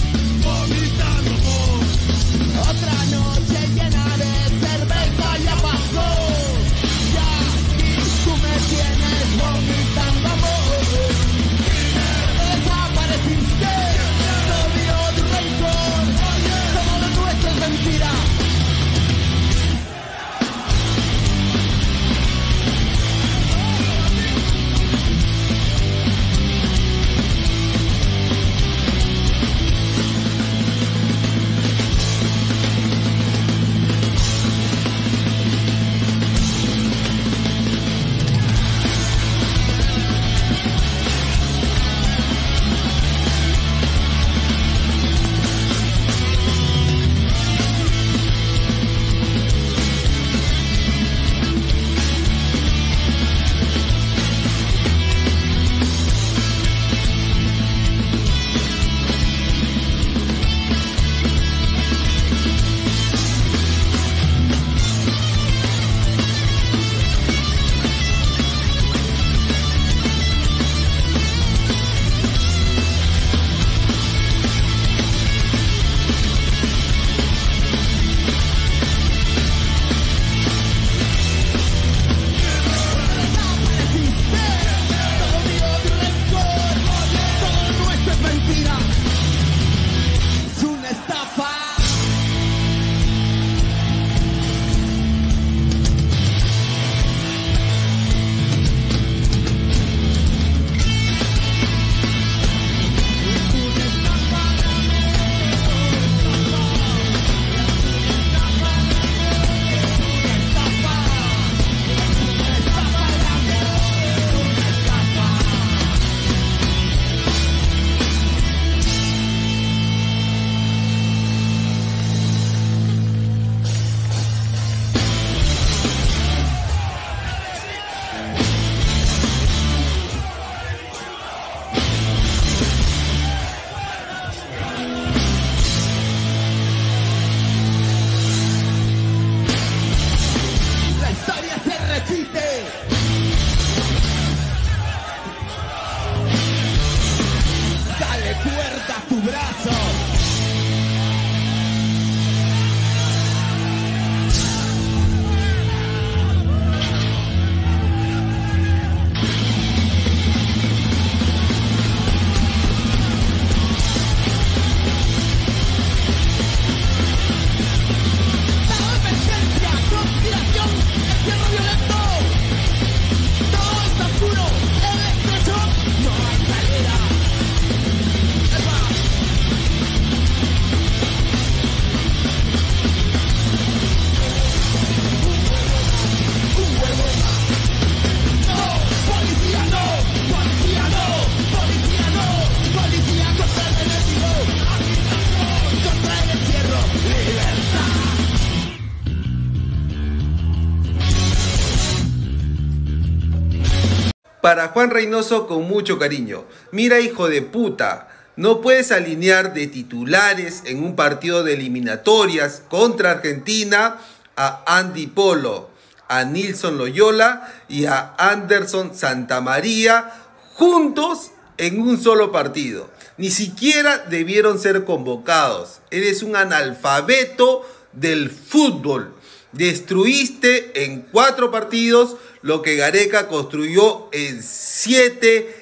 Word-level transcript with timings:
Para 204.54 204.68
Juan 204.68 204.92
Reynoso 204.92 205.48
con 205.48 205.68
mucho 205.68 205.98
cariño. 205.98 206.46
Mira 206.72 207.00
hijo 207.00 207.28
de 207.28 207.42
puta, 207.42 208.10
no 208.36 208.62
puedes 208.62 208.92
alinear 208.92 209.56
de 209.56 209.66
titulares 209.66 210.62
en 210.68 210.84
un 210.84 210.96
partido 210.96 211.44
de 211.44 211.54
eliminatorias 211.54 212.62
contra 212.70 213.10
Argentina 213.10 213.98
a 214.36 214.78
Andy 214.78 215.08
Polo, 215.08 215.72
a 216.08 216.24
Nilson 216.26 216.78
Loyola 216.78 217.52
y 217.68 217.86
a 217.86 218.14
Anderson 218.20 218.96
Santamaría 218.96 220.12
juntos 220.54 221.32
en 221.58 221.82
un 221.82 222.00
solo 222.00 222.32
partido. 222.32 222.92
Ni 223.18 223.32
siquiera 223.32 224.06
debieron 224.08 224.60
ser 224.60 224.86
convocados. 224.86 225.82
Eres 225.90 226.22
un 226.22 226.36
analfabeto 226.36 227.68
del 227.92 228.30
fútbol. 228.30 229.16
Destruiste 229.52 230.84
en 230.84 231.02
cuatro 231.02 231.50
partidos 231.50 232.18
lo 232.44 232.62
que 232.62 232.76
Gareca 232.76 233.28
construyó 233.28 234.10
en 234.12 234.44
siete 234.44 235.56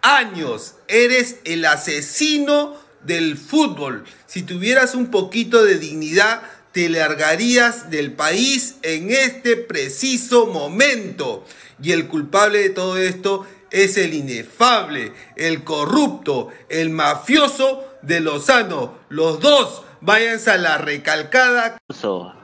años. 0.00 0.74
Eres 0.88 1.36
el 1.44 1.64
asesino 1.66 2.74
del 3.04 3.36
fútbol. 3.36 4.04
Si 4.26 4.42
tuvieras 4.42 4.94
un 4.94 5.10
poquito 5.10 5.62
de 5.62 5.78
dignidad, 5.78 6.42
te 6.72 6.88
largarías 6.88 7.90
del 7.90 8.12
país 8.12 8.76
en 8.82 9.10
este 9.10 9.56
preciso 9.56 10.46
momento. 10.46 11.44
Y 11.82 11.92
el 11.92 12.08
culpable 12.08 12.60
de 12.60 12.70
todo 12.70 12.96
esto 12.96 13.46
es 13.70 13.98
el 13.98 14.14
inefable, 14.14 15.12
el 15.36 15.64
corrupto, 15.64 16.48
el 16.70 16.88
mafioso 16.88 17.84
de 18.00 18.20
Lozano. 18.20 18.94
Los 19.10 19.40
dos, 19.40 19.82
váyanse 20.00 20.50
a 20.50 20.56
la 20.56 20.78
recalcada. 20.78 21.76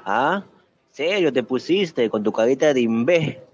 ¿Ah? 0.04 0.44
¿Serio 0.90 1.32
te 1.32 1.42
pusiste 1.42 2.10
con 2.10 2.22
tu 2.22 2.32
carita 2.32 2.74
de 2.74 2.82
imbé? 2.82 3.47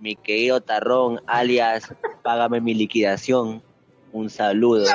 Mi 0.00 0.16
querido 0.16 0.62
Tarrón, 0.62 1.20
alias, 1.26 1.94
págame 2.22 2.62
mi 2.62 2.72
liquidación. 2.72 3.62
Un 4.12 4.30
saludo. 4.30 4.86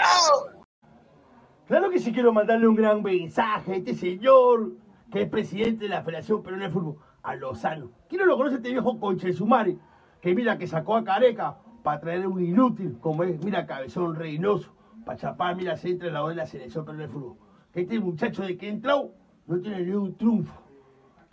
Claro 1.67 1.91
que 1.91 1.99
sí 1.99 2.11
quiero 2.11 2.33
mandarle 2.33 2.67
un 2.67 2.75
gran 2.75 3.03
mensaje 3.03 3.73
a 3.73 3.75
este 3.75 3.93
señor, 3.93 4.71
que 5.11 5.21
es 5.21 5.29
presidente 5.29 5.83
de 5.85 5.89
la 5.89 6.01
Federación 6.01 6.41
Peruana 6.41 6.65
de 6.65 6.71
Fútbol, 6.71 6.97
a 7.21 7.35
Lozano. 7.35 7.91
¿Quién 8.09 8.21
no 8.21 8.25
lo 8.25 8.35
conoce 8.35 8.55
este 8.55 8.71
viejo 8.71 8.99
conche 8.99 9.27
de 9.27 9.33
su 9.33 9.45
madre? 9.45 9.77
Que 10.21 10.33
mira 10.33 10.57
que 10.57 10.65
sacó 10.65 10.95
a 10.95 11.03
Careca 11.03 11.59
para 11.83 11.99
traer 11.99 12.25
un 12.25 12.43
inútil, 12.43 12.97
como 12.99 13.23
es, 13.23 13.39
mira, 13.43 13.67
Cabezón 13.67 14.15
Reynoso, 14.15 14.73
para 15.05 15.19
chapar, 15.19 15.55
mira, 15.55 15.77
se 15.77 15.89
entra 15.89 16.07
en 16.07 16.15
la 16.15 16.27
de 16.27 16.33
la 16.33 16.47
Selección 16.47 16.83
Peruana 16.83 17.05
de 17.05 17.13
Fútbol. 17.13 17.37
Que 17.71 17.81
este 17.81 17.99
muchacho 17.99 18.41
de 18.41 18.57
que 18.57 18.69
entró 18.69 19.11
no 19.45 19.59
tiene 19.59 19.83
ni 19.83 19.91
un 19.91 20.17
triunfo. 20.17 20.64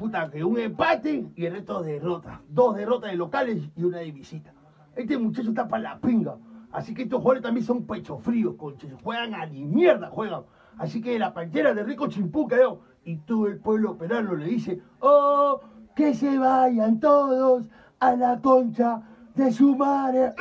Puta, 0.03 0.29
que 0.29 0.43
un 0.43 0.59
empate 0.59 1.31
y 1.37 1.47
el 1.47 1.53
resto 1.53 1.81
derrotas. 1.81 2.41
Dos 2.49 2.75
derrotas 2.75 3.13
de 3.13 3.17
locales 3.17 3.63
y 3.77 3.85
una 3.85 3.99
de 3.99 4.11
visita. 4.11 4.53
Este 4.97 5.17
muchacho 5.17 5.51
está 5.51 5.69
para 5.69 5.85
la 5.85 6.01
pinga. 6.01 6.39
Así 6.73 6.93
que 6.93 7.05
estos 7.05 7.21
jugadores 7.21 7.45
también 7.45 7.65
son 7.65 7.87
pecho 7.87 8.19
fríos, 8.19 8.57
conches. 8.57 8.93
Juegan 9.01 9.33
a 9.33 9.47
ni 9.47 9.65
mierda, 9.65 10.11
juegan. 10.11 10.43
Así 10.77 11.01
que 11.01 11.17
la 11.21 11.33
pantera 11.33 11.73
de 11.73 11.85
Rico 11.85 12.09
Chimpuca, 12.09 12.57
yo, 12.57 12.81
y 13.05 13.19
todo 13.19 13.47
el 13.47 13.61
pueblo 13.61 13.97
peruano 13.97 14.35
le 14.35 14.47
dice, 14.47 14.83
oh, 14.99 15.61
que 15.95 16.15
se 16.15 16.37
vayan 16.37 16.99
todos 16.99 17.71
a 18.01 18.17
la 18.17 18.41
concha 18.41 19.03
de 19.37 19.53
su 19.53 19.77
madre. 19.77 20.33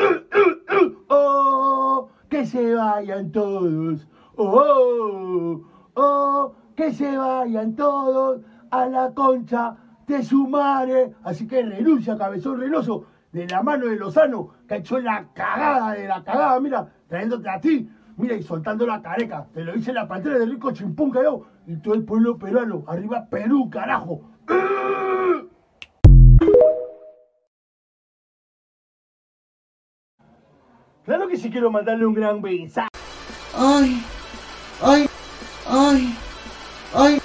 oh, 1.07 2.09
que 2.29 2.47
se 2.47 2.73
vayan 2.73 3.31
todos. 3.31 4.07
Oh, 4.37 5.61
oh, 5.93 6.53
que 6.75 6.91
se 6.91 7.15
vayan 7.15 7.75
todos 7.75 8.41
a 8.71 8.85
la 8.87 9.13
concha 9.13 9.75
de 10.07 10.23
su 10.23 10.47
madre. 10.47 11.13
Así 11.23 11.47
que 11.47 11.61
renuncia, 11.61 12.17
cabezón 12.17 12.59
renoso, 12.59 13.05
de 13.31 13.47
la 13.47 13.61
mano 13.61 13.85
de 13.85 13.95
Lozano, 13.95 14.49
que 14.67 14.73
ha 14.73 14.77
hecho 14.77 14.99
la 14.99 15.27
cagada 15.33 15.93
de 15.93 16.07
la 16.07 16.23
cagada, 16.23 16.59
mira, 16.59 16.87
trayéndote 17.07 17.49
a 17.49 17.61
ti, 17.61 17.89
mira, 18.17 18.35
y 18.35 18.43
soltando 18.43 18.85
la 18.85 19.01
careca. 19.01 19.47
Te 19.53 19.63
lo 19.63 19.73
dice 19.73 19.93
la 19.93 20.07
pantera 20.07 20.37
de 20.37 20.45
Rico 20.45 20.71
Chimpunca, 20.71 21.23
yo, 21.23 21.43
y 21.67 21.77
todo 21.77 21.93
el 21.93 22.03
pueblo 22.03 22.37
peruano. 22.37 22.83
Arriba 22.87 23.27
Perú, 23.29 23.69
carajo. 23.69 24.21
Claro 31.03 31.27
que 31.27 31.37
sí 31.37 31.49
quiero 31.49 31.71
mandarle 31.71 32.05
un 32.05 32.13
gran 32.13 32.41
mensaje. 32.41 32.89
Ay, 33.57 34.01
ay, 34.81 35.05
ay, 35.67 36.15
ay. 36.93 37.20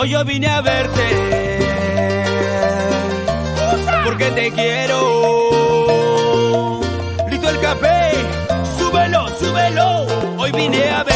Hoy 0.00 0.10
yo 0.10 0.24
vine 0.24 0.46
a 0.46 0.60
verte 0.60 1.58
porque 4.04 4.30
te 4.30 4.52
quiero. 4.52 5.00
Listo 7.28 7.48
el 7.48 7.60
café, 7.60 8.12
súbelo, 8.78 9.26
súbelo. 9.40 10.06
Hoy 10.36 10.52
vine 10.52 10.88
a 10.88 11.02
verte, 11.02 11.07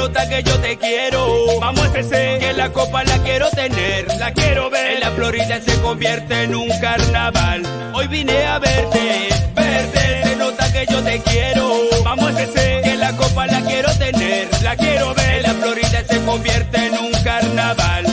nota 0.00 0.26
que 0.28 0.42
yo 0.42 0.58
te 0.60 0.78
quiero. 0.78 1.60
Vamos 1.60 1.86
a 1.94 1.98
ese, 1.98 2.38
que 2.40 2.52
la 2.54 2.70
copa 2.72 3.04
la 3.04 3.18
quiero 3.18 3.50
tener, 3.50 4.06
la 4.18 4.32
quiero 4.32 4.70
ver. 4.70 4.92
En 4.94 5.00
la 5.00 5.10
Florida 5.10 5.60
se 5.60 5.74
convierte 5.82 6.44
en 6.44 6.54
un 6.54 6.70
carnaval. 6.80 7.62
Hoy 7.92 8.06
vine 8.08 8.46
a 8.46 8.58
verte, 8.58 9.28
verte. 9.54 10.22
Se 10.24 10.36
nota 10.36 10.72
que 10.72 10.86
yo 10.90 11.02
te 11.02 11.20
quiero. 11.20 11.64
Vamos 12.02 12.34
a 12.34 12.42
ese, 12.42 12.80
que 12.82 12.96
la 12.96 13.14
copa 13.14 13.46
la 13.46 13.60
quiero 13.60 13.90
tener, 13.98 14.48
la 14.62 14.74
quiero 14.76 15.14
ver. 15.14 15.36
En 15.36 15.42
la 15.42 15.54
Florida 15.62 16.02
se 16.08 16.24
convierte 16.24 16.86
en 16.86 16.94
un 16.98 17.12
carnaval. 17.22 18.04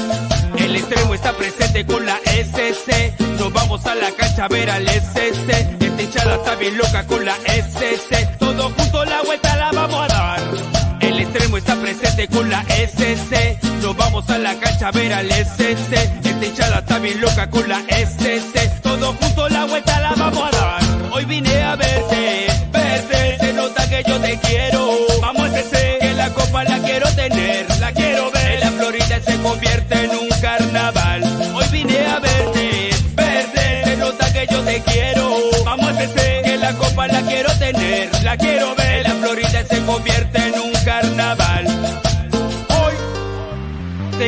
El 0.58 0.76
extremo 0.76 1.14
está 1.14 1.32
presente 1.34 1.86
con 1.86 2.06
la 2.06 2.18
SC. 2.26 3.14
Nos 3.40 3.54
vamos 3.54 3.86
a 3.86 3.96
la 3.96 4.12
cancha 4.12 4.46
a 4.46 4.48
ver 4.50 4.70
al 4.70 4.86
SC. 4.90 5.50
Esta 5.80 6.02
hinchada 6.02 6.36
está 6.36 6.56
bien 6.56 6.78
loca 6.78 7.08
con 7.08 7.24
la 7.24 7.36
SC. 7.46 8.38
Todos 8.40 8.74
juntos 8.74 9.08
la 9.08 9.22
vuelta 9.22 9.56
la 9.56 9.72
vamos 9.72 10.04
a 10.04 10.08
dar. 10.08 10.77
El 11.18 11.24
extremo 11.24 11.58
está 11.58 11.76
presente 11.78 12.28
con 12.28 12.48
la 12.48 12.62
SC. 12.62 13.58
Nos 13.82 13.98
vamos 13.98 14.30
a 14.30 14.38
la 14.38 14.54
cancha 14.60 14.90
a 14.90 14.92
ver 14.92 15.12
al 15.12 15.32
SC. 15.32 15.94
Esta 16.24 16.46
hinchada 16.46 16.78
está 16.78 17.00
bien 17.00 17.20
loca 17.20 17.50
con 17.50 17.68
la 17.68 17.80
SC. 17.80 18.82
Todos 18.84 19.16
juntos 19.16 19.52
la 19.52 19.66
vuelta 19.66 20.00
la 20.00 20.14
vamos 20.14 20.44
a 20.44 20.56
dar. 20.56 20.82
Hoy 21.12 21.26
vine 21.26 21.60
a 21.64 21.76
verte, 21.76 22.46
verte. 22.72 23.38
Se 23.40 23.54
nota 23.54 23.90
que 23.90 24.04
yo 24.08 24.20
te 24.20 24.38
quiero. 24.38 24.92
Vamos 25.20 25.50
ese, 25.56 25.98
que 26.00 26.14
la 26.14 26.30
copa 26.36 26.64
la 26.64 26.78
quiero 26.84 27.10
tener, 27.16 27.66
la 27.80 27.92
quiero 27.94 28.30
ver. 28.30 28.52
En 28.52 28.60
la 28.60 28.72
Florida 28.74 29.20
se 29.26 29.38
convierte 29.42 30.04
en 30.04 30.12
un 30.12 30.30
carnaval. 30.40 31.24
Hoy 31.56 31.66
vine 31.72 31.98
a 32.06 32.20
verte, 32.20 32.90
verte. 33.16 33.84
Se 33.86 33.98
nota 33.98 34.34
que 34.34 34.48
yo 34.52 34.62
te 34.62 34.82
quiero. 34.82 35.36
Vamos 35.66 36.00
ese, 36.00 36.42
que 36.46 36.58
la 36.58 36.74
copa 36.74 37.08
la 37.08 37.22
quiero 37.24 37.52
tener, 37.58 38.24
la 38.24 38.38
quiero 38.38 38.76
ver. 38.76 38.77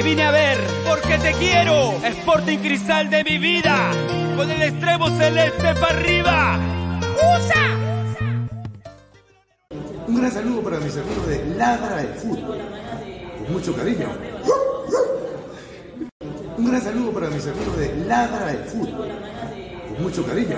Vine 0.09 0.23
a 0.23 0.31
ver 0.31 0.57
porque 0.87 1.17
te 1.19 1.33
quiero. 1.33 1.93
Sporting 2.03 2.57
Cristal 2.59 3.09
de 3.09 3.23
mi 3.23 3.37
vida. 3.37 3.91
Con 4.35 4.49
el 4.49 4.61
extremo 4.61 5.09
celeste 5.11 5.75
para 5.75 5.99
arriba. 5.99 6.59
¡Usa! 7.37 7.65
Un 10.07 10.15
gran 10.15 10.31
saludo 10.31 10.61
para 10.63 10.79
mis 10.79 10.97
amigos 10.97 11.27
de 11.27 11.45
Ladra 11.55 12.01
el 12.01 12.13
Fútbol. 12.15 12.57
Con 13.37 13.53
mucho 13.53 13.75
cariño. 13.75 14.09
Un 16.57 16.65
gran 16.65 16.81
saludo 16.81 17.11
para 17.11 17.29
mis 17.29 17.45
amigos 17.45 17.77
de 17.77 17.95
Ladra 18.07 18.51
el 18.51 18.63
Fútbol. 18.63 19.09
Con 19.89 20.03
mucho 20.03 20.25
cariño. 20.25 20.57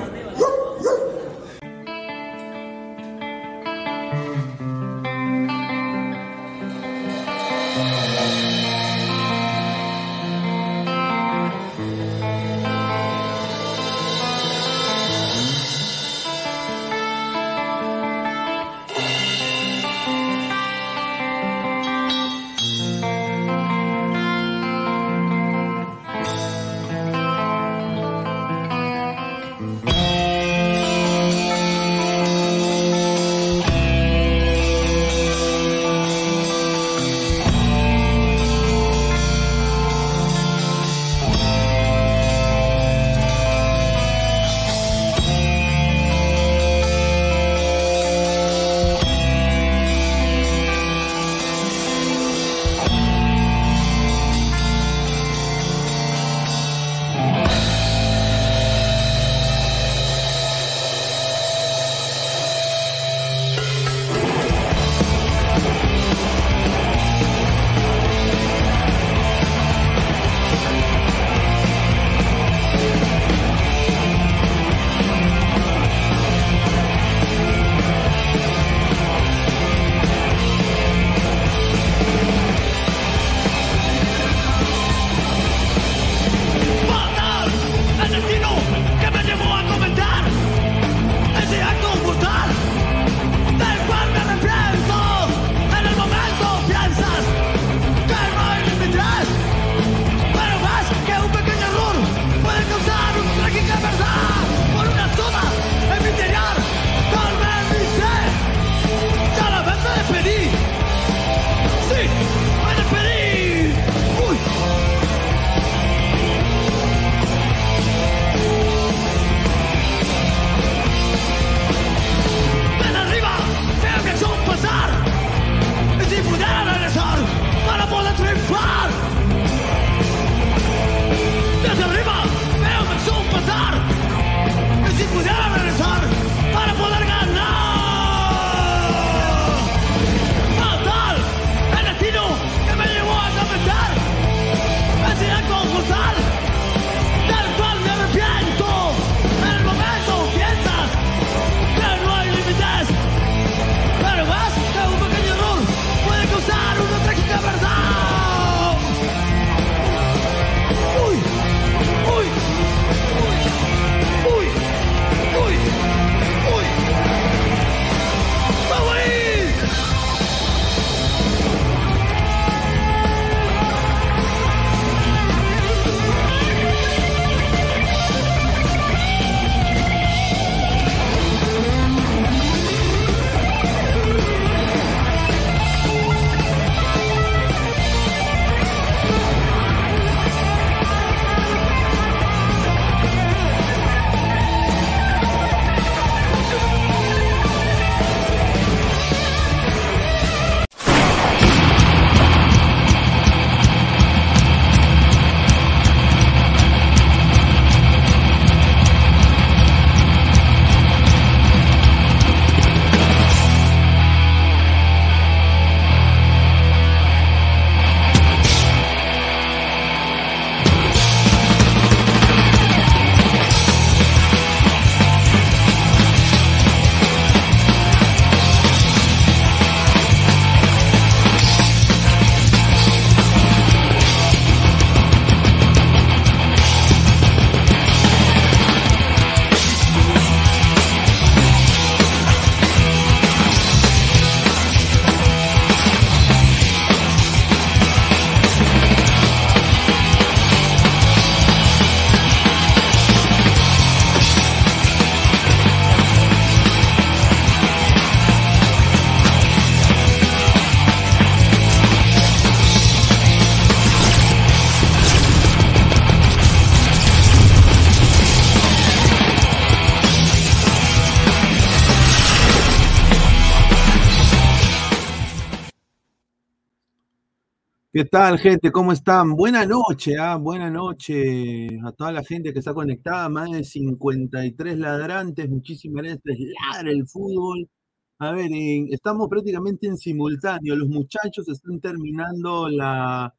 ¿Qué 278.01 278.05
tal, 278.07 278.39
gente? 278.39 278.71
¿Cómo 278.71 278.91
están? 278.93 279.35
Buena 279.35 279.63
noche, 279.63 280.17
¿ah? 280.17 280.35
Buena 280.35 280.71
noche 280.71 281.67
a 281.85 281.91
toda 281.91 282.11
la 282.11 282.23
gente 282.23 282.51
que 282.51 282.57
está 282.57 282.73
conectada, 282.73 283.29
más 283.29 283.51
de 283.51 283.63
53 283.63 284.79
ladrantes, 284.79 285.47
muchísimas 285.47 286.01
gracias, 286.05 286.39
ladra 286.73 286.89
el 286.89 287.07
fútbol. 287.07 287.69
A 288.17 288.31
ver, 288.31 288.47
en- 288.51 288.87
estamos 288.91 289.29
prácticamente 289.29 289.85
en 289.85 289.97
simultáneo, 289.97 290.75
los 290.75 290.89
muchachos 290.89 291.47
están 291.47 291.79
terminando 291.79 292.69
la 292.69 293.35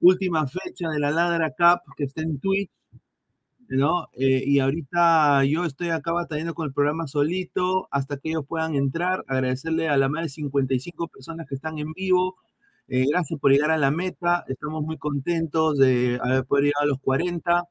última 0.00 0.46
fecha 0.46 0.88
de 0.88 0.98
la 0.98 1.10
Ladra 1.10 1.50
Cup 1.50 1.80
que 1.98 2.04
está 2.04 2.22
en 2.22 2.40
Twitch, 2.40 2.70
¿no? 3.68 4.08
Eh, 4.12 4.44
y 4.46 4.58
ahorita 4.60 5.44
yo 5.44 5.64
estoy 5.64 5.88
acá 5.90 6.12
batallando 6.12 6.54
con 6.54 6.66
el 6.66 6.72
programa 6.72 7.06
solito 7.06 7.88
hasta 7.90 8.16
que 8.18 8.30
ellos 8.30 8.44
puedan 8.48 8.74
entrar, 8.76 9.24
agradecerle 9.28 9.88
a 9.88 9.96
la 9.96 10.08
más 10.08 10.22
de 10.24 10.28
55 10.30 11.08
personas 11.08 11.46
que 11.48 11.56
están 11.56 11.78
en 11.78 11.92
vivo. 11.92 12.36
Eh, 12.88 13.04
gracias 13.10 13.40
por 13.40 13.50
llegar 13.52 13.70
a 13.70 13.78
la 13.78 13.90
meta. 13.90 14.44
Estamos 14.48 14.82
muy 14.84 14.96
contentos 14.98 15.78
de 15.78 16.18
haber 16.22 16.44
podido 16.44 16.66
llegar 16.66 16.82
a 16.84 16.86
los 16.86 17.00
40. 17.00 17.64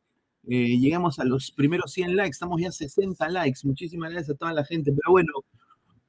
Eh, 0.48 0.77
lleguemos 0.79 1.19
a 1.19 1.25
los 1.25 1.51
primeros 1.51 1.91
100 1.93 2.15
likes. 2.15 2.31
Estamos 2.31 2.62
ya 2.62 2.69
a 2.69 2.72
60 2.72 3.29
likes. 3.29 3.62
Muchísimas 3.63 4.12
gracias 4.12 4.36
a 4.36 4.38
toda 4.38 4.53
la 4.53 4.65
gente. 4.65 4.91
Pero 4.91 5.12
bueno, 5.12 5.31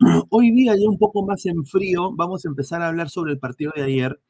hoy 0.30 0.50
día 0.52 0.74
ya 0.76 0.88
un 0.88 0.98
poco 0.98 1.24
más 1.26 1.46
en 1.46 1.64
frío. 1.66 2.12
Vamos 2.14 2.44
a 2.44 2.48
empezar 2.48 2.82
a 2.82 2.88
hablar 2.88 3.10
sobre 3.10 3.32
el 3.32 3.38
partido 3.38 3.72
de 3.76 3.82
ayer. 3.84 4.20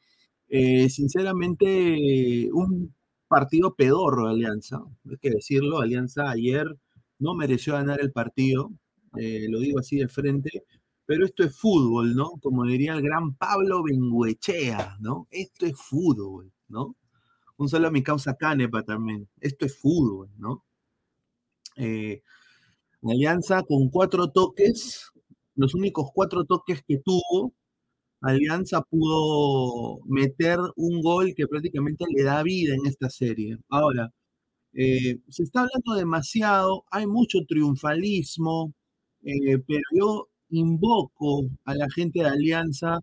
Eh, 0.49 0.89
sinceramente, 0.91 2.49
un 2.53 2.95
partido 3.29 3.75
pedorro 3.75 4.27
de 4.27 4.33
Alianza. 4.35 4.81
Hay 5.11 5.17
que 5.19 5.31
decirlo. 5.31 5.81
Alianza 5.81 6.31
ayer 6.31 6.67
no 7.19 7.35
mereció 7.35 7.75
ganar 7.75 8.01
el 8.01 8.13
partido. 8.13 8.71
eh, 9.19 9.47
lo 9.51 9.61
digo 9.61 9.79
así 9.81 9.97
de 9.99 10.09
frente. 10.09 10.65
Pero 11.07 11.25
esto 11.25 11.45
es 11.45 11.57
fútbol, 11.57 12.15
¿no? 12.15 12.33
Como 12.43 12.65
diría 12.65 12.95
el 12.95 13.03
gran 13.03 13.35
Pablo 13.37 13.83
Benguechea, 13.85 14.97
¿no? 15.01 15.29
Esto 15.31 15.67
es 15.67 15.77
fútbol, 15.81 16.53
¿no? 16.69 16.97
Un 17.59 17.69
saludo 17.69 17.89
a 17.89 17.93
mi 17.93 18.03
causa 18.03 18.37
Canepa 18.37 18.83
también. 18.83 19.29
Esto 19.41 19.67
es 19.67 19.79
fútbol, 19.79 20.31
¿no? 20.39 20.65
Eh, 21.77 22.23
Alianza 23.03 23.63
con 23.63 23.91
cuatro 23.91 24.31
toques, 24.33 25.11
los 25.55 25.75
únicos 25.75 26.11
cuatro 26.15 26.45
toques 26.45 26.83
que 26.87 26.99
tuvo, 26.99 27.55
Alianza 28.21 28.83
pudo 28.83 30.01
meter 30.07 30.59
un 30.77 31.01
gol 31.03 31.35
que 31.37 31.47
prácticamente 31.47 32.05
le 32.15 32.25
da 32.25 32.43
vida 32.43 32.75
en 32.75 32.87
esta 32.87 33.11
serie. 33.11 33.59
Ahora, 33.69 34.11
eh, 34.75 35.19
se 35.29 35.45
está 35.45 35.61
hablando 35.63 35.95
demasiado, 35.95 36.85
hay 36.91 37.07
mucho 37.07 37.41
triunfalismo, 37.49 38.75
eh, 39.23 39.59
pero 39.67 39.83
yo 39.95 40.29
invoco 40.57 41.49
a 41.65 41.75
la 41.75 41.87
gente 41.95 42.21
de 42.21 42.27
Alianza 42.29 43.01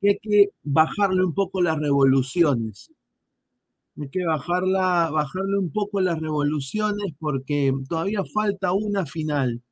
que 0.00 0.10
hay 0.10 0.18
que 0.22 0.50
bajarle 0.62 1.24
un 1.24 1.34
poco 1.34 1.62
las 1.62 1.78
revoluciones. 1.78 2.90
Hay 4.00 4.08
que 4.08 4.24
bajarla, 4.24 5.10
bajarle 5.10 5.58
un 5.58 5.70
poco 5.70 6.00
las 6.00 6.18
revoluciones 6.20 7.12
porque 7.18 7.72
todavía 7.88 8.22
falta 8.24 8.72
una 8.72 9.06
final. 9.06 9.62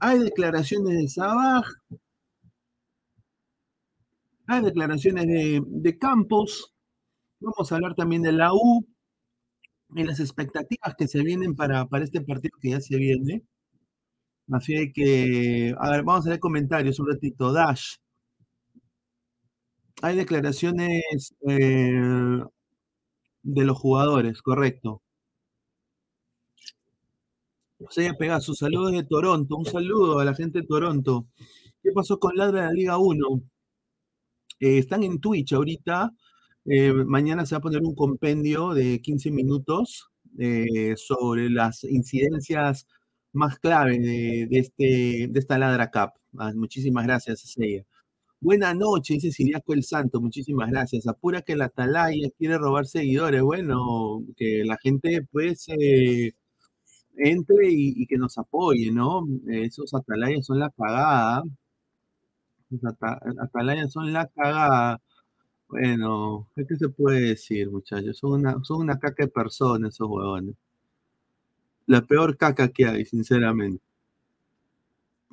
Hay 0.00 0.18
declaraciones 0.20 0.98
de 0.98 1.08
Sabaj, 1.08 1.64
hay 4.46 4.62
declaraciones 4.62 5.26
de, 5.26 5.62
de 5.66 5.98
Campos, 5.98 6.72
vamos 7.40 7.70
a 7.70 7.74
hablar 7.76 7.94
también 7.94 8.22
de 8.22 8.32
la 8.32 8.52
U 8.52 8.86
y 9.94 10.04
las 10.04 10.20
expectativas 10.20 10.94
que 10.96 11.08
se 11.08 11.22
vienen 11.22 11.54
para, 11.54 11.86
para 11.86 12.04
este 12.04 12.20
partido 12.20 12.58
que 12.60 12.70
ya 12.70 12.80
se 12.80 12.96
viene. 12.96 13.42
Así 14.52 14.92
que, 14.92 15.74
a 15.78 15.90
ver, 15.90 16.02
vamos 16.04 16.26
a 16.26 16.28
leer 16.30 16.40
comentarios 16.40 16.98
un 17.00 17.08
ratito. 17.08 17.52
Dash. 17.52 17.96
Hay 20.02 20.16
declaraciones 20.16 21.34
eh, 21.48 22.42
de 23.42 23.64
los 23.64 23.78
jugadores, 23.78 24.42
correcto. 24.42 25.02
José 27.78 28.12
Pegaso, 28.18 28.54
saludos 28.54 28.92
de 28.92 29.04
Toronto. 29.04 29.56
Un 29.56 29.64
saludo 29.66 30.18
a 30.18 30.24
la 30.24 30.34
gente 30.34 30.60
de 30.60 30.66
Toronto. 30.66 31.26
¿Qué 31.82 31.90
pasó 31.92 32.18
con 32.18 32.36
Ladra 32.36 32.62
de 32.62 32.66
la 32.68 32.72
Liga 32.72 32.98
1? 32.98 33.42
Eh, 34.60 34.78
están 34.78 35.02
en 35.04 35.20
Twitch 35.20 35.52
ahorita. 35.52 36.12
Eh, 36.66 36.92
mañana 36.92 37.46
se 37.46 37.54
va 37.54 37.58
a 37.58 37.62
poner 37.62 37.82
un 37.82 37.94
compendio 37.94 38.74
de 38.74 39.00
15 39.00 39.30
minutos 39.30 40.10
sobre 40.96 41.48
las 41.48 41.84
incidencias 41.84 42.86
más 43.34 43.58
clave 43.58 43.98
de, 43.98 44.48
este, 44.58 45.28
de 45.30 45.40
esta 45.40 45.58
Ladra 45.58 45.90
Cup. 45.90 46.12
Ah, 46.38 46.52
muchísimas 46.54 47.06
gracias, 47.06 47.42
Celia. 47.54 47.84
Buenas 48.40 48.76
noches, 48.76 49.22
dice 49.22 49.32
Siriaco 49.32 49.74
el 49.74 49.84
Santo, 49.84 50.20
muchísimas 50.20 50.70
gracias. 50.70 51.06
Apura 51.08 51.42
que 51.42 51.56
la 51.56 51.66
Atalaya 51.66 52.28
quiere 52.38 52.58
robar 52.58 52.86
seguidores. 52.86 53.42
Bueno, 53.42 54.22
que 54.36 54.64
la 54.64 54.76
gente 54.82 55.26
pues 55.32 55.66
eh, 55.68 56.32
entre 57.16 57.68
y, 57.72 58.06
que 58.06 58.18
nos 58.18 58.38
apoye, 58.38 58.92
¿no? 58.92 59.26
Esos 59.48 59.94
Atalayas 59.94 60.46
son 60.46 60.58
la 60.60 60.70
cagada. 60.70 61.42
Los 62.68 62.84
ata- 62.84 63.20
Atalayas 63.40 63.90
son 63.92 64.12
la 64.12 64.26
cagada. 64.26 65.00
Bueno, 65.68 66.48
¿qué 66.56 66.66
qué 66.66 66.76
se 66.76 66.88
puede 66.90 67.20
decir, 67.30 67.70
muchachos? 67.70 68.18
Son 68.18 68.32
una, 68.32 68.56
son 68.64 68.80
una 68.82 68.98
caca 68.98 69.24
de 69.24 69.30
personas 69.30 69.94
esos 69.94 70.08
huevones. 70.10 70.56
La 71.86 72.02
peor 72.02 72.36
caca 72.36 72.68
que 72.68 72.86
hay, 72.86 73.04
sinceramente. 73.04 73.82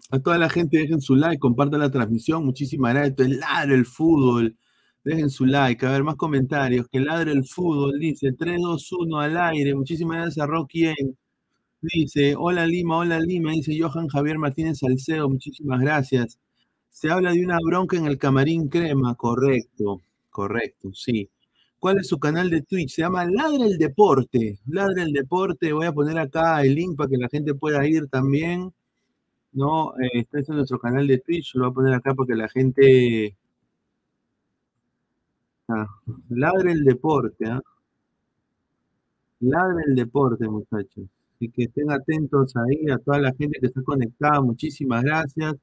A 0.09 0.19
toda 0.19 0.37
la 0.37 0.49
gente 0.49 0.77
dejen 0.77 1.01
su 1.01 1.15
like, 1.15 1.39
compartan 1.39 1.79
la 1.79 1.91
transmisión. 1.91 2.45
Muchísimas 2.45 2.93
gracias. 2.93 3.11
Esto 3.11 3.23
es 3.23 3.39
Ladre 3.39 3.75
el 3.75 3.85
Fútbol. 3.85 4.57
Dejen 5.03 5.29
su 5.29 5.45
like. 5.45 5.85
A 5.85 5.91
ver, 5.91 6.03
más 6.03 6.15
comentarios. 6.15 6.87
Que 6.89 6.99
ladre 6.99 7.31
el 7.31 7.43
fútbol. 7.45 7.99
Dice 7.99 8.33
3, 8.33 8.59
2, 8.61 8.91
1 8.91 9.19
al 9.19 9.37
aire. 9.37 9.73
Muchísimas 9.75 10.17
gracias 10.17 10.43
a 10.43 10.47
Rocky. 10.47 10.87
En. 10.87 11.17
Dice, 11.81 12.35
hola 12.37 12.67
Lima, 12.67 12.97
hola 12.97 13.19
Lima. 13.19 13.51
Dice 13.53 13.75
Johan 13.79 14.07
Javier 14.07 14.37
Martínez 14.37 14.79
Salcedo. 14.79 15.29
Muchísimas 15.29 15.81
gracias. 15.81 16.39
Se 16.89 17.09
habla 17.09 17.31
de 17.33 17.43
una 17.43 17.57
bronca 17.63 17.97
en 17.97 18.05
el 18.05 18.17
camarín 18.19 18.67
crema. 18.69 19.15
Correcto, 19.15 20.01
correcto, 20.29 20.93
sí. 20.93 21.29
¿Cuál 21.81 21.97
es 21.97 22.09
su 22.09 22.19
canal 22.19 22.51
de 22.51 22.61
Twitch? 22.61 22.91
Se 22.91 23.01
llama 23.01 23.25
Ladra 23.25 23.65
el 23.65 23.79
Deporte. 23.79 24.59
Ladra 24.67 25.01
el 25.01 25.13
Deporte. 25.13 25.73
Voy 25.73 25.87
a 25.87 25.91
poner 25.91 26.19
acá 26.19 26.61
el 26.61 26.75
link 26.75 26.95
para 26.95 27.09
que 27.09 27.17
la 27.17 27.27
gente 27.27 27.55
pueda 27.55 27.87
ir 27.87 28.07
también. 28.07 28.71
No, 29.53 29.93
eh, 29.99 30.19
está 30.31 30.39
en 30.39 30.57
nuestro 30.57 30.79
canal 30.79 31.07
de 31.07 31.17
Twitch. 31.17 31.55
Lo 31.55 31.63
voy 31.63 31.71
a 31.71 31.73
poner 31.73 31.93
acá 31.95 32.13
para 32.13 32.27
que 32.27 32.35
la 32.35 32.49
gente. 32.49 33.35
Ah, 35.69 35.87
el 36.29 36.83
deporte, 36.83 37.45
¿ah? 37.47 37.61
Ladre 39.39 39.83
el 39.87 39.95
deporte, 39.95 40.47
muchachos. 40.47 41.05
Así 41.35 41.49
que 41.49 41.63
estén 41.63 41.89
atentos 41.89 42.55
ahí 42.57 42.91
a 42.91 42.99
toda 42.99 43.17
la 43.17 43.33
gente 43.33 43.59
que 43.59 43.65
está 43.65 43.81
conectada. 43.81 44.39
Muchísimas 44.39 45.03
gracias. 45.03 45.55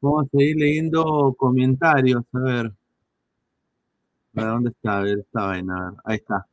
Vamos 0.00 0.26
a 0.26 0.30
seguir 0.38 0.56
leyendo 0.56 1.36
comentarios. 1.38 2.24
A 2.32 2.38
ver. 2.40 2.72
Ver, 4.36 4.46
¿dónde 4.46 4.70
está? 4.70 4.98
A 4.98 5.02
ver, 5.02 5.26
ahí 6.04 6.16
está. 6.16 6.46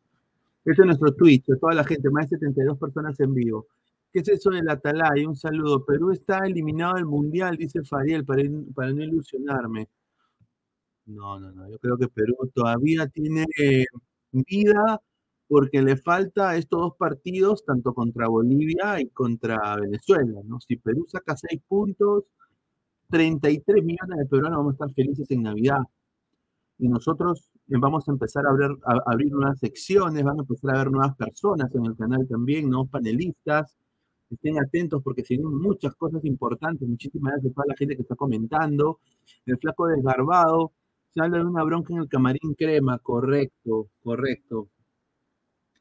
Este 0.66 0.82
es 0.82 0.86
nuestro 0.86 1.14
Twitch. 1.14 1.46
Toda 1.60 1.74
la 1.74 1.84
gente, 1.84 2.10
más 2.10 2.30
de 2.30 2.38
72 2.38 2.78
personas 2.78 3.20
en 3.20 3.34
vivo. 3.34 3.68
¿Qué 4.12 4.20
es 4.20 4.30
eso 4.30 4.52
del 4.52 4.70
Atalay? 4.70 5.26
Un 5.26 5.36
saludo. 5.36 5.86
Perú 5.86 6.12
está 6.12 6.40
eliminado 6.46 6.96
del 6.96 7.06
Mundial, 7.06 7.58
dice 7.58 7.84
Fariel, 7.84 8.26
para, 8.26 8.44
para 8.74 8.94
no 8.94 9.04
ilusionarme. 9.04 9.90
No, 11.06 11.40
no, 11.40 11.52
no. 11.52 11.70
Yo 11.70 11.78
creo 11.80 11.98
que 11.98 12.08
Perú 12.08 12.36
todavía 12.54 13.08
tiene 13.08 13.46
vida 14.32 15.02
porque 15.48 15.82
le 15.82 15.98
falta 15.98 16.56
estos 16.56 16.80
dos 16.80 16.94
partidos, 16.98 17.66
tanto 17.66 17.94
contra 17.94 18.28
Bolivia 18.28 19.02
y 19.02 19.10
contra 19.10 19.76
Venezuela, 19.76 20.40
¿no? 20.46 20.60
Si 20.62 20.78
Perú 20.78 21.06
saca 21.08 21.36
seis 21.36 21.62
puntos, 21.68 22.24
33 23.10 23.84
millones 23.84 24.18
de 24.20 24.26
peruanos 24.26 24.58
vamos 24.60 24.72
a 24.72 24.76
estar 24.76 24.94
felices 24.94 25.30
en 25.32 25.44
Navidad. 25.44 25.82
Y 26.80 26.88
nosotros 26.88 27.53
vamos 27.68 28.08
a 28.08 28.12
empezar 28.12 28.46
a 28.46 28.50
abrir, 28.50 28.72
a 28.86 29.12
abrir 29.12 29.32
nuevas 29.32 29.60
secciones, 29.60 30.24
van 30.24 30.40
a 30.40 30.42
empezar 30.42 30.76
a 30.76 30.80
ver 30.80 30.92
nuevas 30.92 31.16
personas 31.16 31.74
en 31.76 31.86
el 31.86 31.96
canal 31.96 32.28
también, 32.28 32.70
nuevos 32.70 32.90
panelistas. 32.90 33.78
Estén 34.30 34.60
atentos 34.60 35.02
porque 35.04 35.24
se 35.24 35.36
vienen 35.36 35.54
muchas 35.60 35.96
cosas 35.96 36.24
importantes. 36.26 36.88
Muchísimas 36.88 37.34
gracias 37.34 37.52
a 37.52 37.56
toda 37.56 37.68
la 37.70 37.76
gente 37.78 37.96
que 37.96 38.02
está 38.04 38.16
comentando. 38.16 39.00
El 39.46 39.58
flaco 39.60 39.88
desgarbado. 39.88 40.72
Se 41.14 41.22
habla 41.22 41.38
de 41.40 41.46
una 41.46 41.64
bronca 41.64 41.94
en 41.94 42.00
el 42.02 42.10
camarín 42.10 42.56
crema. 42.56 42.98
Correcto, 43.00 43.90
correcto. 44.04 44.70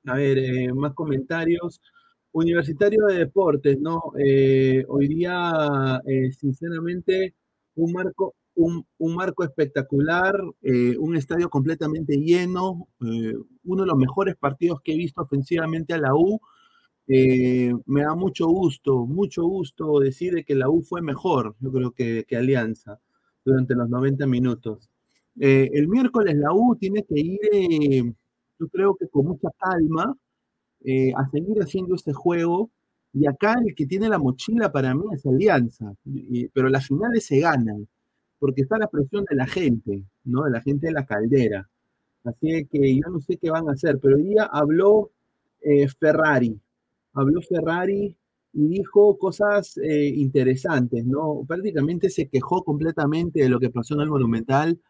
A 0.06 0.14
ver, 0.16 0.38
eh, 0.38 0.72
más 0.74 0.94
comentarios. 0.94 1.80
Universitario 2.32 3.06
de 3.06 3.18
Deportes, 3.18 3.78
¿no? 3.80 4.00
Eh, 4.18 4.84
hoy 4.88 5.08
día, 5.08 6.00
eh, 6.06 6.32
sinceramente, 6.32 7.34
un 7.76 7.92
marco, 7.92 8.34
un, 8.54 8.86
marco 9.14 9.44
espectacular, 9.44 10.34
eh, 10.62 10.96
un 10.98 11.16
estadio 11.16 11.48
completamente 11.48 12.16
lleno, 12.16 12.88
uno 12.98 13.82
de 13.82 13.86
los 13.86 13.96
mejores 13.96 14.36
partidos 14.36 14.80
que 14.82 14.92
he 14.92 14.96
visto 14.96 15.22
ofensivamente 15.22 15.94
a 15.94 15.98
la 15.98 16.14
U. 16.14 16.40
me 17.06 18.02
da 18.02 18.14
mucho 18.14 18.46
gusto, 18.46 19.06
mucho 19.06 19.44
gusto 19.44 20.00
decir 20.00 20.34
de 20.34 20.44
que 20.44 20.54
la 20.54 20.68
U 20.70 20.82
fue 20.82 21.02
mejor, 21.02 21.56
yo 21.60 21.72
creo 21.72 21.92
que, 21.92 22.24
que 22.28 22.36
Alianza, 22.36 23.00
durante 23.44 23.74
los 23.74 23.88
90 23.88 24.26
minutos. 24.26 24.88
Eh, 25.40 25.70
el 25.72 25.88
miércoles 25.88 26.36
la 26.36 26.52
U 26.52 26.76
tiene 26.76 27.04
que 27.04 27.18
ir, 27.18 27.40
eh, 27.52 28.02
yo 28.58 28.68
creo 28.68 28.96
que 28.96 29.08
con 29.08 29.26
mucha 29.26 29.48
calma, 29.58 30.14
eh, 30.84 31.12
a 31.16 31.28
seguir 31.30 31.58
haciendo 31.62 31.94
este 31.94 32.12
juego. 32.12 32.70
Y 33.14 33.26
acá 33.26 33.56
el 33.64 33.74
que 33.74 33.86
tiene 33.86 34.08
la 34.08 34.18
mochila 34.18 34.72
para 34.72 34.94
mí 34.94 35.02
es 35.12 35.26
Alianza, 35.26 35.94
pero 36.54 36.68
las 36.70 36.86
finales 36.86 37.26
se 37.26 37.40
ganan, 37.40 37.86
porque 38.42 38.62
está 38.62 38.76
la 38.76 38.88
presión 38.88 39.24
de 39.30 39.36
la 39.36 39.46
gente, 39.46 40.02
¿no? 40.24 40.42
De 40.42 40.50
la 40.50 40.60
gente 40.60 40.88
de 40.88 40.92
la 40.92 41.06
caldera. 41.06 41.70
Así 42.24 42.66
que 42.66 42.96
yo 42.96 43.08
no 43.08 43.20
sé 43.20 43.36
qué 43.36 43.50
van 43.50 43.68
a 43.68 43.72
hacer, 43.72 44.00
pero 44.00 44.16
hoy 44.16 44.24
día 44.24 44.50
habló 44.52 45.12
eh, 45.60 45.86
Ferrari, 45.86 46.60
habló 47.12 47.40
Ferrari 47.40 48.16
y 48.52 48.66
dijo 48.66 49.16
cosas 49.16 49.76
eh, 49.78 50.08
interesantes, 50.08 51.06
¿no? 51.06 51.44
Prácticamente 51.46 52.10
se 52.10 52.28
quejó 52.28 52.64
completamente 52.64 53.42
de 53.42 53.48
lo 53.48 53.60
que 53.60 53.70
pasó 53.70 53.94
en 53.94 54.00
el 54.00 54.08
Monumental, 54.08 54.80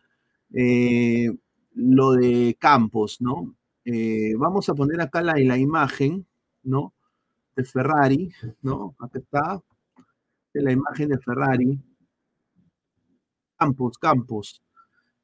eh, 0.54 1.30
lo 1.74 2.12
de 2.12 2.56
Campos, 2.58 3.20
¿no? 3.20 3.54
Vamos 4.38 4.66
a 4.70 4.74
poner 4.74 4.98
acá 5.02 5.20
la, 5.20 5.34
la 5.36 5.58
imagen, 5.58 6.24
¿no? 6.62 6.94
De 7.54 7.64
Ferrari, 7.64 8.32
¿no? 8.62 8.94
Acá 8.98 9.18
está, 9.18 9.62
la 10.54 10.72
imagen 10.72 11.10
de 11.10 11.18
Ferrari. 11.18 11.78
Campos, 13.62 13.98
Campos. 13.98 14.62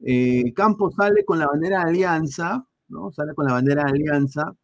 Eh, 0.00 0.52
Campos 0.54 0.94
sale 0.94 1.24
con 1.24 1.38
la 1.38 1.46
bandera 1.48 1.78
de 1.84 1.90
Alianza, 1.90 2.64
¿no? 2.88 3.10
Sale 3.12 3.34
con 3.34 3.46
la 3.46 3.54
bandera 3.54 3.84
de 3.84 3.90
Alianza. 3.90 4.54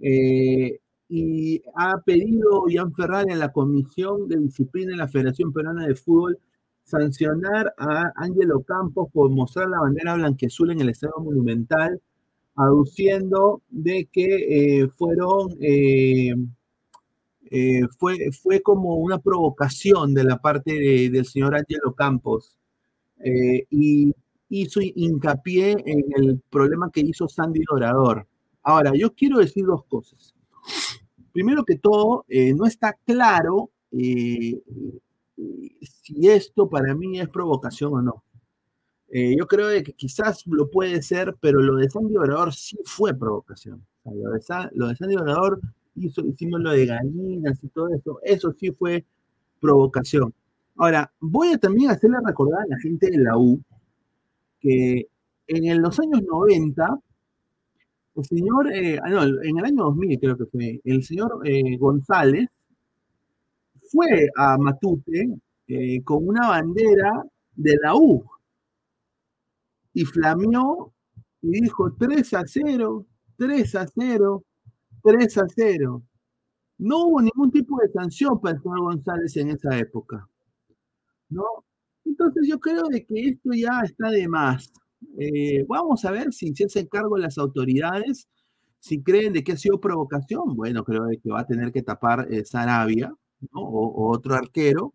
eh, 0.00 0.78
y 1.10 1.62
ha 1.74 1.98
pedido 2.04 2.68
Ian 2.68 2.92
Ferrari 2.92 3.32
en 3.32 3.38
la 3.38 3.50
Comisión 3.52 4.28
de 4.28 4.36
Disciplina 4.38 4.90
de 4.92 4.96
la 4.98 5.08
Federación 5.08 5.52
Peruana 5.52 5.86
de 5.86 5.94
Fútbol 5.94 6.38
sancionar 6.84 7.72
a 7.78 8.12
Ángelo 8.16 8.62
Campos 8.62 9.08
por 9.12 9.30
mostrar 9.30 9.68
la 9.70 9.80
bandera 9.80 10.14
blanqueazul 10.16 10.70
en 10.72 10.80
el 10.82 10.90
Estadio 10.90 11.14
Monumental, 11.20 12.00
aduciendo 12.56 13.62
de 13.70 14.06
que 14.12 14.80
eh, 14.82 14.88
fueron 14.88 15.56
fue, 17.98 18.30
fue 18.42 18.60
como 18.62 18.96
una 18.96 19.18
provocación 19.18 20.12
de 20.14 20.24
la 20.24 20.36
parte 20.38 20.72
de- 20.74 21.10
del 21.10 21.24
señor 21.26 21.54
Ángelo 21.54 21.94
Campos 21.94 22.57
eh, 23.20 23.66
y 23.70 24.14
hizo 24.48 24.80
hincapié 24.82 25.76
en 25.84 26.04
el 26.16 26.40
problema 26.50 26.90
que 26.90 27.00
hizo 27.00 27.28
Sandy 27.28 27.60
Dorador. 27.68 28.26
Ahora, 28.62 28.92
yo 28.94 29.12
quiero 29.14 29.38
decir 29.38 29.64
dos 29.66 29.84
cosas. 29.84 30.34
Primero 31.32 31.64
que 31.64 31.76
todo, 31.76 32.24
eh, 32.28 32.52
no 32.54 32.66
está 32.66 32.94
claro 33.04 33.70
eh, 33.92 34.60
si 35.82 36.28
esto 36.28 36.68
para 36.68 36.94
mí 36.94 37.20
es 37.20 37.28
provocación 37.28 37.94
o 37.94 38.02
no. 38.02 38.24
Yo 39.10 39.46
creo 39.46 39.70
que 39.82 39.94
quizás 39.94 40.46
lo 40.46 40.70
puede 40.70 41.00
ser, 41.00 41.34
pero 41.40 41.60
lo 41.60 41.76
de 41.76 41.88
Sandy 41.88 42.14
Obrador 42.18 42.52
sí 42.52 42.76
fue 42.84 43.14
provocación. 43.14 43.82
Lo 44.04 44.32
de 44.88 44.96
Sandy 44.96 45.16
Obrador 45.16 45.60
hizo, 45.94 46.24
hicimos 46.26 46.60
lo 46.60 46.72
de 46.72 46.84
gallinas 46.84 47.58
y 47.62 47.68
todo 47.68 47.88
eso, 47.88 48.20
eso 48.22 48.52
sí 48.52 48.70
fue 48.70 49.06
provocación. 49.60 50.34
Ahora, 50.78 51.12
voy 51.20 51.48
a 51.52 51.58
también 51.58 51.90
hacerle 51.90 52.18
recordar 52.24 52.62
a 52.62 52.66
la 52.68 52.78
gente 52.78 53.10
de 53.10 53.18
la 53.18 53.36
U 53.36 53.60
que 54.60 55.08
en 55.48 55.82
los 55.82 55.98
años 55.98 56.22
90, 56.22 57.00
el 58.14 58.24
señor, 58.24 58.72
eh, 58.72 58.98
ah, 59.02 59.10
no, 59.10 59.24
en 59.24 59.58
el 59.58 59.64
año 59.64 59.84
2000 59.84 60.20
creo 60.20 60.38
que 60.38 60.46
fue, 60.46 60.80
el 60.84 61.02
señor 61.02 61.40
eh, 61.44 61.76
González 61.78 62.48
fue 63.90 64.28
a 64.36 64.56
Matute 64.56 65.28
eh, 65.66 66.02
con 66.04 66.28
una 66.28 66.48
bandera 66.48 67.24
de 67.56 67.76
la 67.82 67.96
U 67.96 68.24
y 69.94 70.04
flameó 70.04 70.92
y 71.42 71.60
dijo 71.60 71.92
3 71.98 72.34
a 72.34 72.44
0, 72.46 73.06
3 73.36 73.74
a 73.74 73.86
0, 73.86 74.44
3 75.02 75.38
a 75.38 75.46
0. 75.48 76.02
No 76.78 76.98
hubo 77.04 77.20
ningún 77.20 77.50
tipo 77.50 77.80
de 77.80 77.88
sanción 77.88 78.40
para 78.40 78.56
el 78.56 78.62
señor 78.62 78.80
González 78.80 79.36
en 79.36 79.50
esa 79.50 79.76
época. 79.76 80.28
¿No? 81.28 81.44
Entonces 82.04 82.48
yo 82.48 82.58
creo 82.58 82.84
de 82.88 83.04
que 83.04 83.28
esto 83.28 83.50
ya 83.52 83.80
está 83.84 84.10
de 84.10 84.28
más. 84.28 84.72
Eh, 85.18 85.64
vamos 85.68 86.04
a 86.04 86.10
ver 86.10 86.32
si 86.32 86.54
se 86.54 86.64
hacen 86.64 86.86
cargo 86.86 87.16
las 87.18 87.38
autoridades, 87.38 88.28
si 88.78 89.02
creen 89.02 89.32
de 89.32 89.44
que 89.44 89.52
ha 89.52 89.56
sido 89.56 89.80
provocación, 89.80 90.56
bueno, 90.56 90.84
creo 90.84 91.04
de 91.06 91.18
que 91.18 91.30
va 91.30 91.40
a 91.40 91.46
tener 91.46 91.72
que 91.72 91.82
tapar 91.82 92.28
eh, 92.32 92.44
Sarabia, 92.44 93.12
¿no? 93.52 93.60
O, 93.60 94.10
otro 94.12 94.34
arquero, 94.34 94.94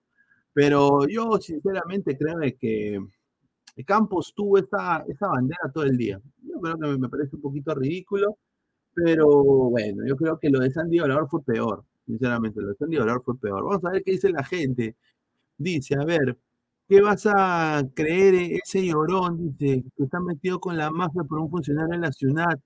pero 0.53 1.07
yo 1.07 1.37
sinceramente 1.41 2.17
creo 2.17 2.37
de 2.37 2.55
que 2.55 2.99
Campos 3.85 4.33
tuvo 4.35 4.57
esa, 4.59 5.03
bandera 5.19 5.71
todo 5.73 5.83
el 5.85 5.97
día. 5.97 6.21
Yo 6.43 6.59
creo 6.61 6.77
que 6.77 6.97
me, 6.97 7.09
parece 7.09 7.35
un 7.35 7.41
poquito 7.41 7.73
ridículo, 7.73 8.37
pero 8.93 9.27
bueno, 9.71 10.03
yo 10.07 10.15
creo 10.15 10.39
que 10.39 10.49
lo 10.49 10.59
de 10.59 10.71
Sandy 10.71 10.99
Orador 10.99 11.27
fue 11.29 11.43
peor, 11.43 11.83
sinceramente, 12.05 12.61
lo 12.61 12.69
de 12.69 12.75
Sandy 12.75 12.97
Orador 12.97 13.23
fue 13.23 13.37
peor. 13.39 13.63
Vamos 13.63 13.83
a 13.85 13.91
ver 13.91 14.03
qué 14.03 14.11
dice 14.11 14.29
la 14.31 14.43
gente. 14.43 14.95
Dice, 15.63 15.95
a 15.95 16.04
ver, 16.06 16.38
¿qué 16.89 17.02
vas 17.02 17.26
a 17.26 17.84
creer 17.95 18.36
eh, 18.36 18.60
ese 18.63 18.86
llorón? 18.86 19.56
Dice, 19.58 19.84
que 19.95 20.04
está 20.04 20.19
metido 20.19 20.60
con 20.60 20.78
la 20.78 20.91
mafia 20.91 21.23
por 21.23 21.39
un 21.39 21.49
funcionario 21.49 21.93
de 21.95 21.99
la 21.99 22.12
ciudad. 22.12 22.60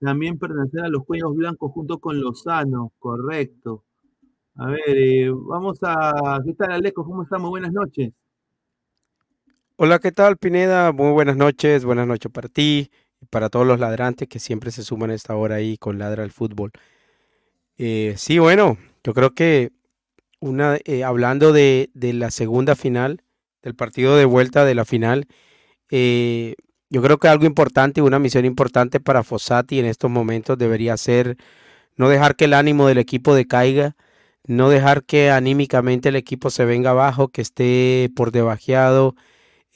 También 0.00 0.38
pertenecer 0.38 0.82
a 0.82 0.88
los 0.88 1.04
cuellos 1.04 1.34
blancos 1.34 1.72
junto 1.72 1.98
con 1.98 2.20
Lozano, 2.20 2.92
correcto. 2.98 3.84
A 4.56 4.68
ver, 4.68 4.80
eh, 4.88 5.30
vamos 5.32 5.78
a... 5.82 6.40
¿Qué 6.44 6.54
tal, 6.54 6.72
Aleco? 6.72 7.04
¿Cómo 7.04 7.22
estamos? 7.22 7.50
Buenas 7.50 7.72
noches. 7.72 8.12
Hola, 9.76 9.98
¿qué 9.98 10.12
tal, 10.12 10.36
Pineda? 10.36 10.92
Muy 10.92 11.10
buenas 11.12 11.36
noches, 11.36 11.84
buenas 11.84 12.06
noches 12.06 12.30
para 12.30 12.48
ti 12.48 12.90
y 13.20 13.26
para 13.26 13.48
todos 13.48 13.66
los 13.66 13.80
ladrantes 13.80 14.28
que 14.28 14.38
siempre 14.38 14.70
se 14.70 14.84
suman 14.84 15.10
a 15.10 15.14
esta 15.14 15.34
hora 15.34 15.56
ahí 15.56 15.78
con 15.78 15.98
Ladra 15.98 16.22
el 16.22 16.30
Fútbol. 16.30 16.70
Eh, 17.76 18.14
sí, 18.16 18.38
bueno, 18.38 18.78
yo 19.02 19.14
creo 19.14 19.34
que 19.34 19.72
eh, 20.84 21.04
hablando 21.04 21.52
de, 21.52 21.90
de 21.94 22.12
la 22.12 22.30
segunda 22.30 22.76
final, 22.76 23.22
del 23.62 23.74
partido 23.74 24.16
de 24.16 24.26
vuelta 24.26 24.64
de 24.64 24.74
la 24.74 24.84
final, 24.84 25.26
eh, 25.90 26.54
yo 26.90 27.02
creo 27.02 27.18
que 27.18 27.28
algo 27.28 27.46
importante, 27.46 28.02
una 28.02 28.18
misión 28.18 28.44
importante 28.44 29.00
para 29.00 29.22
Fossati 29.22 29.78
en 29.78 29.86
estos 29.86 30.10
momentos 30.10 30.58
debería 30.58 30.96
ser 30.96 31.36
no 31.96 32.08
dejar 32.08 32.36
que 32.36 32.44
el 32.44 32.54
ánimo 32.54 32.86
del 32.86 32.98
equipo 32.98 33.34
decaiga, 33.34 33.96
no 34.46 34.68
dejar 34.68 35.04
que 35.04 35.30
anímicamente 35.30 36.10
el 36.10 36.16
equipo 36.16 36.50
se 36.50 36.64
venga 36.66 36.90
abajo, 36.90 37.28
que 37.28 37.42
esté 37.42 38.10
por 38.14 38.30
debajeado. 38.32 39.14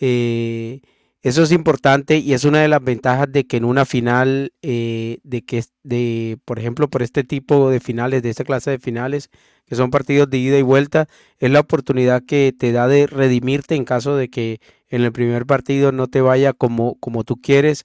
eh, 0.00 0.80
eso 1.22 1.42
es 1.42 1.50
importante 1.52 2.18
y 2.18 2.32
es 2.32 2.44
una 2.44 2.60
de 2.60 2.68
las 2.68 2.82
ventajas 2.82 3.30
de 3.32 3.44
que 3.46 3.56
en 3.56 3.64
una 3.64 3.84
final, 3.84 4.52
de 4.62 5.44
que, 5.46 5.64
de, 5.82 6.38
por 6.44 6.60
ejemplo, 6.60 6.88
por 6.88 7.02
este 7.02 7.24
tipo 7.24 7.70
de 7.70 7.80
finales, 7.80 8.22
de 8.22 8.30
esta 8.30 8.44
clase 8.44 8.70
de 8.70 8.78
finales, 8.78 9.28
que 9.68 9.74
son 9.76 9.90
partidos 9.90 10.30
de 10.30 10.38
ida 10.38 10.58
y 10.58 10.62
vuelta, 10.62 11.08
es 11.38 11.50
la 11.50 11.60
oportunidad 11.60 12.22
que 12.26 12.54
te 12.56 12.72
da 12.72 12.88
de 12.88 13.06
redimirte 13.06 13.74
en 13.74 13.84
caso 13.84 14.16
de 14.16 14.28
que 14.28 14.60
en 14.88 15.02
el 15.02 15.12
primer 15.12 15.46
partido 15.46 15.92
no 15.92 16.06
te 16.08 16.20
vaya 16.20 16.52
como, 16.52 16.96
como 17.00 17.24
tú 17.24 17.36
quieres 17.36 17.84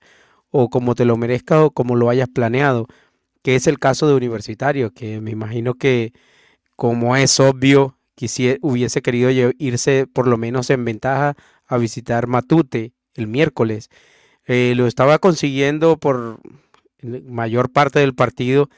o 0.49 0.69
como 0.69 0.95
te 0.95 1.05
lo 1.05 1.17
merezcas 1.17 1.59
o 1.59 1.71
como 1.71 1.95
lo 1.95 2.09
hayas 2.09 2.29
planeado, 2.29 2.87
que 3.43 3.55
es 3.55 3.67
el 3.67 3.79
caso 3.79 4.07
de 4.07 4.15
Universitario, 4.15 4.91
que 4.91 5.19
me 5.21 5.31
imagino 5.31 5.73
que 5.75 6.13
como 6.75 7.15
es 7.15 7.39
obvio, 7.39 7.97
quisie- 8.15 8.59
hubiese 8.61 9.01
querido 9.01 9.29
irse 9.57 10.07
por 10.07 10.27
lo 10.27 10.37
menos 10.37 10.69
en 10.69 10.85
ventaja 10.85 11.35
a 11.67 11.77
visitar 11.77 12.27
Matute 12.27 12.93
el 13.15 13.27
miércoles. 13.27 13.89
Eh, 14.45 14.73
lo 14.75 14.87
estaba 14.87 15.19
consiguiendo 15.19 15.97
por 15.97 16.39
mayor 17.01 17.71
parte 17.71 17.99
del 17.99 18.13
partido. 18.15 18.69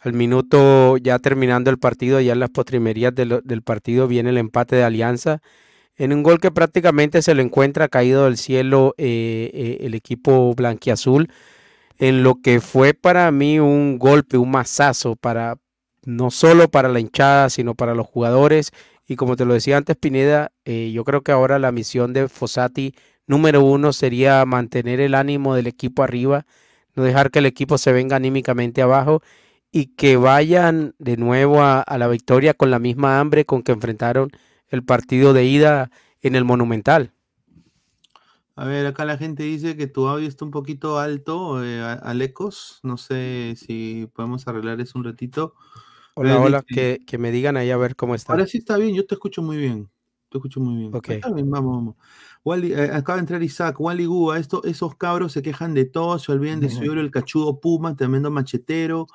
Al 0.00 0.12
minuto 0.12 0.96
ya 0.96 1.18
terminando 1.18 1.70
el 1.70 1.78
partido, 1.78 2.20
ya 2.20 2.32
en 2.32 2.40
las 2.40 2.50
postrimerías 2.50 3.12
del, 3.14 3.62
partido 3.62 4.06
viene 4.06 4.30
el 4.30 4.38
empate 4.38 4.76
de 4.76 4.84
Alianza. 4.84 5.40
En 5.96 6.12
un 6.12 6.22
gol 6.22 6.40
que 6.40 6.52
prácticamente 6.52 7.20
se 7.22 7.34
le 7.34 7.42
encuentra 7.42 7.88
caído 7.88 8.26
del 8.26 8.36
cielo 8.36 8.94
eh, 8.96 9.50
eh, 9.52 9.78
el 9.80 9.94
equipo 9.94 10.54
blanquiazul. 10.54 11.28
En 11.98 12.22
lo 12.22 12.36
que 12.40 12.60
fue 12.60 12.94
para 12.94 13.30
mí 13.32 13.58
un 13.58 13.98
golpe, 13.98 14.38
un 14.38 14.52
mazazo 14.52 15.16
para 15.16 15.56
no 16.04 16.30
solo 16.30 16.68
para 16.70 16.88
la 16.88 17.00
hinchada, 17.00 17.50
sino 17.50 17.74
para 17.74 17.94
los 17.94 18.06
jugadores. 18.06 18.70
Y 19.08 19.16
como 19.16 19.34
te 19.34 19.44
lo 19.44 19.54
decía 19.54 19.76
antes, 19.76 19.96
Pineda, 19.96 20.52
eh, 20.64 20.92
yo 20.92 21.02
creo 21.02 21.22
que 21.22 21.32
ahora 21.32 21.58
la 21.58 21.72
misión 21.72 22.12
de 22.12 22.28
Fossati 22.28 22.94
número 23.26 23.64
uno 23.64 23.92
sería 23.92 24.44
mantener 24.44 25.00
el 25.00 25.14
ánimo 25.14 25.56
del 25.56 25.66
equipo 25.66 26.04
arriba, 26.04 26.46
no 26.94 27.02
dejar 27.02 27.30
que 27.30 27.40
el 27.40 27.46
equipo 27.46 27.78
se 27.78 27.92
venga 27.92 28.16
anímicamente 28.16 28.80
abajo 28.80 29.22
y 29.70 29.86
que 29.94 30.16
vayan 30.16 30.94
de 30.98 31.16
nuevo 31.16 31.60
a, 31.62 31.80
a 31.80 31.98
la 31.98 32.08
victoria 32.08 32.54
con 32.54 32.70
la 32.70 32.78
misma 32.78 33.20
hambre 33.20 33.44
con 33.44 33.62
que 33.62 33.72
enfrentaron 33.72 34.30
el 34.68 34.82
partido 34.84 35.32
de 35.32 35.44
ida 35.44 35.90
en 36.20 36.34
el 36.34 36.44
Monumental. 36.44 37.12
A 38.56 38.64
ver, 38.64 38.86
acá 38.86 39.04
la 39.04 39.16
gente 39.16 39.44
dice 39.44 39.76
que 39.76 39.86
tu 39.86 40.08
audio 40.08 40.26
está 40.26 40.44
un 40.44 40.50
poquito 40.50 40.98
alto, 40.98 41.62
eh, 41.64 41.80
Alecos. 42.02 42.80
No 42.82 42.96
sé 42.96 43.54
si 43.56 44.08
podemos 44.14 44.48
arreglar 44.48 44.80
eso 44.80 44.98
un 44.98 45.04
ratito. 45.04 45.54
Hola, 46.14 46.34
Eh, 46.34 46.38
hola, 46.38 46.64
dice- 46.66 46.74
que, 46.98 47.06
que 47.06 47.18
me 47.18 47.30
digan 47.30 47.56
ahí 47.56 47.70
a 47.70 47.76
ver 47.76 47.94
cómo 47.94 48.16
está. 48.16 48.32
Ahora 48.32 48.46
sí 48.46 48.58
está 48.58 48.76
bien, 48.76 48.94
yo 48.96 49.06
te 49.06 49.14
escucho 49.14 49.42
muy 49.42 49.56
bien. 49.58 49.88
te 50.30 50.36
escucho 50.38 50.60
muy 50.60 50.76
bien. 50.76 50.94
Ok. 50.94 51.08
Está 51.10 51.32
bien, 51.32 51.48
vamos, 51.48 51.72
vamos. 51.76 51.94
Wally- 52.44 52.72
eh, 52.74 52.90
acaba 52.92 53.16
de 53.16 53.20
entrar 53.20 53.42
Isaac, 53.42 53.80
Wally 53.80 54.06
esto, 54.36 54.62
esos 54.64 54.94
cabros 54.96 55.32
se 55.32 55.40
quejan 55.40 55.72
de 55.72 55.84
todo, 55.86 56.18
se 56.18 56.32
olvidan 56.32 56.60
de 56.60 56.68
su 56.68 56.78
Ujú. 56.82 56.92
héroe, 56.92 57.00
el 57.04 57.10
cachudo 57.10 57.60
Puma, 57.60 57.96
tremendo 57.96 58.30
machetero. 58.30 59.06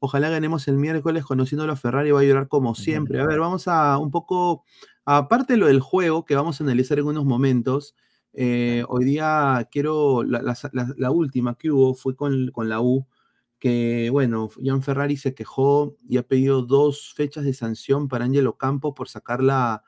Ojalá 0.00 0.28
ganemos 0.30 0.68
el 0.68 0.76
miércoles 0.76 1.24
conociéndolo 1.24 1.72
a 1.72 1.76
Ferrari, 1.76 2.10
va 2.10 2.20
a 2.20 2.24
llorar 2.24 2.48
como 2.48 2.74
siempre. 2.74 3.20
A 3.20 3.26
ver, 3.26 3.40
vamos 3.40 3.68
a 3.68 3.98
un 3.98 4.10
poco, 4.10 4.64
aparte 5.04 5.54
de 5.54 5.58
lo 5.58 5.66
del 5.66 5.80
juego, 5.80 6.24
que 6.24 6.34
vamos 6.36 6.60
a 6.60 6.64
analizar 6.64 6.98
en 6.98 7.06
unos 7.06 7.24
momentos, 7.24 7.94
eh, 8.32 8.84
hoy 8.88 9.04
día 9.04 9.66
quiero, 9.70 10.22
la, 10.22 10.42
la- 10.42 10.56
la- 10.72 10.94
la 10.96 11.10
última 11.10 11.56
que 11.56 11.70
hubo 11.70 11.94
fue 11.94 12.14
con, 12.16 12.50
con 12.52 12.68
la 12.68 12.80
U, 12.80 13.06
que 13.58 14.10
bueno, 14.10 14.50
Jan 14.62 14.82
Ferrari 14.82 15.16
se 15.16 15.34
quejó 15.34 15.96
y 16.08 16.18
ha 16.18 16.22
pedido 16.22 16.62
dos 16.62 17.14
fechas 17.14 17.44
de 17.44 17.54
sanción 17.54 18.08
para 18.08 18.24
Angelo 18.26 18.56
Campos 18.58 18.92
por 18.94 19.08
sacar 19.08 19.42
la, 19.42 19.82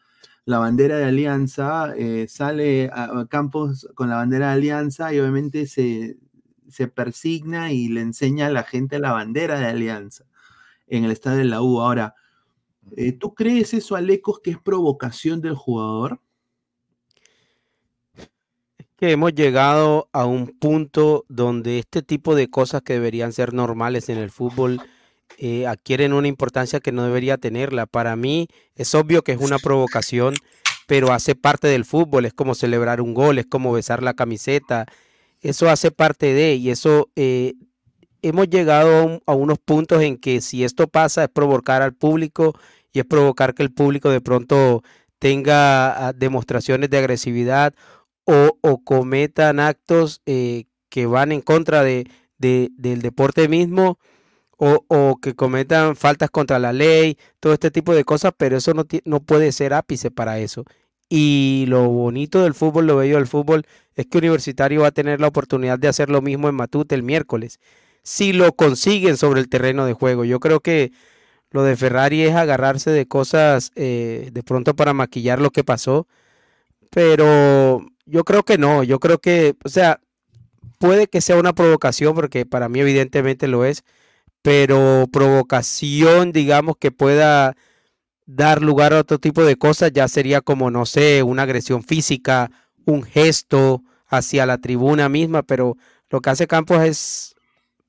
la 0.47 0.59
bandera 0.59 0.97
de 0.97 1.05
Alianza, 1.05 1.93
eh, 1.97 2.27
sale 2.29 2.89
a, 2.93 3.21
a 3.21 3.27
Campos 3.29 3.87
con 3.95 4.09
la 4.09 4.17
bandera 4.17 4.49
de 4.49 4.53
Alianza 4.55 5.13
y 5.13 5.21
obviamente 5.21 5.67
se, 5.67 6.17
se 6.69 6.89
persigna 6.89 7.73
y 7.73 7.89
le 7.89 8.01
enseña 8.01 8.47
a 8.47 8.51
la 8.51 8.63
gente 8.63 8.99
la 8.99 9.13
bandera 9.13 9.59
de 9.59 9.67
Alianza 9.67 10.25
en 10.87 11.05
el 11.05 11.11
estadio 11.11 11.39
de 11.39 11.45
la 11.45 11.63
U. 11.63 11.81
Ahora, 11.81 12.15
eh, 12.97 13.13
¿tú 13.13 13.35
crees 13.35 13.75
eso, 13.75 13.97
Alecos, 13.97 14.41
que 14.41 14.51
es 14.51 14.59
provocación 14.59 15.41
del 15.41 15.55
jugador? 15.55 16.21
que 18.99 19.13
hemos 19.13 19.33
llegado 19.33 20.09
a 20.13 20.27
un 20.27 20.49
punto 20.49 21.25
donde 21.29 21.79
este 21.79 22.03
tipo 22.03 22.35
de 22.35 22.51
cosas 22.51 22.83
que 22.83 22.95
deberían 22.95 23.33
ser 23.33 23.55
normales 23.55 24.09
en 24.09 24.19
el 24.19 24.31
fútbol 24.33 24.81
eh, 25.39 25.69
adquieren 25.69 26.13
una 26.13 26.27
importancia 26.27 26.81
que 26.81 26.91
no 26.91 27.05
debería 27.05 27.39
tenerla. 27.39 27.87
Para 27.87 28.17
mí 28.17 28.49
es 28.75 28.97
obvio 28.97 29.23
que 29.23 29.31
es 29.31 29.41
una 29.41 29.59
provocación, 29.61 30.35
pero 30.89 31.13
hace 31.13 31.37
parte 31.37 31.69
del 31.69 31.85
fútbol. 31.85 32.25
Es 32.25 32.35
como 32.35 32.57
celebrar 32.57 33.01
un 33.01 33.15
gol, 33.15 33.39
es 33.39 33.47
como 33.47 33.73
besar 33.73 34.03
la 34.03 34.15
camiseta. 34.15 34.87
Eso 35.41 35.69
hace 35.71 35.91
parte 35.91 36.35
de, 36.35 36.55
y 36.57 36.71
eso 36.71 37.11
eh, 37.17 37.55
hemos 38.23 38.49
llegado 38.49 38.97
a, 38.99 39.03
un- 39.05 39.23
a 39.27 39.35
unos 39.35 39.59
puntos 39.59 40.03
en 40.03 40.17
que 40.19 40.41
si 40.41 40.65
esto 40.65 40.89
pasa 40.89 41.25
es 41.25 41.31
provocar 41.31 41.83
al 41.83 41.95
público 41.95 42.55
y 42.93 43.01
es 43.01 43.07
provocar 43.07 43.55
que 43.55 43.63
el 43.63 43.73
público 43.73 44.11
de 44.11 44.21
pronto 44.21 44.83
tenga 45.19 46.09
ah, 46.09 46.13
demostraciones 46.13 46.91
de 46.91 46.99
agresividad 46.99 47.75
o, 48.25 48.59
cometan 48.85 49.61
actos 49.61 50.21
eh, 50.27 50.65
que 50.91 51.07
van 51.07 51.33
en 51.33 51.41
contra 51.43 51.83
de, 51.83 52.07
de- 52.39 52.71
del 52.77 53.03
deporte 53.03 53.49
mismo 53.49 53.99
o, 54.59 54.85
o 54.89 55.17
que 55.21 55.35
cometan 55.35 55.97
faltas 55.97 56.31
contra 56.31 56.59
la 56.59 56.73
ley, 56.73 57.19
todo 57.41 57.53
este 57.55 57.71
tipo 57.71 57.95
de 57.95 58.05
cosas, 58.05 58.33
pero 58.37 58.57
eso 58.57 58.75
no, 58.75 58.87
no 59.05 59.21
puede 59.21 59.53
ser 59.53 59.75
ápice 59.75 60.11
para 60.11 60.39
eso. 60.41 60.65
Y 61.09 61.65
lo 61.69 61.89
bonito 61.89 62.43
del 62.43 62.55
fútbol, 62.55 62.87
lo 62.87 62.97
bello 62.97 63.17
del 63.17 63.27
fútbol, 63.27 63.65
es 63.95 64.07
que 64.07 64.19
Universitario 64.19 64.83
va 64.83 64.89
a 64.89 64.93
tener 64.93 65.21
la 65.21 65.29
oportunidad 65.29 65.79
de 65.79 65.89
hacer 65.89 66.11
lo 66.11 66.21
mismo 66.21 66.49
en 66.49 66.55
Matute 66.55 66.95
el 66.95 67.03
miércoles, 67.03 67.61
si 68.03 68.33
lo 68.33 68.53
consiguen 68.55 69.17
sobre 69.17 69.41
el 69.41 69.49
terreno 69.49 69.87
de 69.87 69.95
juego. 69.95 70.25
Yo 70.25 70.41
creo 70.41 70.61
que 70.61 70.93
lo 71.51 71.63
de 71.63 71.77
Ferrari 71.77 72.23
es 72.23 72.35
agarrarse 72.35 72.91
de 72.91 73.07
cosas 73.07 73.73
eh, 73.75 74.31
de 74.33 74.43
pronto 74.43 74.77
para 74.77 74.93
maquillar 74.93 75.41
lo 75.41 75.51
que 75.51 75.65
pasó, 75.65 76.07
pero 76.91 77.85
yo 78.07 78.25
creo 78.25 78.45
que 78.45 78.59
no, 78.59 78.83
yo 78.85 79.01
creo 79.01 79.19
que, 79.19 79.55
o 79.65 79.69
sea, 79.69 80.01
puede 80.79 81.09
que 81.09 81.21
sea 81.21 81.37
una 81.37 81.55
provocación, 81.55 82.15
porque 82.15 82.47
para 82.47 82.69
mí 82.69 82.81
evidentemente 82.81 83.49
lo 83.49 83.65
es, 83.65 83.85
pero 84.43 85.07
provocación, 85.13 86.33
digamos, 86.33 86.77
que 86.79 86.91
pueda 86.91 87.57
dar 88.29 88.63
lugar 88.63 88.93
a 88.93 89.01
otro 89.01 89.19
tipo 89.19 89.43
de 89.43 89.57
cosas, 89.57 89.91
ya 89.93 90.07
sería 90.07 90.43
como, 90.43 90.71
no 90.71 90.85
sé, 90.85 91.23
una 91.23 91.43
agresión 91.43 91.83
física, 91.83 92.51
un 92.85 93.03
gesto 93.03 93.83
hacia 94.07 94.45
la 94.45 94.59
tribuna 94.59 95.09
misma, 95.09 95.43
pero 95.43 95.77
lo 96.11 96.21
que 96.21 96.31
hace 96.31 96.47
Campos 96.47 96.83
es 96.83 97.35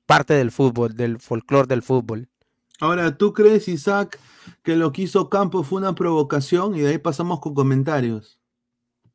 parte 0.06 0.32
del 0.34 0.50
fútbol, 0.50 0.96
del 0.96 1.20
folclore 1.20 1.68
del 1.68 1.82
fútbol. 1.82 2.28
Ahora, 2.80 3.16
¿tú 3.18 3.34
crees, 3.34 3.68
Isaac, 3.68 4.18
que 4.62 4.76
lo 4.76 4.92
que 4.92 5.02
hizo 5.02 5.28
Campos 5.28 5.66
fue 5.66 5.78
una 5.78 5.94
provocación? 5.94 6.74
Y 6.74 6.80
de 6.80 6.88
ahí 6.88 6.98
pasamos 6.98 7.40
con 7.40 7.54
comentarios. 7.54 8.40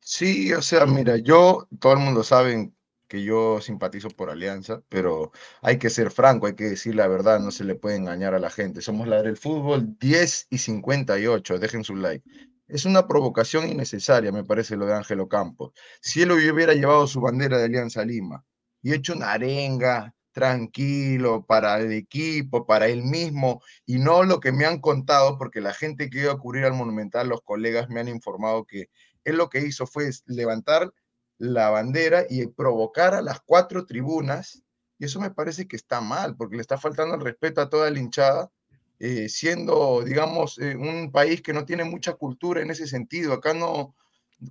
Sí, 0.00 0.52
o 0.52 0.62
sea, 0.62 0.86
mira, 0.86 1.16
yo, 1.16 1.66
todo 1.80 1.94
el 1.94 1.98
mundo 1.98 2.22
sabe 2.22 2.70
que 3.08 3.22
yo 3.22 3.60
simpatizo 3.60 4.08
por 4.10 4.30
Alianza, 4.30 4.82
pero 4.88 5.32
hay 5.62 5.78
que 5.78 5.90
ser 5.90 6.10
franco, 6.10 6.46
hay 6.46 6.54
que 6.54 6.64
decir 6.64 6.94
la 6.94 7.08
verdad, 7.08 7.40
no 7.40 7.50
se 7.50 7.64
le 7.64 7.74
puede 7.74 7.96
engañar 7.96 8.34
a 8.34 8.38
la 8.38 8.50
gente. 8.50 8.82
Somos 8.82 9.08
la 9.08 9.22
del 9.22 9.36
fútbol 9.36 9.96
10 9.98 10.48
y 10.50 10.58
58, 10.58 11.58
dejen 11.58 11.84
su 11.84 11.96
like. 11.96 12.28
Es 12.68 12.84
una 12.84 13.06
provocación 13.06 13.68
innecesaria, 13.68 14.32
me 14.32 14.44
parece, 14.44 14.76
lo 14.76 14.86
de 14.86 14.94
Ángelo 14.94 15.28
Campos. 15.28 15.72
Si 16.00 16.22
él 16.22 16.32
hubiera 16.32 16.74
llevado 16.74 17.06
su 17.06 17.20
bandera 17.20 17.58
de 17.58 17.64
Alianza 17.66 18.04
Lima 18.04 18.44
y 18.82 18.92
hecho 18.92 19.14
una 19.14 19.32
arenga 19.32 20.12
tranquilo 20.32 21.46
para 21.46 21.80
el 21.80 21.92
equipo, 21.92 22.66
para 22.66 22.88
él 22.88 23.04
mismo, 23.04 23.62
y 23.86 23.98
no 23.98 24.22
lo 24.24 24.40
que 24.40 24.52
me 24.52 24.66
han 24.66 24.80
contado, 24.80 25.38
porque 25.38 25.62
la 25.62 25.72
gente 25.72 26.10
que 26.10 26.20
iba 26.20 26.32
a 26.32 26.38
cubrir 26.38 26.64
al 26.64 26.74
Monumental, 26.74 27.28
los 27.28 27.40
colegas 27.42 27.88
me 27.88 28.00
han 28.00 28.08
informado 28.08 28.66
que 28.66 28.90
él 29.24 29.36
lo 29.36 29.48
que 29.48 29.60
hizo 29.60 29.86
fue 29.86 30.10
levantar 30.26 30.92
la 31.38 31.70
bandera 31.70 32.24
y 32.28 32.46
provocar 32.48 33.14
a 33.14 33.22
las 33.22 33.40
cuatro 33.40 33.86
tribunas, 33.86 34.62
y 34.98 35.04
eso 35.06 35.20
me 35.20 35.30
parece 35.30 35.68
que 35.68 35.76
está 35.76 36.00
mal, 36.00 36.36
porque 36.36 36.56
le 36.56 36.62
está 36.62 36.78
faltando 36.78 37.14
el 37.16 37.20
respeto 37.20 37.60
a 37.60 37.68
toda 37.70 37.90
la 37.90 37.98
hinchada, 37.98 38.50
eh, 38.98 39.28
siendo, 39.28 40.02
digamos, 40.02 40.58
eh, 40.58 40.74
un 40.76 41.12
país 41.12 41.42
que 41.42 41.52
no 41.52 41.64
tiene 41.66 41.84
mucha 41.84 42.14
cultura 42.14 42.62
en 42.62 42.70
ese 42.70 42.86
sentido. 42.86 43.34
Acá 43.34 43.52
no, 43.54 43.94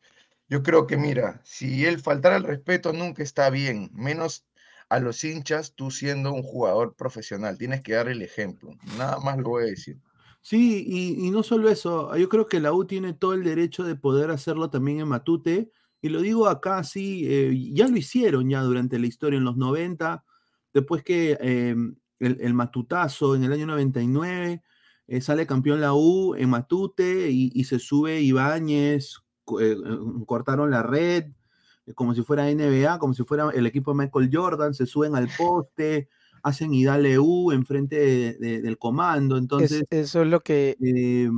yo 0.48 0.62
creo 0.62 0.86
que, 0.86 0.96
mira, 0.96 1.40
si 1.44 1.84
él 1.84 2.00
faltara 2.00 2.36
el 2.36 2.44
respeto 2.44 2.92
nunca 2.92 3.22
está 3.22 3.50
bien, 3.50 3.90
menos 3.92 4.46
a 4.88 5.00
los 5.00 5.24
hinchas, 5.24 5.74
tú 5.74 5.90
siendo 5.90 6.32
un 6.32 6.42
jugador 6.42 6.94
profesional, 6.94 7.58
tienes 7.58 7.82
que 7.82 7.94
dar 7.94 8.08
el 8.08 8.22
ejemplo, 8.22 8.76
nada 8.96 9.18
más 9.18 9.38
lo 9.38 9.50
voy 9.50 9.64
a 9.64 9.66
decir. 9.66 9.98
Sí, 10.42 11.16
y, 11.18 11.30
no 11.32 11.42
solo 11.42 11.68
eso, 11.68 12.16
yo 12.16 12.28
creo 12.28 12.46
que 12.46 12.60
la 12.60 12.72
U 12.72 12.84
tiene 12.84 13.12
todo 13.12 13.34
el 13.34 13.42
derecho 13.42 13.82
de 13.82 13.96
poder 13.96 14.30
hacerlo 14.30 14.70
también 14.70 15.00
en 15.00 15.08
Matute, 15.08 15.72
y 16.00 16.08
lo 16.08 16.20
digo 16.20 16.46
acá, 16.46 16.84
sí, 16.84 17.24
eh, 17.26 17.72
ya 17.72 17.88
lo 17.88 17.96
hicieron 17.96 18.48
ya 18.48 18.60
durante 18.60 19.00
la 19.00 19.08
historia 19.08 19.38
en 19.38 19.44
los 19.44 19.56
90, 19.56 20.24
después 20.72 21.02
que 21.02 21.36
eh, 21.40 21.74
el, 22.20 22.54
Matutazo 22.54 23.34
en 23.34 23.42
el 23.42 23.52
año 23.52 23.66
99, 23.66 24.62
eh, 25.08 25.20
sale 25.20 25.46
campeón 25.48 25.80
la 25.80 25.94
U 25.94 26.36
en 26.36 26.48
Matute 26.50 27.28
y, 27.30 27.50
y 27.52 27.64
se 27.64 27.80
sube 27.80 28.20
Ibáñez, 28.20 29.25
eh, 29.60 29.72
eh, 29.72 29.98
cortaron 30.26 30.70
la 30.70 30.82
red, 30.82 31.24
eh, 31.86 31.94
como 31.94 32.14
si 32.14 32.22
fuera 32.22 32.50
NBA, 32.50 32.98
como 32.98 33.14
si 33.14 33.24
fuera 33.24 33.50
el 33.54 33.66
equipo 33.66 33.92
de 33.92 33.98
Michael 34.04 34.30
Jordan, 34.32 34.74
se 34.74 34.86
suben 34.86 35.14
al 35.16 35.28
poste, 35.38 36.08
hacen 36.42 36.72
y 36.74 36.84
dale 36.84 37.18
U 37.18 37.52
enfrente 37.52 37.96
de- 37.96 38.34
de- 38.34 38.62
del 38.62 38.78
comando, 38.78 39.36
Es- 39.36 39.42
entonces... 39.42 39.84
eso 39.90 40.22
es 40.22 40.28
lo 40.28 40.40
que 40.40 40.76
eh, 40.80 41.28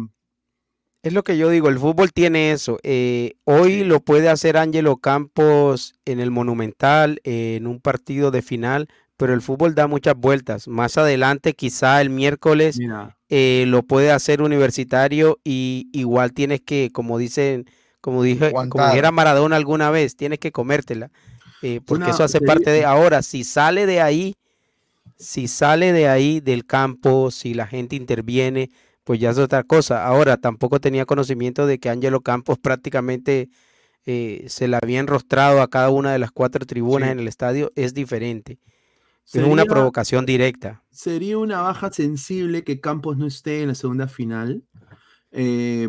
es 1.03 1.12
lo 1.12 1.23
que 1.23 1.38
yo 1.38 1.49
digo. 1.51 1.68
El 1.68 1.79
fútbol 1.79 2.12
tiene 2.12 2.53
eso. 2.53 2.79
eh, 2.83 3.35
hoy 3.44 3.85
lo 3.85 4.01
puede 4.01 4.29
hacer 4.29 4.57
Ángelo 4.57 4.97
Campos 4.97 5.94
en 6.05 6.21
el 6.21 6.31
Monumental, 6.31 7.21
eh, 7.25 7.57
en 7.57 7.66
un 7.66 7.81
partido 7.81 8.31
de 8.31 8.42
final, 8.42 8.88
pero 9.16 9.33
el 9.33 9.40
fútbol 9.42 9.75
da 9.75 9.87
muchas 9.87 10.16
vueltas. 10.16 10.68
Más 10.68 10.99
adelante, 10.99 11.55
quizá 11.55 12.01
el 12.01 12.11
miércoles, 12.11 12.79
lo 13.31 13.83
puede 13.83 14.11
hacer 14.11 14.42
universitario 14.42 15.38
y 15.44 15.88
igual 15.92 16.33
tienes 16.33 16.61
que, 16.61 16.90
como 16.92 17.18
dicen, 17.18 17.66
como 18.00 18.22
dije, 18.22 18.52
como 18.52 18.87
dijera 18.87 19.11
Maradona 19.11 19.56
alguna 19.56 19.90
vez, 19.90 20.16
tienes 20.16 20.38
que 20.38 20.52
comértela. 20.52 21.11
eh, 21.61 21.80
porque 21.84 22.04
Una- 22.04 22.12
eso 22.12 22.22
hace 22.22 22.38
sería- 22.38 22.46
parte 22.54 22.70
de 22.70 22.84
ahora, 22.84 23.20
si 23.22 23.42
sale 23.42 23.84
de 23.87 24.00
ahí, 24.00 24.37
si 25.16 25.48
sale 25.48 25.92
de 25.92 26.08
ahí 26.08 26.38
del 26.40 26.64
campo, 26.64 27.32
si 27.32 27.52
la 27.54 27.66
gente 27.66 27.96
interviene, 27.96 28.70
pues 29.02 29.18
ya 29.18 29.30
es 29.30 29.38
otra 29.38 29.64
cosa. 29.64 30.06
Ahora, 30.06 30.37
tampoco 30.37 30.78
tenía 30.80 31.04
conocimiento 31.04 31.66
de 31.66 31.78
que 31.80 31.88
Ángelo 31.90 32.20
Campos 32.20 32.58
prácticamente 32.62 33.48
eh, 34.06 34.44
se 34.48 34.68
la 34.68 34.78
había 34.80 35.00
enrostrado 35.00 35.61
a 35.61 35.68
cada 35.68 35.90
una 35.90 36.12
de 36.12 36.18
las 36.20 36.30
cuatro 36.30 36.64
tribunas 36.64 37.08
Sí. 37.08 37.12
en 37.12 37.18
el 37.18 37.26
estadio, 37.28 37.72
es 37.74 37.92
diferente. 37.92 38.58
Es 39.26 39.34
una 39.34 39.62
Sería- 39.62 39.64
provocación 39.66 40.24
directa. 40.24 40.82
Sería 40.90 41.37
una 41.38 41.61
baja 41.61 41.90
sensible 41.92 42.62
que 42.64 42.80
Campos 42.80 43.18
no 43.18 43.26
esté 43.26 43.61
en 43.62 43.68
la 43.68 43.74
segunda 43.74 44.06
final. 44.08 44.62
Eh, 45.32 45.88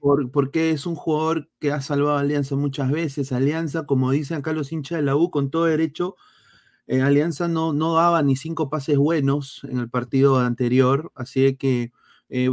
por- 0.00 0.30
porque 0.30 0.70
es 0.70 0.86
un 0.86 0.94
jugador 0.94 1.50
que 1.60 1.72
ha 1.72 1.80
salvado 1.80 2.16
a 2.16 2.20
Alianza 2.20 2.56
muchas 2.56 2.90
veces. 2.90 3.32
Alianza, 3.32 3.86
como 3.86 4.10
dicen 4.10 4.38
acá 4.38 4.52
los 4.52 4.72
hinchas 4.72 4.98
de 4.98 5.02
la 5.04 5.16
U, 5.16 5.30
con 5.30 5.50
todo 5.50 5.64
derecho, 5.64 6.16
eh, 6.86 7.02
Alianza 7.02 7.48
no, 7.48 7.72
no 7.72 7.94
daba 7.94 8.22
ni 8.22 8.36
cinco 8.36 8.70
pases 8.70 8.98
buenos 8.98 9.62
en 9.64 9.78
el 9.78 9.90
partido 9.90 10.38
anterior. 10.38 11.12
Así 11.14 11.56
que 11.56 11.92
eh, 12.28 12.50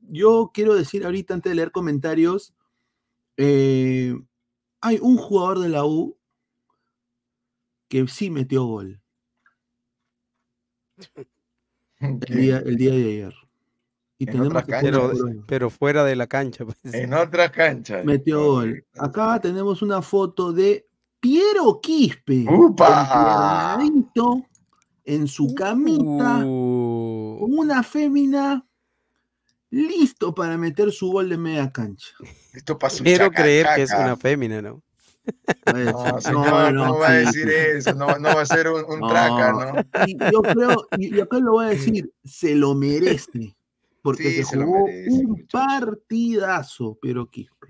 yo 0.00 0.50
quiero 0.54 0.74
decir 0.74 1.04
ahorita, 1.04 1.34
antes 1.34 1.50
de 1.50 1.56
leer 1.56 1.72
comentarios, 1.72 2.54
hay 3.36 4.98
un 5.02 5.16
jugador 5.16 5.58
de 5.58 5.68
la 5.68 5.84
U 5.84 6.16
que 7.88 8.06
sí 8.08 8.28
metió 8.30 8.64
gol. 8.64 9.00
El 12.00 12.18
día, 12.20 12.58
el 12.58 12.76
día 12.76 12.90
de 12.92 13.04
ayer. 13.04 13.34
Y 14.18 14.24
En 14.24 14.30
tenemos 14.30 14.48
otra 14.48 14.62
que 14.62 14.70
cancha. 14.72 15.00
poner 15.00 15.36
Pero, 15.46 15.70
fuera 15.70 16.04
de 16.04 16.16
la 16.16 16.26
cancha. 16.26 16.64
pues. 16.64 16.76
En 16.94 17.12
otra 17.14 17.50
cancha. 17.50 18.02
Metió 18.04 18.44
gol. 18.44 18.84
Acá 18.98 19.40
tenemos 19.40 19.82
una 19.82 20.02
foto 20.02 20.52
de 20.52 20.86
Piero 21.20 21.80
Quispe. 21.80 22.46
En 25.04 25.26
su 25.28 25.54
camita. 25.54 26.42
Uh. 26.44 27.38
Con 27.40 27.58
una 27.58 27.82
fémina. 27.82 28.64
Listo 29.70 30.32
para 30.32 30.56
meter 30.56 30.92
su 30.92 31.10
gol 31.10 31.28
de 31.28 31.36
media 31.36 31.72
cancha. 31.72 32.14
Esto 32.52 32.78
pasó 32.78 33.02
Quiero 33.02 33.30
creer 33.32 33.66
que 33.74 33.82
es 33.82 33.90
una 33.90 34.16
fémina, 34.16 34.62
¿no? 34.62 34.80
No, 35.74 36.20
señor, 36.20 36.76
¿cómo 36.76 36.98
va 36.98 37.08
a 37.08 37.12
decir 37.12 37.48
eso? 37.48 37.92
No, 37.94 38.16
no 38.18 38.34
va 38.36 38.42
a 38.42 38.46
ser 38.46 38.68
un, 38.68 38.84
un 38.86 39.08
traca, 39.08 39.52
¿no? 39.52 40.06
Y 40.06 40.16
yo 40.30 40.42
creo, 40.42 40.86
y, 40.98 41.16
y 41.16 41.20
acá 41.20 41.38
lo 41.38 41.52
voy 41.52 41.66
a 41.66 41.68
decir, 41.70 42.12
se 42.24 42.54
lo 42.54 42.74
merece. 42.74 43.56
Porque 44.04 44.24
Sí, 44.24 44.34
se 44.34 44.44
se 44.44 44.62
jugó 44.62 44.84
merece, 44.84 45.24
un 45.24 45.46
partidazo, 45.50 46.98
Piero 47.00 47.30
Quispe. 47.30 47.68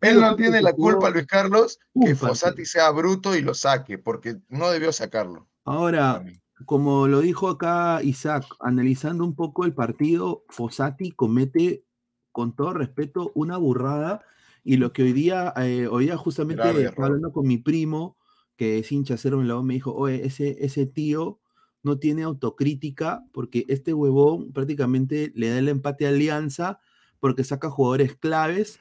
Él 0.00 0.20
no 0.20 0.36
tiene 0.36 0.62
la 0.62 0.72
culpa, 0.72 1.10
Luis 1.10 1.26
Carlos, 1.26 1.80
que 2.00 2.14
Fossati 2.14 2.64
sea 2.64 2.92
bruto 2.92 3.34
y 3.34 3.42
lo 3.42 3.54
saque, 3.54 3.98
porque 3.98 4.36
no 4.48 4.70
debió 4.70 4.92
sacarlo. 4.92 5.48
Ahora, 5.64 6.24
como 6.64 7.08
lo 7.08 7.22
dijo 7.22 7.48
acá 7.48 8.00
Isaac, 8.04 8.44
analizando 8.60 9.24
un 9.24 9.34
poco 9.34 9.64
el 9.64 9.74
partido, 9.74 10.44
Fossati 10.48 11.10
comete, 11.10 11.82
con 12.30 12.54
todo 12.54 12.72
respeto, 12.72 13.32
una 13.34 13.56
burrada. 13.56 14.24
Y 14.62 14.76
lo 14.76 14.92
que 14.92 15.02
hoy 15.02 15.12
día, 15.12 15.52
eh, 15.56 15.88
hoy 15.90 16.04
día 16.04 16.16
justamente 16.16 16.62
Grave 16.62 16.92
hablando 16.96 17.32
con 17.32 17.48
mi 17.48 17.58
primo, 17.58 18.16
que 18.54 18.78
es 18.78 18.92
hincha 18.92 19.16
cero 19.16 19.40
en 19.40 19.48
la 19.48 19.56
U, 19.56 19.64
me 19.64 19.74
dijo, 19.74 19.92
oye, 19.92 20.24
ese, 20.24 20.56
ese 20.64 20.86
tío 20.86 21.40
no 21.82 21.98
tiene 21.98 22.22
autocrítica 22.24 23.24
porque 23.32 23.64
este 23.68 23.94
huevón 23.94 24.52
prácticamente 24.52 25.32
le 25.34 25.50
da 25.50 25.58
el 25.58 25.68
empate 25.68 26.06
a 26.06 26.10
Alianza 26.10 26.80
porque 27.20 27.44
saca 27.44 27.70
jugadores 27.70 28.16
claves, 28.16 28.78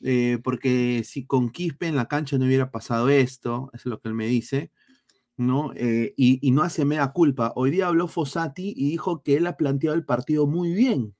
eh, 0.00 0.38
porque 0.44 1.02
si 1.04 1.24
con 1.26 1.50
Quispe 1.50 1.86
en 1.86 1.96
la 1.96 2.06
cancha 2.08 2.38
no 2.38 2.44
hubiera 2.46 2.70
pasado 2.70 3.08
esto, 3.08 3.70
eso 3.74 3.82
es 3.82 3.86
lo 3.86 4.00
que 4.00 4.08
él 4.08 4.14
me 4.14 4.26
dice. 4.26 4.70
¿no? 5.36 5.72
Eh, 5.76 6.14
y, 6.16 6.38
y 6.46 6.50
no 6.50 6.62
hace 6.62 6.84
mea 6.84 7.12
culpa. 7.12 7.52
Hoy 7.54 7.70
día 7.70 7.86
habló 7.88 8.08
Fossati 8.08 8.74
y 8.76 8.90
dijo 8.90 9.22
que 9.22 9.36
él 9.36 9.46
ha 9.46 9.56
planteado 9.56 9.94
el 9.96 10.04
partido 10.04 10.46
muy 10.48 10.72
bien. 10.72 11.14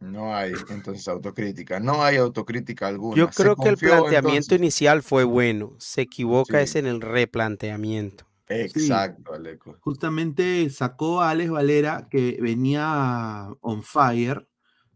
No 0.00 0.34
hay 0.34 0.52
entonces 0.70 1.08
autocrítica, 1.08 1.80
no 1.80 2.02
hay 2.04 2.16
autocrítica 2.16 2.88
alguna. 2.88 3.16
Yo 3.16 3.28
creo 3.28 3.56
que 3.56 3.70
el 3.70 3.76
planteamiento 3.78 4.54
entonces. 4.54 4.58
inicial 4.58 5.02
fue 5.02 5.24
bueno. 5.24 5.74
Se 5.78 6.02
equivoca 6.02 6.58
Sí. 6.58 6.64
es 6.64 6.76
en 6.76 6.86
el 6.86 7.00
replanteamiento. 7.00 8.26
Exacto, 8.60 9.34
Aleco. 9.34 9.76
Justamente 9.80 10.68
sacó 10.70 11.20
a 11.20 11.30
Alex 11.30 11.50
Valera 11.50 12.08
que 12.10 12.38
venía 12.40 13.48
on 13.60 13.82
fire, 13.82 14.48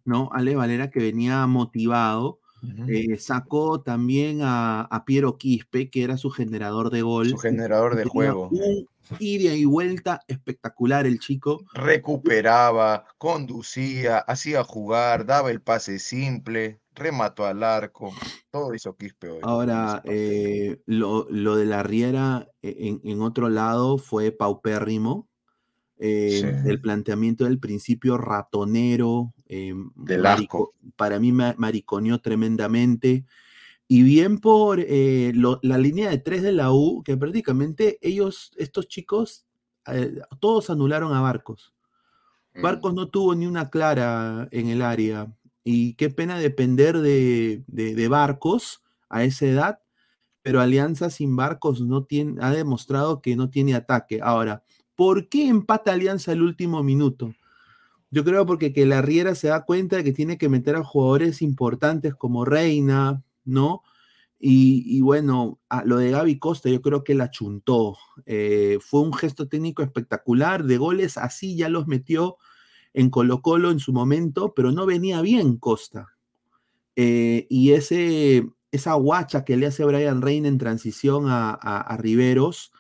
¿no? 0.05 0.31
Alex 0.33 0.57
Valera 0.57 0.90
que 0.90 1.01
venía 1.01 1.47
motivado. 1.47 2.40
Eh, 2.88 3.18
sacó 3.18 3.83
también 3.83 4.40
a, 4.42 4.81
a 4.81 5.05
Piero 5.05 5.38
Quispe, 5.38 5.90
que 5.90 6.03
era 6.03 6.16
su 6.16 6.31
generador 6.31 6.90
de 6.90 7.03
gol. 7.03 7.29
Su 7.29 7.38
generador 7.38 7.94
de 7.94 8.05
juego. 8.05 8.49
Un 8.49 8.88
ida 9.18 9.55
y 9.55 9.64
vuelta 9.64 10.21
espectacular 10.29 11.07
el 11.07 11.18
chico. 11.18 11.62
Recuperaba, 11.73 13.05
conducía, 13.16 14.18
hacía 14.18 14.64
jugar, 14.64 15.25
daba 15.25 15.51
el 15.51 15.61
pase 15.61 15.99
simple, 15.99 16.81
remató 16.98 17.46
al 17.46 17.62
arco, 17.62 18.12
todo 18.50 18.74
hizo 18.74 18.94
Quispe 18.96 19.28
hoy. 19.30 19.38
Ahora, 19.42 20.02
eh, 20.04 20.80
lo, 20.87 21.26
lo 21.30 21.56
de 21.56 21.64
la 21.66 21.82
Riera 21.82 22.48
eh, 22.62 22.76
en, 22.78 23.00
en 23.04 23.22
otro 23.22 23.48
lado 23.48 23.96
fue 23.98 24.30
paupérrimo. 24.32 25.28
Eh, 26.00 26.40
Sí. 26.40 26.68
El 26.70 26.80
planteamiento 26.80 27.44
del 27.44 27.58
principio 27.58 28.18
ratonero. 28.18 29.32
eh, 29.48 29.72
Del 29.96 30.22
marico- 30.22 30.74
para 30.96 31.18
mí 31.18 31.32
me 31.32 31.54
mariconeó 31.56 32.20
tremendamente. 32.20 33.24
Y 33.88 34.02
bien 34.02 34.38
por 34.38 34.78
lo- 34.78 35.58
la 35.62 35.78
línea 35.78 36.11
de 36.11 36.18
tres 36.18 36.42
de 36.42 36.52
la 36.52 36.70
U, 36.72 37.02
que 37.02 37.16
prácticamente 37.16 37.98
ellos, 38.02 38.52
estos 38.58 38.87
chicos, 38.88 39.46
todos 40.40 40.68
anularon 40.70 41.14
a 41.14 41.20
Barcos. 41.22 41.72
Mm. 42.54 42.62
Barcos 42.62 42.92
no 42.94 43.08
tuvo 43.08 43.34
ni 43.34 43.46
una 43.46 43.70
clara 43.70 44.46
en 44.50 44.68
el 44.68 44.82
área. 44.82 45.32
Y 45.64 45.94
qué 45.94 46.11
pena 46.11 46.38
depender 46.38 46.99
de, 46.99 47.62
de- 47.66 48.09
Barcos 48.09 48.83
a 49.11 49.25
esa 49.25 49.47
edad, 49.47 49.81
pero 50.42 50.61
Alianza 50.61 51.11
sin 51.11 51.37
Barcos 51.37 51.81
no 51.83 52.05
tiene, 52.05 52.37
ha 52.42 52.51
demostrado 52.53 53.23
que 53.23 53.37
no 53.37 53.51
tiene 53.51 53.75
ataque. 53.75 54.21
Ahora, 54.23 54.64
¿por 54.97 55.29
qué 55.29 55.49
empata 55.49 55.92
Alianza 55.92 56.33
el 56.33 56.42
último 56.42 56.83
minuto? 56.83 57.35
Yo 58.11 58.25
creo 58.25 58.47
porque 58.47 58.73
que 58.73 58.87
la 58.87 59.03
Riera 59.03 59.35
se 59.35 59.49
da 59.49 59.64
cuenta 59.64 59.97
de 59.97 60.05
que 60.05 60.12
tiene 60.12 60.38
que 60.38 60.49
meter 60.49 60.77
a 60.77 60.85
jugadores 60.85 61.42
importantes 61.42 62.14
como 62.14 62.44
Reina, 62.44 63.23
¿no? 63.44 63.83
Y, 64.38 64.85
y 64.87 65.01
bueno, 65.03 65.61
a 65.68 65.85
lo 65.85 65.99
de 65.99 66.11
Gaby 66.12 66.38
Costa 66.38 66.71
yo 66.71 66.81
creo 66.83 67.05
que 67.05 67.14
la 67.14 67.31
chuntó. 67.31 67.97
Eh, 68.27 68.79
fue 68.81 69.01
un 69.03 69.12
gesto 69.14 69.49
técnico 69.49 69.83
espectacular, 69.83 70.64
de 70.64 70.79
goles 70.79 71.18
así 71.18 71.57
ya 71.57 71.68
los 71.68 71.87
metió 71.88 72.37
en 72.94 73.11
Colo 73.11 73.42
Colo 73.42 73.70
en 73.70 73.79
su 73.81 73.92
momento, 73.92 74.55
pero 74.55 74.72
no 74.72 74.87
venía 74.87 75.20
bien 75.22 75.57
Costa. 75.59 76.09
Eh, 76.96 77.46
y 77.48 77.72
ese, 77.72 78.48
esa 78.72 78.94
guacha 78.94 79.44
que 79.44 79.57
le 79.57 79.66
hace 79.66 79.85
Brian 79.85 80.22
Reina 80.22 80.48
en 80.48 80.59
transición 80.59 81.27
a, 81.29 81.51
a- 81.53 81.96
Riveros, 81.96 82.72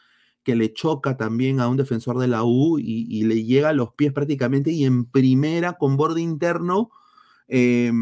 que 0.42 0.56
le 0.56 0.72
choca 0.72 1.16
también 1.16 1.60
a 1.60 1.68
un 1.68 1.76
defensor 1.76 2.18
de 2.18 2.28
la 2.28 2.42
U 2.44 2.78
y, 2.78 3.22
le 3.24 3.44
llega 3.44 3.70
a 3.70 3.72
los 3.74 3.92
pies 3.94 4.12
prácticamente 4.12 4.70
y 4.72 4.84
en 4.84 5.04
primera 5.04 5.74
con 5.74 5.96
borde 5.96 6.22
interno 6.22 6.90
eh, 7.48 7.92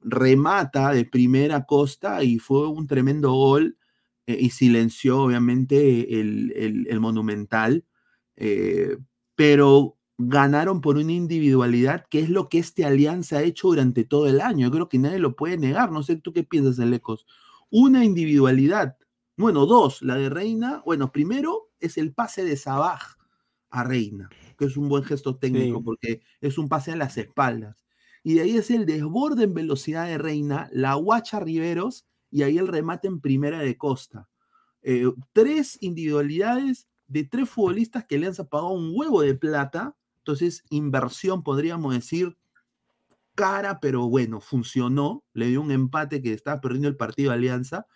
remata 0.00 0.92
de 0.92 1.04
primera 1.04 1.64
costa 1.66 2.22
y 2.24 2.38
fue 2.38 2.68
un 2.68 2.86
tremendo 2.86 3.32
gol 3.32 3.78
eh, 4.26 4.38
y 4.40 4.50
silenció 4.50 5.22
obviamente 5.22 6.20
el, 6.20 6.52
el- 6.56 6.86
monumental, 7.00 7.84
pero 9.34 9.97
ganaron 10.18 10.80
por 10.80 10.96
una 10.96 11.12
individualidad 11.12 12.06
que 12.10 12.20
es 12.20 12.28
lo 12.30 12.48
que 12.48 12.58
este 12.58 12.84
Alianza 12.84 13.38
ha 13.38 13.42
hecho 13.42 13.68
durante 13.68 14.04
todo 14.04 14.26
el 14.28 14.40
año. 14.40 14.66
Yo 14.66 14.72
creo 14.72 14.88
que 14.88 14.98
nadie 14.98 15.18
lo 15.20 15.36
puede 15.36 15.58
negar. 15.58 15.92
No 15.92 16.02
sé 16.02 16.16
tú 16.16 16.32
qué 16.32 16.44
piensas, 16.44 16.78
Elecos. 16.80 17.26
Una 17.70 18.04
individualidad. 18.04 18.96
Bueno, 19.36 19.66
dos. 19.66 20.02
La 20.02 20.16
de 20.16 20.28
Reina. 20.30 20.82
Bueno, 20.84 21.12
primero 21.12 21.70
es 21.80 21.98
el 21.98 22.12
pase 22.14 22.44
de 22.44 22.56
Sabaj 22.56 23.16
a 23.70 23.84
Reina, 23.84 24.28
que 24.58 24.64
es 24.66 24.76
un 24.76 24.88
buen 24.88 25.04
gesto 25.04 25.36
técnico 25.36 25.78
Sí. 25.78 25.84
porque 25.84 26.22
es 26.40 26.58
un 26.58 26.68
pase 26.68 26.92
a 26.92 26.96
las 26.96 27.16
espaldas. 27.18 27.84
Y 28.24 28.34
de 28.34 28.42
ahí 28.42 28.56
es 28.56 28.70
el 28.70 28.86
desborde 28.86 29.44
en 29.44 29.54
velocidad 29.54 30.06
de 30.06 30.18
Reina, 30.18 30.68
la 30.72 30.94
guacha 30.94 31.40
Riveros 31.40 32.06
y 32.30 32.42
ahí 32.42 32.58
el 32.58 32.68
remate 32.68 33.08
en 33.08 33.20
primera 33.20 33.60
de 33.60 33.76
Costa. 33.78 34.28
Eh, 34.82 35.06
tres 35.32 35.78
individualidades 35.82 36.88
de 37.06 37.24
tres 37.24 37.50
futbolistas 37.50 38.06
que 38.06 38.18
le 38.18 38.26
han 38.28 38.34
pagado 38.50 38.70
un 38.70 38.92
huevo 38.94 39.22
de 39.22 39.34
plata. 39.34 39.96
Entonces, 40.28 40.62
inversión, 40.68 41.42
podríamos 41.42 41.94
decir, 41.94 42.36
cara, 43.34 43.80
pero 43.80 44.10
bueno, 44.10 44.42
funcionó. 44.42 45.24
Le 45.32 45.46
dio 45.46 45.62
un 45.62 45.70
empate 45.70 46.20
que 46.20 46.34
estaba 46.34 46.60
perdiendo 46.60 46.86
el 46.86 46.98
partido 46.98 47.32
Alianza. 47.32 47.86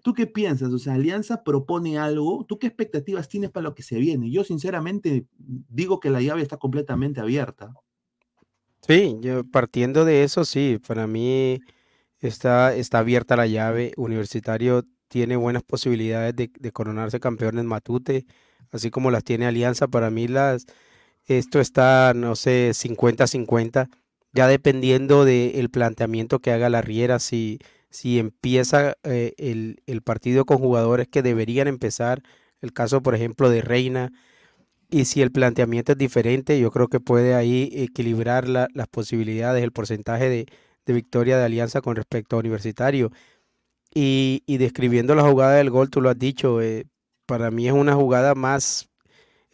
¿Tú 0.00 0.14
qué 0.14 0.28
piensas? 0.28 0.72
O 0.72 0.78
sea, 0.78 0.94
Alianza 0.94 1.42
propone 1.42 1.98
algo. 1.98 2.44
¿Tú 2.46 2.60
qué 2.60 2.68
expectativas 2.68 3.28
tienes 3.28 3.50
para 3.50 3.64
lo 3.64 3.74
que 3.74 3.82
se 3.82 3.98
viene? 3.98 4.30
Yo, 4.30 4.44
sinceramente, 4.44 5.26
digo 5.36 5.98
que 5.98 6.08
la 6.08 6.22
llave 6.22 6.40
está 6.42 6.56
completamente 6.56 7.20
abierta. 7.20 7.74
Sí, 8.86 9.16
yo 9.20 9.42
partiendo 9.42 10.04
de 10.04 10.22
eso, 10.22 10.44
sí, 10.44 10.78
para 10.86 11.08
mí 11.08 11.58
está, 12.20 12.76
está 12.76 13.00
abierta 13.00 13.34
la 13.34 13.48
llave. 13.48 13.92
Universitario 13.96 14.84
tiene 15.08 15.34
buenas 15.34 15.64
posibilidades 15.64 16.36
de, 16.36 16.48
de 16.60 16.70
coronarse 16.70 17.18
campeón 17.18 17.58
en 17.58 17.66
Matute, 17.66 18.24
así 18.70 18.92
como 18.92 19.10
las 19.10 19.24
tiene 19.24 19.46
Alianza. 19.46 19.88
Para 19.88 20.10
mí 20.10 20.28
las, 20.28 20.66
esto 21.26 21.60
está, 21.60 22.12
no 22.14 22.36
sé, 22.36 22.72
50-50, 22.74 23.88
ya 24.32 24.46
dependiendo 24.48 25.24
del 25.24 25.70
planteamiento 25.70 26.38
que 26.40 26.50
haga 26.52 26.68
la 26.70 26.82
Riera, 26.82 27.18
si, 27.18 27.58
si 27.90 28.18
empieza 28.18 28.96
eh, 29.04 29.34
el, 29.38 29.82
el 29.86 30.02
partido 30.02 30.44
con 30.44 30.58
jugadores 30.58 31.08
que 31.08 31.22
deberían 31.22 31.68
empezar, 31.68 32.22
el 32.60 32.72
caso, 32.72 33.02
por 33.02 33.14
ejemplo, 33.14 33.50
de 33.50 33.62
Reina, 33.62 34.12
y 34.90 35.06
si 35.06 35.22
el 35.22 35.32
planteamiento 35.32 35.92
es 35.92 35.98
diferente, 35.98 36.58
yo 36.60 36.70
creo 36.70 36.88
que 36.88 37.00
puede 37.00 37.34
ahí 37.34 37.70
equilibrar 37.74 38.48
la- 38.48 38.68
las 38.74 38.88
posibilidades, 38.88 39.62
el 39.64 39.72
porcentaje 39.72 40.28
de, 40.28 40.46
de 40.86 40.92
victoria 40.94 41.38
de 41.38 41.44
Alianza 41.44 41.80
con 41.80 41.96
respecto 41.96 42.36
a 42.36 42.40
Universitario. 42.40 43.10
Y, 43.94 44.42
y 44.46 44.58
describiendo 44.58 45.14
la 45.14 45.22
jugada 45.28 45.54
del 45.56 45.70
gol, 45.70 45.90
tú 45.90 46.00
lo 46.00 46.10
has 46.10 46.18
dicho, 46.18 46.60
eh, 46.60 46.86
para 47.26 47.50
mí 47.50 47.66
es 47.68 47.72
una 47.74 47.94
jugada 47.94 48.34
más, 48.34 48.88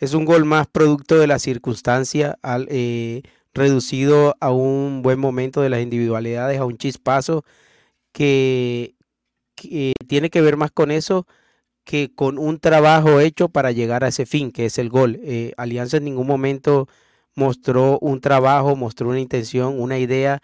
es 0.03 0.15
un 0.15 0.25
gol 0.25 0.45
más 0.45 0.67
producto 0.67 1.17
de 1.17 1.29
la 1.29 1.39
circunstancia, 1.39 2.37
eh, 2.69 3.23
reducido 3.55 4.35
a 4.41 4.51
un 4.51 5.01
buen 5.01 5.21
momento 5.21 5.61
de 5.63 5.69
las 5.71 5.81
individualidades, 5.81 6.59
a 6.59 6.65
un 6.65 6.77
chispazo 6.77 7.45
que, 8.13 8.97
que 9.55 9.95
tiene 10.09 10.29
que 10.31 10.41
ver 10.41 10.57
más 10.57 10.73
con 10.73 10.91
eso 10.91 11.27
que 11.85 12.13
con 12.15 12.39
un 12.39 12.59
trabajo 12.59 13.21
hecho 13.21 13.49
para 13.49 13.71
llegar 13.71 14.03
a 14.03 14.09
ese 14.09 14.27
fin, 14.27 14.51
que 14.51 14.67
es 14.67 14.79
el 14.79 14.89
gol. 14.89 15.21
Eh, 15.23 15.53
Alianza 15.57 15.99
en 15.99 16.05
ningún 16.05 16.27
momento 16.27 16.89
mostró 17.37 18.01
un 18.01 18.21
trabajo, 18.21 18.75
mostró 18.75 19.09
una 19.09 19.21
intención, 19.21 19.81
una 19.81 19.99
idea 20.01 20.41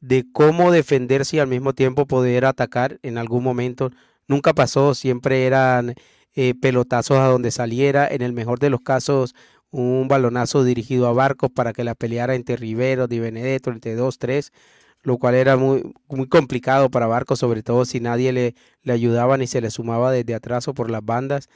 de 0.00 0.24
cómo 0.32 0.72
defenderse 0.72 1.36
y 1.36 1.40
al 1.40 1.48
mismo 1.48 1.74
tiempo 1.74 2.06
poder 2.06 2.46
atacar 2.46 3.00
en 3.02 3.18
algún 3.18 3.44
momento. 3.44 3.90
Nunca 4.28 4.54
pasó, 4.54 4.94
siempre 4.94 5.46
eran 5.46 5.94
eh, 6.34 6.54
pelotazos 6.54 7.18
a 7.18 7.26
donde 7.26 7.50
saliera, 7.50 8.06
en 8.08 8.22
el 8.22 8.32
mejor 8.32 8.58
de 8.58 8.70
los 8.70 8.80
casos 8.80 9.34
un 9.70 10.06
balonazo 10.06 10.62
dirigido 10.62 11.08
a 11.08 11.12
Barcos 11.12 11.50
para 11.50 11.72
que 11.72 11.82
la 11.82 11.96
peleara 11.96 12.36
entre 12.36 12.56
Rivero, 12.56 13.08
Di 13.08 13.18
Benedetto, 13.18 13.70
entre 13.70 13.96
dos, 13.96 14.18
tres, 14.18 14.52
lo 15.02 15.18
cual 15.18 15.34
era 15.34 15.56
muy, 15.56 15.92
muy 16.08 16.28
complicado 16.28 16.90
para 16.90 17.08
Barcos, 17.08 17.40
sobre 17.40 17.62
todo 17.62 17.84
si 17.84 17.98
nadie 18.00 18.32
le, 18.32 18.54
le 18.82 18.92
ayudaba 18.92 19.36
ni 19.36 19.48
se 19.48 19.60
le 19.60 19.70
sumaba 19.70 20.12
desde 20.12 20.34
atrás 20.34 20.68
o 20.68 20.74
por 20.74 20.90
las 20.90 21.04
bandas. 21.04 21.48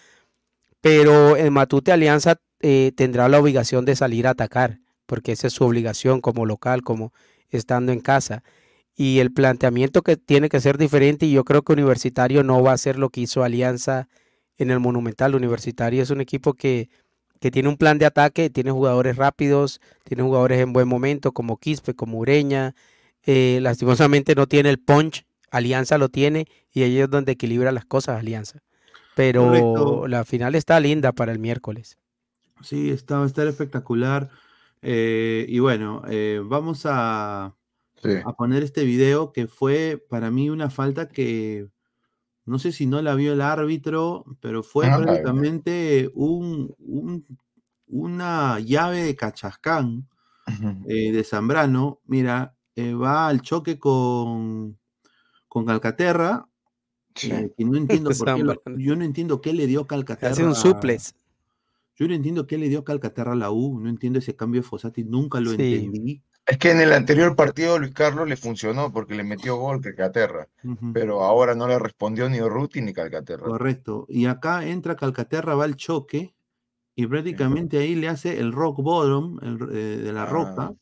Pero 0.80 1.36
el 1.36 1.50
Matute 1.52 1.92
Alianza 1.92 2.40
eh, 2.60 2.92
tendrá 2.96 3.28
la 3.28 3.38
obligación 3.38 3.84
de 3.84 3.96
salir 3.96 4.26
a 4.26 4.30
atacar, 4.30 4.80
porque 5.06 5.32
esa 5.32 5.46
es 5.46 5.52
su 5.52 5.64
obligación 5.64 6.20
como 6.20 6.44
local, 6.44 6.82
como 6.82 7.12
estando 7.50 7.92
en 7.92 8.00
casa. 8.00 8.42
Y 8.96 9.20
el 9.20 9.32
planteamiento 9.32 10.02
que 10.02 10.16
tiene 10.16 10.48
que 10.48 10.60
ser 10.60 10.76
diferente, 10.76 11.26
y 11.26 11.32
yo 11.32 11.44
creo 11.44 11.62
que 11.62 11.72
Universitario 11.72 12.42
no 12.42 12.62
va 12.62 12.72
a 12.72 12.74
hacer 12.74 12.98
lo 12.98 13.10
que 13.10 13.20
hizo 13.22 13.44
Alianza 13.44 14.08
en 14.58 14.70
el 14.70 14.80
Monumental. 14.80 15.34
Universitario 15.34 16.02
es 16.02 16.10
un 16.10 16.20
equipo 16.20 16.54
que, 16.54 16.90
que 17.40 17.50
tiene 17.50 17.68
un 17.68 17.76
plan 17.76 17.98
de 17.98 18.06
ataque, 18.06 18.50
tiene 18.50 18.70
jugadores 18.70 19.16
rápidos, 19.16 19.80
tiene 20.04 20.22
jugadores 20.22 20.60
en 20.60 20.72
buen 20.72 20.88
momento, 20.88 21.32
como 21.32 21.56
Quispe, 21.56 21.94
como 21.94 22.18
Ureña. 22.18 22.74
Eh, 23.24 23.60
lastimosamente 23.62 24.34
no 24.34 24.46
tiene 24.46 24.70
el 24.70 24.78
punch, 24.78 25.24
Alianza 25.50 25.98
lo 25.98 26.08
tiene, 26.08 26.46
y 26.72 26.82
ahí 26.82 26.98
es 26.98 27.08
donde 27.08 27.32
equilibra 27.32 27.72
las 27.72 27.84
cosas 27.84 28.18
Alianza. 28.18 28.60
Pero 29.14 29.44
Correcto. 29.44 30.08
la 30.08 30.24
final 30.24 30.54
está 30.54 30.78
linda 30.78 31.12
para 31.12 31.32
el 31.32 31.38
miércoles. 31.38 31.98
Sí, 32.62 32.90
está, 32.90 33.18
va 33.18 33.24
a 33.24 33.26
estar 33.26 33.46
espectacular. 33.46 34.30
Eh, 34.82 35.44
y 35.48 35.58
bueno, 35.58 36.02
eh, 36.08 36.40
vamos 36.44 36.82
a, 36.84 37.46
a 37.46 38.32
poner 38.36 38.62
este 38.62 38.84
video 38.84 39.32
que 39.32 39.48
fue 39.48 40.02
para 40.08 40.30
mí 40.30 40.50
una 40.50 40.70
falta 40.70 41.08
que 41.08 41.66
no 42.48 42.58
sé 42.58 42.72
si 42.72 42.86
no 42.86 43.00
la 43.02 43.14
vio 43.14 43.32
el 43.32 43.40
árbitro, 43.40 44.24
pero 44.40 44.62
fue 44.62 44.86
vi. 44.88 45.02
prácticamente 45.04 46.10
un, 46.14 46.74
un- 46.78 47.24
una 47.86 48.58
llave 48.60 49.02
de 49.04 49.16
Cachascán 49.16 50.08
eh, 50.86 51.12
de 51.12 51.24
Zambrano. 51.24 52.00
Mira, 52.06 52.54
eh, 52.76 52.94
va 52.94 53.28
al 53.28 53.40
choque 53.42 53.78
con, 53.78 54.78
con 55.48 55.64
Calcaterra. 55.66 56.46
eh, 57.22 57.52
que 57.56 57.64
no 57.64 57.76
entiendo 57.78 58.10
por 58.10 58.34
qué 58.34 58.42
lo- 58.42 58.62
yo 58.76 58.96
no 58.96 59.04
entiendo 59.04 59.40
qué 59.40 59.52
le 59.52 59.66
dio 59.66 59.86
Calcaterra. 59.86 60.32
Hace 60.32 60.44
un 60.44 60.54
suplex. 60.54 61.14
Yo 61.96 62.06
no 62.06 62.14
entiendo 62.14 62.46
qué 62.46 62.58
le 62.58 62.68
dio 62.68 62.84
Calcaterra 62.84 63.32
a 63.32 63.36
la 63.36 63.50
U, 63.50 63.80
no 63.80 63.88
entiendo 63.88 64.20
ese 64.20 64.36
cambio 64.36 64.60
de 64.62 64.68
Fossati, 64.68 65.02
nunca 65.04 65.40
lo 65.40 65.50
Sí. 65.50 65.56
entendí. 65.60 66.22
Es 66.48 66.56
que 66.56 66.70
en 66.70 66.80
el 66.80 66.94
anterior 66.94 67.36
partido 67.36 67.78
Luis 67.78 67.92
Carlos 67.92 68.26
le 68.26 68.36
funcionó 68.36 68.90
porque 68.90 69.14
le 69.14 69.22
metió 69.22 69.56
gol 69.56 69.82
Calcaterra, 69.82 70.48
pero 70.94 71.22
ahora 71.22 71.54
no 71.54 71.68
le 71.68 71.78
respondió 71.78 72.28
ni 72.30 72.40
Ruti 72.40 72.80
ni 72.80 72.94
Calcaterra. 72.94 73.44
Correcto. 73.44 74.06
Y 74.08 74.24
acá 74.26 74.64
entra 74.66 74.96
Calcaterra, 74.96 75.54
va 75.54 75.64
al 75.64 75.76
choque 75.76 76.34
y 76.94 77.06
prácticamente 77.06 77.76
ahí 77.78 77.94
le 77.94 78.08
hace 78.08 78.40
el 78.40 78.52
rock 78.52 78.78
bottom 78.82 79.38
el, 79.42 79.58
eh, 79.76 79.96
de 79.98 80.12
la 80.12 80.24
roca, 80.24 80.72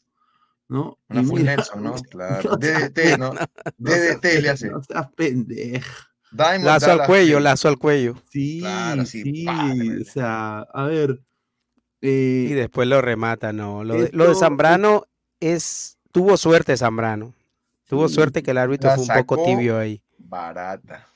¿no? 0.68 0.98
Una 1.08 1.22
Y 1.22 1.24
full 1.24 1.40
mira, 1.40 1.56
Nelson, 1.56 1.82
¿no? 1.82 1.94
Claro. 2.10 2.50
no 2.50 2.56
DDT, 2.58 3.18
¿no? 3.18 3.32
DDT 3.78 4.24
le 4.40 4.50
hace. 4.50 4.70
No 4.70 4.80
seas 4.84 5.08
pendeja. 5.16 6.10
Diamond 6.30 6.64
Lazo 6.64 6.92
al 6.92 7.06
cuello, 7.06 7.40
lazo 7.40 7.66
al 7.68 7.76
cuello. 7.78 8.14
Sí, 8.30 8.60
Claro, 8.60 9.04
sí, 9.04 9.44
o 9.48 10.04
sea, 10.04 10.60
a 10.60 10.84
ver. 10.84 11.20
Y 12.00 12.52
eh, 12.52 12.54
después 12.54 12.86
lo 12.86 13.00
remata, 13.02 13.52
no. 13.52 13.82
Lo 13.82 13.94
de, 13.94 14.10
lo 14.12 14.26
de 14.26 14.32
esto- 14.32 14.44
Zambrano 14.44 15.06
es. 15.40 15.98
Tuvo 16.12 16.36
suerte 16.36 16.76
Zambrano. 16.76 17.34
Tuvo 17.88 18.08
Sí, 18.08 18.14
suerte 18.14 18.42
que 18.42 18.50
el 18.52 18.58
árbitro 18.58 18.90
fue 18.92 19.02
un 19.04 19.08
poco 19.08 19.44
tibio 19.44 19.78
ahí. 19.78 20.02
Barata. 20.18 21.06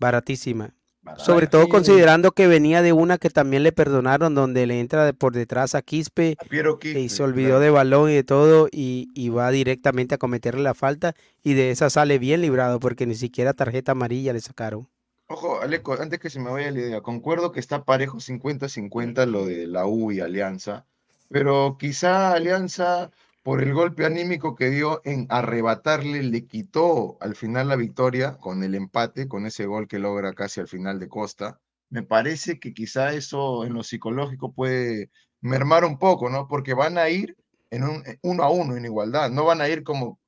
Baratísima. 0.00 0.74
barata. 1.02 1.24
Sobre 1.24 1.46
todo 1.46 1.64
Sí. 1.64 1.68
considerando 1.68 2.32
que 2.32 2.46
venía 2.46 2.82
de 2.82 2.92
una 2.92 3.18
que 3.18 3.30
también 3.30 3.62
le 3.62 3.72
perdonaron, 3.72 4.34
donde 4.34 4.66
le 4.66 4.80
entra 4.80 5.04
de 5.04 5.14
por 5.14 5.32
detrás 5.34 5.74
a 5.74 5.82
Quispe 5.82 6.36
A 6.40 6.88
y 6.98 7.08
se 7.08 7.22
olvidó 7.22 7.48
claro. 7.48 7.60
de 7.60 7.70
balón 7.70 8.10
y 8.10 8.14
de 8.14 8.24
todo 8.24 8.68
y, 8.70 9.08
y 9.14 9.28
va 9.30 9.50
directamente 9.50 10.14
a 10.14 10.18
cometerle 10.18 10.62
la 10.62 10.74
falta 10.74 11.14
y 11.42 11.54
de 11.54 11.70
esa 11.70 11.90
sale 11.90 12.18
bien 12.18 12.40
librado 12.42 12.80
porque 12.80 13.06
ni 13.06 13.14
siquiera 13.14 13.54
tarjeta 13.54 13.92
amarilla 13.92 14.32
le 14.32 14.40
sacaron. 14.40 14.88
Ojo, 15.28 15.60
Aleco, 15.60 15.94
antes 16.00 16.18
que 16.18 16.28
se 16.28 16.40
me 16.40 16.50
vaya 16.50 16.70
la 16.72 16.80
idea, 16.80 17.00
concuerdo 17.02 17.52
que 17.52 17.60
está 17.60 17.84
parejo 17.84 18.18
50-50 18.20 19.26
lo 19.26 19.46
de 19.46 19.66
la 19.68 19.86
U 19.86 20.10
y 20.12 20.20
Alianza, 20.20 20.86
pero 21.30 21.76
quizá 21.78 22.32
Alianza, 22.32 23.10
por 23.42 23.62
el 23.62 23.72
golpe 23.72 24.04
anímico 24.04 24.54
que 24.54 24.70
dio 24.70 25.00
en 25.04 25.26
arrebatarle, 25.30 26.22
le 26.22 26.46
quitó 26.46 27.16
al 27.20 27.34
final 27.34 27.68
la 27.68 27.76
victoria 27.76 28.36
con 28.36 28.62
el 28.62 28.74
empate, 28.74 29.28
con 29.28 29.46
ese 29.46 29.66
gol 29.66 29.88
que 29.88 29.98
logra 29.98 30.34
casi 30.34 30.60
al 30.60 30.68
final 30.68 30.98
de 30.98 31.08
Costa. 31.08 31.60
Me 31.88 32.02
parece 32.02 32.60
que 32.60 32.74
quizá 32.74 33.14
eso 33.14 33.64
en 33.64 33.74
lo 33.74 33.82
psicológico 33.82 34.52
puede 34.52 35.10
mermar 35.40 35.84
un 35.84 35.98
poco, 35.98 36.28
¿no? 36.28 36.46
Porque 36.48 36.74
van 36.74 36.98
a 36.98 37.08
ir 37.08 37.36
en 37.70 37.84
un 37.84 38.06
eh, 38.06 38.18
uno 38.22 38.42
a 38.42 38.50
uno, 38.50 38.76
en 38.76 38.84
igualdad, 38.84 39.30
no 39.30 39.44
van 39.44 39.60
a 39.60 39.68
ir 39.68 39.82
como 39.82 40.20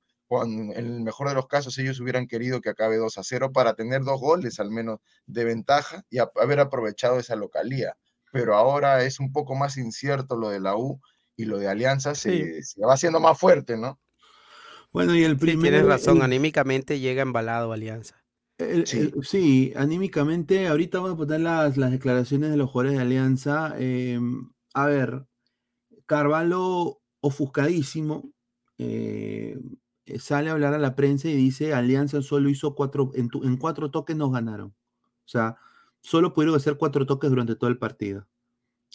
en 0.43 0.73
el 0.75 1.03
mejor 1.03 1.29
de 1.29 1.35
los 1.35 1.47
casos 1.47 1.77
ellos 1.77 2.01
hubieran 2.01 2.27
querido 2.27 2.63
que 2.63 2.71
acabe 2.71 2.97
2 2.97 3.19
a 3.19 3.23
0 3.23 3.53
para 3.53 3.75
tener 3.75 4.03
dos 4.03 4.19
goles 4.19 4.59
al 4.61 4.71
menos 4.71 5.01
de 5.27 5.45
ventaja 5.45 6.05
y 6.09 6.19
haber 6.19 6.61
aprovechado 6.61 7.19
esa 7.19 7.37
localía. 7.37 7.95
Pero 8.33 8.57
ahora 8.57 9.05
es 9.05 9.21
un 9.21 9.31
poco 9.31 9.55
más 9.55 9.77
incierto 9.77 10.37
lo 10.37 10.49
de 10.49 10.61
la 10.61 10.75
U 10.75 11.01
y 11.37 11.45
lo 11.45 11.59
de 11.59 11.69
Alianza 11.69 12.15
se, 12.15 12.63
se 12.63 12.81
va 12.85 12.95
haciendo 12.95 13.21
más 13.21 13.39
fuerte, 13.39 13.77
¿no? 13.77 13.99
bueno, 14.93 15.15
y 15.17 15.25
el 15.25 15.33
Sí, 15.33 15.39
primer. 15.39 15.71
tienes 15.71 15.87
razón, 15.87 16.19
el- 16.19 16.23
anímicamente 16.25 17.01
llega 17.01 17.23
embalado 17.23 17.73
Alianza. 17.73 18.23
el- 18.59 18.87
Sí. 18.87 18.99
el- 18.99 19.25
sí, 19.25 19.73
anímicamente, 19.75 20.69
ahorita 20.69 20.99
vamos 20.99 21.15
a 21.15 21.17
poner 21.17 21.41
las, 21.41 21.77
las 21.79 21.91
declaraciones 21.91 22.51
de 22.51 22.57
los 22.59 22.71
jugadores 22.71 22.97
de 22.99 23.03
Alianza. 23.03 23.75
eh, 23.79 24.21
a 24.75 24.87
ver, 24.87 25.27
Carvalho 26.07 27.01
ofuscadísimo. 27.21 28.31
eh, 28.79 29.57
eh, 30.07 30.19
sale 30.19 30.49
a 30.51 30.53
hablar 30.55 30.75
a 30.75 30.79
la 30.79 30.97
prensa 30.97 31.29
y 31.29 31.35
dice 31.37 31.73
Alianza 31.73 32.21
solo 32.23 32.49
hizo 32.49 32.75
cuatro, 32.75 33.13
en, 33.15 33.29
tu- 33.29 33.45
en 33.45 33.57
cuatro 33.57 33.91
toques 33.93 34.17
nos 34.17 34.33
ganaron. 34.33 34.69
O 34.69 35.29
sea, 35.29 35.57
solo 36.01 36.33
pudieron 36.35 36.57
hacer 36.57 36.77
cuatro 36.77 37.07
toques 37.07 37.31
durante 37.31 37.55
todo 37.55 37.71
el 37.71 37.79
partido. 37.79 38.27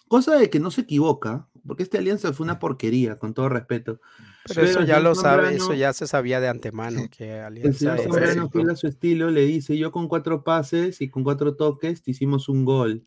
Cosa 0.10 0.36
de 0.36 0.50
que 0.50 0.60
no 0.60 0.72
se 0.72 0.82
equivoca, 0.82 1.48
porque 1.68 1.84
esta 1.84 1.98
alianza 2.00 2.34
fue 2.34 2.46
una 2.46 2.58
porquería, 2.60 3.18
con 3.18 3.34
todo 3.34 3.50
respeto. 3.50 4.00
Pero 4.48 4.62
eso 4.64 4.80
el 4.80 4.86
ya 4.88 4.96
señor 4.96 5.10
lo 5.10 5.16
sabe, 5.16 5.56
eso 5.56 5.74
ya 5.74 5.94
se 5.94 6.08
sabía 6.08 6.40
de 6.40 6.48
antemano 6.48 7.02
que 7.16 7.38
El 7.40 7.44
Alianza 7.44 7.80
señor 7.80 7.98
es- 7.98 8.04
Zambrano, 8.06 8.50
fiel 8.50 8.70
a 8.72 8.76
su 8.76 8.88
estilo, 8.88 9.30
le 9.30 9.42
dice, 9.46 9.78
yo 9.78 9.92
con 9.92 10.08
cuatro 10.08 10.44
pases 10.44 11.02
y 11.02 11.10
con 11.10 11.24
cuatro 11.24 11.56
toques 11.56 12.02
te 12.02 12.12
hicimos 12.12 12.50
un 12.50 12.66
gol. 12.66 13.04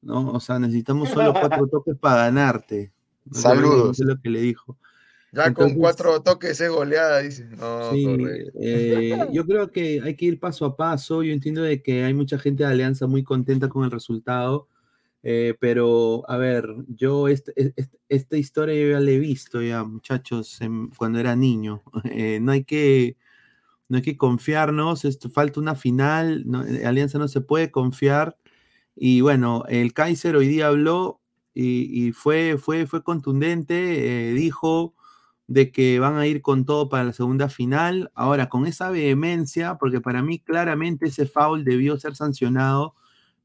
¿No? 0.00 0.30
O 0.32 0.40
sea, 0.40 0.58
necesitamos 0.58 1.10
solo 1.10 1.32
cuatro 1.32 1.66
toques 1.70 1.96
para 1.98 2.22
ganarte. 2.24 2.92
¿no? 3.24 3.38
Saludos. 3.38 3.90
Eso 3.98 4.02
es 4.04 4.08
lo 4.16 4.20
que 4.20 4.30
le 4.30 4.40
dijo. 4.40 4.78
Ya 5.34 5.46
Entonces- 5.46 5.72
con 5.74 5.80
cuatro 5.80 6.20
toques 6.22 6.60
es 6.60 6.70
goleada, 6.70 7.20
dice. 7.20 7.44
No, 7.56 7.90
Sí, 7.90 8.06
eh, 8.60 9.16
yo 9.32 9.46
creo 9.46 9.70
que 9.70 10.00
hay 10.04 10.14
que 10.16 10.26
ir 10.26 10.38
paso 10.40 10.64
a 10.66 10.76
paso. 10.76 11.22
Yo 11.22 11.32
entiendo 11.32 11.62
de 11.62 11.82
que 11.82 12.04
hay 12.04 12.14
mucha 12.14 12.38
gente 12.38 12.64
de 12.64 12.70
Alianza 12.70 13.06
muy 13.06 13.22
contenta 13.22 13.68
con 13.68 13.84
el 13.84 13.90
resultado, 13.90 14.68
eh, 15.22 15.54
pero 15.60 16.24
a 16.28 16.36
ver, 16.38 16.66
yo 16.88 17.28
este- 17.28 17.52
es- 17.56 17.72
es- 17.76 17.90
esta 18.08 18.36
historia 18.38 18.74
yo 18.80 18.92
ya 18.92 19.00
la 19.00 19.10
he 19.12 19.18
visto 19.18 19.62
ya, 19.62 19.84
muchachos, 19.84 20.60
en- 20.62 20.88
cuando 20.90 21.18
era 21.20 21.36
niño. 21.36 21.82
Eh, 22.20 22.40
no 22.40 22.52
hay 22.52 22.64
que 22.64 23.16
no 23.88 23.98
hay 23.98 24.02
que 24.02 24.16
confiarnos, 24.16 25.04
esto, 25.04 25.28
falta 25.30 25.60
una 25.60 25.74
final, 25.74 26.44
eh, 26.68 26.86
Alianza 26.86 27.18
no 27.18 27.28
se 27.28 27.40
puede 27.42 27.70
confiar. 27.70 28.38
Y 28.96 29.20
bueno, 29.22 29.64
el 29.68 29.92
Kaiser 29.94 30.36
hoy 30.36 30.48
día 30.48 30.68
habló 30.68 31.20
y, 31.54 32.12
fue, 32.12 32.56
fue, 32.58 32.86
fue 32.86 33.02
contundente, 33.04 34.32
dijo 34.34 34.94
de 35.48 35.72
que 35.72 35.98
van 36.00 36.16
a 36.18 36.26
ir 36.26 36.42
con 36.42 36.64
todo 36.66 36.88
para 36.88 37.04
la 37.04 37.12
segunda 37.14 37.48
final. 37.50 38.10
Ahora, 38.14 38.48
con 38.50 38.66
esa 38.66 38.90
vehemencia, 38.90 39.76
porque 39.78 40.00
para 40.00 40.22
mí 40.22 40.38
claramente 40.40 41.06
ese 41.08 41.26
foul 41.26 41.64
debió 41.64 41.98
ser 41.98 42.16
sancionado. 42.16 42.94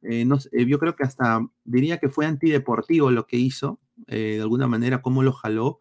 Eh, 0.01 0.25
no 0.25 0.37
eh, 0.51 0.65
yo 0.65 0.79
creo 0.79 0.95
que 0.95 1.03
hasta 1.03 1.45
diría 1.63 1.97
que 1.97 2.09
fue 2.09 2.25
antideportivo 2.25 3.11
lo 3.11 3.25
que 3.27 3.37
hizo, 3.37 3.79
eh, 4.07 4.35
de 4.35 4.41
alguna 4.41 4.67
manera, 4.67 5.01
cómo 5.01 5.23
lo 5.23 5.33
jaló. 5.33 5.79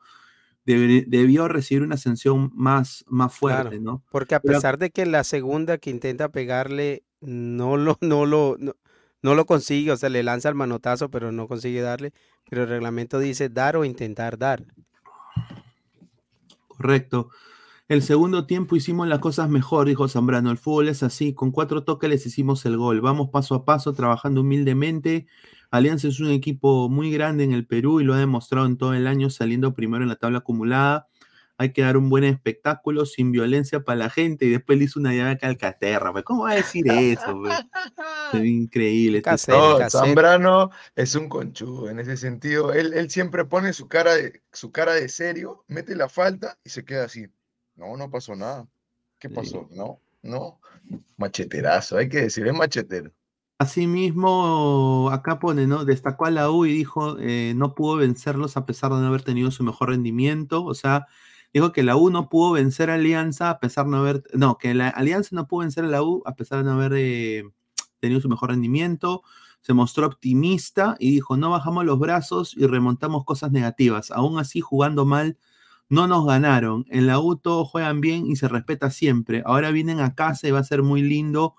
Debe- 0.64 1.04
debió 1.06 1.46
recibir 1.46 1.82
una 1.84 1.96
sanción 1.96 2.50
más, 2.54 3.04
más 3.06 3.32
fuerte, 3.32 3.68
Claro, 3.78 3.82
¿no? 3.82 4.02
Porque 4.10 4.34
a 4.34 4.40
Pero- 4.40 4.54
pesar 4.54 4.78
de 4.78 4.90
que 4.90 5.06
la 5.06 5.22
segunda 5.22 5.78
que 5.78 5.90
intenta 5.90 6.30
pegarle 6.30 7.04
no 7.20 7.76
lo, 7.76 7.96
no 8.00 8.26
lo, 8.26 8.56
no, 8.58 8.74
no 9.22 9.34
lo 9.36 9.44
consigue, 9.46 9.92
o 9.92 9.96
sea, 9.96 10.08
le 10.08 10.22
lanza 10.24 10.48
el 10.48 10.54
manotazo, 10.56 11.08
pero 11.10 11.30
no 11.30 11.46
consigue 11.46 11.80
darle, 11.82 12.12
pero 12.50 12.62
el 12.64 12.68
reglamento 12.68 13.18
dice 13.20 13.48
dar 13.48 13.76
o 13.76 13.84
intentar 13.84 14.38
dar. 14.38 14.64
Correcto. 16.68 17.30
El 17.88 18.02
segundo 18.02 18.46
tiempo 18.46 18.74
hicimos 18.74 19.06
las 19.06 19.20
cosas 19.20 19.48
mejor, 19.48 19.86
dijo 19.86 20.08
Zambrano. 20.08 20.50
El 20.50 20.58
fútbol 20.58 20.88
es 20.88 21.04
así, 21.04 21.34
con 21.34 21.52
cuatro 21.52 21.84
toques 21.84 22.10
les 22.10 22.26
hicimos 22.26 22.66
el 22.66 22.76
gol. 22.76 23.00
Vamos 23.00 23.30
paso 23.30 23.54
a 23.54 23.64
paso, 23.64 23.92
trabajando 23.92 24.40
humildemente. 24.40 25.28
Alianza 25.70 26.08
es 26.08 26.18
un 26.18 26.30
equipo 26.30 26.88
muy 26.88 27.12
grande 27.12 27.44
en 27.44 27.52
el 27.52 27.64
Perú 27.64 28.00
y 28.00 28.04
lo 28.04 28.14
ha 28.14 28.18
demostrado 28.18 28.66
en 28.66 28.76
todo 28.76 28.92
el 28.92 29.06
año, 29.06 29.30
saliendo 29.30 29.72
primero 29.72 30.02
en 30.02 30.08
la 30.08 30.16
tabla 30.16 30.38
acumulada. 30.38 31.06
Hay 31.58 31.72
que 31.72 31.82
dar 31.82 31.96
un 31.96 32.10
buen 32.10 32.24
espectáculo 32.24 33.06
sin 33.06 33.30
violencia 33.30 33.80
para 33.84 33.96
la 33.96 34.10
gente. 34.10 34.46
Y 34.46 34.50
después 34.50 34.78
le 34.78 34.86
hizo 34.86 34.98
una 34.98 35.14
llave 35.14 35.30
a 35.30 35.38
Calcaterra. 35.38 36.10
pues, 36.10 36.24
¿Cómo 36.24 36.42
va 36.42 36.50
a 36.50 36.54
decir 36.56 36.90
eso? 36.90 37.38
pues? 37.38 37.54
Es 38.32 38.44
increíble. 38.44 39.22
este 39.24 39.52
No, 39.52 39.88
Zambrano 39.88 40.70
es 40.96 41.14
un 41.14 41.28
conchudo 41.28 41.88
en 41.88 42.00
ese 42.00 42.16
sentido. 42.16 42.72
Él, 42.72 42.94
él 42.94 43.10
siempre 43.10 43.44
pone 43.44 43.72
su 43.72 43.86
cara, 43.86 44.16
de, 44.16 44.42
su 44.52 44.72
cara 44.72 44.92
de 44.94 45.08
serio, 45.08 45.64
mete 45.68 45.94
la 45.94 46.08
falta 46.08 46.58
y 46.64 46.70
se 46.70 46.84
queda 46.84 47.04
así. 47.04 47.28
No, 47.76 47.96
no 47.96 48.10
pasó 48.10 48.34
nada. 48.34 48.66
¿Qué 49.18 49.30
pasó? 49.30 49.68
No, 49.70 50.00
no. 50.22 50.60
Macheterazo, 51.16 51.98
hay 51.98 52.08
que 52.08 52.22
decir, 52.22 52.46
es 52.46 52.54
machetero. 52.54 53.12
Asimismo, 53.58 55.08
acá 55.10 55.38
pone, 55.38 55.66
¿no? 55.66 55.86
Destacó 55.86 56.26
a 56.26 56.30
la 56.30 56.50
U 56.50 56.66
y 56.66 56.72
dijo, 56.72 57.16
eh, 57.18 57.54
no 57.56 57.74
pudo 57.74 57.96
vencerlos 57.96 58.56
a 58.58 58.66
pesar 58.66 58.92
de 58.92 59.00
no 59.00 59.06
haber 59.06 59.22
tenido 59.22 59.50
su 59.50 59.64
mejor 59.64 59.90
rendimiento. 59.90 60.62
O 60.64 60.74
sea, 60.74 61.06
dijo 61.54 61.72
que 61.72 61.82
la 61.82 61.96
U 61.96 62.10
no 62.10 62.28
pudo 62.28 62.52
vencer 62.52 62.90
a 62.90 62.94
Alianza 62.94 63.48
a 63.48 63.58
pesar 63.58 63.86
de 63.86 63.92
no 63.92 63.98
haber, 63.98 64.24
no, 64.34 64.58
que 64.58 64.74
la 64.74 64.88
Alianza 64.90 65.30
no 65.32 65.46
pudo 65.48 65.60
vencer 65.60 65.84
a 65.84 65.88
la 65.88 66.02
U 66.02 66.22
a 66.26 66.34
pesar 66.34 66.58
de 66.58 66.64
no 66.64 66.72
haber 66.72 66.92
eh, 66.96 67.44
tenido 67.98 68.20
su 68.20 68.28
mejor 68.28 68.50
rendimiento. 68.50 69.22
Se 69.62 69.72
mostró 69.72 70.06
optimista 70.06 70.96
y 70.98 71.10
dijo, 71.10 71.38
no 71.38 71.50
bajamos 71.50 71.86
los 71.86 71.98
brazos 71.98 72.54
y 72.56 72.66
remontamos 72.66 73.24
cosas 73.24 73.52
negativas. 73.52 74.10
Aún 74.10 74.38
así, 74.38 74.60
jugando 74.60 75.06
mal, 75.06 75.38
no 75.88 76.06
nos 76.06 76.26
ganaron. 76.26 76.84
En 76.88 77.06
la 77.06 77.20
U 77.20 77.36
todos 77.36 77.68
juegan 77.68 78.00
bien 78.00 78.26
y 78.26 78.36
se 78.36 78.48
respeta 78.48 78.90
siempre. 78.90 79.42
Ahora 79.46 79.70
vienen 79.70 80.00
a 80.00 80.14
casa 80.14 80.48
y 80.48 80.50
va 80.50 80.60
a 80.60 80.64
ser 80.64 80.82
muy 80.82 81.02
lindo, 81.02 81.54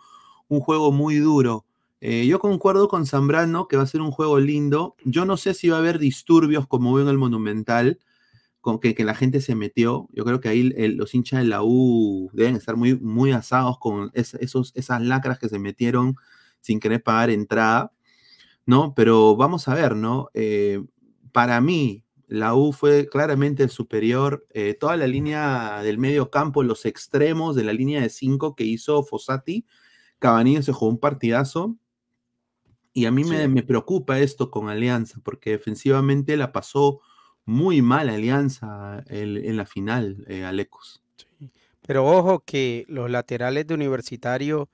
un 0.48 0.60
juego 0.60 0.92
muy 0.92 1.16
duro. 1.18 1.66
Eh, 2.02 2.28
yo 2.28 2.40
concuerdo 2.40 2.88
con 2.88 3.06
Zambrano 3.06 3.68
que 3.68 3.78
va 3.78 3.84
a 3.84 3.88
ser 3.88 4.02
un 4.02 4.12
juego 4.12 4.40
lindo. 4.40 4.96
Yo 5.06 5.26
no 5.26 5.38
sé 5.38 5.54
si 5.54 5.70
va 5.70 5.78
a 5.78 5.80
haber 5.80 6.00
disturbios 6.00 6.68
como 6.68 6.94
veo 6.94 7.04
en 7.06 7.10
el 7.10 7.18
Monumental, 7.18 8.00
con 8.62 8.80
que, 8.80 8.96
la 9.06 9.16
gente 9.16 9.42
se 9.42 9.56
metió. 9.56 10.10
Yo 10.14 10.26
creo 10.26 10.42
que 10.42 10.50
ahí 10.50 10.74
el- 10.78 10.96
los 10.98 11.16
hinchas 11.16 11.40
de 11.42 11.48
la 11.48 11.64
U 11.64 12.30
deben 12.34 12.56
estar 12.56 12.76
muy, 12.76 12.96
muy 13.00 13.32
asados 13.32 13.80
con 13.80 14.12
esas 14.14 15.02
lacras 15.02 15.40
que 15.40 15.50
se 15.50 15.60
metieron 15.60 16.16
sin 16.62 16.80
querer 16.80 17.02
pagar 17.04 17.30
entrada, 17.30 17.94
¿no? 18.66 18.94
Pero 18.96 19.36
vamos 19.36 19.68
a 19.68 19.76
ver, 19.76 19.96
¿no? 19.96 20.30
Eh, 20.34 20.84
para 21.34 21.62
mí, 21.62 22.04
la 22.28 22.56
U 22.56 22.74
fue 22.74 23.08
claramente 23.08 23.64
el 23.64 23.70
superior. 23.70 24.46
Eh, 24.54 24.74
toda 24.74 24.98
la 24.98 25.08
línea 25.08 25.82
del 25.82 25.98
medio 25.98 26.30
campo, 26.30 26.62
los 26.64 26.86
extremos 26.86 27.56
de 27.56 27.64
la 27.64 27.74
línea 27.74 28.02
de 28.02 28.10
cinco 28.10 28.56
que 28.56 28.64
hizo 28.66 29.02
Fossati, 29.04 29.66
Cabanillo 30.20 30.62
se 30.62 30.74
jugó 30.74 30.92
un 30.92 31.00
partidazo. 31.00 31.76
Y 32.94 33.06
a 33.06 33.12
mí 33.12 33.24
me, 33.24 33.48
me 33.48 33.64
preocupa 33.64 34.20
esto 34.20 34.50
con 34.50 34.70
Alianza, 34.70 35.20
porque 35.24 35.52
defensivamente 35.52 36.36
la 36.36 36.52
pasó 36.52 37.00
muy 37.46 37.82
mal 37.82 38.10
Alianza 38.10 39.04
el- 39.08 39.46
en 39.46 39.56
la 39.56 39.66
final, 39.66 40.26
eh, 40.28 40.44
Alecos. 40.44 41.04
Pero 41.86 42.06
ojo 42.06 42.40
que 42.40 42.86
los 42.90 43.10
laterales 43.10 43.68
de 43.68 43.74
Universitario, 43.76 44.70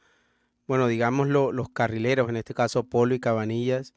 bueno, 0.68 0.88
digamos 0.88 1.28
lo- 1.28 1.52
los 1.52 1.70
carrileros, 1.70 2.30
en 2.30 2.38
este 2.38 2.54
caso 2.54 2.86
Polo 2.86 3.14
y 3.14 3.20
Cabanillas, 3.20 3.94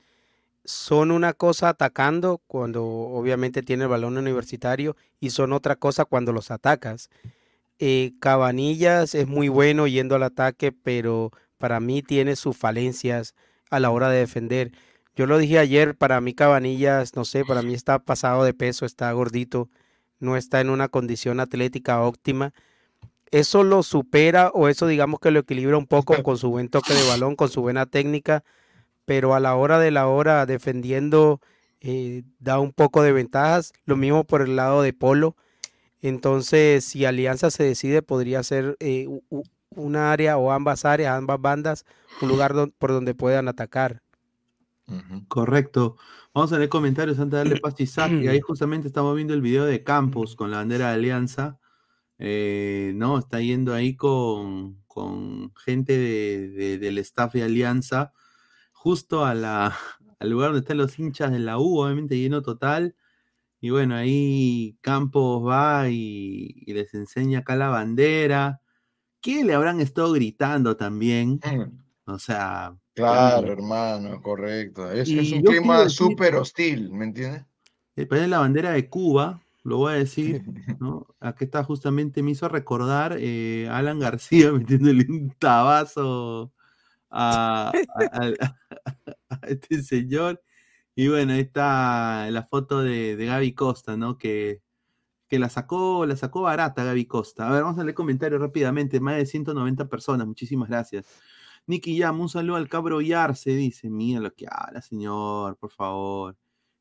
son 0.67 1.11
una 1.11 1.33
cosa 1.33 1.71
atacando 1.71 2.43
cuando 2.47 2.85
obviamente 2.85 3.63
tiene 3.63 3.85
el 3.85 3.91
balón 3.91 4.19
universitario 4.19 4.97
y 5.21 5.31
son 5.31 5.53
otra 5.53 5.77
cosa 5.77 6.05
cuando 6.05 6.33
los 6.33 6.51
atacas. 6.51 7.09
Eh, 7.79 8.13
Cabanillas 8.21 9.15
es 9.15 9.27
muy 9.27 9.49
bueno 9.49 9.87
yendo 9.87 10.17
al 10.17 10.23
ataque, 10.23 10.73
pero 10.73 11.31
para 11.59 11.81
mí 11.81 12.03
tiene 12.03 12.37
sus 12.37 12.57
falencias 12.57 13.35
a 13.71 13.81
la 13.81 13.91
hora 13.91 14.09
de 14.09 14.19
defender. 14.19 14.73
Yo 15.15 15.27
lo 15.27 15.39
dije 15.39 15.59
ayer, 15.59 15.97
para 15.97 16.21
mí 16.21 16.35
Cabanillas, 16.35 17.17
no 17.17 17.25
sé, 17.25 17.45
para 17.45 17.63
mí 17.63 17.75
está 17.75 17.99
pasado 17.99 18.45
de 18.45 18.53
peso, 18.53 18.85
está 18.85 19.11
gordito, 19.13 19.71
no 20.19 20.37
está 20.37 20.61
en 20.61 20.71
una 20.71 20.89
condición 20.89 21.41
atlética 21.41 22.03
óptima. 22.03 22.53
Eso 23.31 23.65
lo 23.65 23.83
supera 23.83 24.51
o 24.55 24.69
eso 24.69 24.87
digamos 24.87 25.21
que 25.21 25.31
lo 25.31 25.41
equilibra 25.41 25.77
un 25.77 25.87
poco 25.87 26.15
con 26.23 26.39
su 26.39 26.51
buen 26.51 26.69
toque 26.69 26.95
de 26.95 27.09
balón, 27.09 27.37
con 27.37 27.49
su 27.49 27.63
buena 27.63 27.87
técnica, 27.87 28.45
pero 29.07 29.35
a 29.35 29.41
la 29.41 29.55
hora 29.55 29.79
de 29.79 29.91
la 29.91 30.07
hora 30.09 30.45
defendiendo 30.45 31.41
eh, 31.81 32.25
da 32.39 32.59
un 32.61 32.73
poco 32.73 33.03
de 33.03 33.13
ventajas. 33.13 33.73
Lo 33.87 33.97
mismo 33.97 34.25
por 34.25 34.43
el 34.43 34.57
lado 34.57 34.83
de 34.83 34.93
Polo. 34.93 35.37
Entonces, 36.03 36.85
si 36.85 37.07
Alianza 37.07 37.51
se 37.51 37.65
decide, 37.65 38.03
podría 38.03 38.43
ser 38.43 38.77
eh, 38.81 39.09
una 39.71 40.13
área 40.13 40.37
o 40.37 40.53
ambas 40.53 40.85
áreas, 40.85 41.17
ambas 41.17 41.41
bandas, 41.41 41.85
un 42.21 42.29
lugar 42.29 42.53
don- 42.53 42.75
por 42.79 42.91
donde 42.93 43.15
puedan 43.15 43.49
atacar. 43.49 44.03
Correcto. 45.29 45.97
Vamos 46.33 46.53
a 46.53 46.59
leer 46.59 46.69
comentarios 46.69 47.19
antes 47.19 47.33
de 47.33 47.39
darle 47.39 47.61
Isaac. 47.79 48.13
Y 48.13 48.29
ahí 48.29 48.41
justamente 48.47 48.87
estamos 48.89 49.15
viendo 49.17 49.35
el 49.35 49.41
video 49.41 49.65
de 49.65 49.83
Campos 49.83 50.37
con 50.37 50.51
la 50.51 50.59
bandera 50.59 50.89
de 50.91 50.95
Alianza. 50.95 51.59
Eh, 52.19 52.93
no, 52.95 53.19
está 53.19 53.41
yendo 53.41 53.75
ahí 53.75 53.95
con, 53.97 54.83
con 54.87 55.53
gente 55.55 55.97
de- 55.99 56.49
de- 56.49 56.79
del 56.79 56.99
staff 56.99 57.33
de 57.35 57.43
Alianza, 57.43 58.13
justo 58.87 59.25
a 59.25 59.35
la, 59.35 59.77
al 60.21 60.31
lugar 60.31 60.51
donde 60.51 60.61
están 60.61 60.77
los 60.77 60.97
hinchas 60.97 61.33
de 61.33 61.41
la 61.41 61.59
U, 61.59 61.81
obviamente 61.81 62.17
lleno 62.17 62.41
total. 62.43 62.95
Y 63.61 63.71
bueno, 63.71 63.97
ahí 63.97 64.79
Campos 64.81 65.45
va 65.45 65.89
y, 65.89 66.55
y 66.55 66.73
les 66.73 66.95
enseña 66.95 67.41
acá 67.41 67.57
la 67.57 67.69
bandera. 67.69 68.61
¿Qué 69.21 69.43
le 69.43 69.55
habrán 69.55 69.81
estado 69.81 70.13
gritando 70.13 70.77
también? 70.77 71.41
O 72.05 72.21
sea, 72.21 72.77
Claro, 72.95 73.51
hermano, 73.51 74.23
correcto. 74.23 74.89
Es, 74.93 75.09
un 75.33 75.43
clima 75.43 75.89
súper 75.89 76.37
hostil, 76.37 76.93
¿me 76.93 77.07
entiendes? 77.07 77.43
Eh, 77.97 78.07
pero 78.07 78.23
es 78.23 78.29
la 78.29 78.39
bandera 78.39 78.71
de 78.71 78.89
Cuba, 78.89 79.43
lo 79.65 79.79
voy 79.79 79.95
a 79.95 79.97
decir, 79.97 80.45
¿no? 80.81 81.09
Aquí 81.19 81.43
está 81.47 81.65
justamente, 81.65 82.23
me 82.23 82.31
hizo 82.31 82.49
recordar 82.49 83.17
eh, 83.19 83.69
Alan 83.69 83.99
García 83.99 84.53
metiéndole 84.53 85.07
un 85.09 85.35
tabazo 85.41 86.53
a, 87.11 87.73
a- 87.99 88.05
al- 88.13 88.37
a 88.41 88.66
este 89.43 89.83
señor. 89.83 90.43
Y 90.95 91.09
bueno, 91.09 91.35
ahí 91.35 91.41
está 91.41 92.31
la 92.31 92.45
foto 92.47 92.83
de, 92.83 93.17
de 93.17 93.27
Gaby 93.27 93.55
Costa, 93.55 93.97
¿no? 93.97 94.19
Que, 94.19 94.63
que 95.29 95.39
la 95.39 95.49
sacó, 95.49 96.07
la 96.07 96.17
sacó 96.17 96.43
barata 96.43 96.85
Gaby 96.85 97.07
Costa. 97.07 97.49
A 97.49 97.53
ver, 97.53 97.63
vamos 97.65 97.79
a 97.79 97.85
leer 97.85 97.95
comentarios 97.95 98.41
rápidamente. 98.41 99.01
Más 99.01 99.17
de 99.17 99.27
190 99.27 99.89
personas, 99.89 100.27
muchísimas 100.27 100.69
gracias. 100.69 101.07
Nicky 101.67 101.97
Yam, 101.99 102.21
un 102.21 102.29
saludo 102.29 102.57
al 102.57 102.69
cabro 102.69 103.01
Yarse, 103.01 103.51
dice. 103.51 103.91
Mira 103.91 104.21
lo 104.21 104.35
que 104.35 104.47
habla, 104.51 104.83
señor, 104.83 105.57
por 105.59 105.73
favor. 105.73 106.37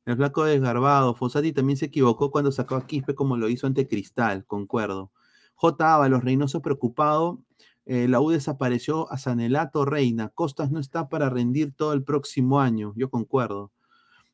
El 0.06 0.16
flaco 0.18 0.44
desgarbado. 0.46 1.16
Fossati 1.16 1.52
también 1.54 1.78
se 1.78 1.88
equivocó 1.88 2.32
cuando 2.32 2.52
sacó 2.52 2.76
a 2.76 2.86
Quispe 2.88 3.16
como 3.16 3.38
lo 3.38 3.50
hizo 3.50 3.68
ante 3.68 3.88
Cristal, 3.88 4.46
concuerdo. 4.46 5.12
J. 5.56 5.94
Ábalos, 5.96 6.24
Reynoso 6.24 6.62
preocupado. 6.62 7.44
Eh, 7.86 8.08
la 8.08 8.20
U 8.20 8.32
desapareció 8.32 9.12
a 9.12 9.18
Sanelato 9.18 9.86
Reina. 9.86 10.30
Costas 10.30 10.72
no 10.72 10.80
está 10.80 11.08
para 11.08 11.30
rendir 11.30 11.74
todo 11.74 11.94
el 11.94 12.04
próximo 12.04 12.60
año. 12.60 12.94
Yo 12.96 13.10
concuerdo. 13.10 13.72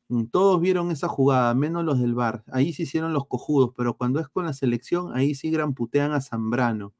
Mm, 0.08 0.26
Todos 0.26 0.60
vieron 0.60 0.90
esa 0.90 1.08
jugada, 1.08 1.54
menos 1.54 1.84
los 1.84 2.00
del 2.00 2.14
bar. 2.14 2.44
Ahí 2.50 2.72
se 2.72 2.84
hicieron 2.84 3.12
los 3.12 3.26
cojudos, 3.26 3.72
pero 3.76 3.96
cuando 3.96 4.20
es 4.20 4.28
con 4.28 4.46
la 4.46 4.54
selección, 4.54 5.14
ahí 5.14 5.34
sí 5.34 5.50
gran 5.50 5.74
putean 5.74 6.12
a 6.12 6.20
Zambrano. 6.20 6.94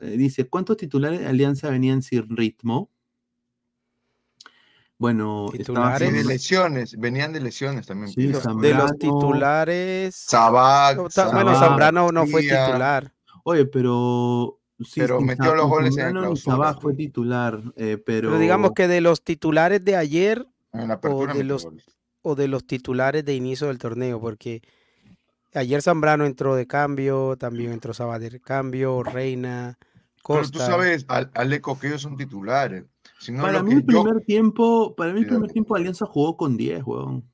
Eh, 0.00 0.16
dice, 0.16 0.48
¿cuántos 0.48 0.76
titulares 0.76 1.20
de 1.20 1.26
Alianza 1.26 1.70
venían 1.70 2.02
sin 2.02 2.36
ritmo? 2.36 2.90
Bueno, 4.98 5.48
Sí, 5.52 5.62
de 5.64 6.24
lesiones, 6.24 6.94
venían 6.98 7.32
de 7.32 7.40
lesiones 7.40 7.86
también. 7.86 8.12
Sí. 8.12 8.26
De 8.26 8.74
los 8.74 8.98
titulares. 8.98 10.14
Sabac, 10.14 10.98
bueno, 11.32 11.54
Zambrano 11.58 12.12
no 12.12 12.26
fue 12.26 12.42
titular. 12.42 13.10
Oye, 13.44 13.64
pero 13.64 14.59
Sí, 14.84 15.00
pero 15.00 15.20
metió 15.20 15.54
los 15.54 15.68
goles 15.68 15.96
en 15.98 16.12
clausura. 16.12 16.56
Sabaj 16.56 16.80
fue 16.80 16.94
titular, 16.94 17.60
eh, 17.76 17.98
pero... 18.04 18.28
Pero 18.30 18.38
digamos 18.40 18.72
que 18.72 18.88
de 18.88 19.00
los 19.00 19.22
titulares 19.22 19.84
de 19.84 19.96
ayer 19.96 20.46
o 21.02 21.26
de 21.26 21.44
los 21.44 21.64
goles. 21.64 21.84
o 22.22 22.34
de 22.34 22.48
los 22.48 22.66
titulares 22.66 23.24
de 23.24 23.34
inicio 23.34 23.66
del 23.66 23.78
torneo, 23.78 24.20
porque 24.20 24.62
ayer 25.54 25.82
Zambrano 25.82 26.24
entró 26.26 26.54
de 26.54 26.66
cambio, 26.66 27.36
también 27.36 27.72
entró 27.72 27.92
Sabater 27.92 28.32
de 28.32 28.40
cambio, 28.40 29.02
Reina, 29.02 29.78
Pero 30.26 30.42
tú 30.42 30.58
Costa. 30.58 30.66
sabes, 30.66 31.04
Al- 31.08 31.30
Aleco, 31.34 31.78
que 31.78 31.88
ellos 31.88 32.02
son 32.02 32.16
titulares. 32.16 32.84
Si 33.18 33.32
no, 33.32 33.42
Para 33.42 33.62
mí 33.62 33.72
el 33.72 33.80
yo, 33.80 33.86
primer 33.86 34.24
tiempo, 34.24 34.94
para 34.94 35.12
mí 35.12 35.20
el 35.20 35.26
primer 35.26 35.42
dale. 35.42 35.52
tiempo 35.52 35.76
Alianza 35.76 36.06
jugó 36.06 36.36
con 36.36 36.56
10, 36.56 36.82
weón. 36.84 37.24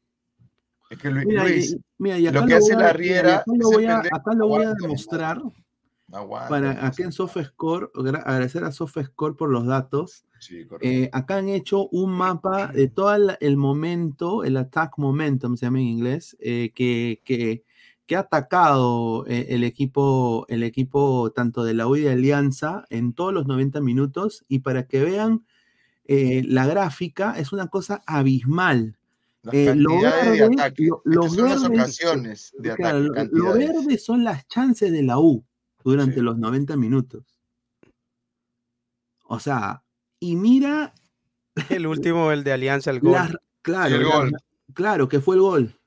es 0.91 0.99
que 0.99 1.11
Lu- 1.11 1.23
Mira, 1.27 1.43
Luis, 1.45 1.73
y- 1.73 1.81
mira, 1.99 2.19
y 2.19 2.27
acá 2.27 2.41
lo 2.41 2.47
que 2.47 2.53
lo 2.53 2.59
hace 2.59 2.75
voy 2.75 2.83
la 2.83 2.91
a, 2.91 2.93
mira, 2.93 2.93
Riera 2.93 3.37
acá 3.37 3.45
lo 3.57 3.69
a, 3.89 3.99
acá 4.01 4.35
lo 4.35 4.49
voy 4.49 4.63
a 4.65 4.75
demostrar 4.75 5.43
aguanta, 6.13 6.49
para 6.49 6.87
acá 6.87 7.03
en 7.05 7.13
SofaScore, 7.13 7.89
gra- 7.95 8.23
agradecer 8.25 8.65
a 8.65 8.73
SofaScore 8.73 9.35
por 9.35 9.51
los 9.51 9.67
datos. 9.67 10.25
Sí. 10.39 10.67
Eh, 10.83 11.09
acá 11.13 11.39
han 11.39 11.49
hecho 11.49 11.89
un 11.89 12.13
mapa 12.13 12.69
de 12.69 12.89
todo 12.89 13.15
el, 13.15 13.37
el 13.41 13.57
momento, 13.57 14.45
el 14.45 14.57
attack 14.57 14.99
momentum 14.99 15.57
se 15.57 15.67
llama 15.67 15.81
en 15.81 15.87
inglés, 15.87 16.37
eh, 16.41 16.73
que, 16.75 17.21
que, 17.25 17.65
que 18.07 18.17
ha 18.17 18.21
atacado 18.21 19.27
eh, 19.27 19.47
el 19.51 19.65
equipo, 19.65 20.45
el 20.49 20.63
equipo 20.63 21.33
tanto 21.35 21.65
de 21.65 21.75
la 21.75 21.89
U 21.89 21.97
y 21.97 22.03
de 22.03 22.11
Alianza 22.13 22.85
en 22.91 23.13
todos 23.15 23.33
los 23.33 23.47
90 23.47 23.81
minutos. 23.81 24.45
Y 24.47 24.61
para 24.61 24.87
que 24.87 25.03
vean 25.03 25.45
la 26.09 26.67
gráfica, 26.67 27.35
es 27.37 27.53
una 27.53 27.67
cosa 27.67 28.03
abismal. 28.07 28.97
Eh, 29.53 29.75
lo 29.75 29.91
de 30.01 30.39
los 31.05 31.37
las 31.37 31.65
ocasiones 31.65 32.53
de 32.59 32.75
Claro, 32.75 33.13
verde 33.55 33.99
son 33.99 34.23
las 34.25 34.47
chances 34.49 34.93
de 34.93 35.03
la 35.03 35.19
U 35.19 35.45
durante 35.91 36.17
Sí. 36.17 36.21
los 36.21 36.37
90 36.39 36.77
minutos. 36.77 37.25
O 39.25 39.39
sea, 39.41 39.83
y 40.21 40.37
mira 40.37 40.93
El 41.71 41.87
último, 41.87 42.31
el 42.33 42.45
de 42.45 42.53
Alianza, 42.53 42.91
el 42.91 43.01
gol. 43.01 43.13
las- 43.13 43.37
claro, 43.63 43.95
El 43.97 44.03
las- 44.03 44.13
gol. 44.15 44.33
claro, 44.75 45.09
que 45.09 45.21
fue 45.21 45.37
el 45.37 45.41
gol. 45.43 45.81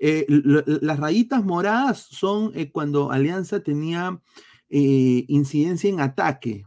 Eh, 0.00 0.24
lo- 0.28 0.62
las 0.66 0.98
rayitas 0.98 1.44
moradas 1.44 1.98
son 1.98 2.52
eh, 2.54 2.70
cuando 2.70 3.10
Alianza 3.10 3.62
tenía 3.62 4.20
eh, 4.68 5.24
incidencia 5.28 5.90
en 5.90 6.00
ataque. 6.00 6.64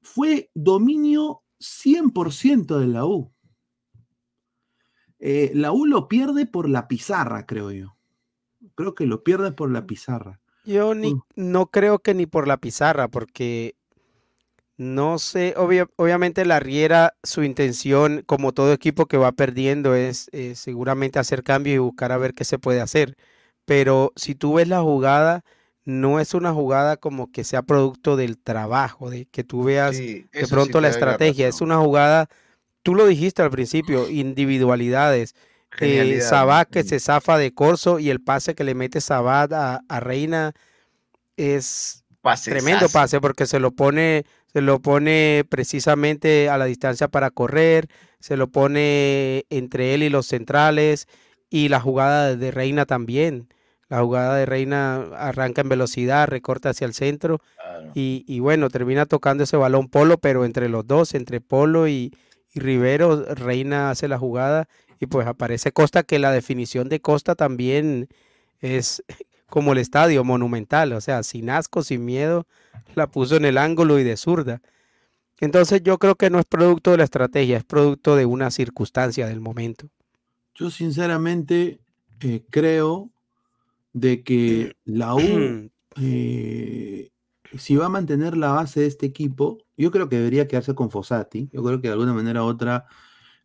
Fue 0.00 0.50
dominio 0.54 1.42
100% 1.60 2.78
de 2.78 2.86
la 2.86 3.04
U. 3.04 3.32
Eh, 5.18 5.50
la 5.54 5.72
U 5.72 5.86
lo 5.86 6.08
pierde 6.08 6.46
por 6.46 6.68
la 6.68 6.88
pizarra, 6.88 7.46
creo 7.46 7.70
yo. 7.72 7.96
Creo 8.74 8.94
que 8.94 9.06
lo 9.06 9.22
pierde 9.22 9.52
por 9.52 9.70
la 9.70 9.86
pizarra. 9.86 10.40
Yo 10.66 10.94
ni, 10.94 11.14
Mm. 11.14 11.20
no 11.36 11.66
creo 11.70 12.00
que 12.00 12.12
ni 12.14 12.26
por 12.26 12.48
la 12.48 12.56
pizarra, 12.58 13.08
porque 13.08 13.76
no 14.78 15.18
sé, 15.18 15.54
obvia- 15.56 15.88
obviamente 15.96 16.44
la 16.44 16.60
Riera, 16.60 17.14
su 17.22 17.42
intención, 17.44 18.22
como 18.26 18.52
todo 18.52 18.72
equipo 18.72 19.06
que 19.06 19.16
va 19.16 19.32
perdiendo, 19.32 19.94
es 19.94 20.28
eh, 20.32 20.54
seguramente 20.54 21.18
hacer 21.18 21.42
cambios 21.42 21.76
y 21.76 21.78
buscar 21.78 22.12
a 22.12 22.18
ver 22.18 22.34
qué 22.34 22.44
se 22.44 22.58
puede 22.58 22.80
hacer. 22.82 23.16
Pero 23.64 24.12
si 24.16 24.34
tú 24.34 24.54
ves 24.54 24.68
la 24.68 24.82
jugada, 24.82 25.44
no 25.84 26.20
es 26.20 26.34
una 26.34 26.52
jugada 26.52 26.96
como 26.98 27.30
que 27.32 27.42
sea 27.44 27.62
producto 27.62 28.16
del 28.16 28.38
trabajo, 28.38 29.08
de 29.10 29.26
que 29.26 29.44
tú 29.44 29.64
veas 29.64 29.96
Sí, 29.96 30.26
de 30.32 30.44
sí 30.44 30.46
pronto 30.46 30.80
la 30.80 30.88
estrategia, 30.88 31.48
es 31.48 31.60
una 31.62 31.78
jugada, 31.78 32.28
tú 32.82 32.94
lo 32.94 33.06
dijiste 33.06 33.42
al 33.42 33.50
principio, 33.50 34.08
individualidades. 34.10 35.34
Eh, 35.78 36.20
Sabat 36.20 36.68
que 36.70 36.82
sí. 36.82 36.90
se 36.90 37.00
zafa 37.00 37.38
de 37.38 37.52
Corso 37.54 37.98
y 37.98 38.10
el 38.10 38.20
pase 38.22 38.54
que 38.54 38.64
le 38.64 38.74
mete 38.74 39.00
Sabat 39.00 39.52
a, 39.52 39.80
a 39.88 40.00
Reina 40.00 40.52
es 41.36 42.04
tremendo 42.44 42.88
Pasesazo. 42.88 42.92
pase 42.92 43.20
porque 43.20 43.46
se 43.46 43.60
lo 43.60 43.70
pone, 43.72 44.24
se 44.52 44.60
lo 44.60 44.80
pone 44.80 45.44
precisamente 45.48 46.48
a 46.48 46.58
la 46.58 46.64
distancia 46.64 47.08
para 47.08 47.30
correr, 47.30 47.88
se 48.20 48.36
lo 48.36 48.48
pone 48.48 49.44
entre 49.50 49.94
él 49.94 50.02
y 50.02 50.08
los 50.08 50.26
centrales 50.26 51.06
y 51.50 51.68
la 51.68 51.80
jugada 51.80 52.34
de 52.36 52.50
Reina 52.50 52.86
también. 52.86 53.48
La 53.88 54.00
jugada 54.00 54.34
de 54.36 54.46
Reina 54.46 54.96
arranca 55.16 55.60
en 55.60 55.68
velocidad, 55.68 56.26
recorta 56.26 56.70
hacia 56.70 56.86
el 56.86 56.94
centro 56.94 57.40
Claro. 57.54 57.90
y, 57.94 58.24
y 58.26 58.40
bueno, 58.40 58.68
termina 58.70 59.06
tocando 59.06 59.44
ese 59.44 59.56
balón 59.56 59.88
Polo, 59.88 60.18
pero 60.18 60.44
entre 60.44 60.68
los 60.68 60.86
dos, 60.86 61.14
entre 61.14 61.40
Polo 61.40 61.86
y, 61.86 62.12
y 62.52 62.60
Rivero, 62.60 63.24
Reina 63.34 63.90
hace 63.90 64.08
la 64.08 64.18
jugada 64.18 64.66
y 65.00 65.06
pues 65.06 65.26
aparece 65.26 65.72
Costa, 65.72 66.02
que 66.02 66.18
la 66.18 66.32
definición 66.32 66.88
de 66.88 67.00
Costa 67.00 67.34
también 67.34 68.08
es 68.60 69.02
como 69.48 69.72
el 69.72 69.78
estadio, 69.78 70.24
monumental, 70.24 70.92
o 70.92 71.00
sea, 71.00 71.22
sin 71.22 71.50
asco, 71.50 71.82
sin 71.82 72.04
miedo, 72.04 72.46
la 72.94 73.10
puso 73.10 73.36
en 73.36 73.44
el 73.44 73.58
ángulo 73.58 73.98
y 73.98 74.04
de 74.04 74.16
zurda. 74.16 74.60
Entonces 75.40 75.82
yo 75.82 75.98
creo 75.98 76.14
que 76.14 76.30
no 76.30 76.38
es 76.38 76.46
producto 76.46 76.92
de 76.92 76.98
la 76.98 77.04
estrategia, 77.04 77.58
es 77.58 77.64
producto 77.64 78.16
de 78.16 78.26
una 78.26 78.50
circunstancia 78.50 79.26
del 79.26 79.40
momento. 79.40 79.88
Yo 80.54 80.70
sinceramente 80.70 81.80
eh, 82.20 82.42
creo 82.48 83.10
de 83.92 84.22
que 84.22 84.74
la 84.84 85.14
U, 85.14 85.20
eh, 86.00 87.10
si 87.58 87.76
va 87.76 87.86
a 87.86 87.90
mantener 87.90 88.36
la 88.36 88.52
base 88.52 88.80
de 88.80 88.86
este 88.86 89.06
equipo, 89.06 89.58
yo 89.76 89.90
creo 89.90 90.08
que 90.08 90.16
debería 90.16 90.48
quedarse 90.48 90.74
con 90.74 90.90
Fossati. 90.90 91.50
Yo 91.52 91.62
creo 91.62 91.80
que 91.80 91.88
de 91.88 91.92
alguna 91.92 92.14
manera 92.14 92.42
u 92.42 92.46
otra 92.46 92.86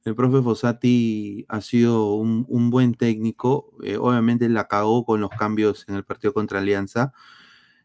el 0.05 0.15
profe 0.15 0.41
Fossati 0.41 1.45
ha 1.47 1.61
sido 1.61 2.15
un, 2.15 2.45
un 2.49 2.69
buen 2.69 2.93
técnico. 2.95 3.71
eh, 3.83 3.97
obviamente 3.97 4.49
la 4.49 4.67
cagó 4.67 5.05
con 5.05 5.21
los 5.21 5.29
cambios 5.31 5.85
en 5.87 5.95
el 5.95 6.03
partido 6.03 6.33
contra 6.33 6.59
Alianza. 6.59 7.13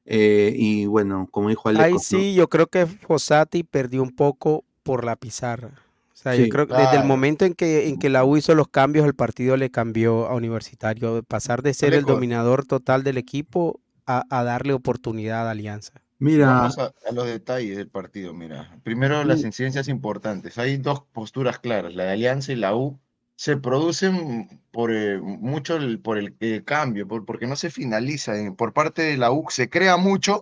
eh, 0.04 0.54
y 0.56 0.86
bueno, 0.86 1.28
como 1.30 1.48
dijo 1.48 1.68
Ahí 1.68 1.94
¿no? 1.94 1.98
sí, 1.98 2.34
yo 2.34 2.48
creo 2.48 2.68
que 2.68 2.86
Fossati 2.86 3.64
perdió 3.64 4.02
un 4.02 4.14
poco 4.14 4.64
por 4.82 5.04
la 5.04 5.16
pizarra. 5.16 5.70
O 6.12 6.16
sea, 6.18 6.34
Sí. 6.34 6.44
yo 6.44 6.48
creo 6.48 6.66
que 6.66 6.74
desde 6.74 6.96
el 6.96 7.04
momento 7.04 7.44
en 7.44 7.54
que, 7.54 7.88
en 7.88 7.98
que 7.98 8.08
la 8.08 8.24
U 8.24 8.36
hizo 8.36 8.54
los 8.54 8.68
cambios, 8.68 9.04
el 9.06 9.14
partido 9.14 9.56
le 9.56 9.70
cambió 9.70 10.26
a 10.28 10.34
Universitario, 10.34 11.14
de 11.16 11.22
pasar 11.22 11.62
de 11.62 11.74
ser 11.74 11.92
el 11.92 12.04
dominador 12.04 12.64
total 12.64 13.02
del 13.02 13.18
equipo 13.18 13.80
a, 14.06 14.22
a 14.30 14.42
darle 14.44 14.72
oportunidad 14.72 15.46
a 15.48 15.50
Alianza. 15.50 15.92
Mira, 16.18 16.46
Vamos 16.46 16.78
a, 16.78 16.92
a 17.08 17.12
los 17.12 17.26
detalles 17.26 17.76
del 17.76 17.88
partido, 17.88 18.32
mira. 18.32 18.78
Primero, 18.82 19.22
las 19.24 19.42
Mm. 19.42 19.46
incidencias 19.46 19.88
importantes. 19.88 20.56
Hay 20.58 20.78
dos 20.78 21.02
posturas 21.12 21.58
claras, 21.58 21.94
la 21.94 22.04
de 22.04 22.12
Alianza 22.12 22.52
y 22.52 22.56
la 22.56 22.74
U. 22.74 22.98
Se 23.36 23.58
producen 23.58 24.62
por 24.70 24.90
eh, 24.94 25.18
mucho 25.20 25.76
el, 25.76 26.00
por 26.00 26.16
el, 26.16 26.34
cambio, 26.64 27.06
por, 27.06 27.26
porque 27.26 27.46
no 27.46 27.54
se 27.54 27.70
finaliza. 27.70 28.34
eh, 28.38 28.50
por 28.56 28.72
parte 28.72 29.02
de 29.02 29.18
la 29.18 29.30
U 29.30 29.44
se 29.50 29.68
crea 29.68 29.98
mucho, 29.98 30.40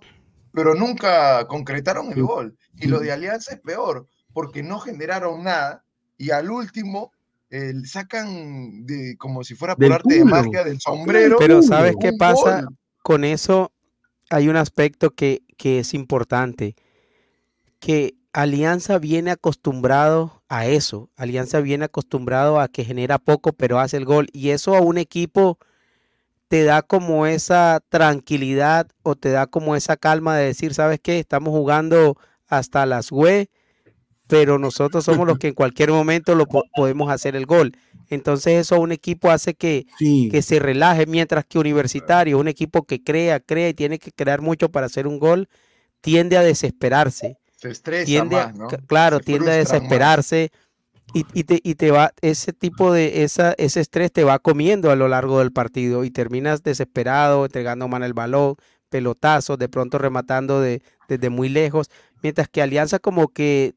pero 0.52 0.76
nunca 0.76 1.44
concretaron 1.48 2.12
el 2.12 2.22
gol. 2.22 2.56
Y 2.76 2.86
lo 2.86 3.00
de 3.00 3.10
Alianza 3.10 3.54
es 3.54 3.60
peor, 3.60 4.06
porque 4.32 4.62
no 4.62 4.78
generaron 4.78 5.42
nada 5.42 5.84
y 6.16 6.30
al 6.30 6.50
último 6.50 7.10
eh, 7.50 7.72
sacan 7.84 8.86
de, 8.86 9.16
como 9.18 9.42
si 9.42 9.54
fuera 9.56 9.74
por 9.74 9.92
arte 9.92 10.14
de 10.14 10.24
magia 10.24 10.62
del 10.62 10.80
sombrero. 10.80 11.36
Pero. 11.38 11.62
¿sabes 11.62 11.96
qué 12.00 12.12
pasa? 12.16 12.62
gol. 12.62 12.76
Con 13.02 13.24
eso 13.24 13.72
hay 14.30 14.48
un 14.48 14.56
aspecto 14.56 15.10
que, 15.10 15.42
que 15.56 15.78
es 15.80 15.94
importante, 15.94 16.76
que 17.80 18.14
Alianza 18.32 18.98
viene 18.98 19.30
acostumbrado 19.30 20.42
a 20.48 20.66
eso. 20.66 21.10
Alianza 21.16 21.60
viene 21.60 21.84
acostumbrado 21.84 22.58
a 22.60 22.68
que 22.68 22.84
genera 22.84 23.18
poco, 23.18 23.52
pero 23.52 23.78
hace 23.78 23.96
el 23.96 24.04
gol. 24.04 24.28
Y 24.32 24.50
eso 24.50 24.74
a 24.74 24.80
un 24.80 24.98
equipo 24.98 25.58
te 26.48 26.64
da 26.64 26.82
como 26.82 27.26
esa 27.26 27.80
tranquilidad 27.88 28.88
o 29.02 29.14
te 29.16 29.30
da 29.30 29.46
como 29.46 29.76
esa 29.76 29.96
calma 29.96 30.36
de 30.36 30.46
decir, 30.46 30.74
¿sabes 30.74 31.00
qué? 31.00 31.18
Estamos 31.18 31.50
jugando 31.50 32.16
hasta 32.46 32.86
las 32.86 33.10
güey, 33.10 33.50
pero 34.26 34.58
nosotros 34.58 35.04
somos 35.04 35.26
los 35.26 35.38
que 35.38 35.48
en 35.48 35.54
cualquier 35.54 35.90
momento 35.90 36.34
lo 36.34 36.46
po- 36.46 36.64
podemos 36.74 37.10
hacer 37.10 37.36
el 37.36 37.46
gol. 37.46 37.72
Entonces 38.08 38.54
eso 38.60 38.80
un 38.80 38.92
equipo 38.92 39.30
hace 39.30 39.54
que, 39.54 39.86
sí, 39.98 40.28
que 40.30 40.42
se 40.42 40.58
relaje, 40.58 41.06
mientras 41.06 41.44
que 41.46 41.58
Universitario, 41.58 42.38
un 42.38 42.48
equipo 42.48 42.84
que 42.84 43.02
crea, 43.02 43.40
crea 43.40 43.68
y 43.70 43.74
tiene 43.74 43.98
que 43.98 44.12
crear 44.12 44.40
mucho 44.42 44.70
para 44.70 44.86
hacer 44.86 45.06
un 45.06 45.18
gol, 45.18 45.48
tiende 46.00 46.36
a 46.38 46.42
desesperarse. 46.42 47.38
Se 47.56 47.70
estresa 47.70 48.06
Tiende 48.06 48.36
más, 48.36 48.54
¿no? 48.54 48.68
claro, 48.86 49.18
Se 49.18 49.24
tiende 49.24 49.52
a 49.52 49.54
desesperarse 49.56 50.50
y, 51.12 51.26
y 51.32 51.44
te, 51.44 51.60
y 51.62 51.74
te 51.76 51.90
va, 51.90 52.12
ese 52.22 52.52
tipo 52.52 52.92
de, 52.92 53.22
esa, 53.24 53.54
ese 53.58 53.80
estrés 53.80 54.12
te 54.12 54.24
va 54.24 54.38
comiendo 54.38 54.90
a 54.90 54.96
lo 54.96 55.08
largo 55.08 55.38
del 55.38 55.52
partido 55.52 56.04
y 56.04 56.10
terminas 56.10 56.62
desesperado, 56.62 57.44
entregando 57.44 57.88
mal 57.88 58.02
el 58.02 58.14
balón, 58.14 58.56
pelotazos, 58.88 59.58
de 59.58 59.68
pronto 59.68 59.98
rematando 59.98 60.60
de, 60.60 60.82
desde 61.08 61.30
muy 61.30 61.48
lejos, 61.48 61.88
mientras 62.22 62.48
que 62.48 62.62
Alianza 62.62 62.98
como 62.98 63.28
que 63.28 63.74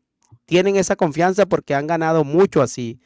tienen 0.47 0.77
esa 0.77 0.95
confianza 0.95 1.45
porque 1.45 1.75
han 1.75 1.87
ganado 1.87 2.23
mucho 2.23 2.61
así, 2.63 2.99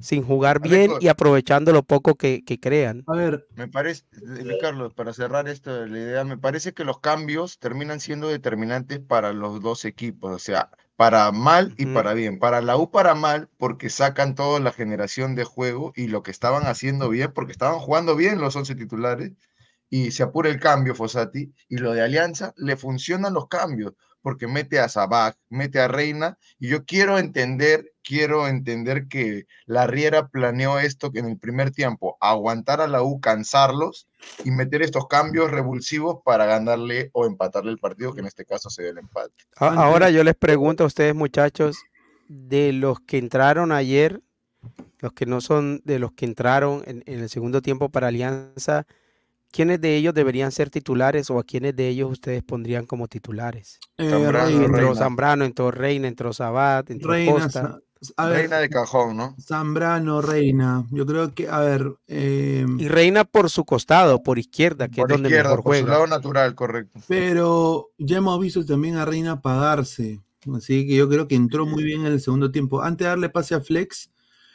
sin 0.00 0.24
jugar 0.24 0.60
bien 0.60 0.90
Aleco, 0.90 0.98
y 1.00 1.08
aprovechando 1.08 1.72
lo 1.72 1.84
poco 1.84 2.16
que, 2.16 2.42
que 2.44 2.60
crean. 2.60 3.04
a 3.06 3.14
ver, 3.14 3.46
Me 3.54 3.68
parece, 3.68 4.04
eh, 4.12 4.58
Carlos, 4.60 4.92
para 4.94 5.12
cerrar 5.14 5.48
esto 5.48 5.72
de 5.74 5.88
la 5.88 5.98
idea, 5.98 6.24
me 6.24 6.36
parece 6.38 6.74
que 6.74 6.84
los 6.84 7.00
cambios 7.00 7.58
terminan 7.58 8.00
siendo 8.00 8.28
determinantes 8.28 9.00
para 9.00 9.32
los 9.32 9.62
dos 9.62 9.84
equipos, 9.84 10.32
o 10.32 10.38
sea, 10.38 10.70
para 10.96 11.30
mal 11.32 11.74
y 11.78 11.86
para 11.86 12.14
bien. 12.14 12.38
Para 12.38 12.60
la 12.60 12.76
U 12.76 12.90
para 12.90 13.14
mal, 13.14 13.48
porque 13.58 13.90
sacan 13.90 14.34
toda 14.34 14.60
la 14.60 14.72
generación 14.72 15.34
de 15.36 15.44
juego 15.44 15.92
y 15.94 16.08
lo 16.08 16.22
que 16.22 16.32
estaban 16.32 16.64
haciendo 16.66 17.08
bien, 17.08 17.32
porque 17.32 17.52
estaban 17.52 17.78
jugando 17.78 18.16
bien 18.16 18.40
los 18.40 18.56
11 18.56 18.74
titulares, 18.74 19.32
y 19.88 20.10
se 20.10 20.22
apura 20.22 20.48
el 20.50 20.58
cambio, 20.58 20.94
Fossati, 20.94 21.52
y 21.68 21.76
lo 21.76 21.92
de 21.92 22.02
Alianza, 22.02 22.54
le 22.56 22.76
funcionan 22.76 23.34
los 23.34 23.46
cambios, 23.48 23.92
porque 24.22 24.46
mete 24.46 24.78
a 24.78 24.88
Sabaj, 24.88 25.34
mete 25.50 25.80
a 25.80 25.88
Reina, 25.88 26.38
y 26.58 26.68
yo 26.68 26.84
quiero 26.84 27.18
entender, 27.18 27.92
quiero 28.02 28.48
entender 28.48 29.08
que 29.08 29.46
la 29.66 29.86
Riera 29.86 30.28
planeó 30.28 30.78
esto 30.78 31.10
que 31.10 31.18
en 31.18 31.26
el 31.26 31.38
primer 31.38 31.72
tiempo, 31.72 32.16
aguantar 32.20 32.80
a 32.80 32.86
la 32.86 33.02
U, 33.02 33.20
cansarlos 33.20 34.08
y 34.44 34.50
meter 34.50 34.82
estos 34.82 35.08
cambios 35.08 35.50
revulsivos 35.50 36.20
para 36.24 36.46
ganarle 36.46 37.10
o 37.12 37.26
empatarle 37.26 37.72
el 37.72 37.78
partido, 37.78 38.14
que 38.14 38.20
en 38.20 38.26
este 38.26 38.44
caso 38.44 38.70
se 38.70 38.82
dio 38.82 38.92
el 38.92 38.98
empate. 38.98 39.34
Ahora 39.56 40.10
yo 40.10 40.24
les 40.24 40.36
pregunto 40.36 40.84
a 40.84 40.86
ustedes, 40.86 41.14
muchachos, 41.14 41.76
de 42.28 42.72
los 42.72 43.00
que 43.00 43.18
entraron 43.18 43.72
ayer, 43.72 44.22
los 45.00 45.12
que 45.12 45.26
no 45.26 45.40
son 45.40 45.82
de 45.84 45.98
los 45.98 46.12
que 46.12 46.24
entraron 46.24 46.82
en, 46.86 47.02
en 47.06 47.20
el 47.20 47.28
segundo 47.28 47.60
tiempo 47.60 47.88
para 47.88 48.08
Alianza, 48.08 48.86
¿quiénes 49.52 49.80
de 49.80 49.96
ellos 49.96 50.14
deberían 50.14 50.50
ser 50.50 50.70
titulares 50.70 51.30
o 51.30 51.38
a 51.38 51.44
quiénes 51.44 51.76
de 51.76 51.88
ellos 51.88 52.10
ustedes 52.10 52.42
pondrían 52.42 52.86
como 52.86 53.06
titulares? 53.06 53.78
Eh, 53.98 54.10
Zambrano. 54.10 54.48
Entró 54.64 54.72
Reina. 54.76 54.94
Zambrano, 54.96 55.44
entró 55.44 55.70
Reina, 55.70 56.08
entró 56.08 56.32
Sabat, 56.32 56.90
entró 56.90 57.12
Reina, 57.12 57.32
Costa. 57.32 57.62
Sa- 57.62 57.78
a 58.16 58.26
ver, 58.26 58.38
Reina 58.38 58.58
de 58.58 58.68
cajón, 58.68 59.16
¿no? 59.16 59.36
Zambrano, 59.40 60.20
Reina. 60.22 60.84
Yo 60.90 61.06
creo 61.06 61.32
que, 61.34 61.48
a 61.48 61.60
ver, 61.60 61.94
eh, 62.08 62.66
Y 62.78 62.88
Reina 62.88 63.22
por 63.22 63.48
su 63.48 63.64
costado, 63.64 64.24
por 64.24 64.40
izquierda, 64.40 64.88
que 64.88 64.96
Por 65.02 65.10
es 65.12 65.14
donde 65.14 65.28
izquierda, 65.28 65.50
mejor 65.50 65.62
por 65.62 65.76
su 65.76 65.82
juega. 65.82 65.92
lado 65.92 66.06
natural, 66.08 66.54
correcto. 66.56 66.98
pero 67.06 67.90
ya 67.98 68.16
hemos 68.16 68.40
visto 68.40 68.66
también 68.66 68.96
a 68.96 69.04
Reina 69.04 69.32
apagarse. 69.32 70.20
Así 70.52 70.84
que 70.88 70.96
yo 70.96 71.08
creo 71.08 71.28
que 71.28 71.36
entró 71.36 71.64
muy 71.64 71.84
bien 71.84 72.00
en 72.00 72.08
el 72.14 72.20
segundo 72.20 72.50
tiempo. 72.50 72.82
Antes 72.82 73.04
de 73.04 73.10
darle 73.10 73.28
pase 73.28 73.54
a 73.54 73.60
Flex, 73.60 74.10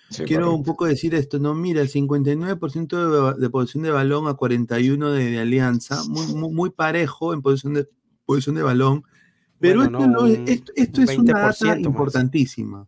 Sí, 0.09 0.23
quiero 0.23 0.53
un 0.53 0.63
poco 0.63 0.85
decir 0.85 1.13
esto, 1.15 1.37
¿no? 1.39 1.53
Mira, 1.53 1.81
el 1.81 1.89
59% 1.89 3.33
de, 3.35 3.41
de 3.41 3.49
posesión 3.49 3.83
de 3.83 3.91
balón 3.91 4.27
a 4.27 4.35
41 4.35 5.11
de, 5.11 5.31
de 5.31 5.39
Alianza, 5.39 6.03
muy, 6.07 6.27
muy, 6.27 6.49
muy 6.53 6.69
parejo 6.69 7.33
en 7.33 7.41
posición 7.41 7.73
de, 7.73 7.87
posición 8.25 8.55
de 8.55 8.61
balón. 8.63 9.03
Pero 9.59 9.79
Bueno, 9.81 9.97
esto, 9.99 10.09
no, 10.11 10.21
no 10.21 10.27
es- 10.27 10.37
un- 10.39 10.47
esto, 10.47 10.71
esto 10.75 11.01
un 11.01 11.09
es 11.09 11.17
una 11.17 11.33
20% 11.33 11.65
data 11.65 11.79
importantísima. 11.79 12.87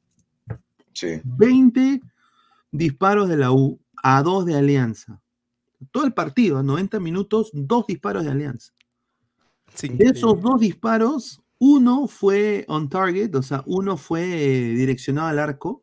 Sí. 0.94 1.20
20 1.24 2.02
disparos 2.72 3.28
de 3.30 3.38
la 3.38 3.52
U 3.52 3.80
a 4.02 4.22
2 4.24 4.46
de 4.46 4.56
Alianza. 4.56 5.22
Todo 5.92 6.06
el 6.06 6.14
partido, 6.14 6.62
90 6.64 7.00
minutos, 7.00 7.50
dos 7.54 7.86
disparos 7.88 8.24
de 8.24 8.32
Alianza. 8.32 8.74
Sí, 9.74 9.90
De 9.90 10.06
esos 10.10 10.42
dos 10.42 10.60
disparos, 10.60 11.42
uno 11.58 12.08
fue 12.08 12.66
on 12.68 12.90
target, 12.90 13.34
o 13.36 13.42
sea, 13.42 13.64
uno 13.66 13.98
fue 13.98 14.24
eh, 14.24 14.70
direccionado 14.76 15.28
al 15.28 15.40
arco. 15.40 15.82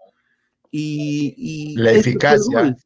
Y, 0.70 1.34
y 1.36 1.76
La 1.76 1.92
eficacia. 1.92 2.76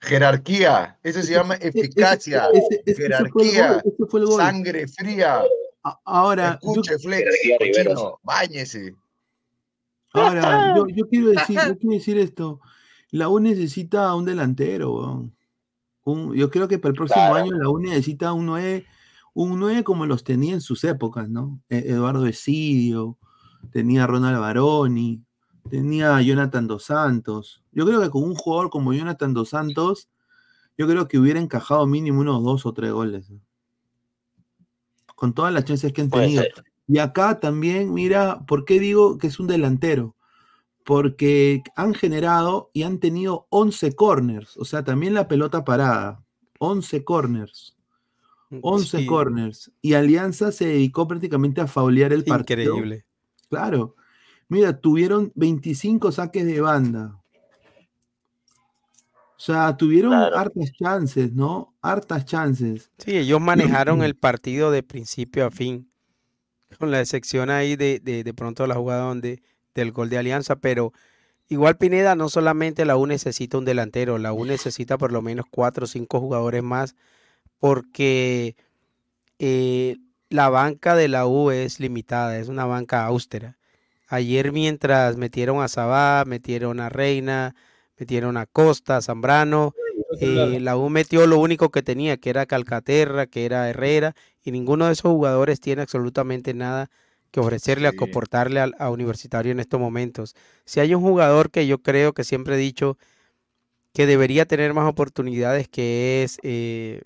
Jerarquía. 0.00 0.98
Eso 1.02 1.22
se 1.22 1.32
llama 1.32 1.54
Ese- 1.54 1.68
ese- 1.68 1.80
eficacia. 1.80 2.48
ese- 2.52 2.82
ese- 2.86 3.06
ese 3.06 3.06
fue 3.06 3.06
el 3.16 3.30
gol, 3.30 3.44
Jerarquía. 3.46 3.82
ese 3.84 4.06
fue 4.08 4.20
el 4.20 4.26
gol. 4.26 4.40
Sangre 4.40 4.88
fría. 4.88 5.42
A- 5.84 6.00
Ahora, 6.04 6.58
yo, 6.62 6.70
Escuche, 6.72 6.98
Flex. 6.98 7.30
Cochino, 7.58 8.20
Báñese. 8.22 8.94
ahora 10.12 10.12
yo, 10.76 10.86
yo 10.88 11.08
quiero 11.08 11.28
decir, 11.28 11.56
yo 11.66 11.78
quiero 11.78 11.94
decir 11.94 12.18
esto. 12.18 12.60
La 13.10 13.28
U 13.28 13.38
necesita 13.40 14.14
un 14.14 14.24
delantero. 14.24 15.30
Un- 16.04 16.34
yo 16.34 16.50
creo 16.50 16.68
que 16.68 16.78
para 16.78 16.90
el 16.90 16.96
próximo 16.96 17.20
Claro. 17.30 17.34
año 17.36 17.52
la 17.52 17.68
U 17.68 17.78
necesita 17.78 18.32
un 18.32 18.46
9, 18.46 18.84
un 19.34 19.58
9 19.58 19.82
como 19.84 20.06
los 20.06 20.24
tenía 20.24 20.54
en 20.54 20.60
sus 20.60 20.84
épocas, 20.84 21.28
¿no? 21.28 21.60
E- 21.68 21.84
Eduardo 21.88 22.26
Esidio, 22.26 23.18
tenía 23.72 24.06
Ronald 24.06 24.38
Baroni, 24.40 25.22
tenía 25.68 26.16
a 26.16 26.22
Jonathan 26.22 26.66
Dos 26.66 26.84
Santos. 26.84 27.62
Yo 27.72 27.86
creo 27.86 28.00
que 28.00 28.10
con 28.10 28.22
un 28.24 28.34
jugador 28.34 28.70
como 28.70 28.92
Jonathan 28.92 29.34
Dos 29.34 29.50
Santos, 29.50 30.08
yo 30.78 30.86
creo 30.86 31.08
que 31.08 31.18
hubiera 31.18 31.40
encajado 31.40 31.86
mínimo 31.86 32.20
unos 32.20 32.42
dos 32.42 32.66
o 32.66 32.72
tres 32.72 32.92
goles. 32.92 33.32
Con 35.14 35.32
todas 35.32 35.52
las 35.52 35.64
chances 35.64 35.92
que 35.92 36.02
han 36.02 36.10
tenido. 36.10 36.44
Y 36.86 36.98
acá 36.98 37.40
también, 37.40 37.92
mira, 37.92 38.44
¿por 38.46 38.64
qué 38.64 38.78
digo 38.78 39.18
que 39.18 39.26
es 39.26 39.40
un 39.40 39.46
delantero? 39.46 40.14
Porque 40.84 41.64
han 41.74 41.94
generado 41.94 42.70
y 42.72 42.84
han 42.84 43.00
tenido 43.00 43.46
11 43.50 43.96
corners, 43.96 44.56
o 44.56 44.64
sea, 44.64 44.84
también 44.84 45.14
la 45.14 45.26
pelota 45.26 45.64
parada. 45.64 46.22
11 46.60 47.02
corners. 47.04 47.76
11 48.62 48.98
Sí, 48.98 49.06
corners. 49.06 49.72
Y 49.82 49.94
Alianza 49.94 50.52
se 50.52 50.66
dedicó 50.66 51.08
prácticamente 51.08 51.60
a 51.60 51.66
faulear 51.66 52.12
el 52.12 52.24
partido. 52.24 52.76
Increíble. 52.76 53.04
Claro. 53.48 53.95
Mira, 54.48 54.80
tuvieron 54.80 55.32
25 55.36 56.10
saques 56.12 56.44
de 56.46 56.60
banda. 56.60 57.22
O 59.38 59.38
sea, 59.38 59.76
tuvieron 59.76 60.10
Claro. 60.12 60.36
hartas 60.36 60.72
chances, 60.72 61.32
¿no? 61.32 61.74
Hartas 61.82 62.24
chances. 62.24 62.90
Sí, 62.98 63.16
ellos 63.16 63.40
manejaron 63.40 64.02
el 64.02 64.16
partido 64.16 64.70
de 64.70 64.82
principio 64.82 65.46
a 65.46 65.50
fin, 65.50 65.90
con 66.78 66.90
la 66.90 67.00
excepción 67.00 67.50
ahí 67.50 67.76
de, 67.76 68.00
de, 68.00 68.24
de 68.24 68.34
pronto 68.34 68.66
la 68.66 68.74
jugada 68.76 69.04
donde, 69.04 69.42
del 69.74 69.92
gol 69.92 70.10
de 70.10 70.18
Alianza, 70.18 70.56
pero 70.56 70.92
igual 71.48 71.78
Pineda, 71.78 72.16
no 72.16 72.28
solamente 72.30 72.84
la 72.86 72.96
U 72.96 73.06
necesita 73.06 73.58
un 73.58 73.64
delantero, 73.66 74.18
la 74.18 74.32
U 74.32 74.44
necesita 74.46 74.98
por 74.98 75.12
lo 75.12 75.22
menos 75.22 75.46
cuatro 75.50 75.84
o 75.84 75.88
cinco 75.88 76.20
jugadores 76.20 76.62
más, 76.62 76.96
porque 77.60 78.56
eh, 79.38 79.98
la 80.30 80.50
banca 80.50 80.96
de 80.96 81.08
la 81.08 81.26
U 81.26 81.50
es 81.52 81.80
limitada, 81.80 82.38
es 82.38 82.48
una 82.48 82.66
banca 82.66 83.06
austera. 83.06 83.55
Ayer 84.08 84.52
mientras 84.52 85.16
metieron 85.16 85.62
a 85.62 85.68
Sabá, 85.68 86.24
metieron 86.26 86.80
a 86.80 86.88
Reina, 86.88 87.54
metieron 87.98 88.36
a 88.36 88.46
Costa, 88.46 88.98
a 88.98 89.02
Zambrano, 89.02 89.74
eh, 90.20 90.58
la 90.60 90.76
U 90.76 90.88
metió 90.90 91.26
lo 91.26 91.38
único 91.38 91.70
que 91.70 91.82
tenía, 91.82 92.16
que 92.16 92.30
era 92.30 92.46
Calcaterra, 92.46 93.26
que 93.26 93.44
era 93.44 93.68
Herrera, 93.68 94.14
y 94.42 94.52
ninguno 94.52 94.86
de 94.86 94.92
esos 94.92 95.10
jugadores 95.10 95.60
tiene 95.60 95.82
absolutamente 95.82 96.54
nada 96.54 96.88
que 97.32 97.40
ofrecerle, 97.40 97.90
Sí. 97.90 97.96
a 98.00 98.04
aportarle 98.04 98.60
al 98.60 98.74
a 98.78 98.90
Universitario 98.90 99.52
en 99.52 99.60
estos 99.60 99.80
momentos. 99.80 100.34
Si 100.64 100.80
hay 100.80 100.94
un 100.94 101.02
jugador 101.02 101.50
que 101.50 101.66
yo 101.66 101.78
creo 101.82 102.12
que 102.14 102.24
siempre 102.24 102.54
he 102.54 102.58
dicho 102.58 102.96
que 103.92 104.06
debería 104.06 104.46
tener 104.46 104.72
más 104.74 104.88
oportunidades, 104.88 105.68
que 105.68 106.22
es 106.22 106.38
eh, 106.42 107.02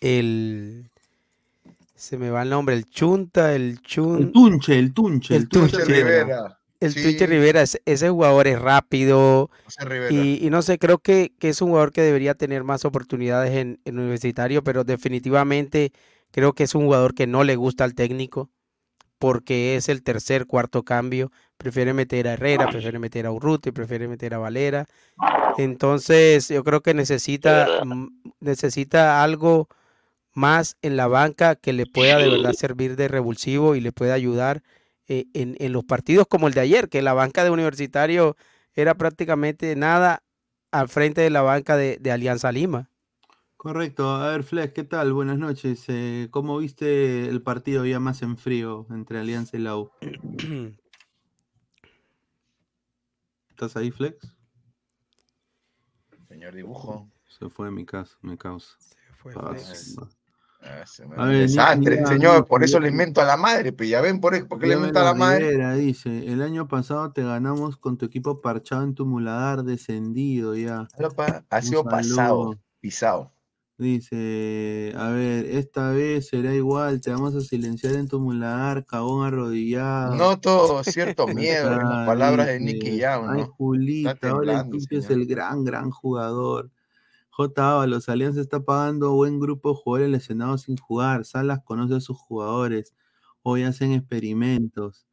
el... 0.00 0.90
Se 1.96 2.18
me 2.18 2.30
va 2.30 2.42
el 2.42 2.50
nombre, 2.50 2.74
el 2.74 2.84
Chunta, 2.84 3.54
el 3.54 3.62
El 3.62 3.82
Chun... 3.82 4.32
Tunche, 4.32 4.78
el 4.78 4.92
Tunche, 4.92 5.34
El 5.34 5.42
el 5.42 5.48
Tunche. 5.48 5.84
Rivera. 5.84 6.24
Rivera. 6.24 6.60
El 6.78 6.92
Sí, 6.92 7.02
Tunche 7.02 7.26
Rivera, 7.26 7.62
ese, 7.62 7.80
ese 7.86 8.10
jugador 8.10 8.46
es 8.46 8.60
rápido, 8.60 9.50
y, 10.10 10.46
y 10.46 10.50
no 10.50 10.60
sé, 10.60 10.78
creo 10.78 10.98
que, 10.98 11.32
que 11.38 11.48
es 11.48 11.62
un 11.62 11.68
jugador 11.70 11.90
que 11.92 12.02
debería 12.02 12.34
tener 12.34 12.64
más 12.64 12.84
oportunidades 12.84 13.54
en, 13.54 13.80
en 13.86 13.98
universitario, 13.98 14.62
pero 14.62 14.84
definitivamente 14.84 15.92
creo 16.30 16.52
que 16.52 16.64
es 16.64 16.74
un 16.74 16.84
jugador 16.84 17.14
que 17.14 17.26
no 17.26 17.44
le 17.44 17.56
gusta 17.56 17.84
al 17.84 17.94
técnico 17.94 18.50
porque 19.18 19.76
es 19.76 19.88
el 19.88 20.02
tercer, 20.02 20.46
cuarto 20.46 20.84
cambio. 20.84 21.32
Prefiere 21.56 21.94
meter 21.94 22.28
a 22.28 22.34
Herrera, 22.34 22.68
prefiere 22.68 22.98
meter 22.98 23.26
a 23.26 23.32
Urruti, 23.32 23.72
prefiere 23.72 24.08
meter 24.08 24.34
a 24.34 24.38
Valera. 24.38 24.86
Entonces, 25.56 26.48
yo 26.48 26.62
creo 26.64 26.82
que 26.82 26.92
necesita, 26.94 27.66
necesita 28.40 29.22
algo 29.22 29.68
más 30.36 30.76
en 30.82 30.96
la 30.96 31.08
banca 31.08 31.56
que 31.56 31.72
le 31.72 31.86
pueda 31.86 32.18
de 32.18 32.28
verdad 32.28 32.52
servir 32.52 32.94
de 32.94 33.08
revulsivo 33.08 33.74
y 33.74 33.80
le 33.80 33.90
pueda 33.90 34.14
ayudar 34.14 34.62
eh, 35.08 35.26
en, 35.34 35.56
en 35.58 35.72
los 35.72 35.84
partidos 35.84 36.26
como 36.28 36.46
el 36.46 36.54
de 36.54 36.60
ayer, 36.60 36.88
que 36.88 37.02
la 37.02 37.14
banca 37.14 37.42
de 37.42 37.50
Universitario 37.50 38.36
era 38.74 38.94
prácticamente 38.94 39.74
nada 39.74 40.22
al 40.70 40.88
frente 40.88 41.22
de 41.22 41.30
la 41.30 41.42
banca 41.42 41.76
de, 41.76 41.96
de 42.00 42.12
Alianza 42.12 42.52
Lima. 42.52 42.90
Correcto. 43.56 44.10
A 44.10 44.28
ver, 44.30 44.44
Flex, 44.44 44.74
¿qué 44.74 44.84
tal? 44.84 45.12
Buenas 45.12 45.38
noches. 45.38 45.84
Eh, 45.88 46.28
¿Cómo 46.30 46.58
viste 46.58 47.28
el 47.28 47.42
partido 47.42 47.84
ya 47.86 47.98
más 47.98 48.22
en 48.22 48.36
frío 48.36 48.86
entre 48.90 49.18
Alianza 49.18 49.56
y 49.56 49.60
la 49.60 49.76
U? 49.78 49.90
¿Estás 53.50 53.76
ahí, 53.76 53.90
Flex? 53.90 54.34
Señor 56.28 56.54
dibujo. 56.54 57.08
Se 57.38 57.48
fue 57.48 57.66
de 57.66 57.72
mi 57.72 57.86
casa, 57.86 58.16
me 58.20 58.36
causa. 58.36 58.76
fue 59.22 59.32
Ah, 59.34 59.54
Flex. 59.54 59.96
A 61.18 61.26
ver, 61.26 61.40
desastre, 61.48 61.96
mira, 61.96 62.08
señor. 62.08 62.34
mira, 62.34 62.44
Por 62.44 62.62
eso 62.64 62.80
le 62.80 62.88
invento 62.88 63.20
a 63.20 63.24
la 63.24 63.36
madre, 63.36 63.72
pues 63.72 63.88
ya 63.88 64.00
ven 64.00 64.20
por, 64.20 64.34
e- 64.34 64.44
por 64.44 64.58
qué 64.58 64.66
le 64.66 64.74
invento 64.74 65.00
a 65.00 65.04
la 65.04 65.14
madre. 65.14 65.76
Dice, 65.76 66.26
el 66.26 66.42
año 66.42 66.68
pasado 66.68 67.12
te 67.12 67.22
ganamos 67.22 67.76
con 67.76 67.96
tu 67.96 68.06
equipo 68.06 68.40
parchado 68.40 68.82
en 68.82 68.94
tu 68.94 69.06
muladar, 69.06 69.64
descendido 69.64 70.54
ya. 70.54 70.88
Ha 71.50 71.62
sido 71.62 71.84
pasado, 71.84 72.58
pisado. 72.80 73.32
Dice, 73.78 74.94
a 74.96 75.10
ver, 75.10 75.44
esta 75.44 75.90
vez 75.90 76.28
será 76.28 76.54
igual, 76.54 77.00
te 77.02 77.10
vamos 77.10 77.34
a 77.34 77.42
silenciar 77.42 77.94
en 77.94 78.08
tu 78.08 78.18
muladar, 78.18 78.86
cagón 78.86 79.26
arrodillado. 79.26 80.16
Noto 80.16 80.82
cierto 80.82 81.26
miedo 81.34 81.72
en 81.72 81.78
las 81.80 81.98
Ah, 81.98 82.04
palabras 82.06 82.46
de 82.46 82.60
Nicky 82.60 82.98
Jam, 82.98 83.28
Ay, 83.28 83.40
¿no? 83.42 83.46
Julita, 83.58 84.12
Está 84.12 84.30
ahora 84.30 84.52
el 84.52 84.58
temblando, 84.58 84.78
Tunche 84.78 84.96
es 84.96 85.10
el 85.10 85.26
gran, 85.26 85.64
gran 85.64 85.90
jugador. 85.90 86.70
J. 87.36 87.70
Ábalos, 87.70 88.08
Alianza 88.08 88.40
está 88.40 88.64
pagando 88.64 89.12
buen 89.12 89.38
grupo 89.38 89.68
de 89.68 89.74
jugadores 89.76 90.10
lesionados 90.10 90.62
sin 90.62 90.78
jugar. 90.78 91.26
Salas 91.26 91.60
conoce 91.62 91.94
a 91.96 92.00
sus 92.00 92.16
jugadores. 92.16 92.94
Hoy 93.42 93.62
hacen 93.64 93.92
experimentos. 93.92 95.06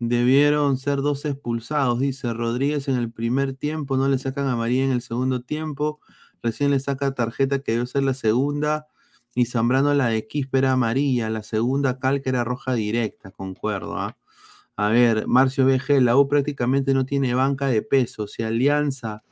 Debieron 0.00 0.78
ser 0.78 0.96
dos 1.00 1.24
expulsados, 1.24 2.00
dice 2.00 2.32
Rodríguez 2.32 2.88
en 2.88 2.96
el 2.96 3.12
primer 3.12 3.54
tiempo, 3.54 3.96
no 3.96 4.08
le 4.08 4.18
sacan 4.18 4.48
a 4.48 4.56
María 4.56 4.84
en 4.84 4.90
el 4.90 5.00
segundo 5.00 5.42
tiempo, 5.42 6.00
recién 6.42 6.72
le 6.72 6.80
saca 6.80 7.14
tarjeta 7.14 7.60
que 7.60 7.72
debe 7.72 7.86
ser 7.86 8.02
la 8.02 8.14
segunda 8.14 8.88
Y 9.36 9.46
Zambrano 9.46 9.94
la 9.94 10.08
de 10.08 10.26
Quispe 10.26 10.58
era 10.58 10.72
amarilla, 10.72 11.30
la 11.30 11.44
segunda 11.44 12.00
Calca 12.00 12.30
era 12.30 12.42
roja 12.42 12.74
directa, 12.74 13.30
concuerdo. 13.30 13.96
¿ah? 13.96 14.18
A 14.74 14.88
ver, 14.88 15.28
Marcio 15.28 15.66
BG, 15.66 16.00
la 16.02 16.16
U 16.16 16.26
prácticamente 16.26 16.94
no 16.94 17.06
tiene 17.06 17.34
banca 17.34 17.68
de 17.68 17.82
peso. 17.82 18.26
Si 18.26 18.42
Alianza, 18.42 19.22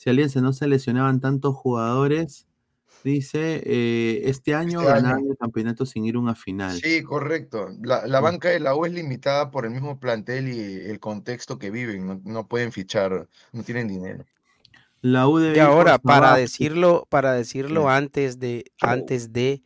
si 0.00 0.08
Alianza 0.08 0.40
no 0.40 0.54
se 0.54 0.66
lesionaban 0.66 1.20
tantos 1.20 1.54
jugadores, 1.54 2.46
dice, 3.04 3.62
eh, 3.66 4.22
este 4.24 4.54
año 4.54 4.80
Este 4.80 4.92
año. 4.92 5.02
ganaron 5.02 5.30
el 5.30 5.36
campeonato 5.36 5.84
sin 5.84 6.06
ir 6.06 6.14
a 6.14 6.20
una 6.20 6.34
final. 6.34 6.80
Sí, 6.80 7.02
correcto. 7.02 7.68
La, 7.82 8.06
la 8.06 8.20
banca 8.20 8.48
de 8.48 8.60
la 8.60 8.74
U 8.74 8.86
es 8.86 8.94
limitada 8.94 9.50
por 9.50 9.66
el 9.66 9.72
mismo 9.72 10.00
plantel 10.00 10.48
y 10.48 10.58
el 10.90 11.00
contexto 11.00 11.58
que 11.58 11.70
viven. 11.70 12.06
No, 12.06 12.18
no 12.24 12.48
pueden 12.48 12.72
fichar, 12.72 13.28
no 13.52 13.62
tienen 13.62 13.88
dinero. 13.88 14.24
La 15.02 15.28
U 15.28 15.36
debe 15.36 15.58
Y 15.58 15.60
ahora, 15.60 15.98
para 15.98 16.34
decirlo, 16.34 17.06
para 17.10 17.34
decirlo 17.34 17.82
Sí. 17.82 17.88
antes 17.90 18.38
de, 18.38 18.64
antes 18.80 19.34
de, 19.34 19.62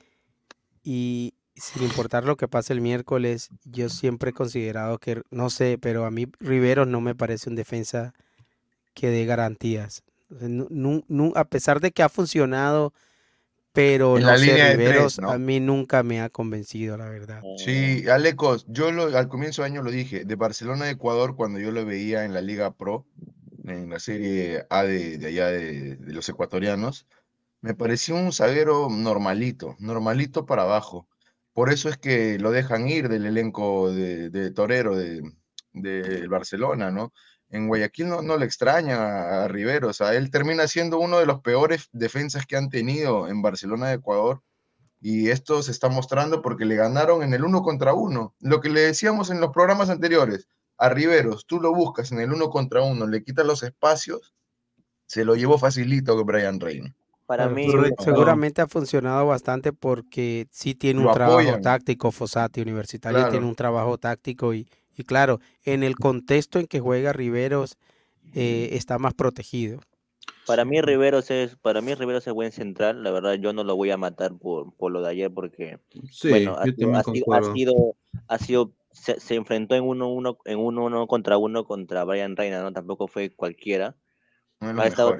y 0.83 1.35
sin 1.55 1.85
importar 1.85 2.25
lo 2.25 2.37
que 2.37 2.49
pase 2.49 2.73
el 2.73 2.81
miércoles, 2.81 3.51
yo 3.65 3.89
siempre 3.89 4.31
he 4.31 4.33
considerado 4.33 4.99
que, 4.99 5.23
no 5.31 5.49
sé, 5.49 5.79
pero 5.81 6.07
a 6.07 6.11
mí 6.11 6.27
Riveros 6.41 6.89
no 6.89 7.01
me 7.01 7.15
parece 7.15 7.49
un 7.51 7.55
defensa 7.55 8.15
que 8.95 9.11
dé 9.11 9.27
garantías. 9.27 10.03
A 11.35 11.45
pesar 11.45 11.81
de 11.81 11.93
que 11.93 12.03
ha 12.03 12.09
funcionado, 12.09 12.93
pero 13.73 14.17
En 14.17 14.23
no 14.23 14.29
la 14.29 14.39
sé, 14.39 14.47
línea 14.47 14.69
de 14.69 14.75
tres, 14.77 14.89
Riveros 14.89 15.19
¿no? 15.19 15.31
a 15.31 15.39
mí 15.39 15.61
nunca 15.61 16.03
me 16.03 16.21
ha 16.21 16.31
convencido, 16.31 16.97
la 16.97 17.09
verdad. 17.09 17.43
Sí, 17.57 18.09
Alecos, 18.09 18.67
yo 18.69 18.93
lo, 18.93 19.17
al 19.17 19.29
comienzo 19.29 19.63
de 19.63 19.67
año 19.67 19.83
lo 19.83 19.91
dije, 19.91 20.25
de 20.25 20.35
Barcelona 20.37 20.87
a 20.87 20.91
Ecuador, 20.91 21.35
cuando 21.35 21.59
yo 21.59 21.73
lo 21.73 21.85
veía 21.85 22.25
en 22.25 22.33
la 22.35 22.41
Liga 22.41 22.73
Pro, 22.75 23.05
en 23.65 23.91
la 23.91 23.99
Serie 23.99 24.65
A 24.71 24.85
de, 24.85 25.19
de 25.19 25.27
allá 25.27 25.47
de, 25.49 25.97
de 25.97 26.13
los 26.13 26.29
ecuatorianos, 26.29 27.07
me 27.63 27.75
pareció 27.75 28.15
un 28.15 28.33
zaguero 28.33 28.89
normalito, 28.91 29.75
normalito 29.79 30.47
para 30.47 30.63
abajo. 30.63 31.09
Por 31.53 31.73
eso 31.73 31.89
es 31.89 31.97
que 31.97 32.39
lo 32.39 32.51
dejan 32.51 32.89
ir 32.89 33.09
del 33.09 33.27
elenco 33.27 33.93
de, 33.93 34.29
de 34.31 34.51
Torero 34.51 34.97
de, 34.97 35.23
del 35.73 36.29
Barcelona, 36.29 36.91
¿no? 36.91 37.13
En 37.55 37.69
Guayaquil 37.69 38.09
no, 38.09 38.21
no 38.21 38.37
le 38.37 38.47
extraña 38.47 38.97
a, 38.97 39.45
a 39.45 39.49
Rivero, 39.49 39.89
o 39.89 39.93
sea, 39.93 40.15
él 40.15 40.31
termina 40.31 40.67
siendo 40.67 40.99
uno 40.99 41.19
de 41.19 41.27
los 41.27 41.41
peores 41.41 41.89
defensas 41.93 42.47
que 42.47 42.57
han 42.57 42.69
tenido 42.69 43.29
en 43.29 43.43
Barcelona 43.43 43.89
de 43.89 43.95
Ecuador. 43.95 44.43
Y 45.01 45.29
esto 45.29 45.63
se 45.63 45.71
está 45.71 45.89
mostrando 45.89 46.43
porque 46.43 46.65
le 46.65 46.77
ganaron 46.77 47.23
en 47.23 47.33
el 47.33 47.45
uno 47.45 47.63
contra 47.63 47.95
uno. 47.95 48.35
Lo 48.41 48.61
que 48.61 48.71
le 48.71 48.81
decíamos 48.81 49.31
en 49.31 49.41
los 49.41 49.51
programas 49.51 49.89
anteriores, 49.91 50.49
a 50.79 50.89
Riveros, 50.89 51.47
tú 51.47 51.61
lo 51.61 51.73
buscas 51.75 52.11
en 52.11 52.21
el 52.21 52.33
uno 52.33 52.51
contra 52.51 52.83
uno, 52.83 53.07
le 53.07 53.23
quitas 53.23 53.47
los 53.47 53.63
espacios, 53.63 54.35
se 55.07 55.25
lo 55.25 55.37
llevó 55.37 55.59
facilito 55.59 56.17
que 56.17 56.25
Brian 56.25 56.59
Reina. 56.59 56.97
Para 57.27 57.49
mí, 57.49 57.69
seguramente 58.01 58.63
ha 58.63 58.67
funcionado 58.67 59.27
bastante 59.27 59.73
porque 59.73 60.47
sí 60.51 60.75
tiene 60.75 61.07
un 61.07 61.13
trabajo 61.13 61.61
táctico, 61.61 62.11
Fossati 62.11 62.61
Universitario 62.61 63.21
tiene 63.21 63.31
Claro. 63.31 63.49
un 63.49 63.55
trabajo 63.55 63.99
táctico 63.99 64.53
y, 64.53 64.69
y 64.97 65.05
claro, 65.05 65.41
en 65.65 65.83
el 65.83 65.97
contexto 65.97 66.59
en 66.59 66.67
que 66.67 66.81
juega 66.81 67.13
Riveros 67.13 67.77
eh, 68.35 68.71
está 68.73 68.99
más 68.99 69.15
protegido. 69.15 69.81
para 70.47 70.65
mí 70.65 70.81
Riveros 70.81 71.31
es, 71.31 71.57
para 71.57 71.81
mí 71.81 71.95
Riveros 71.95 72.27
es 72.27 72.33
buen 72.35 72.53
central, 72.53 73.03
la 73.03 73.11
verdad 73.11 73.35
yo 73.35 73.53
no 73.53 73.65
lo 73.65 73.77
voy 73.77 73.91
a 73.91 73.97
matar 73.97 74.37
por, 74.39 74.75
por 74.75 74.93
lo 74.93 75.03
de 75.03 75.11
ayer 75.11 75.33
porque 75.33 75.81
Sí, 76.11 76.29
bueno, 76.29 76.57
ha 76.59 76.67
sido, 76.69 76.95
ha 76.95 77.03
sido, 77.05 77.27
ha 77.31 77.43
concuerdo. 77.43 77.53
sido, 77.55 77.97
ha 78.29 78.39
sido- 78.39 78.73
se, 78.93 79.19
se 79.21 79.35
enfrentó 79.35 79.75
en 79.75 79.83
uno 79.85 80.09
uno 80.13 80.39
en 80.45 80.59
uno 80.59 80.85
uno 80.85 81.07
contra 81.09 81.37
uno 81.39 81.65
contra 81.65 82.05
Brian 82.05 82.37
Reina, 82.37 82.63
¿no? 82.63 82.73
Tampoco 82.73 83.09
fue 83.09 83.31
cualquiera. 83.35 83.97
No 84.61 84.83
Ha 84.83 84.87
estado 84.89 85.17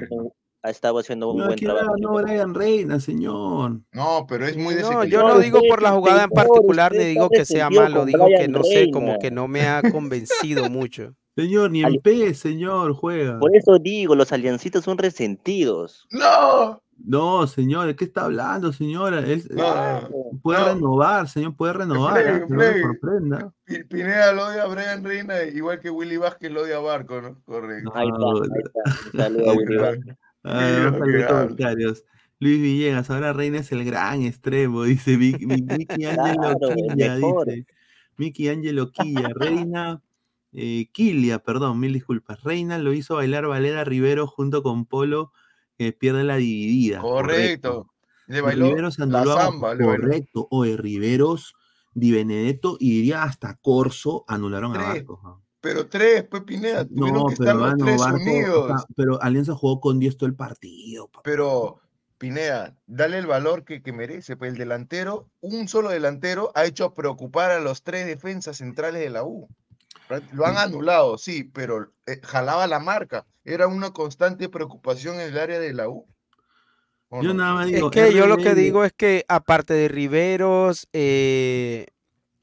ha 0.65 0.71
estado 0.71 0.99
haciendo 0.99 1.31
un 1.31 1.37
No, 1.39 1.45
buen 1.47 1.59
trabajo. 1.59 1.95
no 1.99 2.15
Brian 2.15 2.55
Reina, 2.55 2.99
señor. 2.99 3.81
No, 3.93 4.27
pero 4.29 4.47
es 4.47 4.57
muy 4.57 4.75
No, 4.75 4.81
yo 4.81 4.89
desequilibrado. 4.89 5.29
no 5.35 5.39
digo 5.41 5.61
por 5.69 5.83
la 5.83 5.93
jugada 5.93 6.25
en 6.25 6.31
particular, 6.31 6.93
ni 6.93 7.05
digo 7.05 7.29
que 7.29 7.45
sea 7.45 7.69
malo, 7.71 8.05
digo 8.07 8.27
que 8.37 8.49
no 8.49 8.65
sé, 8.65 8.91
como 8.91 9.19
que 9.19 9.31
no 9.31 9.47
me 9.47 9.69
ha 9.69 9.83
convencido 9.93 10.69
mucho. 10.71 11.15
Señor, 11.37 11.71
ni 11.71 11.81
en 11.81 11.87
Ali- 11.87 11.99
P, 11.99 12.33
señor, 12.35 12.95
juega. 12.95 13.39
Por 13.41 13.55
eso 13.57 13.79
digo, 13.79 14.15
los 14.15 14.33
aliancitos 14.33 14.85
son 14.85 14.97
resentidos. 14.99 16.07
No, 16.11 16.81
No, 16.97 17.47
señor, 17.49 17.89
¿de 17.89 17.97
qué 17.97 18.05
está 18.05 18.25
hablando, 18.25 18.73
señora? 18.73 19.19
Él 19.19 19.43
no, 19.51 20.09
puede 20.43 20.61
no. 20.61 20.67
renovar, 20.75 21.29
señor, 21.29 21.57
puede 21.57 21.73
renovar, 21.73 22.17
¿ah? 22.19 22.47
no 22.49 22.63
sorprenda. 22.63 23.53
Pi- 23.65 23.83
Pineda 23.83 24.33
lo 24.33 24.47
odia 24.47 24.63
a 24.63 24.67
Brian 24.69 25.03
Reina, 25.03 25.43
igual 25.43 25.81
que 25.81 25.91
Willy 25.91 26.17
Vázquez 26.19 26.53
lo 26.53 26.63
odia 26.63 26.77
a 26.77 26.81
Barco, 26.81 27.21
¿no? 27.21 27.37
Correcto. 27.45 27.91
Ahí 27.97 28.07
está, 28.09 28.27
ahí 28.55 28.63
está. 28.65 29.09
Un 29.13 29.21
saludo 29.21 29.51
a 29.51 29.55
Willy 29.55 29.77
Vázquez. 29.77 30.17
Ah, 30.45 30.93
comentarios. 31.29 32.05
Luis 32.39 32.61
Villegas, 32.61 33.11
ahora 33.11 33.33
Reina 33.33 33.59
es 33.59 33.73
el 33.73 33.85
gran 33.85 34.23
extremo, 34.23 34.83
dice 34.83 35.17
Vic- 35.17 35.47
Mi- 35.47 35.63
Miki 35.63 36.05
Ángelo 36.05 36.15
Claro, 36.59 36.69
el 36.71 36.77
Quilla, 36.95 37.17
dice. 37.17 37.67
Miki 38.17 38.49
Ángelo 38.49 38.91
Quilla, 38.91 39.31
Reina, 39.35 40.03
eh, 40.53 40.87
Quilia, 40.93 41.39
perdón, 41.39 41.81
mil 41.81 41.93
disculpas. 41.93 42.43
Reina 42.43 42.79
lo 42.79 42.93
hizo 42.93 43.15
bailar 43.17 43.47
Valera 43.47 43.85
Rivero 43.85 44.27
junto 44.27 44.63
con 44.63 44.85
Polo, 44.85 45.33
que 45.79 45.93
pierde 45.93 46.25
la 46.25 46.37
dividida. 46.37 47.01
Correcto. 47.01 47.91
Le 48.27 48.39
Y 48.39 48.41
bailó 48.43 48.67
Riveros 48.69 48.99
la 48.99 49.05
anuló 49.05 49.33
a- 49.33 49.45
samba, 49.47 49.75
le 49.75 49.85
bailó. 49.87 50.03
correcto. 50.03 50.49
Oye, 50.51 50.77
Riveros, 50.77 51.55
Di 51.97 52.11
Benedetto 52.11 52.77
y 52.81 52.91
diría 52.91 53.23
hasta 53.23 53.57
Corso 53.63 54.25
anularon 54.27 54.77
a. 54.77 54.95
¿no? 55.23 55.44
Pero 55.65 55.89
tres, 55.89 56.25
pues 56.31 56.43
Pineda, 56.45 56.85
tuvieron 56.85 57.23
No, 57.23 57.27
que 57.27 57.35
estar 57.35 57.57
pero 57.57 57.59
los 57.59 57.75
mano, 57.77 57.85
tres 57.87 57.99
Barco, 57.99 58.17
unidos. 58.17 58.71
o 58.71 58.79
sea, 58.79 58.87
pero 58.97 59.23
Alianza 59.23 59.55
jugó 59.55 59.81
con 59.81 59.99
10 59.99 60.17
todo 60.17 60.29
el 60.29 60.37
partido. 60.37 61.09
papá. 61.09 61.23
Pero, 61.23 61.81
Pineda, 62.19 62.77
dale 62.87 63.19
el 63.19 63.27
valor 63.27 63.65
que, 63.65 63.83
que 63.83 63.93
merece. 63.93 64.37
Pues 64.37 64.53
el 64.53 64.59
delantero, 64.59 65.31
un 65.41 65.69
solo 65.69 65.91
delantero, 65.91 66.53
ha 66.55 66.65
hecho 66.67 66.95
preocupar 66.95 67.51
a 67.51 67.61
los 67.61 67.83
tres 67.83 68.07
defensas 68.07 68.59
centrales 68.59 69.01
de 69.03 69.11
la 69.11 69.25
U. 69.25 69.49
Lo 70.33 70.47
han 70.47 70.59
anulado, 70.59 71.19
sí, 71.19 71.45
pero 71.45 71.93
eh, 72.07 72.21
jalaba 72.23 72.67
la 72.67 72.79
marca. 72.79 73.27
Era 73.45 73.67
una 73.69 73.93
constante 73.93 74.49
preocupación 74.49 75.17
en 75.17 75.23
el 75.33 75.39
área 75.39 75.59
de 75.59 75.73
la 75.75 75.89
U. 75.89 76.07
¿O 77.09 77.23
Yo 77.23 77.29
no? 77.29 77.35
nada 77.35 77.55
más 77.55 77.71
Es 77.73 77.73
digo, 77.75 77.91
que 77.91 78.13
yo 78.13 78.27
lo 78.27 78.37
que 78.37 78.55
digo 78.55 78.85
es 78.85 78.93
que 78.93 79.25
aparte 79.29 79.75
de 79.75 79.89
Riveros, 79.89 80.89
eh, 80.93 81.87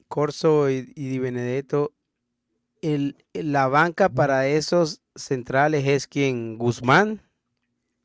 Corso 0.08 0.70
y, 0.70 0.92
y 0.96 1.08
Di 1.08 1.18
Benedetto, 1.18 1.92
el, 2.82 3.16
la 3.32 3.68
banca 3.68 4.08
para 4.10 4.46
esos 4.46 5.00
centrales 5.14 5.86
es 5.86 6.06
quien 6.06 6.58
Guzmán. 6.58 7.22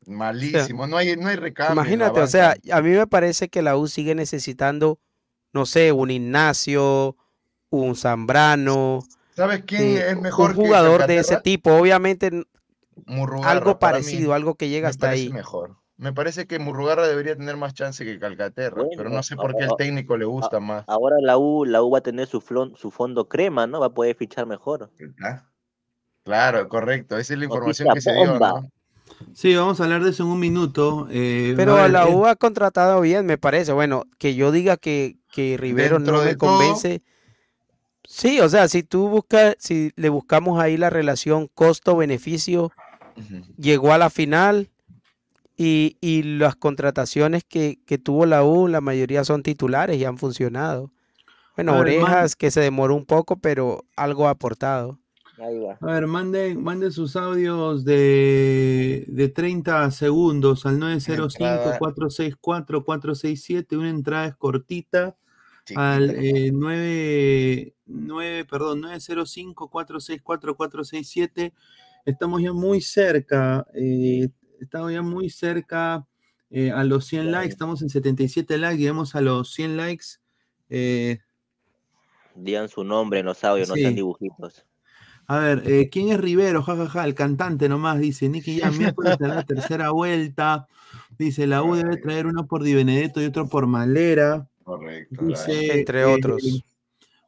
Malísimo, 0.06 0.86
no 0.86 0.96
hay, 0.96 1.16
no 1.16 1.28
hay 1.28 1.36
recambio. 1.36 1.74
Imagínate, 1.74 2.20
o 2.20 2.26
sea, 2.26 2.56
a 2.72 2.80
mí 2.80 2.90
me 2.90 3.06
parece 3.06 3.48
que 3.48 3.60
la 3.60 3.76
U 3.76 3.88
sigue 3.88 4.14
necesitando, 4.14 4.98
no 5.52 5.66
sé, 5.66 5.92
un 5.92 6.10
Ignacio, 6.10 7.14
un 7.68 7.94
Zambrano, 7.94 9.00
¿Sabes 9.38 9.62
quién 9.64 9.82
eh, 9.82 10.10
es 10.10 10.20
mejor 10.20 10.50
un 10.50 10.56
que 10.56 10.62
jugador 10.62 11.06
de 11.06 11.18
ese 11.18 11.36
tipo. 11.40 11.70
Obviamente 11.70 12.28
Murrugarra, 13.06 13.52
algo 13.52 13.78
parecido, 13.78 14.34
algo 14.34 14.56
que 14.56 14.68
llega 14.68 14.88
hasta 14.88 15.10
ahí. 15.10 15.28
mejor. 15.28 15.76
Me 15.98 16.12
parece 16.12 16.46
que 16.46 16.58
Murrugarra 16.60 17.08
debería 17.08 17.34
tener 17.36 17.56
más 17.56 17.74
chance 17.74 18.04
que 18.04 18.18
Calcaterra, 18.20 18.84
pero 18.96 19.10
no 19.10 19.20
sé 19.24 19.34
por 19.34 19.56
qué 19.56 19.64
al 19.64 19.76
técnico 19.76 20.16
le 20.16 20.24
gusta 20.26 20.60
más. 20.60 20.84
Ahora 20.86 21.16
la 21.20 21.36
U, 21.38 21.64
la 21.64 21.82
U 21.82 21.90
va 21.90 21.98
a 21.98 22.02
tener 22.02 22.28
su, 22.28 22.40
flon- 22.40 22.76
su 22.76 22.92
fondo 22.92 23.28
crema, 23.28 23.66
¿no? 23.66 23.80
Va 23.80 23.86
a 23.86 23.92
poder 23.94 24.14
fichar 24.16 24.46
mejor. 24.46 24.90
Ah, 25.22 25.44
Claro, 26.24 26.68
correcto. 26.68 27.18
Esa 27.18 27.32
es 27.32 27.38
la 27.40 27.46
información 27.46 27.88
Noticia 27.88 28.12
que 28.12 28.18
se 28.18 28.22
dio. 28.30 28.38
¿no? 28.38 28.70
Sí, 29.34 29.56
vamos 29.56 29.80
a 29.80 29.84
hablar 29.84 30.04
de 30.04 30.10
eso 30.10 30.22
en 30.22 30.28
un 30.28 30.38
minuto. 30.38 31.08
eh, 31.10 31.54
Pero 31.56 31.76
a 31.78 31.88
la 31.88 32.06
U 32.06 32.26
ha 32.26 32.36
contratado 32.36 33.00
bien, 33.00 33.26
me 33.26 33.36
parece. 33.38 33.72
Bueno, 33.72 34.04
que 34.18 34.34
yo 34.36 34.52
diga 34.52 34.76
que, 34.76 35.16
que 35.32 35.56
Rivero 35.58 35.98
no 35.98 36.22
me 36.22 36.36
todo- 36.36 36.48
convence. 36.50 37.02
Sí, 38.04 38.40
o 38.40 38.48
sea, 38.48 38.68
si 38.68 38.82
tú 38.84 39.08
buscas, 39.08 39.56
si 39.58 39.92
le 39.96 40.08
buscamos 40.10 40.60
ahí 40.60 40.76
la 40.76 40.90
relación 40.90 41.48
costo-beneficio, 41.54 42.70
llegó 43.56 43.92
a 43.92 43.98
la 43.98 44.10
final 44.10 44.70
y, 45.58 45.98
y 46.00 46.22
las 46.22 46.56
contrataciones 46.56 47.44
que, 47.44 47.80
que 47.84 47.98
tuvo 47.98 48.24
la 48.24 48.44
U, 48.44 48.66
la 48.68 48.80
mayoría 48.80 49.24
son 49.24 49.42
titulares 49.42 49.98
y 49.98 50.04
han 50.06 50.16
funcionado. 50.16 50.90
Bueno, 51.56 51.72
ver, 51.82 52.00
man- 52.00 52.12
Orejas 52.12 52.36
que 52.36 52.50
se 52.52 52.60
demoró 52.60 52.94
un 52.94 53.04
poco, 53.04 53.36
pero 53.36 53.84
algo 53.96 54.28
ha 54.28 54.30
aportado. 54.30 54.98
Ahí 55.40 55.58
va. 55.58 55.76
A 55.80 55.86
ver, 55.92 56.06
manden, 56.06 56.62
manden 56.62 56.90
sus 56.90 57.14
audios 57.16 57.84
de, 57.84 59.04
de 59.08 59.28
30 59.28 59.90
segundos 59.90 60.64
al 60.66 60.82
entrada. 60.82 61.78
905-464-467. 61.78 63.76
Una 63.76 63.90
entrada 63.90 64.26
es 64.26 64.36
cortita. 64.36 65.16
Al 65.76 66.10
eh, 66.10 66.50
9, 66.52 67.74
9, 67.86 68.44
perdón, 68.46 68.82
905-464-467. 68.82 71.52
Estamos 72.04 72.42
ya 72.42 72.52
muy 72.52 72.80
cerca. 72.80 73.64
eh, 73.74 74.28
estamos 74.60 74.92
ya 74.92 75.02
muy 75.02 75.30
cerca 75.30 76.06
eh, 76.50 76.70
a 76.70 76.84
los 76.84 77.06
100 77.06 77.30
likes. 77.32 77.50
Estamos 77.52 77.82
en 77.82 77.90
77 77.90 78.58
likes. 78.58 78.78
Llegamos 78.78 79.14
a 79.14 79.20
los 79.20 79.52
100 79.52 79.76
likes. 79.76 80.06
eh, 80.70 81.18
Digan 82.34 82.68
su 82.68 82.84
nombre 82.84 83.20
en 83.20 83.26
los 83.26 83.42
audios, 83.42 83.68
no 83.68 83.74
sean 83.74 83.94
dibujitos. 83.96 84.64
A 85.26 85.40
ver, 85.40 85.62
eh, 85.66 85.88
¿quién 85.90 86.08
es 86.10 86.18
Rivero? 86.18 86.62
Ja, 86.62 86.76
ja, 86.76 86.88
ja, 86.88 87.04
el 87.04 87.14
cantante 87.14 87.68
nomás, 87.68 87.98
dice 87.98 88.28
Nicky 88.30 88.60
ya 88.60 88.70
miércoles 88.70 89.16
será 89.18 89.34
la 89.34 89.42
tercera 89.44 89.90
vuelta. 89.92 90.66
Dice, 91.18 91.46
la 91.46 91.62
U 91.62 91.74
debe 91.74 91.96
traer 91.98 92.26
uno 92.26 92.46
por 92.46 92.62
Di 92.62 92.74
Benedetto 92.74 93.20
y 93.20 93.26
otro 93.26 93.48
por 93.48 93.66
Malera. 93.66 94.48
Correcto. 94.64 95.24
Dice, 95.26 95.80
Entre 95.80 96.00
eh, 96.00 96.04
otros. 96.04 96.64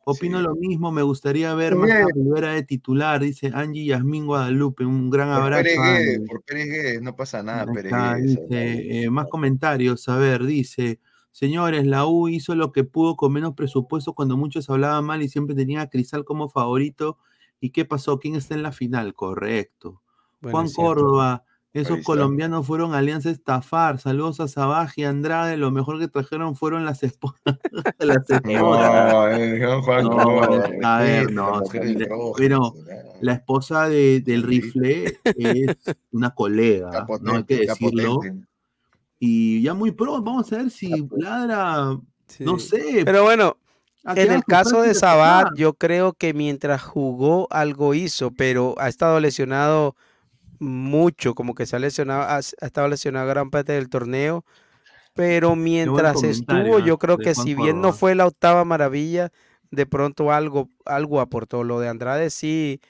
Opino 0.04 0.40
lo 0.40 0.54
mismo, 0.54 0.90
me 0.90 1.02
gustaría 1.02 1.54
ver 1.54 1.76
más 1.76 1.90
a 1.90 2.06
Rivera 2.14 2.52
de 2.52 2.62
titular, 2.62 3.20
dice 3.20 3.50
Angie 3.54 3.84
Yasmín 3.84 4.26
Guadalupe. 4.26 4.84
Un 4.84 5.10
gran 5.10 5.28
Por 5.28 5.42
abrazo. 5.42 5.62
Pérez 5.62 6.20
por 6.26 6.42
Pérez 6.42 6.66
Guedes, 6.66 7.02
no 7.02 7.14
pasa 7.14 7.42
nada, 7.42 7.66
Pérez 7.66 7.92
está, 7.92 8.14
Guedes. 8.16 8.40
dice, 8.48 9.02
eh, 9.02 9.10
más 9.10 9.26
comentarios, 9.28 10.08
a 10.08 10.16
ver, 10.16 10.44
dice, 10.44 11.00
señores, 11.30 11.86
la 11.86 12.06
U 12.06 12.28
hizo 12.28 12.54
lo 12.54 12.72
que 12.72 12.84
pudo 12.84 13.16
con 13.16 13.32
menos 13.32 13.54
presupuesto 13.54 14.14
cuando 14.14 14.36
muchos 14.36 14.70
hablaban 14.70 15.04
mal 15.04 15.22
y 15.22 15.28
siempre 15.28 15.54
tenía 15.54 15.82
a 15.82 15.90
Crisal 15.90 16.24
como 16.24 16.48
favorito. 16.48 17.18
¿Y 17.60 17.70
qué 17.70 17.84
pasó? 17.84 18.18
¿Quién 18.18 18.36
está 18.36 18.54
en 18.54 18.62
la 18.62 18.72
final? 18.72 19.14
Correcto. 19.14 20.00
Bueno, 20.40 20.56
Juan. 20.56 20.72
Córdoba, 20.72 21.44
esos 21.72 22.00
colombianos 22.04 22.66
fueron 22.66 22.94
Alianza 22.94 23.30
estafar. 23.30 23.98
Saludos 24.00 24.40
a 24.40 24.48
Sabaj 24.48 24.92
y 24.96 25.04
Andrade. 25.04 25.56
Lo 25.56 25.70
mejor 25.70 26.00
que 26.00 26.08
trajeron 26.08 26.56
fueron 26.56 26.84
las 26.84 27.02
esposas. 27.04 27.40
las 27.98 28.28
esposas. 28.28 28.42
No, 28.44 29.28
eh, 29.28 29.58
Juan 29.64 29.82
Juan 29.82 30.04
No, 30.04 30.10
Córdoba, 30.10 30.68
a 30.82 31.00
ver, 31.00 31.32
no, 31.32 31.62
pero 32.36 32.74
la 33.20 33.32
esposa 33.34 33.88
de- 33.88 34.20
del 34.20 34.42
rifle 34.42 35.18
es 35.24 35.76
una 36.10 36.30
colega, 36.34 36.88
Está 36.90 37.06
no 37.20 37.32
hay 37.36 37.44
que 37.44 37.56
potente, 37.56 37.66
decirlo. 37.66 38.14
potente. 38.16 38.46
Y 39.18 39.62
ya 39.62 39.74
muy 39.74 39.90
pronto, 39.92 40.22
vamos 40.22 40.52
a 40.52 40.56
ver 40.56 40.70
si 40.70 40.90
ladra, 41.16 41.98
no 42.40 42.58
Sí. 42.58 42.68
sé. 42.68 43.02
Pero 43.04 43.22
bueno, 43.24 43.56
en 44.04 44.32
el 44.32 44.42
caso 44.44 44.80
de 44.82 44.94
Sabat, 44.94 45.48
yo 45.56 45.74
creo 45.74 46.14
que 46.14 46.32
mientras 46.32 46.82
jugó 46.82 47.46
algo 47.50 47.92
hizo, 47.94 48.30
pero 48.30 48.74
ha 48.78 48.88
estado 48.88 49.20
lesionado 49.20 49.94
mucho, 50.60 51.34
como 51.34 51.54
que 51.54 51.66
se 51.66 51.76
ha 51.76 51.78
lesionado, 51.78 52.22
ha, 52.22 52.36
ha 52.36 52.38
estado 52.38 52.88
lesionado 52.88 53.28
gran 53.28 53.50
parte 53.50 53.72
del 53.72 53.88
torneo. 53.88 54.44
Pero 55.14 55.56
mientras 55.56 56.22
estuvo, 56.22 56.78
yo 56.78 56.98
creo 56.98 57.18
que 57.18 57.34
si 57.34 57.54
bien 57.54 57.80
no 57.80 57.92
fue 57.92 58.14
la 58.14 58.26
octava 58.26 58.64
maravilla, 58.64 59.32
de 59.70 59.86
pronto 59.86 60.32
algo, 60.32 60.68
algo 60.84 61.20
aportó. 61.20 61.64
Lo 61.64 61.80
de 61.80 61.88
Andrade 61.88 62.30
sí, 62.30 62.80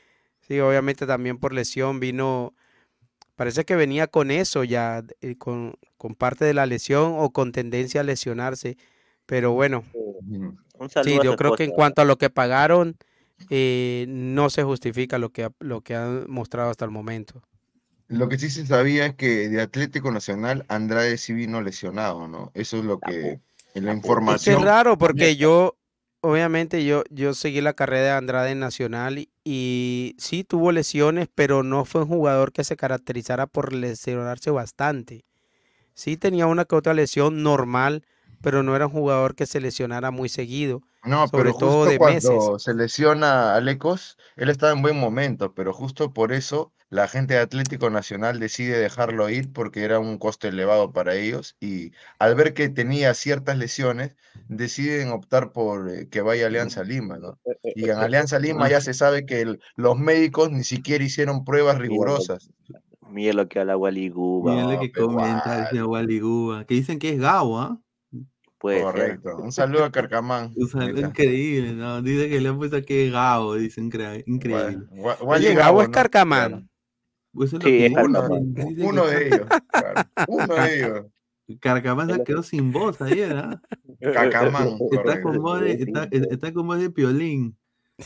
sí, 0.46 0.60
obviamente 0.60 1.06
también 1.06 1.38
por 1.38 1.54
lesión 1.54 1.98
vino, 1.98 2.54
parece 3.36 3.64
que 3.64 3.74
venía 3.74 4.06
con 4.06 4.30
eso 4.30 4.64
ya, 4.64 5.02
eh, 5.22 5.36
con, 5.36 5.74
con 5.96 6.14
parte 6.14 6.44
de 6.44 6.54
la 6.54 6.66
lesión 6.66 7.14
o 7.16 7.30
con 7.30 7.52
tendencia 7.52 8.02
a 8.02 8.04
lesionarse. 8.04 8.76
Pero 9.26 9.52
bueno, 9.52 9.84
Ujú. 9.94 10.56
Un 10.78 10.88
saludo 10.88 11.20
Sí, 11.20 11.24
yo 11.24 11.36
creo 11.36 11.56
que 11.56 11.64
en 11.64 11.72
cuanto 11.72 12.02
a 12.02 12.04
lo 12.04 12.16
que 12.16 12.30
pagaron, 12.30 12.96
eh, 13.50 14.06
no 14.08 14.48
se 14.50 14.62
justifica 14.62 15.18
lo 15.18 15.30
que, 15.30 15.50
lo 15.58 15.82
que 15.82 15.94
han 15.94 16.24
mostrado 16.30 16.70
hasta 16.70 16.84
el 16.84 16.90
momento. 16.90 17.42
Lo 18.10 18.28
que 18.28 18.38
sí 18.38 18.50
se 18.50 18.66
sabía 18.66 19.06
es 19.06 19.14
que 19.14 19.48
de 19.48 19.60
Atlético 19.62 20.10
Nacional 20.12 20.66
Andrade 20.68 21.16
sí 21.18 21.32
vino 21.32 21.62
lesionado, 21.62 22.28
¿no? 22.28 22.50
Eso 22.54 22.78
es 22.78 22.84
lo 22.84 23.00
que 23.00 23.40
en 23.74 23.84
la 23.86 23.94
Es 24.26 24.40
que 24.40 24.52
es 24.52 24.58
información. 24.58 24.60
raro 24.60 24.98
porque 24.98 25.36
yo, 25.36 25.76
obviamente 26.20 26.84
yo, 26.84 27.04
yo 27.10 27.34
seguí 27.34 27.60
la 27.60 27.74
carrera 27.74 28.04
de 28.06 28.10
Andrade 28.12 28.50
en 28.52 28.60
Nacional 28.60 29.18
y, 29.18 29.30
y 29.44 30.14
sí 30.18 30.44
tuvo 30.44 30.72
lesiones, 30.72 31.28
pero 31.34 31.62
no 31.62 31.84
fue 31.84 32.02
un 32.02 32.08
jugador 32.08 32.52
que 32.52 32.64
se 32.64 32.76
caracterizara 32.76 33.46
por 33.46 33.72
lesionarse 33.72 34.50
bastante. 34.50 35.24
Sí 35.94 36.16
tenía 36.16 36.46
una 36.46 36.64
que 36.66 36.76
otra 36.76 36.94
lesión 36.94 37.42
normal, 37.42 38.04
pero 38.42 38.62
no 38.62 38.76
era 38.76 38.86
un 38.86 38.92
jugador 38.92 39.34
que 39.36 39.46
se 39.46 39.60
lesionara 39.60 40.10
muy 40.10 40.28
seguido, 40.28 40.82
No, 41.02 41.30
sobre 41.30 41.32
pero 41.32 41.54
todo 41.54 41.86
justo 41.86 41.86
de 41.86 41.98
cuando 41.98 42.58
meses. 42.58 42.58
se 42.58 42.74
lesiona 42.74 43.54
a 43.54 43.60
Lecos, 43.60 44.18
él 44.36 44.50
estaba 44.50 44.72
en 44.72 44.82
buen 44.82 44.98
momento, 44.98 45.54
pero 45.54 45.72
justo 45.72 46.12
por 46.12 46.30
eso 46.32 46.72
la 46.90 47.08
gente 47.08 47.34
de 47.34 47.40
Atlético 47.40 47.88
Nacional 47.88 48.38
decide 48.38 48.78
dejarlo 48.78 49.30
ir 49.30 49.50
porque 49.52 49.82
era 49.84 49.98
un 49.98 50.18
costo 50.18 50.46
elevado 50.48 50.92
para 50.92 51.14
ellos 51.14 51.56
y 51.60 51.92
al 52.18 52.34
ver 52.34 52.52
que 52.52 52.68
tenía 52.68 53.14
ciertas 53.14 53.56
lesiones, 53.56 54.14
deciden 54.48 55.08
optar 55.10 55.52
por 55.52 55.88
eh, 55.90 56.08
que 56.10 56.20
vaya 56.20 56.44
a 56.44 56.48
Alianza 56.48 56.84
Lima, 56.84 57.18
¿no? 57.18 57.38
Y 57.72 57.88
en 57.88 57.96
Alianza 57.98 58.38
Lima 58.38 58.68
ya 58.68 58.80
se 58.82 58.92
sabe 58.94 59.24
que 59.24 59.40
el- 59.40 59.60
los 59.76 59.96
médicos 59.98 60.50
ni 60.50 60.64
siquiera 60.64 61.02
hicieron 61.04 61.44
pruebas 61.44 61.78
rigurosas. 61.78 62.50
Mira 63.02 63.32
lo 63.34 63.48
que 63.48 63.60
habla 63.60 63.76
Wally 63.76 64.08
Guba. 64.08 64.54
Mira 64.54 64.66
lo 64.66 64.78
No, 64.78 64.78
que 64.78 64.90
comenta, 64.92 65.56
dice 65.56 65.82
Wally 65.84 66.20
Guba, 66.20 66.64
que 66.64 66.74
dicen 66.74 66.98
que 66.98 67.10
es 67.10 67.18
Gabo, 67.20 67.58
¿ah? 67.60 67.80
Puede 68.60 68.76
ser. 68.76 68.84
Correcto. 68.84 69.36
Un 69.38 69.52
saludo 69.52 69.84
a 69.84 69.90
Carcamán. 69.90 70.52
O 70.62 70.66
sea, 70.66 70.82
Ahí 70.82 70.88
está. 70.90 71.08
increíble, 71.08 71.72
¿no? 71.72 72.02
Dice 72.02 72.28
que 72.28 72.40
le 72.40 72.48
han 72.50 72.58
puesto 72.58 72.82
que 72.84 73.06
es 73.06 73.12
Gabo, 73.12 73.54
dice 73.56 73.80
incre- 73.80 74.22
increíble. 74.26 74.78
Gua- 74.90 75.16
Oye, 75.20 75.54
Gabo 75.54 75.78
Gabo, 75.78 75.82
es 75.82 75.88
¿no? 75.88 75.92
Carcamán. 75.92 76.70
Pues 77.32 77.48
eso 77.48 77.56
es 77.58 77.64
lo 77.64 77.70
Sí, 77.70 77.78
que 77.78 77.86
es 77.86 77.92
Uno, 78.86 79.06
que 79.06 79.10
de 79.14 79.26
ellos. 79.28 79.46
claro, 79.72 80.02
Uno 80.28 80.54
de 80.54 80.76
ellos. 80.76 81.06
Carcamán 81.60 82.10
se 82.14 82.22
quedó 82.22 82.42
sin 82.44 82.70
voz 82.70 83.00
ayer, 83.00 83.32
¿ah? 83.32 83.60
Cacamán. 84.00 84.68
Está 84.90 85.02
correcto. 85.02 85.22
con 85.22 85.38
voz 85.42 85.60
de, 85.62 85.72
está, 85.72 86.08
está 86.10 86.52
con 86.52 86.66
voz 86.66 86.78
de 86.78 86.90
piolín. 86.90 87.56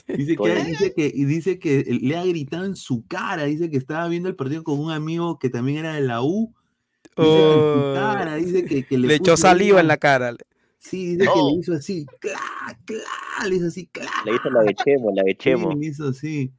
Dice 0.09 0.37
que, 0.37 0.65
dice 0.65 0.93
que, 0.95 1.11
y 1.15 1.25
dice 1.25 1.59
que 1.59 1.85
le 2.01 2.17
ha 2.17 2.25
gritado 2.25 2.65
en 2.65 2.75
su 2.75 3.07
cara, 3.07 3.45
dice 3.45 3.71
que 3.71 3.77
estaba 3.77 4.09
viendo 4.09 4.29
el 4.29 4.35
partido 4.37 4.65
con 4.65 4.79
un 4.81 4.91
amigo 4.93 5.39
que 5.39 5.51
también 5.51 5.79
era 5.79 5.95
de 5.95 6.01
la 6.01 6.23
U. 6.23 6.55
Dice 7.17 7.37
que 7.37 7.53
en 7.53 7.61
su 7.61 7.71
Oh, 7.71 7.95
cara, 7.95 8.37
dice 8.37 8.65
que, 8.65 8.85
que 8.85 8.99
le 8.99 9.15
echó 9.15 9.37
saliva 9.37 9.81
en 9.81 9.89
la 9.89 9.97
cara. 9.97 10.35
Sí, 10.79 11.17
dice 11.17 11.31
que 11.33 11.43
le 11.43 11.61
hizo 11.61 11.73
así, 11.73 12.07
¡cla! 12.21 12.39
¡cla! 12.85 13.49
Le 13.49 13.57
hizo 13.57 13.67
así, 13.69 13.87
¡cla! 13.87 14.11
Le 14.27 14.35
hizo 14.35 14.51
la 14.51 14.63
de 14.63 14.75
Chemo, 14.75 15.13
la 15.15 15.23
de 15.23 15.37
Sí, 15.41 15.51
le 15.51 15.87
hizo 15.87 16.09
así. 16.09 16.53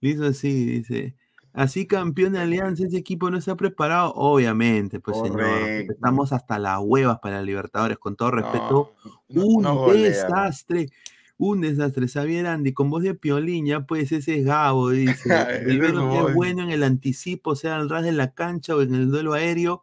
Le 0.00 0.10
hizo 0.10 0.26
así, 0.26 0.64
dice. 0.66 1.14
Así 1.54 1.86
campeón 1.86 2.32
de 2.32 2.40
Alianza, 2.40 2.84
ese 2.84 2.96
equipo 2.96 3.30
no 3.30 3.36
está 3.36 3.56
preparado. 3.56 4.12
Obviamente, 4.14 5.00
pues 5.00 5.18
señor. 5.18 5.42
Estamos 5.42 6.32
hasta 6.32 6.58
las 6.58 6.80
huevas 6.82 7.18
para 7.20 7.42
Libertadores, 7.42 7.98
con 7.98 8.16
todo 8.16 8.30
respeto. 8.30 8.92
No, 9.28 9.46
un 9.46 9.62
no 9.62 9.92
desastre. 9.92 10.88
Un 11.36 11.60
desastre. 11.60 12.08
Xavier 12.08 12.46
Andy, 12.46 12.72
con 12.72 12.88
voz 12.88 13.02
de 13.02 13.14
piolín, 13.14 13.66
ya 13.66 13.80
pues 13.80 14.12
ese 14.12 14.38
es 14.38 14.44
Gabo, 14.46 14.90
dice. 14.90 15.28
El 15.66 15.82
es 15.82 16.34
bueno 16.34 16.62
en 16.62 16.70
el 16.70 16.82
anticipo, 16.82 17.54
sea 17.54 17.76
al 17.76 17.90
ras 17.90 18.04
de 18.04 18.12
la 18.12 18.32
cancha 18.32 18.74
o 18.74 18.80
en 18.80 18.94
el 18.94 19.10
duelo 19.10 19.34
aéreo, 19.34 19.82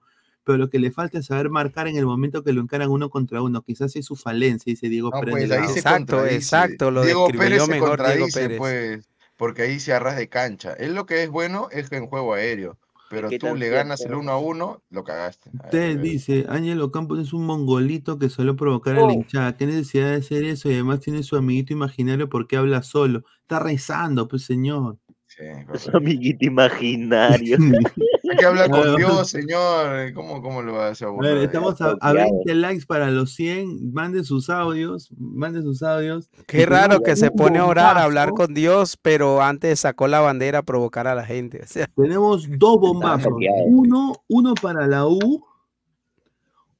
pero 0.49 0.57
lo 0.57 0.69
que 0.71 0.79
le 0.79 0.89
falta 0.89 1.19
es 1.19 1.27
saber 1.27 1.51
marcar 1.51 1.87
en 1.87 1.95
el 1.95 2.07
momento 2.07 2.43
que 2.43 2.53
lo 2.53 2.61
encaran 2.61 2.89
uno 2.89 3.11
contra 3.11 3.43
uno. 3.43 3.61
Quizás 3.61 3.95
es 3.95 4.07
su 4.07 4.15
falencia, 4.15 4.71
dice 4.71 4.89
Diego 4.89 5.11
No, 5.13 5.19
Pérez. 5.19 5.31
pues 5.47 5.51
ahí 5.51 5.67
se 5.67 5.79
Exacto, 5.79 6.25
exacto, 6.25 6.89
lo 6.89 7.03
Diego 7.03 7.27
Pérez 7.27 7.63
se 7.65 7.69
mejor 7.71 8.03
Diego 8.03 8.25
Pérez. 8.33 8.57
pues, 8.57 9.09
porque 9.37 9.61
ahí 9.61 9.79
se 9.79 9.93
arras 9.93 10.15
de 10.17 10.27
cancha. 10.27 10.73
Él 10.73 10.95
lo 10.95 11.05
que 11.05 11.21
es 11.21 11.29
bueno 11.29 11.67
es 11.71 11.91
en 11.91 12.07
juego 12.07 12.33
aéreo, 12.33 12.79
pero 13.11 13.29
¿Qué 13.29 13.37
tú 13.37 13.53
le 13.55 13.69
ganas 13.69 14.01
el 14.01 14.15
uno 14.15 14.31
a 14.31 14.39
uno, 14.39 14.81
lo 14.89 15.03
cagaste. 15.03 15.51
Usted 15.65 15.99
dice, 15.99 16.45
Ángelo 16.49 16.91
Campos 16.91 17.19
es 17.19 17.31
un 17.31 17.45
mongolito 17.45 18.17
que 18.17 18.29
suele 18.29 18.55
provocar 18.55 18.95
a 18.95 19.01
la 19.01 19.05
Oh. 19.05 19.11
hinchada. 19.11 19.55
¿Qué 19.55 19.67
necesidad 19.67 20.09
de 20.09 20.15
hacer 20.15 20.43
eso? 20.45 20.67
Y 20.69 20.73
además 20.73 20.99
tiene 21.01 21.21
su 21.21 21.35
amiguito 21.37 21.73
imaginario 21.73 22.27
porque 22.27 22.57
habla 22.57 22.81
solo. 22.81 23.23
Está 23.41 23.59
rezando, 23.59 24.27
pues 24.27 24.45
señor. 24.45 24.97
Sí, 25.39 25.79
Su 25.79 25.97
amiguito 25.97 26.45
imaginario. 26.45 27.57
Hay 28.29 28.37
que 28.37 28.45
hablar 28.45 28.69
con. 28.69 28.95
Dios, 28.95 29.29
señor. 29.29 30.13
¿Cómo, 30.13 30.41
cómo 30.41 30.61
lo 30.61 30.73
va 30.73 30.87
a 30.87 30.91
hacer 30.91 31.07
A 31.07 31.21
ver, 31.21 31.37
estamos 31.37 31.81
a, 31.81 31.91
a 31.91 31.97
Confiado. 31.97 32.29
20 32.45 32.55
likes 32.55 32.85
para 32.85 33.09
los 33.09 33.33
100. 33.33 33.91
Manden 33.91 34.23
sus 34.23 34.49
audios. 34.49 35.09
Manden 35.17 35.63
sus 35.63 35.81
audios. 35.81 36.29
Qué 36.45 36.65
raro 36.65 37.01
que 37.01 37.15
se 37.15 37.31
pone 37.31 37.59
a 37.59 37.65
orar, 37.65 37.97
a 37.97 38.03
hablar 38.03 38.31
con 38.31 38.53
Dios, 38.53 38.97
pero 39.01 39.41
antes 39.41 39.79
sacó 39.79 40.07
la 40.07 40.19
bandera 40.19 40.59
a 40.59 40.63
provocar 40.63 41.07
a 41.07 41.15
la 41.15 41.25
gente. 41.25 41.61
O 41.63 41.67
sea, 41.67 41.87
Tenemos 41.95 42.47
dos 42.57 42.79
bombazos. 42.79 43.33
Uno, 43.67 44.13
uno 44.27 44.53
para 44.55 44.85
la 44.85 45.07
U. 45.07 45.43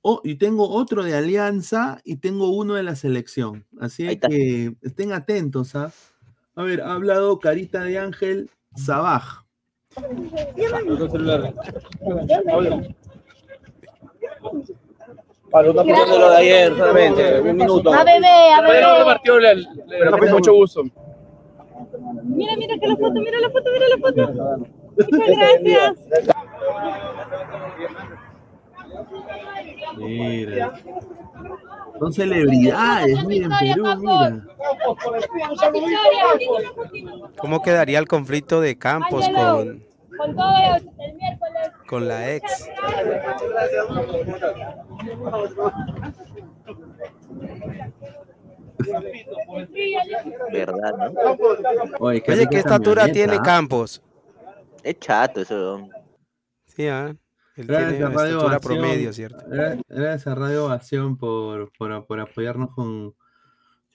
Oh, 0.02 0.22
y 0.24 0.36
tengo 0.36 0.70
otro 0.70 1.04
de 1.04 1.14
Alianza 1.14 2.00
y 2.06 2.18
tengo 2.18 2.50
uno 2.52 2.76
de 2.76 2.84
la 2.84 2.96
selección. 2.96 3.66
Así 3.80 4.18
que 4.18 4.74
estén 4.82 5.12
atentos. 5.12 5.76
¿ah? 5.76 5.92
A 6.60 6.64
ver, 6.64 6.82
ha 6.82 6.92
hablado 6.92 7.40
Carita 7.40 7.86
de 7.86 7.98
Ángel 7.98 8.50
Sabaj. 8.76 9.46
Para 15.50 15.72
una 15.72 15.84
lo 15.84 16.30
de 16.32 16.36
ayer, 16.36 16.76
solamente, 16.76 17.40
un 17.40 17.56
minuto. 17.56 17.94
A 17.94 18.04
bebé, 18.04 18.52
a 18.54 18.62
bebé. 18.62 18.98
repartió 19.00 19.38
el, 19.38 19.46
el, 19.46 20.32
mucho 20.34 20.52
gusto. 20.54 20.84
Mira, 22.26 22.58
mira 22.58 22.78
que 22.78 22.88
la 22.88 22.98
foto, 22.98 23.14
mira 23.14 23.40
la 23.40 23.50
foto, 23.52 23.70
mira 23.72 23.88
la 23.88 23.98
foto. 23.98 24.68
Muchas 24.98 25.38
gracias. 25.38 25.94
Mira. 29.98 30.74
Son 32.00 32.14
celebridades, 32.14 33.26
miren, 33.26 33.52
Perú, 33.60 33.84
mira. 34.00 34.46
¿cómo 37.38 37.62
quedaría 37.62 38.00
el 38.00 38.08
conflicto 38.08 38.62
de 38.62 38.78
Campos 38.78 39.28
con, 39.28 39.84
Con 40.18 40.36
todo 40.36 40.54
el 40.78 41.16
miércoles. 41.16 41.72
con 41.88 42.08
la 42.08 42.32
ex? 42.32 42.70
¿Verdad, 50.52 50.94
no? 50.98 51.14
Oye, 52.00 52.24
Oye, 52.28 52.48
¿qué 52.50 52.58
estatura 52.58 53.12
tiene 53.12 53.40
Campos? 53.40 54.02
Es 54.84 54.98
chato 55.00 55.42
eso. 55.42 55.88
Sí, 56.68 56.88
ah. 56.88 57.14
Él 57.60 57.68
Gracias, 57.68 57.90
tiene 57.92 58.06
una 58.06 58.16
Radio 58.16 58.32
estatura 58.38 58.58
Ovación. 58.58 58.80
promedio, 58.82 59.14
¿cierto? 59.14 59.46
Gra- 59.48 59.82
Gracias 59.88 60.28
a 60.28 60.36
Radio 60.36 60.66
Ovación 60.66 61.18
por, 61.18 61.72
por, 61.78 62.06
por 62.06 62.20
apoyarnos 62.20 62.72
con, 62.74 63.16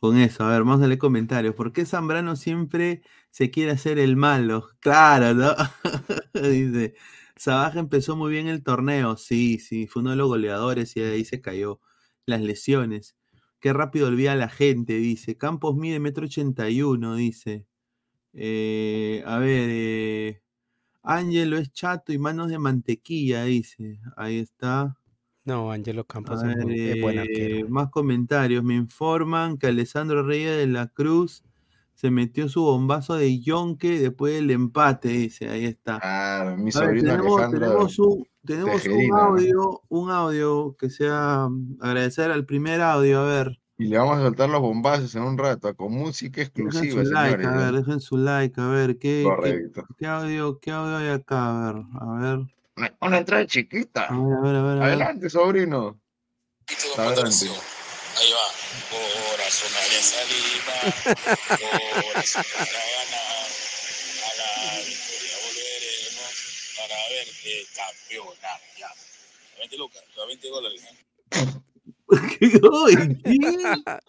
con 0.01 0.19
eso. 0.19 0.45
A 0.45 0.51
ver, 0.51 0.65
vamos 0.65 0.83
a 0.83 0.87
leer 0.87 0.99
comentarios. 0.99 1.55
¿Por 1.55 1.73
qué 1.73 1.87
Zambrano 1.87 2.37
siempre 2.37 3.03
se 3.31 3.51
quiere 3.51 3.73
hacer 3.73 3.99
el 3.99 4.17
malo? 4.17 4.69
Claro, 4.81 5.35
¿no? 5.35 5.55
Dice, 6.35 6.95
Sabaja 7.37 7.79
empezó 7.81 8.17
muy 8.17 8.31
bien 8.33 8.49
el 8.49 8.63
torneo. 8.63 9.17
Sí, 9.17 9.59
sí, 9.59 9.87
fue 9.87 10.03
uno 10.03 10.11
de 10.11 10.17
los 10.17 10.29
goleadores 10.29 10.97
y 10.97 11.01
ahí 11.03 11.25
se 11.25 11.41
cayó. 11.41 11.81
Las 12.27 12.41
lesiones. 12.43 13.17
Qué 13.61 13.73
rápido 13.73 14.09
olvida 14.09 14.35
la 14.37 14.49
gente, 14.51 14.95
dice. 14.95 15.37
Campos 15.39 15.75
mide 15.77 16.01
metro 16.01 16.27
ochenta 16.27 16.69
y 16.69 16.83
uno, 16.83 17.17
dice. 17.17 17.67
Eh, 18.35 19.23
a 19.27 19.39
ver, 19.39 19.69
eh, 19.71 20.43
Ángelo 21.05 21.57
es 21.59 21.71
chato 21.73 22.13
y 22.13 22.19
manos 22.19 22.49
de 22.49 22.59
mantequilla, 22.59 23.45
dice. 23.45 24.01
Ahí 24.17 24.39
está. 24.39 24.97
No, 25.45 25.71
Angelo 25.71 26.07
Campos 26.07 26.43
es, 26.43 26.57
muy- 26.57 26.81
es 26.81 27.01
buen 27.03 27.19
arquero. 27.19 27.57
eh, 27.57 27.65
más 27.69 27.91
comentarios. 27.91 28.65
Me 28.65 28.75
informan 28.75 29.59
que 29.59 29.67
Alessandro 29.67 30.23
Reyes 30.23 30.57
de 30.57 30.67
la 30.67 30.89
Cruz 30.89 31.45
se 31.93 32.11
metió 32.11 32.49
su 32.49 32.63
bombazo 32.63 33.15
de 33.15 33.41
Yonke 33.41 34.01
después 34.01 34.35
del 34.35 34.51
empate, 34.51 35.09
dice. 35.11 35.49
Ahí 35.51 35.67
está. 35.67 36.01
Ah, 36.03 36.55
mi 36.57 36.65
ver, 36.65 36.73
sobrino 36.73 37.11
tenemos, 37.11 37.33
Alejandro 37.41 37.61
tenemos 37.61 37.99
un, 37.99 38.25
tenemos 38.45 38.87
un 38.87 39.13
audio, 39.19 39.83
un 39.89 40.11
audio 40.11 40.77
que 40.79 40.89
sea 40.91 41.49
agradecer 41.81 42.31
al 42.31 42.47
primer 42.47 42.81
audio, 42.81 43.21
a 43.21 43.25
ver. 43.27 43.61
Y 43.77 43.87
le 43.89 43.99
vamos 43.99 44.19
a 44.19 44.23
soltar 44.23 44.49
los 44.49 44.61
bombazos 44.61 45.15
en 45.17 45.23
un 45.23 45.37
rato, 45.37 45.75
con 45.75 45.93
música 45.93 46.41
Dejen 46.41 46.67
exclusiva, 46.67 47.05
su 47.05 47.11
like, 47.11 47.37
señores. 47.43 47.47
a 47.47 47.71
ver, 47.71 47.73
dejen 47.83 48.01
su 48.01 48.17
like, 48.17 48.61
a 48.61 48.67
ver, 48.69 48.99
¿qué, 48.99 48.99
qué, 48.99 49.23
Correcto. 49.25 49.87
qué 49.99 50.07
audio, 50.07 50.59
qué 50.61 50.71
audio 50.71 50.97
hay 50.97 51.09
acá? 51.09 51.49
A 51.49 51.73
ver, 51.73 51.83
a 52.01 52.05
ver. 52.21 52.39
Una, 52.77 52.97
una 53.01 53.19
entrada 53.19 53.47
chiquita. 53.47 54.05
A 54.07 54.17
ver, 54.17 54.37
a 54.37 54.41
ver, 54.41 54.55
a 54.57 54.63
ver. 54.63 54.71
a 54.71 54.75
ver. 54.75 54.83
Adelante, 54.83 55.29
sobrino. 55.29 55.99
Adelante. 56.97 57.47
Ahí 58.17 58.31
va. 58.31 58.47
Corazón 58.91 59.71
Alianza 59.77 60.23
Lima, 60.31 60.77
corazón 62.13 62.45
para 62.55 62.83
ganar. 62.95 63.47
A 64.23 64.31
la 64.39 64.79
victoria 64.87 65.37
volveremos 65.45 66.35
para 66.79 66.97
verte 67.11 67.67
campeonar. 67.75 68.61
Ya. 68.79 68.89
20 69.59 69.77
lucas, 69.79 70.03
20 70.29 70.49
dólares. 70.49 70.81
¿eh? 70.85 70.97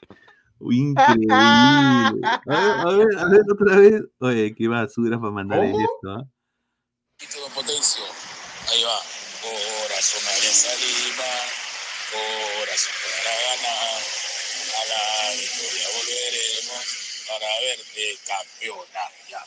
Uy, 0.59 0.77
increíble. 0.79 1.33
A 1.33 2.11
ver, 2.13 2.25
a 2.47 2.85
ver, 2.91 3.19
a 3.19 3.25
ver, 3.29 3.41
otra 3.51 3.75
vez. 3.77 4.01
Oye, 4.19 4.55
qué 4.55 4.67
basura 4.67 5.19
para 5.19 5.31
mandar 5.31 5.59
¿Cómo? 5.59 5.79
esto, 5.79 6.09
¿ah? 6.09 6.23
Don 7.39 7.51
Potencio. 7.53 8.03
Ahí 8.71 8.83
va. 8.83 8.99
Corazón 9.41 10.21
Alianza 10.27 10.73
Lima, 10.75 11.31
corazón 12.11 12.95
para 13.03 13.33
ganar. 13.45 14.01
A 14.75 14.81
la 14.89 15.31
victoria 15.37 15.87
volveremos 15.95 16.83
para 17.27 17.47
verte 17.61 18.17
campeonar. 18.25 19.11
Ya. 19.29 19.41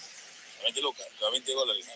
20 0.63 0.81
lucas, 0.83 1.07
20 1.33 1.53
dólares. 1.53 1.87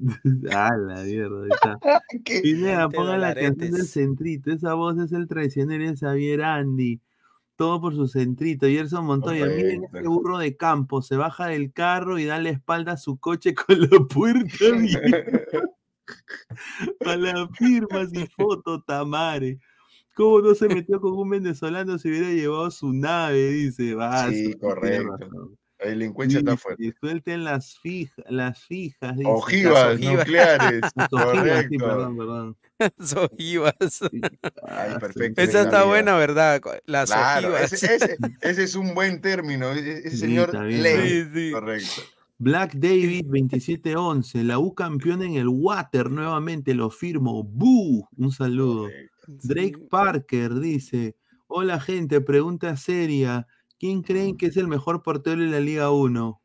Ah, 0.52 0.76
la 0.76 1.02
mierda, 1.02 1.42
ahí 1.44 1.50
está. 1.52 1.78
Pineda, 2.42 2.88
ponga 2.88 3.18
la 3.18 3.34
canción 3.34 3.72
del 3.72 3.86
centrito. 3.86 4.50
Esa 4.50 4.74
voz 4.74 4.98
es 4.98 5.12
el 5.12 5.28
traicionero 5.28 5.84
de 5.84 5.96
Xavier 5.96 6.42
Andy. 6.42 7.00
Todo 7.56 7.80
por 7.80 7.94
su 7.94 8.08
centrito. 8.08 8.66
Gerson 8.66 9.04
Montoya, 9.04 9.46
miren 9.46 9.84
este 9.84 10.08
burro 10.08 10.38
de 10.38 10.56
campo. 10.56 11.02
Se 11.02 11.16
baja 11.16 11.48
del 11.48 11.72
carro 11.72 12.18
y 12.18 12.24
da 12.24 12.38
la 12.38 12.50
espalda 12.50 12.92
a 12.92 12.96
su 12.96 13.18
coche 13.18 13.54
con 13.66 13.80
la 13.80 14.06
puerta 14.08 14.66
abierta. 14.72 15.60
A 17.04 17.16
la 17.16 17.48
firma 17.48 18.02
y 18.12 18.26
foto, 18.28 18.82
Tamare. 18.82 19.60
¿Cómo 20.14 20.40
no 20.40 20.54
se 20.54 20.68
metió 20.68 21.00
con 21.00 21.12
un 21.12 21.30
venezolano 21.30 21.98
si 21.98 22.08
hubiera 22.08 22.30
llevado 22.30 22.70
su 22.70 22.92
nave? 22.92 23.50
Dice, 23.50 23.94
va. 23.94 24.30
Sí, 24.30 24.54
correcto. 24.54 25.52
La 25.82 25.88
delincuencia 25.90 26.38
está 26.40 26.56
fuerte. 26.56 26.92
Suelten 27.00 27.44
las, 27.44 27.78
fija, 27.78 28.22
las 28.28 28.62
fijas. 28.64 29.16
dice. 29.16 29.28
Ojivas 29.30 29.94
ojivas. 29.94 30.18
nucleares. 30.18 30.80
Las 30.96 31.12
ojivas, 31.12 31.66
sí, 31.70 31.78
Correcto. 31.78 31.86
perdón, 31.86 32.16
perdón. 32.18 32.56
Las 32.98 33.16
ojivas. 33.16 33.74
Ay, 34.68 34.98
perfecto. 35.00 35.40
Esa 35.42 35.62
está 35.62 35.84
buena, 35.84 36.16
¿verdad? 36.16 36.60
Las 36.86 37.10
Claro, 37.10 37.48
ojivas. 37.48 37.72
ese, 37.72 37.94
ese- 37.94 38.16
ese 38.42 38.62
es 38.62 38.74
un 38.74 38.94
buen 38.94 39.20
término. 39.20 39.70
Ese, 39.70 39.98
ese 40.00 40.10
Sí, 40.10 40.16
señor. 40.18 40.50
Correcto. 41.52 42.02
Black 42.38 42.72
David 42.74 43.24
2711, 43.26 44.44
la 44.44 44.58
U 44.58 44.74
campeón 44.74 45.22
en 45.22 45.34
el 45.34 45.48
Water 45.48 46.10
nuevamente, 46.10 46.74
lo 46.74 46.90
firmo. 46.90 47.42
¡Bu! 47.44 48.06
Un 48.16 48.32
saludo. 48.32 48.88
Drake 49.26 49.76
Parker 49.90 50.54
dice: 50.58 51.16
Hola 51.48 51.78
gente, 51.80 52.20
pregunta 52.20 52.76
seria. 52.76 53.46
¿Quién 53.80 54.02
creen 54.02 54.36
que 54.36 54.46
es 54.46 54.56
el 54.58 54.68
mejor 54.68 55.02
portero 55.02 55.40
de 55.40 55.48
la 55.48 55.58
Liga 55.58 55.90
1? 55.90 56.40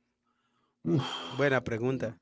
Buena 1.37 1.61
pregunta. 1.65 2.17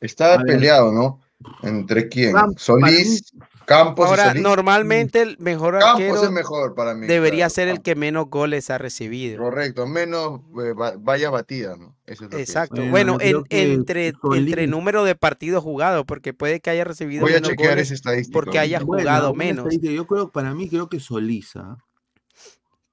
Está 0.00 0.34
A 0.34 0.36
ver. 0.36 0.46
peleado, 0.46 0.92
¿no? 0.92 1.20
¿Entre 1.62 2.08
quién? 2.08 2.32
Camp- 2.34 2.58
Solís, 2.58 3.32
Campos 3.64 4.06
y 4.06 4.10
Ahora, 4.10 4.28
Solís. 4.28 4.42
normalmente 4.42 5.22
el 5.22 5.38
mejor 5.38 5.78
Campos 5.78 6.00
arquero 6.02 6.22
es 6.24 6.30
mejor 6.30 6.74
para 6.74 6.94
mí. 6.94 7.06
debería 7.06 7.46
claro, 7.46 7.50
ser 7.54 7.68
el 7.68 7.80
que 7.82 7.94
menos 7.94 8.26
goles 8.28 8.68
ha 8.68 8.76
recibido. 8.76 9.42
Correcto, 9.42 9.86
menos 9.86 10.40
eh, 10.62 10.72
va- 10.74 10.96
vallas 10.98 11.30
batidas, 11.32 11.78
¿no? 11.78 11.96
Eso 12.04 12.12
es 12.26 12.30
lo 12.30 12.36
que- 12.36 12.42
Exacto. 12.42 12.82
Bueno, 12.90 13.16
en- 13.20 13.42
entre, 13.48 14.12
Solís- 14.14 14.36
entre 14.38 14.66
número 14.66 15.02
de 15.04 15.14
partidos 15.14 15.62
jugados, 15.64 16.04
porque 16.06 16.34
puede 16.34 16.60
que 16.60 16.68
haya 16.70 16.84
recibido 16.84 17.22
Voy 17.22 17.32
a 17.32 17.36
menos 17.36 17.50
chequear 17.50 17.70
goles 17.70 17.86
esa 17.86 17.94
estadística. 17.94 18.34
porque 18.34 18.58
haya 18.58 18.80
Bueno, 18.80 19.02
jugado 19.02 19.34
menos. 19.34 19.66
Yo 19.80 20.06
creo, 20.06 20.30
para 20.30 20.52
mí, 20.54 20.68
creo 20.68 20.88
que 20.90 21.00
Solisa. 21.00 21.78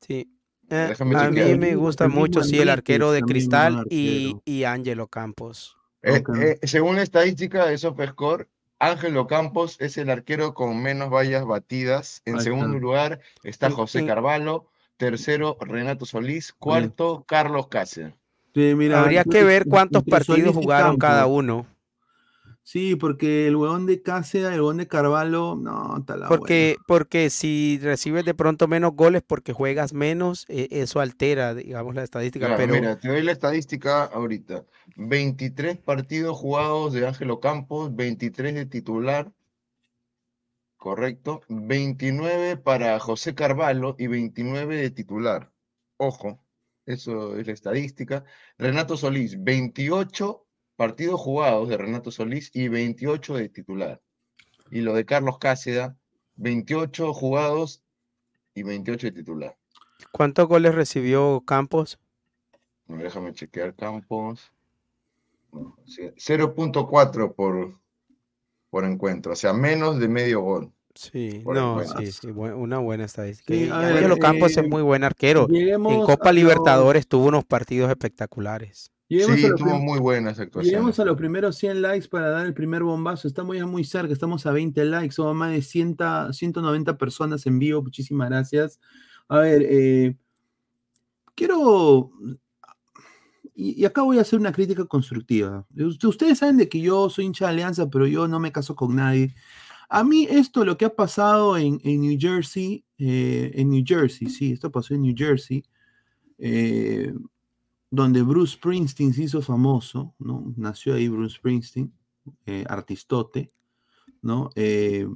Sí. 0.02 0.30
Eh, 0.70 0.94
a 0.98 1.30
mí 1.30 1.58
me 1.58 1.76
gusta 1.76 2.08
mucho, 2.08 2.44
sí, 2.44 2.60
el 2.60 2.70
arquero 2.70 3.12
de 3.12 3.22
Cristal 3.22 3.86
y, 3.90 4.28
arquero. 4.28 4.42
y 4.46 4.64
Ángelo 4.64 5.08
Campos. 5.08 5.78
Eh, 6.02 6.24
eh, 6.40 6.60
según 6.64 6.96
la 6.96 7.04
estadística 7.04 7.66
de 7.66 7.78
SofaScore, 7.78 8.48
Ángelo 8.80 9.28
Campos 9.28 9.78
es 9.80 9.98
el 9.98 10.10
arquero 10.10 10.54
con 10.54 10.82
menos 10.82 11.10
vallas 11.10 11.46
batidas. 11.46 12.22
En 12.26 12.34
Ahí 12.34 12.40
está. 12.40 12.44
segundo 12.44 12.80
lugar 12.80 13.22
está 13.44 13.70
José 13.72 14.06
Carvalho. 14.06 14.68
Tercero, 14.98 15.58
Renato 15.60 16.06
Solís. 16.06 16.54
Cuarto, 16.54 17.24
Carlos 17.28 17.68
Cáceres. 17.68 18.14
Sí, 18.54 18.76
mira, 18.76 19.02
Habría 19.02 19.24
que 19.24 19.44
ver 19.44 19.66
cuántos 19.66 20.04
partidos 20.04 20.54
jugaron 20.54 20.98
cada 20.98 21.26
uno. 21.26 21.66
Sí, 22.66 22.96
porque 22.96 23.48
el 23.48 23.58
huevón 23.58 23.86
de 23.86 24.02
Cáceres, 24.02 24.54
el 24.54 24.62
huevón 24.62 24.78
de 24.78 24.88
Carvalho, 24.88 25.56
no, 25.56 25.98
está 25.98 26.16
la 26.16 26.30
Porque, 26.30 26.78
porque 26.88 27.30
si 27.30 27.78
recibes 27.82 28.24
de 28.24 28.34
pronto 28.34 28.70
menos 28.70 28.96
goles 28.96 29.22
porque 29.22 29.52
juegas 29.52 29.94
menos, 29.94 30.46
eh, 30.48 30.70
eso 30.72 31.02
altera, 31.02 31.54
digamos, 31.54 31.94
la 31.94 32.04
estadística. 32.04 32.46
Claro, 32.46 32.62
pero 32.62 32.74
mira, 32.74 32.98
te 32.98 33.10
doy 33.10 33.22
la 33.22 33.34
estadística 33.34 34.06
ahorita. 34.06 34.66
23 34.96 35.78
partidos 35.78 36.38
jugados 36.38 36.94
de 36.94 37.06
Ángelo 37.06 37.42
Campos, 37.42 37.94
23 37.94 38.56
de 38.56 38.66
titular. 38.66 39.34
Correcto. 40.78 41.42
29 41.50 42.56
para 42.56 42.98
José 43.00 43.36
Carvalho 43.36 43.98
y 44.00 44.08
29 44.08 44.78
de 44.78 44.90
titular. 44.90 45.52
Ojo, 45.98 46.42
eso 46.86 47.36
es 47.36 47.46
la 47.46 47.54
estadística. 47.54 48.24
Renato 48.58 48.96
Solís, 48.96 49.42
28 49.44 50.46
partidos 50.84 51.22
jugados 51.22 51.70
de 51.70 51.78
Renato 51.78 52.12
Solís 52.12 52.52
y 52.54 52.68
28 52.68 53.36
de 53.36 53.48
titular. 53.48 54.02
Y 54.70 54.82
lo 54.82 54.94
de 54.94 55.06
Carlos 55.06 55.38
Cáceda, 55.38 55.96
28 56.36 57.14
jugados 57.14 57.82
y 58.54 58.64
28 58.64 59.08
de 59.08 59.12
titular. 59.14 59.58
¿cuántos 60.12 60.46
goles 60.46 60.76
recibió 60.76 61.42
Campos? 61.46 62.00
No, 62.88 62.98
Déjame 62.98 63.32
chequear 63.32 63.74
Campos. 63.76 64.52
No, 65.54 65.78
sí, 65.86 66.02
0.4 66.18 67.34
por, 67.34 67.80
por 68.70 68.84
encuentro, 68.84 69.32
o 69.32 69.36
sea, 69.38 69.54
menos 69.54 70.00
de 70.00 70.10
medio 70.10 70.42
gol. 70.42 70.74
Sí, 70.96 71.44
no, 71.46 71.82
sí, 71.98 72.12
sí, 72.12 72.28
una 72.28 72.80
buena 72.80 73.06
estadística. 73.06 73.54
Sí, 73.54 73.70
Ángelo 73.72 74.18
Campos 74.18 74.58
eh, 74.58 74.62
es 74.62 74.68
muy 74.68 74.82
buen 74.82 75.06
arquero. 75.06 75.48
En 75.50 76.04
Copa 76.04 76.32
a 76.32 76.34
Libertadores 76.34 77.08
tuvo 77.08 77.28
unos 77.28 77.46
partidos 77.46 77.90
espectaculares. 77.90 78.93
Lleguemos 79.10 79.38
Sí, 79.40 79.46
a 79.46 79.50
lo 79.50 79.56
tuvo 79.56 79.70
prim- 79.70 79.82
muy 79.84 80.00
buenas 80.00 80.40
actuaciones. 80.40 80.72
Lleguemos 80.72 81.00
a 81.00 81.06
los 81.06 81.18
primeros 81.18 81.56
100 81.58 81.82
likes 81.82 82.08
para 82.08 82.30
dar 82.30 82.46
el 82.46 82.54
primer 82.54 82.84
bombazo. 82.84 83.28
Estamos 83.28 83.56
ya 83.56 83.66
muy 83.68 83.84
cerca, 83.84 84.12
estamos 84.14 84.46
a 84.46 84.52
20 84.52 84.84
likes, 84.86 85.14
somos 85.14 85.36
más 85.36 85.52
de 85.52 85.62
100, 85.62 85.98
190 86.32 86.98
personas 86.98 87.46
en 87.46 87.60
vivo. 87.60 87.84
Muchísimas 87.84 88.30
gracias. 88.30 88.80
A 89.28 89.40
ver, 89.40 89.62
eh, 89.70 90.16
quiero. 91.36 92.12
Y, 93.56 93.82
y 93.82 93.86
acá 93.86 94.02
voy 94.02 94.18
a 94.18 94.22
hacer 94.22 94.40
una 94.40 94.52
crítica 94.52 94.86
constructiva. 94.86 95.66
Ust- 95.76 96.04
Ustedes 96.08 96.40
saben 96.40 96.58
de 96.58 96.68
que 96.70 96.80
yo 96.82 97.10
soy 97.10 97.26
hincha 97.26 97.46
de 97.46 97.52
Alianza, 97.52 97.90
pero 97.90 98.08
yo 98.08 98.28
no 98.28 98.40
me 98.40 98.52
caso 98.52 98.76
con 98.76 98.96
nadie. 98.96 99.36
A 99.90 100.04
mí 100.04 100.26
esto, 100.30 100.66
lo 100.66 100.76
que 100.78 100.86
ha 100.86 100.96
pasado 100.96 101.56
en, 101.58 101.80
en 101.84 102.02
New 102.02 102.18
Jersey, 102.20 102.84
eh, 102.98 103.52
en 103.54 103.70
New 103.70 103.84
Jersey, 103.86 104.28
sí, 104.28 104.54
esto 104.54 104.72
pasó 104.72 104.96
en 104.96 105.04
New 105.04 105.14
Jersey, 105.16 105.64
eh, 106.40 107.14
donde 107.96 108.24
Bruce 108.24 108.54
Springsteen 108.54 109.14
se 109.14 109.24
hizo 109.24 109.40
famoso, 109.44 110.16
¿no? 110.18 110.52
Nació 110.58 110.96
ahí 110.96 111.08
Bruce 111.08 111.36
Springsteen, 111.36 111.94
eh, 112.48 112.64
artistote, 112.68 113.52
¿no? 114.24 114.50
Eh, 114.56 115.08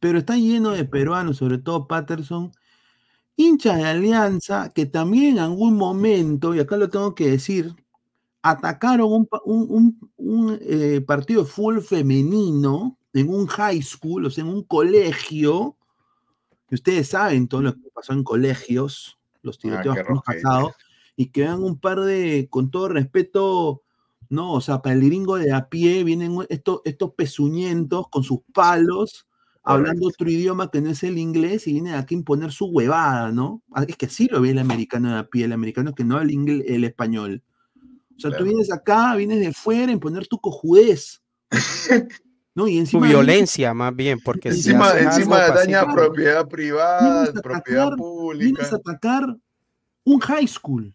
pero 0.00 0.18
está 0.18 0.36
lleno 0.36 0.70
de 0.70 0.84
peruanos, 0.84 1.36
sobre 1.36 1.58
todo 1.58 1.86
Patterson, 1.86 2.50
hinchas 3.36 3.76
de 3.76 3.84
Alianza, 3.84 4.72
que 4.72 4.86
también 4.86 5.34
en 5.36 5.38
algún 5.38 5.76
momento, 5.76 6.52
y 6.52 6.58
acá 6.58 6.76
lo 6.76 6.90
tengo 6.90 7.14
que 7.14 7.30
decir, 7.30 7.72
atacaron 8.42 9.12
un, 9.12 9.28
un- 9.44 9.66
un- 9.70 10.10
un, 10.16 10.58
eh, 10.62 11.00
partido 11.06 11.44
de 11.44 11.48
fútbol 11.48 11.80
femenino 11.80 12.98
en 13.12 13.28
un 13.28 13.46
high 13.46 13.82
school, 13.82 14.26
o 14.26 14.30
sea, 14.30 14.42
en 14.42 14.50
un 14.50 14.64
colegio, 14.64 15.76
y 16.70 16.74
ustedes 16.74 17.06
saben 17.08 17.46
todo 17.46 17.62
lo 17.62 17.72
que 17.72 17.88
pasó 17.94 18.12
en 18.14 18.24
colegios, 18.24 19.16
los 19.42 19.58
tiroteos 19.60 19.94
qué 19.94 20.02
que 20.02 20.08
hemos 20.10 20.24
pasado, 20.42 20.72
y 21.16 21.30
que 21.30 21.42
vean 21.42 21.62
un 21.64 21.78
par 21.80 22.00
de, 22.00 22.46
con 22.50 22.70
todo 22.70 22.88
respeto, 22.88 23.82
no, 24.28 24.52
o 24.52 24.60
sea, 24.60 24.82
para 24.82 24.94
el 24.94 25.04
gringo 25.04 25.36
de 25.36 25.52
a 25.52 25.68
pie 25.68 26.04
vienen 26.04 26.36
estos, 26.48 26.80
estos 26.84 27.12
pezuñentos 27.14 28.08
con 28.10 28.22
sus 28.22 28.40
palos, 28.52 29.26
hablando 29.62 30.06
otro 30.08 30.30
idioma 30.30 30.70
que 30.70 30.80
no 30.80 30.90
es 30.90 31.02
el 31.02 31.18
inglés 31.18 31.66
y 31.66 31.72
vienen 31.72 31.94
aquí 31.94 32.14
a 32.14 32.18
imponer 32.18 32.52
su 32.52 32.66
huevada, 32.66 33.32
¿no? 33.32 33.62
Ah, 33.72 33.84
Es 33.88 33.96
que 33.96 34.08
sí 34.08 34.28
lo 34.30 34.40
ve 34.40 34.50
el 34.50 34.58
americano 34.58 35.10
de 35.12 35.18
a 35.18 35.26
pie, 35.26 35.44
el 35.44 35.52
americano 35.52 35.94
que 35.94 36.04
no 36.04 36.16
habla 36.18 36.30
ingle- 36.32 36.64
el 36.66 36.84
español. 36.84 37.42
O 38.16 38.20
sea, 38.20 38.36
tú 38.36 38.44
vienes 38.44 38.72
acá, 38.72 39.14
vienes 39.16 39.40
de 39.40 39.52
fuera 39.52 39.88
a 39.88 39.92
imponer 39.92 40.26
tu 40.26 40.38
cojudez. 40.40 41.20
¿No? 42.54 42.66
Y 42.66 42.78
encima 42.78 43.06
violencia, 43.06 43.74
más 43.74 43.94
bien, 43.94 44.18
porque 44.24 44.50
si 44.50 44.70
Encima, 44.70 44.90
algo 44.90 45.10
encima 45.10 45.38
daña 45.48 45.84
propiedad 45.92 46.48
privada, 46.48 47.32
propiedad 47.42 47.88
atacar, 47.88 47.96
vienes 47.96 47.98
pública. 47.98 48.68
a 48.72 48.76
atacar 48.76 49.36
un 50.04 50.20
high 50.20 50.48
school. 50.48 50.94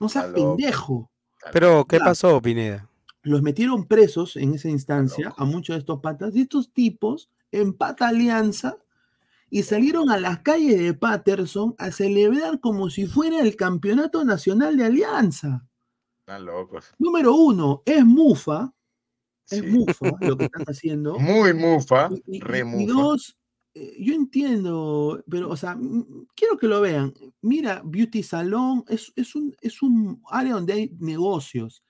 No 0.00 0.08
seas 0.08 0.26
pendejo. 0.26 1.10
Pero, 1.52 1.84
¿qué 1.86 1.98
pasó, 1.98 2.40
Pineda? 2.40 2.88
Los 3.22 3.42
metieron 3.42 3.86
presos 3.86 4.36
en 4.36 4.54
esa 4.54 4.68
instancia 4.68 5.32
a 5.36 5.44
muchos 5.44 5.74
de 5.74 5.80
estos 5.80 6.00
patas 6.00 6.34
y 6.36 6.42
estos 6.42 6.72
tipos 6.72 7.30
en 7.50 7.72
pata 7.74 8.08
alianza 8.08 8.76
y 9.50 9.62
salieron 9.62 10.10
a 10.10 10.18
las 10.18 10.40
calles 10.40 10.78
de 10.78 10.94
Patterson 10.94 11.74
a 11.78 11.90
celebrar 11.90 12.60
como 12.60 12.90
si 12.90 13.06
fuera 13.06 13.40
el 13.40 13.56
campeonato 13.56 14.24
nacional 14.24 14.76
de 14.76 14.84
alianza. 14.84 15.66
Están 16.20 16.44
locos. 16.44 16.94
Número 16.98 17.34
uno, 17.34 17.82
es 17.86 18.04
mufa. 18.04 18.72
Es 19.50 19.64
mufa 19.66 20.10
lo 20.20 20.36
que 20.36 20.44
están 20.52 20.64
haciendo. 20.66 21.18
Muy 21.18 21.54
mufa, 21.54 22.10
Y, 22.26 22.40
re 22.40 22.60
y 22.60 22.64
mufa. 22.64 22.92
dos, 22.92 23.36
eh, 23.74 23.96
yo 23.98 24.14
entiendo, 24.14 25.22
pero, 25.30 25.50
o 25.50 25.56
sea, 25.56 25.78
quiero 26.34 26.56
que 26.58 26.66
lo 26.66 26.80
vean. 26.80 27.14
Mira, 27.42 27.82
Beauty 27.84 28.22
Salon 28.22 28.84
es, 28.88 29.12
es, 29.16 29.34
un, 29.34 29.54
es 29.60 29.82
un 29.82 30.22
área 30.30 30.54
donde 30.54 30.72
hay 30.72 30.90
negocios. 30.98 31.82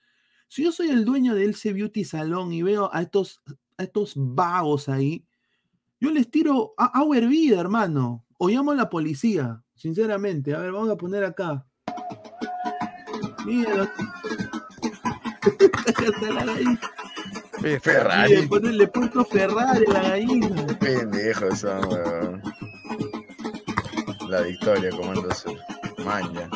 Si 0.47 0.63
yo 0.63 0.71
soy 0.71 0.89
el 0.89 1.05
dueño 1.05 1.35
de 1.35 1.45
ese 1.45 1.73
Beauty 1.73 2.03
Salon 2.03 2.51
y 2.53 2.63
veo 2.63 2.89
a 2.93 3.01
estos, 3.01 3.41
a 3.77 3.83
estos 3.83 4.13
vagos 4.15 4.89
ahí, 4.89 5.25
yo 5.99 6.11
les 6.11 6.29
tiro 6.31 6.73
a- 6.77 6.97
agua 6.99 7.17
hervida, 7.17 7.59
hermano. 7.59 8.25
O 8.37 8.49
llamo 8.49 8.71
a 8.71 8.75
la 8.75 8.89
policía, 8.89 9.61
sinceramente. 9.75 10.55
A 10.55 10.59
ver, 10.59 10.71
vamos 10.71 10.89
a 10.89 10.97
poner 10.97 11.23
acá. 11.23 11.65
Mira. 13.45 13.91
Ferrari. 17.81 18.35
Le 18.35 18.47
pone- 18.47 18.71
le 18.71 18.87
puso 18.87 19.23
Ferrari 19.25 19.85
a 19.87 19.93
la 19.93 20.01
gallina. 20.09 20.67
Pendejo 20.79 21.55
son, 21.55 21.85
weón. 21.87 22.41
La 24.29 24.41
victoria, 24.41 24.89
Comando 24.91 25.33
Sur. 25.33 25.57
Maña. 26.05 26.49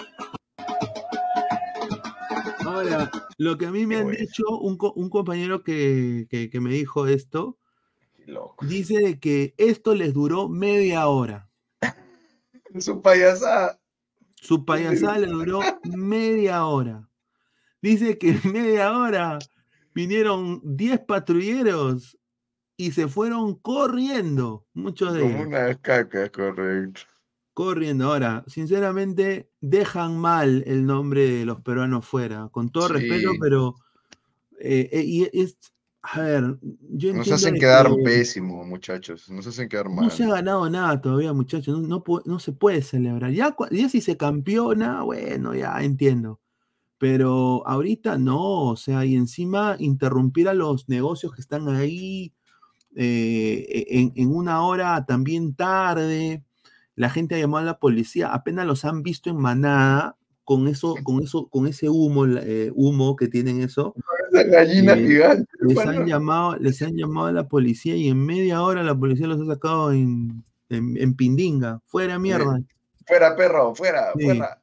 Ahora, 2.66 3.12
lo 3.38 3.58
que 3.58 3.66
a 3.66 3.72
mí 3.72 3.86
me 3.86 3.98
han 3.98 4.12
dicho, 4.12 4.44
un, 4.60 4.78
co- 4.78 4.94
un 4.94 5.10
compañero 5.10 5.64
que, 5.64 6.28
que- 6.30 6.50
que 6.50 6.60
me 6.60 6.72
dijo 6.72 7.08
esto, 7.08 7.58
dice 8.62 8.98
de 9.00 9.20
que 9.20 9.54
esto 9.58 9.96
les 9.96 10.14
duró 10.14 10.48
media 10.50 11.08
hora. 11.08 11.50
Su 12.80 13.02
payasada. 13.02 13.80
Su 14.36 14.66
payasada 14.66 15.20
le 15.20 15.28
duró 15.28 15.60
media 15.84 16.66
hora. 16.66 17.10
Dice 17.82 18.18
que 18.18 18.34
media 18.46 18.96
hora 18.98 19.40
vinieron 19.94 20.62
10 20.64 21.02
patrulleros 21.02 22.18
y 22.78 22.92
se 22.92 23.08
fueron 23.08 23.56
corriendo, 23.56 24.66
muchos 24.74 25.14
de 25.14 25.22
Como 25.22 25.36
ellos. 25.36 25.48
una 25.48 25.76
caca, 25.76 26.30
correcto. 26.30 27.02
Corriendo. 27.54 28.12
Ahora, 28.12 28.44
sinceramente, 28.48 29.52
dejan 29.62 30.18
mal 30.18 30.64
el 30.66 30.86
nombre 30.86 31.30
de 31.30 31.46
los 31.46 31.62
peruanos 31.62 32.06
fuera, 32.06 32.50
con 32.52 32.70
todo 32.72 32.88
respeto, 32.88 33.32
pero 33.40 33.76
eh, 34.60 34.90
eh, 34.92 35.04
y 35.04 35.30
es, 35.40 35.58
a 36.02 36.22
ver, 36.22 36.58
yo 36.62 37.14
Nos 37.14 37.32
hacen 37.32 37.56
quedar 37.56 37.88
que 37.88 38.04
pésimo, 38.04 38.66
muchachos. 38.66 39.30
Nos 39.30 39.48
hacen 39.48 39.70
quedar 39.70 39.88
mal. 39.88 40.06
no 40.06 40.10
se 40.10 40.24
ha 40.24 40.30
ganado 40.30 40.70
nada 40.70 41.00
todavía, 41.00 41.32
muchachos, 41.32 41.80
no, 41.80 42.04
no, 42.26 42.40
se 42.40 42.52
puede 42.52 42.82
celebrar. 42.82 43.32
Ya 43.32 43.56
si 43.90 44.02
se 44.02 44.18
campeona, 44.18 45.04
bueno, 45.04 45.54
ya 45.56 45.82
entiendo. 45.82 46.40
Pero 46.98 47.68
ahorita 47.68 48.18
no, 48.18 48.70
o 48.70 48.76
sea, 48.78 49.04
y 49.06 49.16
encima 49.16 49.76
interrumpir 49.80 50.48
a 50.48 50.54
los 50.54 50.88
negocios 50.88 51.34
que 51.34 51.42
están 51.42 51.68
ahí 51.70 52.32
eh, 52.96 53.86
en, 53.90 54.14
en 54.16 54.34
una 54.34 54.64
hora 54.64 55.06
también 55.06 55.56
tarde. 55.56 56.44
La 56.96 57.10
gente 57.10 57.36
ha 57.36 57.40
llamado 57.40 57.64
a 57.64 57.72
la 57.72 57.80
policía, 57.80 58.32
apenas 58.34 58.66
los 58.68 58.86
han 58.86 59.02
visto 59.04 59.30
en 59.30 59.38
manada 59.38 60.16
con 60.44 60.68
eso, 60.68 60.96
con 61.04 61.24
eso, 61.24 61.48
con 61.48 61.68
ese 61.68 61.90
humo, 61.90 62.26
eh, 62.28 62.72
humo 62.76 63.16
que 63.16 63.28
tienen 63.28 63.62
eso. 63.62 63.96
Esa 64.32 64.44
gallina 64.44 64.94
eh, 64.94 65.08
gigante. 65.08 65.48
Les 65.62 65.78
han 65.78 66.06
llamado, 66.06 66.56
les 66.58 66.82
han 66.82 66.96
llamado 66.96 67.28
a 67.28 67.32
la 67.32 67.48
policía 67.48 67.96
y 67.96 68.10
en 68.10 68.26
media 68.26 68.62
hora 68.62 68.82
la 68.84 68.98
policía 68.98 69.28
los 69.28 69.40
ha 69.42 69.46
sacado 69.46 69.92
en, 69.92 70.44
en, 70.70 70.98
en 70.98 71.14
Pindinga. 71.16 71.82
Fuera 71.86 72.18
mierda. 72.20 72.60
Fuera, 73.06 73.36
perro, 73.36 73.76
fuera, 73.76 74.12
Sí. 74.18 74.26
fuera. 74.26 74.60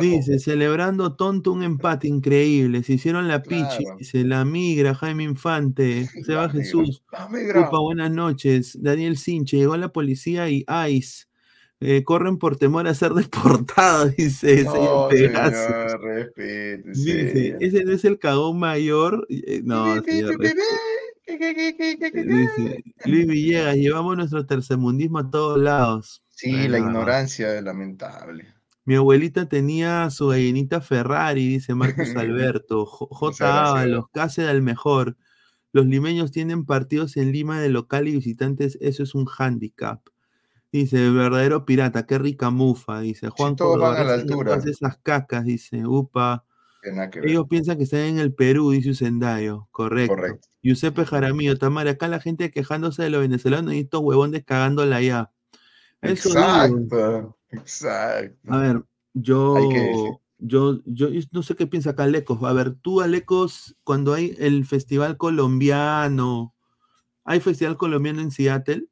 Dice, 0.00 0.38
celebrando 0.38 1.14
tonto 1.14 1.52
un 1.52 1.62
empate 1.62 2.08
increíble. 2.08 2.82
Se 2.82 2.94
hicieron 2.94 3.28
la 3.28 3.42
pichi. 3.42 3.84
Claro. 3.84 3.96
Dice, 3.98 4.24
la 4.24 4.44
migra, 4.44 4.94
Jaime 4.94 5.24
Infante. 5.24 6.08
Se 6.26 6.34
va 6.34 6.48
Jesús. 6.48 7.02
Upa, 7.12 7.78
buenas 7.80 8.10
noches. 8.10 8.76
Daniel 8.80 9.16
Sinche. 9.16 9.56
Llegó 9.58 9.76
la 9.76 9.88
policía 9.92 10.48
y 10.48 10.64
ICE. 10.88 11.26
eh, 11.80 12.02
corren 12.02 12.38
por 12.38 12.56
temor 12.56 12.88
a 12.88 12.94
ser 12.94 13.12
deportados, 13.14 14.16
dice 14.16 14.54
ese 14.60 14.64
No, 14.64 15.08
Pegaso. 15.10 15.54
señor, 15.66 16.00
respete, 16.02 16.82
Dice, 16.90 17.32
señor. 17.32 17.62
ese 17.62 17.84
no 17.84 17.92
es 17.92 18.04
el 18.06 18.18
cagón 18.18 18.58
mayor. 18.58 19.26
Eh, 19.28 19.60
No, 19.64 20.02
señor, 20.02 20.38
Dice, 21.26 22.84
Luis 23.06 23.26
Villegas, 23.26 23.76
llevamos 23.76 24.16
nuestro 24.16 24.46
tercermundismo 24.46 25.18
a 25.18 25.30
todos 25.30 25.58
lados. 25.58 26.22
Sí, 26.30 26.50
Bueno, 26.50 26.68
la 26.68 26.78
ignorancia 26.78 27.56
es 27.56 27.62
lamentable. 27.62 28.53
Mi 28.86 28.96
abuelita 28.96 29.48
tenía 29.48 30.10
su 30.10 30.28
gallinita 30.28 30.80
Ferrari, 30.80 31.48
dice 31.48 31.74
Marcos 31.74 32.08
Alberto. 32.16 32.84
J. 32.86 33.70
Ábalos, 33.70 34.06
Cáceres 34.12 34.50
al 34.50 34.62
mejor. 34.62 35.16
Los 35.72 35.86
limeños 35.86 36.30
tienen 36.32 36.64
partidos 36.66 37.16
en 37.16 37.32
Lima 37.32 37.60
de 37.60 37.68
local 37.70 38.08
y 38.08 38.12
visitantes, 38.12 38.78
eso 38.80 39.02
es 39.02 39.14
un 39.14 39.26
handicap. 39.38 40.00
Dice, 40.72 41.10
verdadero 41.10 41.64
pirata, 41.66 42.06
qué 42.06 42.18
rica 42.18 42.50
mufa, 42.50 43.00
dice 43.00 43.28
Juan 43.30 43.56
todos 43.56 43.72
Córdoba, 43.74 43.90
van 43.90 44.00
a 44.00 44.04
la 44.04 44.16
"Recién 44.16 44.32
altura". 44.32 44.56
esas 44.70 44.98
cacas, 44.98 45.44
dice, 45.44 45.86
upa. 45.86 46.44
Ellos 47.24 47.46
piensan 47.48 47.78
que 47.78 47.84
están 47.84 48.00
en 48.00 48.18
el 48.18 48.34
Perú, 48.34 48.70
dice 48.72 48.90
Usendayo. 48.90 49.68
Correcto. 49.72 50.14
Correcto. 50.16 50.48
Giuseppe 50.62 51.04
Jaramillo, 51.06 51.58
Tamara, 51.58 51.92
acá 51.92 52.08
la 52.08 52.20
gente 52.20 52.50
quejándose 52.50 53.02
de 53.04 53.10
los 53.10 53.20
venezolanos 53.22 53.74
y 53.74 53.80
estos 53.80 54.00
huevones 54.02 54.44
cagándola 54.44 54.96
allá. 54.96 55.30
Eso 56.04 56.28
digo. 56.30 56.40
Exacto, 56.40 57.38
exacto. 57.50 58.52
A 58.52 58.58
ver, 58.58 58.84
yo, 59.14 59.56
yo, 60.38 60.80
yo, 60.84 61.08
yo 61.08 61.20
no 61.32 61.42
sé 61.42 61.54
qué 61.54 61.66
piensa 61.66 61.90
acá 61.90 62.04
Alecos. 62.04 62.42
A 62.42 62.52
ver, 62.52 62.74
tú, 62.74 63.00
Alecos, 63.00 63.76
cuando 63.84 64.12
hay 64.14 64.34
el 64.38 64.64
festival 64.66 65.16
colombiano, 65.16 66.54
¿hay 67.24 67.40
festival 67.40 67.76
colombiano 67.76 68.20
en 68.20 68.30
Seattle? 68.30 68.86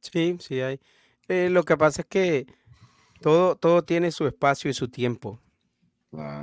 Sí, 0.00 0.36
sí 0.40 0.60
hay. 0.60 0.80
Eh, 1.28 1.48
lo 1.50 1.62
que 1.64 1.76
pasa 1.76 2.02
es 2.02 2.06
que 2.08 2.46
todo, 3.20 3.56
todo 3.56 3.82
tiene 3.82 4.10
su 4.12 4.26
espacio 4.26 4.70
y 4.70 4.74
su 4.74 4.88
tiempo. 4.88 5.40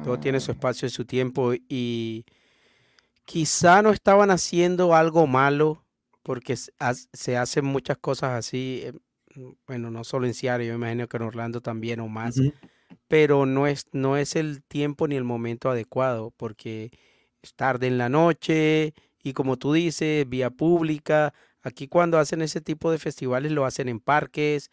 Todo 0.04 0.20
tiene 0.20 0.40
su 0.40 0.52
espacio 0.52 0.88
y 0.88 0.92
su 0.92 1.06
tiempo. 1.06 1.54
Y 1.70 2.26
quizá 3.26 3.82
no 3.82 3.92
estaban 3.92 4.32
haciendo 4.32 4.96
algo 4.96 5.28
malo 5.28 5.86
porque 6.24 6.56
se 6.56 6.72
ha- 6.80 6.94
se 6.94 7.38
hacen 7.38 7.66
muchas 7.66 7.98
cosas 7.98 8.32
así. 8.32 8.84
Eh, 9.36 9.54
Bueno, 9.68 9.92
no 9.92 10.04
solo 10.04 10.26
en 10.28 10.34
Seattle, 10.34 10.68
yo 10.68 10.74
me 10.74 10.88
imagino 10.88 11.08
que 11.08 11.18
en 11.18 11.24
Orlando 11.24 11.62
también 11.62 12.00
o 12.00 12.08
más. 12.08 12.44
Pero 13.08 13.46
no 13.46 13.68
es, 13.68 13.86
no 13.94 14.18
es 14.18 14.36
el 14.36 14.64
tiempo 14.64 15.08
ni 15.08 15.16
el 15.18 15.24
momento 15.26 15.70
adecuado 15.70 16.32
porque 16.38 16.92
es 17.42 17.54
tarde 17.56 17.88
en 17.88 17.98
la 17.98 18.10
noche 18.10 18.94
y 19.24 19.34
como 19.34 19.58
tú 19.58 19.74
dices, 19.74 20.28
vía 20.30 20.50
pública. 20.52 21.34
Aquí 21.64 21.88
cuando 21.88 22.20
hacen 22.20 22.42
ese 22.42 22.62
tipo 22.62 22.92
de 22.92 23.00
festivales 23.00 23.52
lo 23.52 23.66
hacen 23.66 23.90
en 23.90 24.00
parques, 24.00 24.70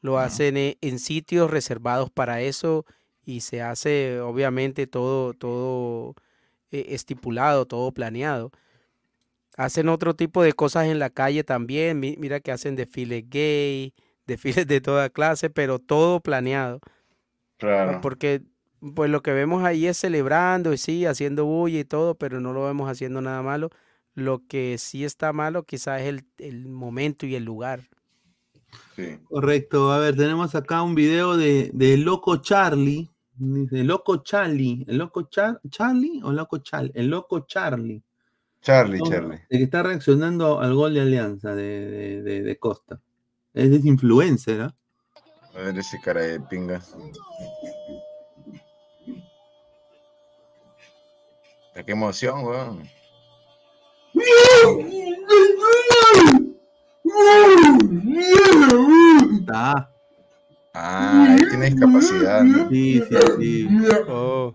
lo 0.00 0.18
hacen 0.18 0.56
e- 0.56 0.78
en 0.80 0.98
sitios 0.98 1.50
reservados 1.50 2.10
para 2.10 2.42
eso 2.42 2.86
y 3.24 3.40
se 3.42 3.62
hace 3.62 4.20
obviamente 4.20 4.86
todo, 4.86 5.34
todo 5.34 6.14
eh, 6.70 6.86
estipulado, 6.90 7.66
todo 7.66 7.92
planeado. 7.92 8.50
Hacen 9.56 9.88
otro 9.88 10.14
tipo 10.14 10.42
de 10.42 10.52
cosas 10.52 10.86
en 10.86 10.98
la 10.98 11.10
calle 11.10 11.44
también. 11.44 12.00
mi- 12.00 12.16
Mira 12.18 12.40
que 12.40 12.52
hacen 12.52 12.76
desfiles 12.76 13.24
gay, 13.28 13.94
desfiles 14.26 14.66
de 14.66 14.80
toda 14.80 15.10
clase, 15.10 15.50
pero 15.50 15.78
todo 15.78 16.20
planeado. 16.20 16.80
Claro. 17.58 18.00
Porque 18.00 18.42
pues 18.94 19.10
lo 19.10 19.22
que 19.22 19.32
vemos 19.32 19.62
ahí 19.64 19.86
es 19.86 19.98
celebrando 19.98 20.72
y 20.72 20.78
sí, 20.78 21.04
haciendo 21.06 21.44
bulla 21.44 21.78
y 21.80 21.84
todo, 21.84 22.14
pero 22.16 22.40
no 22.40 22.52
lo 22.52 22.64
vemos 22.64 22.88
haciendo 22.90 23.20
nada 23.20 23.42
malo. 23.42 23.70
Lo 24.14 24.40
que 24.46 24.76
sí 24.78 25.04
está 25.04 25.32
malo 25.32 25.64
quizás 25.64 26.00
es 26.02 26.08
el, 26.08 26.24
el 26.38 26.66
momento 26.68 27.26
y 27.26 27.34
el 27.34 27.44
lugar. 27.44 27.88
Correcto, 29.28 29.90
a 29.92 29.98
ver, 29.98 30.16
tenemos 30.16 30.54
acá 30.54 30.82
un 30.82 30.94
video 30.94 31.36
de, 31.36 31.70
de 31.72 31.96
Loco 31.96 32.36
Charlie. 32.38 33.10
Dice, 33.34 33.84
Loco 33.84 34.18
Charlie. 34.18 34.84
¿El 34.86 34.98
Loco 34.98 35.22
Char- 35.30 35.60
Charlie 35.70 36.20
o 36.22 36.32
Loco 36.32 36.58
Charlie? 36.58 36.92
El 36.94 37.08
Loco 37.08 37.40
Charlie. 37.40 38.02
Charlie, 38.62 38.98
No, 38.98 39.06
Charlie. 39.10 39.40
El 39.48 39.58
que 39.58 39.64
está 39.64 39.82
reaccionando 39.82 40.60
al 40.60 40.74
gol 40.74 40.94
de 40.94 41.00
Alianza 41.00 41.54
de, 41.54 41.62
de- 41.90 42.22
de- 42.22 42.42
de 42.42 42.58
Costa. 42.58 43.00
Es, 43.54 43.70
es 43.70 43.84
influencer, 43.84 44.60
¿ah? 44.62 44.74
A 45.54 45.58
ver 45.62 45.78
ese 45.78 45.98
cara 46.00 46.20
de 46.20 46.40
pinga. 46.40 46.80
Qué 51.86 51.92
emoción, 51.92 52.44
weón. 52.44 52.82
Está. 59.40 59.90
Ah, 60.72 61.26
ahí 61.30 61.48
tiene 61.48 61.70
discapacidad. 61.70 62.42
¿no? 62.44 62.68
Sí, 62.70 63.02
sí, 63.08 63.16
sí. 63.38 63.68
Oh. 64.08 64.54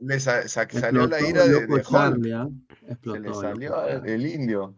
Le 0.00 0.18
sa- 0.18 0.48
sa- 0.48 0.68
salió 0.68 1.06
la 1.06 1.20
ira 1.20 1.46
de, 1.46 1.66
de. 1.66 1.82
Charlie, 1.82 2.32
¿ah? 2.32 2.48
Se 3.04 3.20
le 3.20 3.34
salió 3.34 3.86
el 4.04 4.26
indio. 4.26 4.74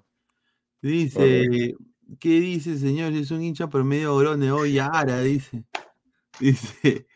Dice, 0.81 1.77
¿qué 2.19 2.41
dice, 2.41 2.77
señor? 2.77 3.13
Es 3.13 3.31
un 3.31 3.43
hincha 3.43 3.69
promedio 3.69 4.17
grone 4.17 4.51
hoy 4.51 4.79
Ara, 4.79 5.21
dice. 5.21 5.65
Dice, 6.41 7.07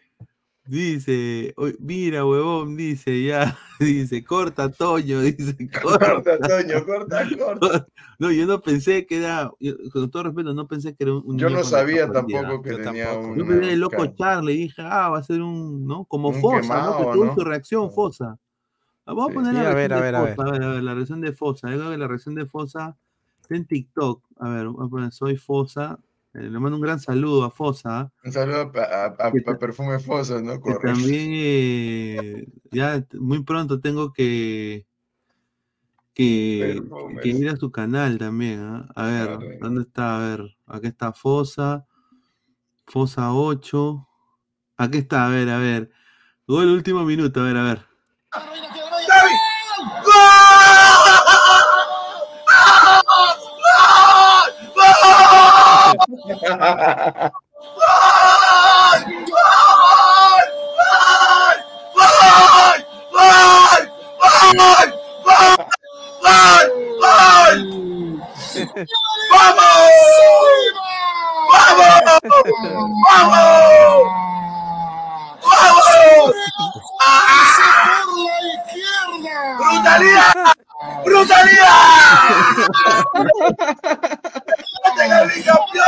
dice, 0.67 1.53
"Oy, 1.57 1.77
mira, 1.81 2.25
huevón, 2.25 2.77
dice, 2.77 3.23
ya, 3.25 3.57
dice, 3.81 4.25
corta, 4.25 4.71
Toño, 4.71 5.21
dice, 5.23 5.57
corta. 5.83 6.13
Corta, 6.23 6.39
Toño, 6.39 6.85
corta, 6.85 7.29
corta. 7.39 7.87
No, 8.19 8.31
yo 8.33 8.47
no 8.47 8.61
pensé 8.61 9.07
que 9.07 9.19
era, 9.19 9.51
yo- 9.61 9.75
con 9.93 10.11
todo 10.11 10.25
respeto, 10.25 10.55
no 10.55 10.67
pensé 10.67 10.95
que 10.95 11.05
era 11.05 11.13
un, 11.15 11.23
un 11.27 11.39
Yo 11.39 11.51
no 11.51 11.65
sabía 11.65 12.11
tampoco 12.11 12.63
que 12.63 12.75
tenía 12.75 13.13
un. 13.19 13.39
Yo 13.39 13.47
pensé 13.47 13.73
el 13.73 13.81
loco 13.81 14.07
Charlie, 14.17 14.57
dije, 14.57 14.83
ah, 14.83 15.09
va 15.11 15.19
a 15.19 15.23
ser 15.23 15.43
un, 15.43 15.87
¿no? 15.87 16.05
Como 16.05 16.31
Un 16.31 16.41
Fosa, 16.41 16.57
¿no? 16.57 16.63
quemado, 16.63 16.97
Que 16.99 17.05
tuvo 17.19 17.27
¿no? 17.27 17.35
su 17.35 17.45
reacción, 17.45 17.91
Fosa. 17.93 18.39
Ah, 19.05 19.13
Vamos 19.15 19.31
a 19.31 19.35
poner 19.35 19.53
Sí, 19.53 19.59
la 19.59 19.71
a 19.71 19.75
ver, 19.75 19.91
reacción 19.91 19.99
a 19.99 20.03
ver, 20.03 20.15
de 20.15 20.19
a 20.19 20.23
ver. 20.23 20.37
Fosa, 20.37 20.49
a 20.49 20.53
ver, 20.53 20.63
a 20.63 20.69
ver, 20.73 20.83
la 20.83 20.95
reacción 20.95 21.21
de 21.21 21.33
Fosa. 21.33 21.71
Yo 21.71 21.77
creo 21.79 21.91
que 21.91 21.99
la 21.99 22.09
reacción 22.09 22.35
de 22.35 22.47
Fosa 22.47 22.97
está 23.41 23.55
en 23.57 23.65
TikTok. 23.67 24.25
A 24.41 24.49
ver, 24.51 24.69
voy 24.69 24.87
a 24.87 24.89
poner, 24.91 25.13
soy 25.13 25.37
Fosa. 25.37 25.99
Eh, 26.37 26.51
le 26.51 26.59
mando 26.59 26.77
un 26.77 26.83
gran 26.83 27.01
saludo 27.01 27.45
a 27.45 27.51
Fosa. 27.51 28.01
¿ah? 28.01 28.13
Un 28.25 28.33
saludo 28.33 28.71
a, 28.79 29.07
a- 29.07 29.59
Perfume 29.59 29.99
Fosa, 29.99 30.43
¿no? 30.43 30.61
Que 30.63 30.75
también 30.75 31.31
eh, 31.33 32.47
ya 32.71 33.03
muy 33.19 33.43
pronto 33.43 33.81
tengo 33.81 34.13
que 34.13 34.87
que, 36.13 36.83
que 37.23 37.29
ir 37.29 37.49
a 37.49 37.57
su 37.57 37.71
canal 37.71 38.19
también. 38.19 38.61
¿ah? 38.61 38.89
A 38.95 39.07
ver, 39.07 39.27
Claro. 39.27 39.41
¿dónde 39.61 39.83
está? 39.83 40.17
A 40.17 40.29
ver, 40.29 40.57
aquí 40.67 40.87
está 40.89 41.13
Fosa, 41.13 41.87
Fosa 42.87 43.33
8. 43.33 44.07
Aquí 44.77 44.99
está, 44.99 45.27
a 45.27 45.31
ver, 45.31 45.49
a 45.49 45.59
ver. 45.59 45.91
Gol 46.47 46.69
último 46.69 47.03
minuto, 47.05 47.41
a 47.41 47.45
ver, 47.45 47.57
a 47.57 47.63
ver. 47.65 47.81
¡Brutalidad! 79.59 80.35
¡Brutalidad! 81.05 81.87
¡Respeten 85.07 85.13
al 85.13 85.29
bicampeón! 85.29 85.85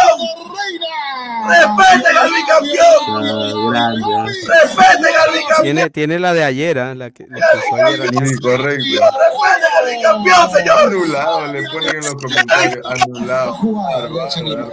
¡Respeten 1.49 2.17
al 2.17 2.31
bicampeón! 2.31 3.73
grande. 3.73 4.03
¡Respeten 4.47 5.17
al 5.17 5.33
bicampeón! 5.33 5.63
Tiene, 5.63 5.91
tiene 5.91 6.19
la 6.19 6.35
de 6.35 6.45
ayer, 6.45 6.79
¿ah? 6.79 6.95
la 6.95 7.11
que, 7.11 7.27
la 7.29 7.37
que 7.37 7.59
usó 7.59 7.75
ayer 7.85 8.41
correcto. 8.41 8.85
¡Respeten 8.85 9.73
al 9.77 9.97
bicampeón, 9.97 10.51
señor! 10.53 10.79
Anulado, 10.79 11.47
le 11.53 11.63
ponen 11.69 11.97
en 11.97 12.05
los 12.05 12.15
comentarios. 12.15 12.79
Anulado. 12.85 13.57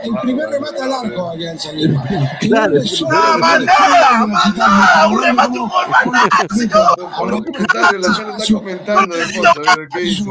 El 0.04 0.16
primer 0.22 0.50
remate 0.50 0.82
al 0.84 0.94
arco, 0.94 1.30
Alianza 1.32 1.72
Lima. 1.72 2.04
Claro, 2.42 2.74
¡No, 3.10 3.38
más 3.40 3.60
nada! 3.62 4.28
¡Más 4.28 4.56
nada! 4.56 5.08
¡Un 5.08 5.24
remate, 5.24 5.60
un 5.60 5.70
gol, 5.70 5.90
más 5.90 6.06
nada, 6.06 6.30
señor! 6.56 7.12
Por 7.18 7.32
los 7.32 7.42
comentarios, 7.46 8.08
la 8.08 8.14
gente 8.14 8.44
está 8.44 8.54
comentando 8.54 9.16
de 9.16 9.26
foto, 9.26 9.50
a 9.68 9.76
ver 9.76 9.88
qué 9.92 10.00
dice. 10.00 10.24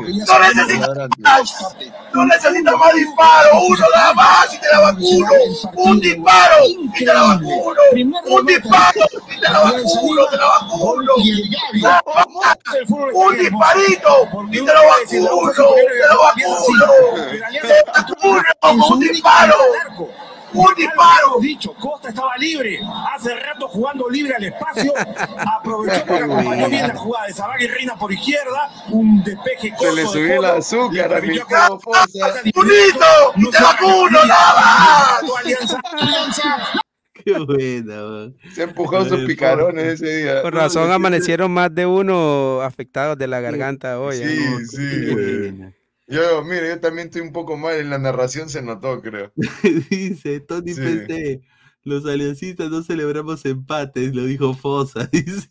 ¡No 2.14 2.24
necesitas 2.26 2.74
más 2.76 2.94
disparo! 2.94 3.60
¡Uno 3.66 3.84
más 4.12 4.54
y 4.54 4.58
te 4.58 4.68
la 4.70 4.80
vacuno! 4.80 5.28
¡Un 5.76 6.00
disparo 6.00 6.56
y 6.66 6.88
te 6.90 7.04
la 7.06 7.22
vacuno! 7.22 7.80
¡Un 8.26 8.46
disparo 8.46 9.00
y 9.30 9.40
te 9.40 9.48
la 9.48 9.60
vacuno! 9.60 10.26
¡Te 10.30 10.36
la. 10.36 12.02
¡Un 13.14 13.38
disparito 13.38 14.28
y 14.50 14.64
te 14.64 14.72
la 14.72 14.82
vacuno! 14.82 15.04
¡Te 15.06 16.06
la 16.06 16.16
vacuno! 16.16 16.86
¡Te 17.62 17.76
vacuno 17.86 18.42
con 18.60 18.80
un 18.80 19.00
disparo! 19.00 19.56
¡Un 20.54 20.74
disparo! 20.76 21.40
dicho, 21.40 21.74
Costa 21.74 22.08
estaba 22.08 22.36
libre, 22.38 22.80
hace 23.12 23.34
rato 23.34 23.68
jugando 23.68 24.08
libre 24.08 24.34
al 24.34 24.44
espacio, 24.44 24.92
aprovechó 25.58 26.04
porque 26.06 26.24
acompañó 26.24 26.68
bien 26.68 26.88
la 26.88 26.96
jugada 26.96 27.26
de 27.26 27.34
Zabal 27.34 27.62
y 27.62 27.66
Reina 27.66 27.96
por 27.96 28.12
izquierda, 28.12 28.70
un 28.90 29.22
despeje 29.22 29.70
corto 29.70 29.84
Se 29.84 29.94
le 29.94 30.06
subió 30.06 30.34
el 30.38 30.44
azúcar 30.44 31.06
a 31.06 31.08
permitió 31.08 31.46
que 31.46 31.54
Gustavo 31.54 31.80
Fosa. 31.80 32.32
¡Unito! 32.54 33.06
¡Y 33.36 33.50
te 33.50 33.62
vacuno! 33.62 34.24
¡Nada 34.26 34.54
más! 34.54 35.22
Alianza, 35.40 35.80
Alianza. 35.92 36.56
Qué 37.24 37.32
buena, 37.38 37.94
weón. 37.94 38.36
Se 38.52 38.62
empujó 38.64 39.04
sus 39.06 39.24
picarones 39.24 40.02
ese 40.02 40.16
día. 40.24 40.42
Con 40.42 40.52
razón 40.52 40.92
amanecieron 40.92 41.50
más 41.50 41.74
de 41.74 41.86
uno 41.86 42.60
afectados 42.60 43.16
de 43.16 43.26
la 43.26 43.40
garganta 43.40 43.98
hoy. 43.98 44.16
¿ah? 44.22 44.58
Sí, 44.68 44.76
sí. 44.76 45.74
Yo, 46.06 46.44
mire, 46.44 46.68
yo 46.68 46.80
también 46.80 47.06
estoy 47.08 47.22
un 47.22 47.32
poco 47.32 47.56
mal 47.56 47.76
en 47.76 47.90
la 47.90 47.98
narración, 47.98 48.48
se 48.50 48.60
notó, 48.62 49.00
creo. 49.00 49.32
Dice 49.90 50.40
Tony 50.40 50.74
Sí. 50.74 50.80
PC, 50.80 51.40
los 51.82 52.04
aliancistas 52.06 52.70
no 52.70 52.82
celebramos 52.82 53.44
empates, 53.46 54.14
lo 54.14 54.24
dijo 54.24 54.54
Fosa. 54.54 55.06
Dice, 55.12 55.48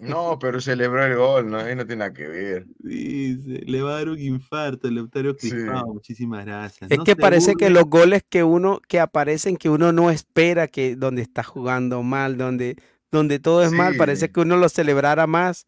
No, 0.00 0.38
pero 0.38 0.60
celebró 0.60 1.04
el 1.06 1.16
gol, 1.16 1.50
¿no? 1.50 1.58
Ahí 1.58 1.74
no 1.74 1.86
tiene 1.86 2.00
nada 2.00 2.12
que 2.12 2.26
ver. 2.28 2.66
dice, 2.80 3.62
le 3.66 3.82
va 3.82 3.92
a 3.92 3.94
dar 3.94 4.08
un 4.10 4.18
infarto 4.20 4.88
el 4.88 4.94
Leutario 4.96 5.34
Sí. 5.38 5.50
Cristado. 5.50 5.86
Muchísimas 5.94 6.44
gracias. 6.44 6.90
Es 6.90 6.98
No 6.98 7.04
que 7.04 7.12
se 7.12 7.16
parece 7.16 7.54
que 7.54 7.66
burlen. 7.66 7.72
los 7.74 7.84
goles 7.84 8.22
que 8.28 8.44
uno, 8.44 8.80
que 8.88 9.00
aparecen 9.00 9.56
que 9.56 9.70
uno 9.70 9.92
no 9.92 10.10
espera 10.10 10.68
que 10.68 10.96
donde 10.96 11.22
está 11.22 11.42
jugando 11.42 12.02
mal, 12.02 12.36
donde, 12.36 12.76
donde 13.10 13.38
todo 13.38 13.62
es 13.62 13.72
mal, 13.72 13.96
parece 13.96 14.26
Sí. 14.26 14.32
que 14.32 14.40
uno 14.40 14.56
lo 14.58 14.68
celebrara 14.68 15.26
más 15.26 15.66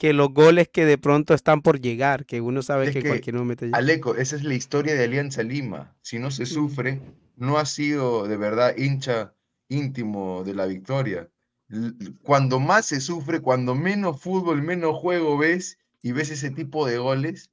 que 0.00 0.14
los 0.14 0.32
goles 0.32 0.66
que 0.66 0.86
de 0.86 0.96
pronto 0.96 1.34
están 1.34 1.60
por 1.60 1.78
llegar, 1.78 2.24
que 2.24 2.40
uno 2.40 2.62
sabe 2.62 2.86
Es 2.86 2.92
que, 2.92 3.00
en 3.00 3.02
que, 3.02 3.08
cualquier 3.10 3.36
momento 3.36 3.66
llega. 3.66 3.76
Aleco, 3.76 4.14
esa 4.16 4.34
es 4.34 4.44
la 4.44 4.54
historia 4.54 4.94
de 4.94 5.04
Alianza 5.04 5.42
Lima. 5.42 5.94
Si 6.00 6.18
no 6.18 6.30
se 6.30 6.46
sufre, 6.46 7.02
no 7.36 7.58
ha 7.58 7.66
sido 7.66 8.26
de 8.26 8.38
verdad 8.38 8.74
hincha 8.78 9.34
íntimo 9.68 10.42
de 10.42 10.54
la 10.54 10.64
victoria. 10.64 11.28
Cuando 12.22 12.60
más 12.60 12.86
se 12.86 12.98
sufre, 12.98 13.40
cuando 13.40 13.74
menos 13.74 14.22
fútbol, 14.22 14.62
menos 14.62 14.96
juego 14.96 15.36
ves, 15.36 15.76
y 16.00 16.12
ves 16.12 16.30
ese 16.30 16.50
tipo 16.50 16.86
de 16.86 16.96
goles, 16.96 17.50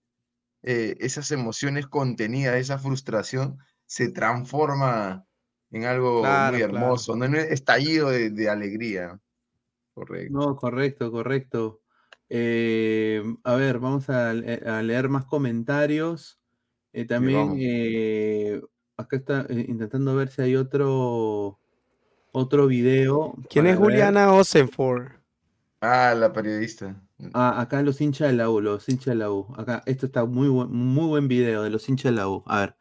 eh, 0.63 0.95
esas 1.01 1.31
emociones 1.31 1.85
contenidas, 1.87 2.55
esa 2.55 2.79
frustración, 2.79 3.57
se 3.85 4.09
transforma 4.09 5.27
en 5.71 5.83
algo 5.83 6.21
Claro, 6.21 6.53
muy 6.53 6.63
claro. 6.63 6.77
hermoso, 6.77 7.13
¿no? 7.17 7.25
en 7.25 7.31
un 7.31 7.39
estallido 7.39 8.09
de, 8.09 8.29
de 8.29 8.49
alegría. 8.49 9.19
Correcto. 9.93 10.33
No, 10.33 10.55
correcto, 10.55 11.11
correcto. 11.11 11.81
Eh, 12.29 13.23
a 13.43 13.55
ver, 13.55 13.79
vamos 13.79 14.09
a, 14.09 14.33
le- 14.33 14.61
a 14.65 14.81
leer 14.81 15.09
más 15.09 15.25
comentarios. 15.25 16.39
Eh, 16.93 17.05
también 17.05 17.55
eh, 17.59 18.61
acá 18.97 19.17
está 19.17 19.45
eh, 19.49 19.65
intentando 19.69 20.15
ver 20.15 20.29
si 20.29 20.41
hay 20.41 20.55
otro 20.55 21.59
otro 22.31 22.67
video. 22.67 23.35
¿Quién 23.49 23.67
es 23.67 23.73
ver. 23.77 23.83
Juliana 23.83 24.33
Osenford? 24.33 25.07
Ah, 25.81 26.13
la 26.15 26.31
periodista. 26.33 27.01
Ah, 27.33 27.61
acá 27.61 27.81
los 27.81 27.99
hinchas 28.01 28.29
de 28.29 28.35
la 28.37 28.49
U, 28.49 28.61
los 28.61 28.87
hinchas 28.89 29.07
de 29.07 29.15
la 29.15 29.31
U. 29.31 29.47
Acá, 29.57 29.81
esto 29.85 30.05
está 30.05 30.25
muy 30.25 30.47
buen, 30.49 30.71
muy 30.71 31.07
buen 31.07 31.27
video 31.27 31.63
de 31.63 31.69
los 31.69 31.87
hinchas 31.89 32.11
de 32.11 32.15
la 32.17 32.29
U. 32.29 32.43
A 32.45 32.59
ver. 32.61 32.75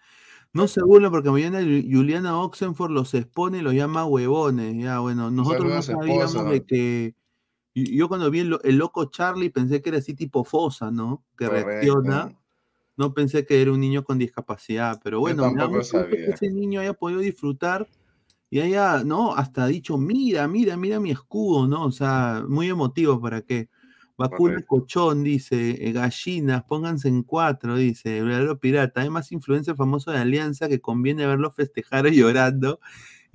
No 0.52 0.68
se 0.68 0.82
burlen 0.82 1.10
porque 1.12 1.30
mañana 1.30 1.60
Ju- 1.62 1.88
Juliana 1.92 2.40
Oxenford 2.40 2.90
los 2.90 3.14
expone 3.14 3.58
y 3.58 3.62
los 3.62 3.74
llama 3.74 4.06
huevones. 4.06 4.74
Ya, 4.82 5.00
bueno, 5.00 5.30
nosotros 5.30 5.72
no 5.72 5.82
sabíamos 5.82 6.48
de 6.50 6.64
que. 6.66 7.14
Yo 7.84 8.08
cuando 8.08 8.30
vi 8.30 8.40
el, 8.40 8.58
el 8.64 8.76
loco 8.76 9.04
Charlie 9.10 9.50
pensé 9.50 9.82
que 9.82 9.90
era 9.90 9.98
así 9.98 10.14
tipo 10.14 10.44
Fosa, 10.44 10.90
¿no? 10.90 11.24
Que 11.36 11.46
reacciona. 11.46 12.34
No 12.96 13.12
pensé 13.12 13.44
que 13.44 13.60
era 13.60 13.70
un 13.70 13.80
niño 13.80 14.02
con 14.02 14.16
discapacidad, 14.16 14.98
pero 15.04 15.20
bueno, 15.20 15.52
me 15.52 15.80
que 16.08 16.30
ese 16.30 16.48
niño 16.48 16.80
haya 16.80 16.94
podido 16.94 17.20
disfrutar 17.20 17.86
y 18.48 18.60
haya, 18.60 19.04
¿no? 19.04 19.34
Hasta 19.34 19.64
ha 19.64 19.66
dicho, 19.66 19.98
mira, 19.98 20.48
mira, 20.48 20.78
mira 20.78 20.98
mi 20.98 21.10
escudo, 21.10 21.66
¿no? 21.66 21.84
O 21.84 21.92
sea, 21.92 22.42
muy 22.48 22.70
emotivo 22.70 23.20
para 23.20 23.42
qué. 23.42 23.68
Vacuna 24.16 24.62
cochón, 24.62 25.22
dice, 25.22 25.86
eh, 25.86 25.92
gallinas, 25.92 26.64
pónganse 26.64 27.08
en 27.08 27.22
cuatro, 27.24 27.76
dice, 27.76 28.22
verdadero 28.22 28.58
pirata. 28.58 29.02
Hay 29.02 29.10
más 29.10 29.30
influencia 29.32 29.74
famoso 29.74 30.10
de 30.10 30.16
Alianza 30.16 30.66
que 30.70 30.80
conviene 30.80 31.26
verlo 31.26 31.50
festejar 31.50 32.06
llorando 32.10 32.80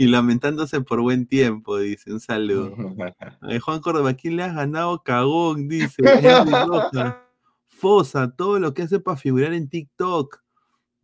y 0.01 0.07
lamentándose 0.07 0.81
por 0.81 0.99
buen 1.01 1.27
tiempo, 1.27 1.77
dice, 1.77 2.11
un 2.11 2.19
saludo. 2.19 2.73
Eh, 3.49 3.59
Juan 3.59 3.81
Córdoba, 3.81 4.13
¿quién 4.15 4.35
le 4.35 4.43
has 4.43 4.55
ganado 4.55 5.03
cagón? 5.03 5.67
Dice. 5.67 6.01
Fosa, 7.67 8.35
todo 8.35 8.59
lo 8.59 8.73
que 8.73 8.83
hace 8.83 8.99
para 8.99 9.17
figurar 9.17 9.53
en 9.53 9.69
TikTok. 9.69 10.39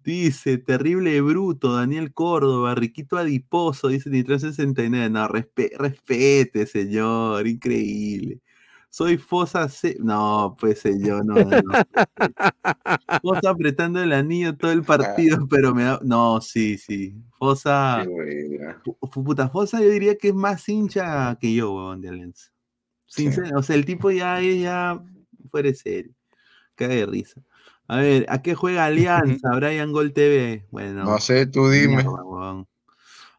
Dice, 0.04 0.58
terrible 0.58 1.20
bruto, 1.22 1.74
Daniel 1.76 2.14
Córdoba, 2.14 2.74
riquito 2.76 3.18
adiposo, 3.18 3.90
dice 3.90 4.10
ni 4.10 4.24
369. 4.24 5.10
No, 5.10 5.28
respe- 5.28 5.78
respete, 5.78 6.66
señor, 6.66 7.46
increíble. 7.46 8.40
Soy 8.98 9.18
Fosa 9.20 9.70
C. 9.70 9.96
No, 10.00 10.58
pues 10.60 10.80
señor, 10.80 11.24
no, 11.24 11.36
no. 11.36 11.62
no. 11.62 11.72
Fosa 13.22 13.52
apretando 13.52 14.02
el 14.02 14.12
anillo 14.12 14.58
todo 14.58 14.72
el 14.72 14.82
partido, 14.82 15.48
pero 15.48 15.76
me 15.76 15.84
da. 15.84 16.00
No, 16.02 16.42
sí, 16.42 16.80
sí. 16.80 17.16
Fosa. 17.38 18.04
Pu- 18.84 19.24
Puta, 19.24 19.50
Fosa 19.50 19.80
yo 19.82 19.90
diría 19.92 20.18
que 20.18 20.30
es 20.30 20.34
más 20.34 20.68
hincha 20.68 21.38
que 21.40 21.54
yo, 21.54 21.76
weón, 21.76 22.02
de 22.02 22.10
Alianza. 22.10 22.50
Sincero, 23.06 23.60
o 23.60 23.62
sea, 23.62 23.76
el 23.76 23.86
tipo 23.86 24.10
ya 24.10 24.42
es 24.42 24.62
ya 24.64 25.00
fuera 25.52 25.70
de 25.70 25.76
serio. 25.76 26.12
Caga 26.74 26.96
de 26.96 27.06
risa. 27.06 27.40
A 27.88 27.98
ver, 27.98 28.26
¿a 28.30 28.42
qué 28.42 28.56
juega 28.56 28.86
Alianza? 28.86 29.52
Brian 29.58 29.92
Gol 29.92 30.12
TV. 30.12 30.66
Bueno. 30.72 31.04
No 31.04 31.20
sé, 31.20 31.46
tú 31.46 31.70
dime. 31.70 31.98
mierda. 31.98 32.66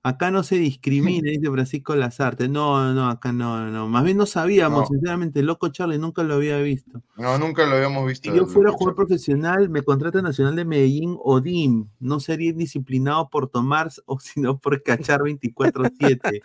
Acá 0.02 0.30
no 0.30 0.42
se 0.42 0.56
discrimina, 0.58 1.30
dice 1.30 1.50
Francisco 1.50 1.94
Lazarte. 1.96 2.48
No, 2.48 2.92
no, 2.94 3.08
acá 3.08 3.32
no, 3.32 3.68
no. 3.70 3.88
Más 3.88 4.04
bien 4.04 4.16
no 4.16 4.26
sabíamos, 4.26 4.82
No. 4.82 4.86
sinceramente. 4.86 5.42
Loco 5.42 5.68
Charlie 5.68 5.98
nunca 5.98 6.22
lo 6.22 6.34
había 6.34 6.58
visto. 6.58 7.02
No, 7.16 7.38
nunca 7.38 7.66
lo 7.66 7.76
habíamos 7.76 8.06
visto. 8.06 8.30
Si 8.30 8.36
yo 8.36 8.46
fuera 8.46 8.70
jugador 8.70 8.94
profesional, 8.94 9.68
me 9.68 9.82
contrata 9.82 10.22
Nacional 10.22 10.56
de 10.56 10.64
Medellín 10.64 11.16
o 11.22 11.40
DIM. 11.40 11.88
No 12.00 12.20
sería 12.20 12.50
indisciplinado 12.50 13.28
por 13.28 13.48
tomar 13.48 13.90
o 14.06 14.18
sino 14.20 14.58
por 14.58 14.82
cachar 14.82 15.20
24-7. 15.20 16.40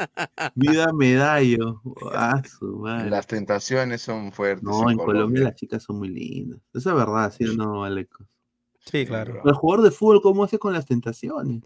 Vida 0.56 0.92
medallo. 0.94 1.82
Ah, 2.14 2.42
su 2.44 2.78
madre. 2.78 3.10
Las 3.10 3.28
tentaciones 3.28 4.02
son 4.02 4.32
fuertes. 4.32 4.64
No, 4.64 4.90
en 4.90 4.98
Colombia 4.98 5.44
las 5.44 5.56
chicas 5.56 5.84
son 5.84 6.00
muy 6.00 6.10
lindas. 6.10 6.60
Eso 6.74 6.90
es 6.90 6.96
verdad, 6.96 7.34
¿sí 7.36 7.46
o 7.46 7.54
no, 7.54 7.84
Aleco? 7.84 8.26
Sí, 8.86 9.06
claro. 9.06 9.42
El 9.46 9.54
jugador 9.54 9.86
de 9.86 9.92
fútbol, 9.92 10.22
¿cómo 10.22 10.44
hace 10.44 10.60
con 10.60 10.74
las 10.74 10.86
tentaciones? 10.86 11.64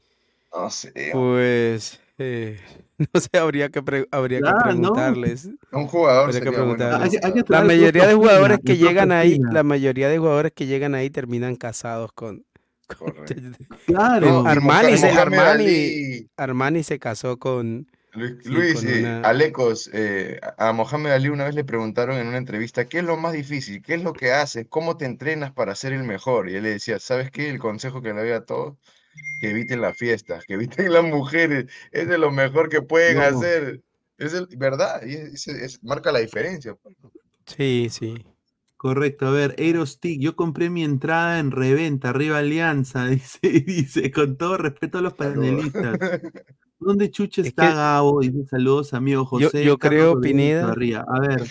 No 0.54 0.70
sé. 0.70 0.94
Pues 1.14 2.00
eh, 2.18 2.60
no 3.14 3.20
sé, 3.20 3.30
habría 3.38 3.70
que, 3.70 3.82
pre- 3.84 4.08
habría 4.12 4.40
Claro, 4.40 4.58
que 4.58 4.64
¿no? 4.64 4.64
preguntarles. 4.64 5.50
Un 5.72 5.88
jugador 5.88 6.26
Habría 6.26 6.40
que 6.42 6.46
sería 6.46 6.60
bueno. 6.64 6.78
preguntarles. 6.78 7.14
Hay 7.14 7.20
que- 7.20 7.26
hay 7.40 7.44
que 7.44 7.54
la 7.54 7.62
mayoría 7.64 8.08
de 8.08 8.14
jugadores 8.16 8.60
que 8.66 8.78
llegan 8.78 9.12
ahí, 9.12 9.40
la 9.40 9.64
mayoría 9.64 10.10
de 10.10 10.18
jugadores 10.18 10.52
que 10.54 10.66
llegan 10.66 10.96
ahí 10.96 11.10
terminan 11.10 11.56
casados 11.56 12.12
con, 12.14 12.46
con- 12.98 13.14
Claro. 13.86 14.44
No, 14.44 14.50
Armani, 14.50 14.98
se, 14.98 15.10
Armani. 15.12 16.30
Armani 16.38 16.84
se 16.84 17.00
casó 17.00 17.38
con 17.38 17.88
Luis, 18.14 18.36
sí, 18.42 18.50
Luis, 18.50 18.74
con 18.76 18.88
eh, 18.90 19.00
una- 19.00 19.22
Alecos, 19.22 19.90
eh, 19.94 20.40
a 20.58 20.72
Mohamed 20.74 21.12
Ali 21.12 21.30
una 21.30 21.46
vez 21.46 21.54
le 21.56 21.64
preguntaron 21.64 22.18
en 22.18 22.28
una 22.28 22.38
entrevista, 22.38 22.86
¿qué 22.88 23.00
es 23.00 23.04
lo 23.04 23.16
más 23.18 23.34
difícil? 23.34 23.82
¿Qué 23.82 23.94
es 23.96 24.04
lo 24.04 24.14
que 24.14 24.32
haces? 24.32 24.66
¿Cómo 24.70 24.98
te 24.98 25.06
entrenas 25.06 25.52
para 25.52 25.76
ser 25.76 25.94
el 25.94 26.04
mejor? 26.04 26.50
Y 26.50 26.56
él 26.56 26.64
le 26.64 26.70
decía, 26.72 27.00
¿sabes 27.00 27.30
qué? 27.32 27.50
El 27.50 27.60
consejo 27.60 28.02
que 28.02 28.14
le 28.14 28.22
doy 28.22 28.32
a 28.32 28.46
todos, 28.46 28.78
que 29.42 29.50
eviten 29.52 29.82
las 29.82 29.98
fiestas, 29.98 30.44
que 30.46 30.54
eviten 30.56 30.92
las 30.94 31.04
mujeres, 31.04 31.66
es 31.92 32.08
de 32.08 32.18
lo 32.18 32.32
mejor 32.32 32.70
que 32.70 32.82
pueden 32.82 33.18
No. 33.18 33.24
hacer. 33.24 33.82
Es 34.18 34.34
el, 34.34 34.48
¿verdad? 34.58 35.02
Y 35.06 35.14
es- 35.14 35.48
es- 35.48 35.62
es- 35.62 35.84
marca 35.84 36.12
la 36.12 36.20
diferencia. 36.20 36.76
pues. 36.76 36.96
Sí, 37.46 37.88
sí. 37.92 38.26
Correcto, 38.78 39.26
a 39.28 39.32
ver, 39.32 39.56
Aerostick, 39.58 40.20
yo 40.22 40.36
compré 40.36 40.70
mi 40.70 40.84
entrada 40.84 41.40
en 41.40 41.50
reventa, 41.52 42.10
arriba 42.10 42.38
Alianza, 42.40 43.06
dice, 43.08 43.40
dice, 43.66 44.12
con 44.12 44.38
todo 44.38 44.58
respeto 44.58 45.00
a 45.00 45.02
los 45.02 45.14
panelistas. 45.14 45.98
¿Dónde 46.80 47.10
chucha 47.10 47.42
Es 47.42 47.48
está 47.48 47.70
que- 47.70 47.76
Gabo? 47.76 48.20
Dice 48.22 48.46
saludos, 48.46 48.94
amigo 48.94 49.22
Yo, 49.40 49.48
José. 49.48 49.64
yo 49.64 49.78
creo, 49.80 50.22
Pineda. 50.22 50.72
A 50.72 51.20
ver, 51.20 51.44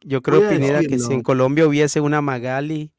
yo 0.00 0.22
creo, 0.22 0.48
Pineda, 0.48 0.80
que 0.80 0.98
si 0.98 1.12
en 1.12 1.22
Colombia 1.22 1.66
hubiese 1.66 2.00
una 2.00 2.22
Magali, 2.22 2.90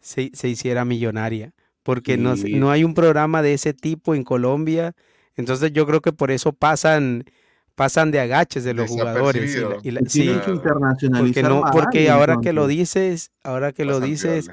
se, 0.00 0.30
se 0.34 0.48
hiciera 0.50 0.84
millonaria. 0.84 1.54
Porque 1.84 2.16
no, 2.16 2.34
no 2.34 2.70
hay 2.72 2.82
un 2.82 2.94
programa 2.94 3.42
de 3.42 3.54
ese 3.54 3.72
tipo 3.74 4.14
en 4.16 4.24
Colombia. 4.24 4.94
Entonces 5.36 5.72
yo 5.72 5.86
creo 5.86 6.00
que 6.00 6.12
por 6.12 6.30
eso 6.32 6.52
pasan, 6.52 7.24
pasan 7.76 8.10
de 8.10 8.20
agaches 8.20 8.64
de 8.64 8.74
los 8.74 8.90
jugadores. 8.90 9.54
y 9.54 9.60
la- 9.60 9.76
y 9.82 9.90
la- 9.92 10.00
Y 10.00 10.04
tienen 10.04 10.40
sí. 10.40 10.42
que 10.44 11.10
Porque 11.10 11.42
no, 11.42 11.62
ahora 11.64 12.38
que 12.42 12.52
lo 12.52 12.66
dices, 12.66 13.30
ahora 13.42 13.72
que 13.72 13.84
lo 13.84 14.00
dices, 14.00 14.50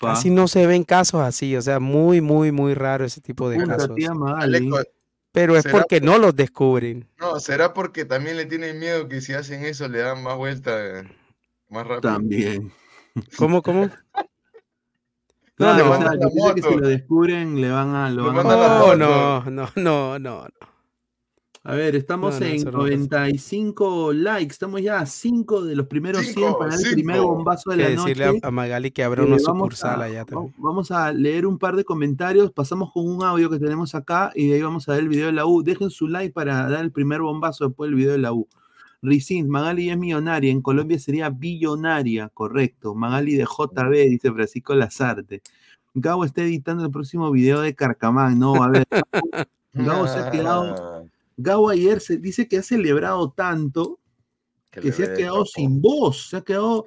casi 0.00 0.30
no 0.30 0.48
se 0.48 0.66
ven 0.66 0.84
casos 0.84 1.20
así, 1.20 1.56
o 1.56 1.62
sea, 1.62 1.80
muy, 1.80 2.20
muy, 2.20 2.52
muy 2.52 2.74
raro 2.74 3.04
ese 3.04 3.20
tipo 3.20 3.48
de 3.50 3.58
casos. 3.66 3.90
Aleco, 4.36 4.78
Pero 5.32 5.56
es 5.56 5.64
¿será 5.64 5.78
porque 5.78 6.00
no 6.00 6.18
los 6.18 6.34
descubren. 6.34 7.08
No, 7.18 7.40
será 7.40 7.74
porque 7.74 8.04
también 8.04 8.36
le 8.36 8.46
tienen 8.46 8.78
miedo 8.78 9.08
que 9.08 9.20
si 9.20 9.34
hacen 9.34 9.64
eso 9.64 9.88
le 9.88 9.98
dan 9.98 10.22
más 10.22 10.36
vuelta, 10.36 11.00
eh, 11.00 11.02
más 11.68 11.86
rápido. 11.86 12.12
También. 12.14 12.72
¿Cómo, 13.36 13.62
cómo? 13.62 13.90
No, 15.58 15.74
le 15.74 15.82
Claro, 15.82 15.90
o 15.90 15.96
sea, 15.96 16.14
la 16.14 16.54
que 16.54 16.62
si 16.62 16.74
lo 16.76 16.88
descubren, 16.88 17.60
le 17.60 17.70
van 17.70 17.94
a, 17.94 18.10
lo 18.10 18.24
van 18.32 18.46
a. 18.46 18.82
Oh, 18.84 18.94
no, 18.96 19.42
no, 19.50 19.68
no, 19.76 20.18
no, 20.18 20.18
no. 20.18 20.44
A 21.64 21.74
ver, 21.74 21.96
estamos 21.96 22.34
No, 22.34 22.40
no, 22.40 22.46
en 22.46 22.54
eso 22.54 22.66
no 22.66 22.78
pasa. 22.78 22.90
95 22.90 24.12
likes, 24.12 24.52
estamos 24.52 24.82
ya 24.82 25.00
a 25.00 25.06
5 25.06 25.64
de 25.64 25.74
los 25.74 25.86
primeros 25.88 26.22
100 26.22 26.34
Cinco, 26.34 26.58
para 26.58 26.76
dar 26.76 26.86
el 26.86 26.92
primer 26.92 27.20
bombazo 27.22 27.70
de 27.70 27.76
la 27.78 27.88
decirle 27.88 28.26
noche. 28.26 28.40
a, 28.44 28.46
a 28.46 28.50
Magali 28.52 28.90
que 28.92 29.02
abra 29.02 29.22
Eh, 29.22 29.26
una 29.26 29.36
vamos 29.44 29.44
sucursal 29.46 30.00
a- 30.00 30.04
allá 30.04 30.24
también. 30.24 30.54
Vamos 30.58 30.90
a 30.92 31.12
leer 31.12 31.44
un 31.44 31.58
par 31.58 31.74
de 31.74 31.84
comentarios, 31.84 32.52
pasamos 32.52 32.92
con 32.92 33.04
un 33.08 33.24
audio 33.24 33.50
que 33.50 33.58
tenemos 33.58 33.96
acá 33.96 34.30
y 34.36 34.46
de 34.46 34.54
ahí 34.56 34.62
vamos 34.62 34.88
a 34.88 34.92
ver 34.92 35.00
el 35.00 35.08
video 35.08 35.26
de 35.26 35.32
la 35.32 35.44
U. 35.46 35.64
Dejen 35.64 35.90
su 35.90 36.06
like 36.06 36.32
para 36.32 36.68
dar 36.70 36.84
el 36.84 36.92
primer 36.92 37.20
bombazo 37.20 37.66
después 37.66 37.88
del 37.88 37.96
video 37.96 38.12
de 38.12 38.18
la 38.18 38.32
U. 38.32 38.46
Ricins, 39.06 39.48
Magali 39.48 39.88
es 39.88 39.96
millonaria, 39.96 40.50
en 40.50 40.60
Colombia 40.60 40.98
sería 40.98 41.30
billonaria, 41.30 42.28
correcto. 42.28 42.94
Magali 42.94 43.36
de 43.36 43.44
JB, 43.44 43.92
dice 44.10 44.32
Francisco 44.32 44.74
Lazarte. 44.74 45.42
Gabo 45.94 46.24
está 46.24 46.42
editando 46.42 46.84
el 46.84 46.90
próximo 46.90 47.30
video 47.30 47.60
de 47.60 47.74
Carcamán, 47.74 48.38
no, 48.38 48.62
a 48.62 48.68
ver. 48.68 48.86
Gabo 49.72 50.06
se 50.08 50.18
ha 50.18 50.30
quedado, 50.30 50.74
Ah, 50.78 51.02
Gabo 51.36 51.68
ayer 51.68 52.00
se 52.00 52.16
dice 52.16 52.48
que 52.48 52.58
ha 52.58 52.62
celebrado 52.62 53.30
tanto 53.30 54.00
que 54.70 54.92
se 54.92 55.04
ha 55.04 55.14
quedado 55.14 55.44
sin 55.46 55.80
voz, 55.80 56.28
se 56.28 56.36
ha 56.38 56.40
quedado. 56.42 56.86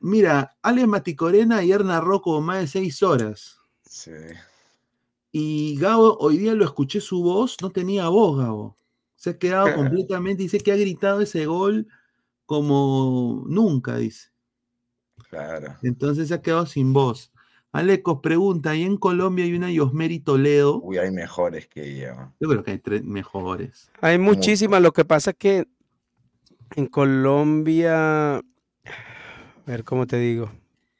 Mira, 0.00 0.56
Alex 0.62 0.86
Maticorena 0.86 1.58
ayer 1.58 1.84
narró 1.84 2.20
como 2.20 2.40
más 2.40 2.60
de 2.60 2.66
seis 2.66 3.02
horas. 3.02 3.58
Sí. 3.84 4.12
Y 5.32 5.76
Gabo, 5.78 6.16
hoy 6.18 6.36
día 6.36 6.54
lo 6.54 6.64
escuché 6.64 7.00
su 7.00 7.22
voz, 7.22 7.56
no 7.62 7.70
tenía 7.70 8.08
voz, 8.08 8.38
Gabo. 8.38 8.76
Se 9.16 9.30
ha 9.30 9.38
quedado 9.38 9.66
completamente, 9.74 10.44
dice 10.44 10.60
que 10.60 10.72
ha 10.72 10.76
gritado 10.76 11.20
ese 11.20 11.46
gol 11.46 11.88
como 12.46 13.44
nunca, 13.48 13.96
dice. 13.96 14.28
Claro. 15.28 15.74
Entonces 15.82 16.28
se 16.28 16.34
ha 16.34 16.42
quedado 16.42 16.66
sin 16.66 16.92
voz. 16.92 17.32
Alecos 17.72 18.20
pregunta, 18.22 18.74
¿y 18.74 18.84
en 18.84 18.96
Colombia 18.96 19.44
hay 19.44 19.54
una 19.54 19.70
Yosmeri 19.70 20.20
Toledo? 20.20 20.80
Uy, 20.80 20.96
hay 20.96 21.10
mejores 21.10 21.66
que 21.66 21.82
ella. 21.84 22.32
Yo 22.40 22.48
creo 22.48 22.62
que 22.62 22.70
hay 22.70 22.78
tres 22.78 23.04
mejores. 23.04 23.90
Hay 24.00 24.18
muchísimas, 24.18 24.80
lo 24.80 24.92
que 24.92 25.04
pasa 25.04 25.32
es 25.32 25.36
que 25.36 25.66
en 26.74 26.86
Colombia, 26.86 28.36
a 28.38 28.42
ver 29.66 29.84
cómo 29.84 30.06
te 30.06 30.18
digo, 30.18 30.50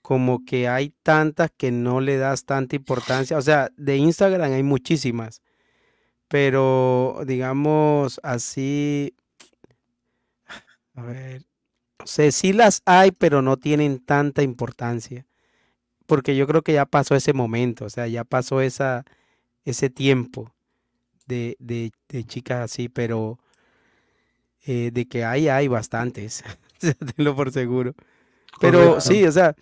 como 0.02 0.44
que 0.44 0.68
hay 0.68 0.94
tantas 1.02 1.50
que 1.56 1.72
no 1.72 2.00
le 2.00 2.18
das 2.18 2.44
tanta 2.44 2.76
importancia. 2.76 3.38
O 3.38 3.42
sea, 3.42 3.70
de 3.76 3.96
Instagram 3.96 4.52
hay 4.52 4.62
muchísimas, 4.62 5.42
pero 6.28 7.20
digamos 7.26 8.20
así, 8.22 9.14
a 10.94 11.02
ver, 11.02 11.42
no 11.98 12.06
sé, 12.06 12.32
sí 12.32 12.52
las 12.52 12.82
hay, 12.86 13.12
pero 13.12 13.42
no 13.42 13.56
tienen 13.58 14.00
tanta 14.00 14.42
importancia, 14.42 15.26
porque 16.06 16.36
yo 16.36 16.46
creo 16.46 16.62
que 16.62 16.74
ya 16.74 16.86
pasó 16.86 17.14
ese 17.16 17.32
momento, 17.34 17.86
o 17.86 17.90
sea, 17.90 18.08
ya 18.08 18.24
pasó 18.24 18.60
esa, 18.60 19.04
ese 19.64 19.90
tiempo 19.90 20.52
de, 21.26 21.56
de, 21.60 21.92
de 22.08 22.24
chicas 22.24 22.60
así, 22.62 22.88
pero 22.88 23.38
eh, 24.66 24.90
de 24.92 25.06
que 25.06 25.24
hay, 25.24 25.48
hay 25.48 25.68
bastantes, 25.68 26.42
tenlo 27.16 27.36
por 27.36 27.52
seguro. 27.52 27.94
Pero 28.60 28.78
Correcto. 28.78 29.00
sí, 29.00 29.24
o 29.26 29.32
sea, 29.32 29.54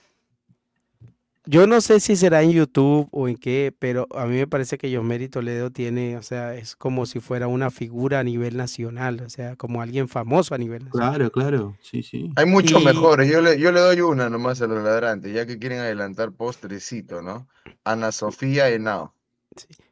yo 1.46 1.66
no 1.66 1.80
sé 1.80 2.00
si 2.00 2.16
será 2.16 2.42
en 2.42 2.52
YouTube 2.52 3.08
o 3.10 3.28
en 3.28 3.36
qué, 3.36 3.74
pero 3.78 4.06
a 4.14 4.24
mí 4.26 4.36
me 4.36 4.46
parece 4.46 4.78
que 4.78 4.90
Yosmeri 4.90 5.28
Toledo 5.28 5.70
tiene, 5.70 6.16
o 6.16 6.22
sea, 6.22 6.54
es 6.54 6.74
como 6.74 7.04
si 7.06 7.20
fuera 7.20 7.46
una 7.48 7.70
figura 7.70 8.20
a 8.20 8.24
nivel 8.24 8.56
nacional, 8.56 9.20
o 9.20 9.28
sea, 9.28 9.54
como 9.56 9.82
alguien 9.82 10.08
famoso 10.08 10.54
a 10.54 10.58
nivel 10.58 10.84
nacional. 10.86 11.10
Claro, 11.16 11.30
claro, 11.30 11.76
sí, 11.82 12.02
sí. 12.02 12.30
Hay 12.36 12.46
muchos 12.46 12.80
Y- 12.80 12.84
mejores. 12.84 13.30
Yo 13.30 13.40
le, 13.42 13.58
yo 13.58 13.72
le 13.72 13.80
doy 13.80 14.00
una 14.00 14.30
nomás 14.30 14.62
a 14.62 14.66
los 14.66 14.82
ladrantes, 14.82 15.34
ya 15.34 15.44
que 15.46 15.58
quieren 15.58 15.80
adelantar 15.80 16.32
postrecito, 16.32 17.20
¿no? 17.20 17.46
Ana 17.84 18.10
Sofía 18.12 18.70
Henao. 18.70 19.14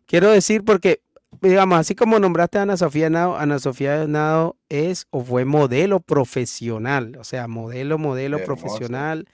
Quiero 0.07 0.31
decir 0.31 0.65
porque, 0.65 1.03
digamos, 1.43 1.79
así 1.79 1.95
como 1.95 2.19
nombraste 2.19 2.59
a 2.59 2.63
Ana 2.63 2.77
Sofía 2.77 3.07
Henao, 3.09 3.37
Ana 3.37 3.59
Sofía 3.59 4.03
Henao 4.03 4.57
es 4.69 5.07
o 5.11 5.23
fue 5.23 5.45
modelo 5.45 6.01
profesional, 6.01 7.17
o 7.19 7.25
sea, 7.25 7.47
modelo, 7.49 7.99
modelo 7.99 8.39
Hermosa. 8.39 8.63
profesional. 8.63 9.29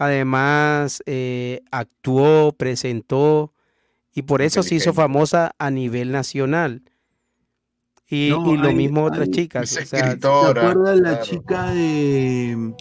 Además, 0.00 1.02
eh, 1.04 1.60
actuó, 1.70 2.52
presentó 2.52 3.52
y 4.14 4.22
por 4.22 4.40
eso 4.42 4.62
se 4.62 4.74
hizo 4.74 4.94
famosa 4.94 5.54
a 5.58 5.70
nivel 5.70 6.10
nacional. 6.10 6.82
Y, 8.08 8.30
No, 8.30 8.52
y 8.54 8.56
lo 8.56 8.68
hay- 8.68 8.74
mismo 8.74 9.04
otras 9.04 9.28
hay- 9.28 9.30
chicas. 9.30 9.76
Es 9.76 9.84
o 9.84 9.86
sea, 9.96 10.16
¿Te 10.18 10.26
acuerdas 10.26 10.96
la 10.98 11.10
claro. 11.10 11.24
chica 11.24 11.70
de. 11.72 12.74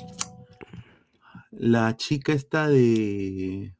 La 1.51 1.95
chica 1.97 2.31
esta 2.33 2.67
de. 2.69 3.75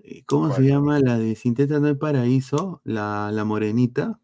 eh, 0.00 0.22
¿Cómo 0.26 0.54
se 0.54 0.62
llama? 0.62 1.00
La 1.00 1.16
de 1.18 1.34
Sinteta 1.36 1.80
no 1.80 1.86
hay 1.88 1.94
paraíso, 1.94 2.80
la, 2.84 3.30
la 3.32 3.44
morenita. 3.44 4.20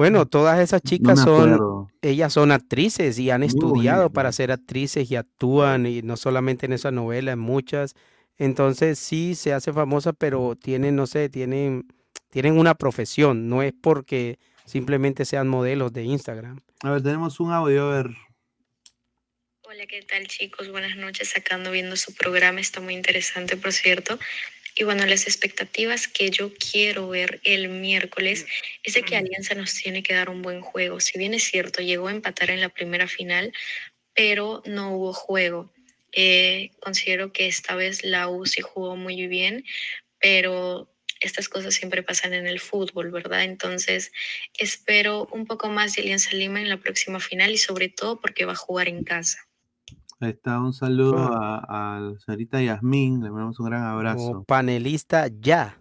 Bueno, 0.00 0.24
todas 0.24 0.58
esas 0.60 0.80
chicas 0.80 1.20
son, 1.20 1.90
ellas 2.00 2.32
son 2.32 2.52
actrices 2.52 3.18
y 3.18 3.28
han 3.28 3.42
Muy 3.42 3.48
estudiado 3.48 4.10
para 4.10 4.32
ser 4.32 4.50
actrices 4.50 5.10
y 5.10 5.16
actúan 5.16 5.84
y 5.84 6.00
no 6.00 6.16
solamente 6.16 6.64
en 6.64 6.72
esa 6.72 6.90
novela, 6.90 7.32
en 7.32 7.38
muchas. 7.38 7.92
Entonces 8.38 8.98
sí 8.98 9.34
se 9.34 9.52
hace 9.52 9.74
famosa, 9.74 10.14
pero 10.14 10.56
tienen, 10.56 10.96
no 10.96 11.06
sé, 11.06 11.28
tienen, 11.28 11.86
tienen 12.30 12.58
una 12.58 12.74
profesión, 12.76 13.50
no 13.50 13.62
es 13.62 13.74
porque 13.78 14.38
simplemente 14.64 15.26
sean 15.26 15.48
modelos 15.48 15.92
de 15.92 16.04
Instagram. 16.04 16.60
A 16.82 16.92
ver, 16.92 17.02
tenemos 17.02 17.38
un 17.38 17.52
audio, 17.52 17.90
a 17.90 17.96
ver. 17.96 18.06
Hola, 19.64 19.86
¿qué 19.86 20.00
tal 20.00 20.26
chicos? 20.28 20.70
Buenas 20.70 20.96
noches. 20.96 21.36
Acá 21.36 21.56
ando 21.56 21.72
viendo 21.72 21.94
su 21.96 22.14
programa, 22.14 22.60
está 22.60 22.80
muy 22.80 22.94
interesante, 22.94 23.58
por 23.58 23.74
cierto. 23.74 24.18
Y 24.74 24.84
bueno, 24.84 25.04
las 25.06 25.26
expectativas 25.26 26.08
que 26.08 26.30
yo 26.30 26.52
quiero 26.54 27.08
ver 27.08 27.40
el 27.44 27.68
miércoles 27.68 28.46
es 28.82 28.94
de 28.94 29.02
que 29.02 29.16
Alianza 29.16 29.54
nos 29.54 29.74
tiene 29.74 30.02
que 30.02 30.14
dar 30.14 30.30
un 30.30 30.42
buen 30.42 30.60
juego. 30.60 31.00
Si 31.00 31.18
bien 31.18 31.34
es 31.34 31.44
cierto, 31.44 31.82
llegó 31.82 32.08
a 32.08 32.12
empatar 32.12 32.50
en 32.50 32.60
la 32.60 32.68
primera 32.68 33.08
final, 33.08 33.52
pero 34.14 34.62
no 34.66 34.94
hubo 34.94 35.12
juego. 35.12 35.72
Eh, 36.12 36.70
considero 36.80 37.32
que 37.32 37.46
esta 37.46 37.74
vez 37.74 38.04
la 38.04 38.28
U 38.28 38.46
sí 38.46 38.62
jugó 38.62 38.96
muy 38.96 39.26
bien, 39.26 39.64
pero 40.18 40.92
estas 41.20 41.48
cosas 41.48 41.74
siempre 41.74 42.02
pasan 42.02 42.32
en 42.32 42.46
el 42.46 42.60
fútbol, 42.60 43.10
¿verdad? 43.10 43.44
Entonces, 43.44 44.10
espero 44.58 45.28
un 45.32 45.46
poco 45.46 45.68
más 45.68 45.94
de 45.94 46.02
Alianza 46.02 46.34
Lima 46.34 46.60
en 46.60 46.68
la 46.68 46.78
próxima 46.78 47.20
final 47.20 47.50
y 47.50 47.58
sobre 47.58 47.88
todo 47.88 48.20
porque 48.20 48.46
va 48.46 48.52
a 48.52 48.56
jugar 48.56 48.88
en 48.88 49.04
casa. 49.04 49.49
Ahí 50.20 50.30
está, 50.30 50.60
un 50.60 50.72
saludo 50.74 51.16
a, 51.18 51.96
a 51.96 52.00
la 52.00 52.18
señorita 52.18 52.62
Yasmín, 52.62 53.22
le 53.22 53.30
mandamos 53.30 53.58
un 53.58 53.66
gran 53.66 53.84
abrazo. 53.84 54.18
Como 54.26 54.44
panelista 54.44 55.28
ya. 55.28 55.78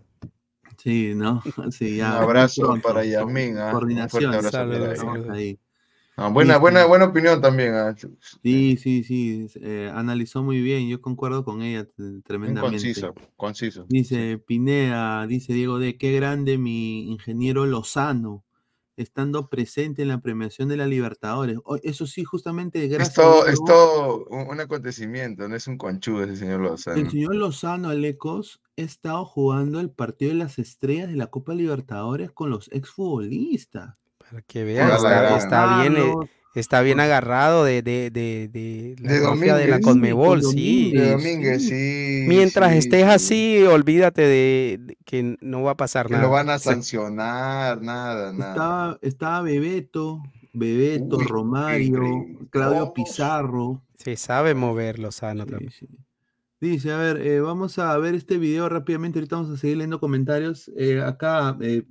Sí, 0.78 1.14
¿no? 1.16 1.42
Sí, 1.72 1.98
Un 1.98 1.98
ya. 1.98 2.22
muy 2.22 2.24
abrazo 2.24 2.62
pronto. 2.62 2.88
para 2.88 3.04
Yasmín. 3.06 3.58
un 3.58 3.72
Coordinación. 3.72 4.32
fuerte 4.32 4.48
abrazo 4.48 4.52
Saludos, 4.58 4.98
saludos. 4.98 5.30
ahí. 5.30 5.60
Ah, 6.16 6.30
buena, 6.30 6.56
Sí, 6.56 6.60
buena, 6.60 6.86
buena 6.86 7.06
opinión 7.06 7.42
también. 7.42 7.74
ah, 7.76 7.96
Sí, 8.44 8.78
sí, 8.78 9.04
sí. 9.04 9.48
eh, 9.62 9.92
analizó 9.94 10.44
muy 10.44 10.62
bien. 10.62 10.88
Yo 10.90 11.02
concuerdo 11.02 11.44
con 11.46 11.62
ella 11.62 11.88
tremendamente. 12.24 12.62
conciso, 12.62 13.14
conciso. 13.38 13.86
Dice 13.90 14.38
Pineda, 14.38 15.28
dice 15.28 15.54
Diego 15.54 15.80
D, 15.80 15.98
qué 15.98 16.14
grande 16.14 16.58
mi 16.58 17.10
ingeniero 17.12 17.66
Lozano, 17.66 18.44
estando 19.00 19.50
presente 19.50 20.02
en 20.02 20.10
la 20.10 20.20
premiación 20.20 20.68
de 20.68 20.78
la 20.78 20.86
Libertadores. 20.86 21.58
Eso 21.84 22.06
sí, 22.06 22.24
justamente 22.24 22.88
gracias 22.88 23.10
Esto, 23.10 23.46
Diego, 23.46 23.48
esto, 23.48 24.26
un, 24.30 24.50
un 24.50 24.60
acontecimiento, 24.60 25.48
no 25.48 25.56
es 25.56 25.68
un 25.68 25.78
conchudo 25.78 26.24
ese 26.24 26.36
señor 26.36 26.60
Lozano. 26.62 26.98
el 26.98 27.10
señor 27.10 27.36
Lozano 27.36 27.90
Alecos 27.90 28.62
ha 28.78 28.82
estado 28.82 29.26
jugando 29.26 29.80
el 29.80 29.90
partido 29.90 30.32
de 30.32 30.38
las 30.38 30.60
estrellas 30.60 31.10
de 31.10 31.16
la 31.16 31.28
Copa 31.28 31.54
Libertadores 31.54 32.32
con 32.32 32.50
los 32.50 32.70
exfutbolistas. 32.72 33.96
Para 34.18 34.42
que 34.42 34.64
vean, 34.64 34.92
está, 34.92 35.38
está 35.38 35.82
bien, 35.82 35.98
eh, 35.98 36.14
está 36.60 36.82
bien 36.82 37.00
agarrado 37.00 37.64
de, 37.64 37.82
de, 37.82 38.10
de, 38.12 38.48
de 38.50 38.96
la 39.02 39.12
De 39.36 39.54
de 39.56 39.68
la. 39.68 39.80
Conmebol, 39.82 40.42
Con 40.42 40.52
sí. 40.52 40.92
De 40.94 41.12
Domínguez, 41.12 41.12
Domínguez, 41.12 41.64
sí. 41.64 41.70
sí. 41.70 42.26
Mientras 42.28 42.72
sí, 42.74 42.78
estés 42.78 43.04
sí. 43.04 43.10
así, 43.10 43.64
olvídate 43.64 44.22
de, 44.22 44.78
de 44.82 44.98
que 45.06 45.38
no 45.42 45.64
va 45.64 45.72
a 45.72 45.78
pasar 45.78 46.08
Que 46.08 46.14
nada. 46.14 46.24
lo 46.26 46.32
van 46.32 46.50
a 46.50 46.60
sancionar, 46.60 47.82
nada, 47.82 48.34
nada. 48.34 48.52
Estaba, 48.52 49.00
estaba 49.02 49.42
Bebeto, 49.42 50.22
Bebeto, 50.54 51.18
Uy, 51.18 51.26
Romario. 51.26 52.02
Claudio 52.50 52.80
Todos. 52.82 52.92
Pizarro. 52.94 53.84
Se 53.98 54.16
sabe 54.16 54.54
mover 54.56 55.00
Lozano 55.00 55.46
Sí, 55.46 55.50
también. 55.52 55.72
sí. 55.72 55.88
Dice, 56.62 56.92
a 56.92 56.98
ver, 56.98 57.26
eh, 57.26 57.40
vamos 57.40 57.80
a 57.80 57.98
ver 57.98 58.16
este 58.16 58.38
video 58.38 58.68
rápidamente, 58.68 59.20
ahorita 59.20 59.38
vamos 59.38 59.52
a 59.52 59.58
seguir 59.58 59.78
leyendo 59.78 60.00
comentarios. 60.00 60.70
Eh, 60.78 61.02
acá, 61.02 61.58
eh, 61.62 61.84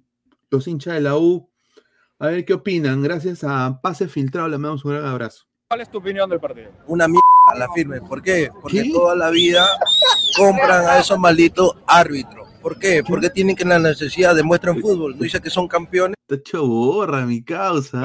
los 0.51 0.69
hinchas 0.69 0.95
de 0.95 1.01
la 1.01 1.16
U, 1.16 1.51
a 2.19 2.27
ver 2.28 2.45
qué 2.45 2.55
opinan. 2.55 3.03
Gracias 3.03 3.45
a 3.45 3.81
Pase 3.82 4.09
Filtrado, 4.09 4.49
le 4.49 4.59
mandamos 4.59 4.85
un 4.85 4.93
gran 4.93 5.07
abrazo. 5.07 5.45
¿Cuál 5.69 5.82
es 5.82 5.90
tu 5.90 5.99
opinión 5.99 6.28
del 6.31 6.40
partido? 6.40 6.70
una 6.86 7.07
mierda 7.07 7.23
la 7.57 7.69
firme. 7.74 8.01
¿Por 8.01 8.23
qué? 8.23 8.51
Porque 8.61 8.82
¿Qué? 8.82 8.90
toda 8.93 9.15
la 9.15 9.31
vida 9.31 9.66
compran 10.36 10.86
a 10.86 10.99
esos 10.99 11.19
malditos 11.19 11.77
árbitros. 11.86 12.49
¿Por 12.61 12.78
qué? 12.78 13.03
Porque 13.07 13.31
tienen 13.31 13.55
que 13.57 13.65
la 13.65 13.78
necesidad 13.78 14.35
demuestran 14.35 14.81
fútbol. 14.81 15.16
No 15.16 15.23
dice 15.23 15.40
que 15.40 15.51
son 15.51 15.69
campeones. 15.69 16.18
Está 16.30 16.34
hecho 16.42 16.66
borra, 16.66 17.22
mi 17.24 17.42
causa. 17.42 18.02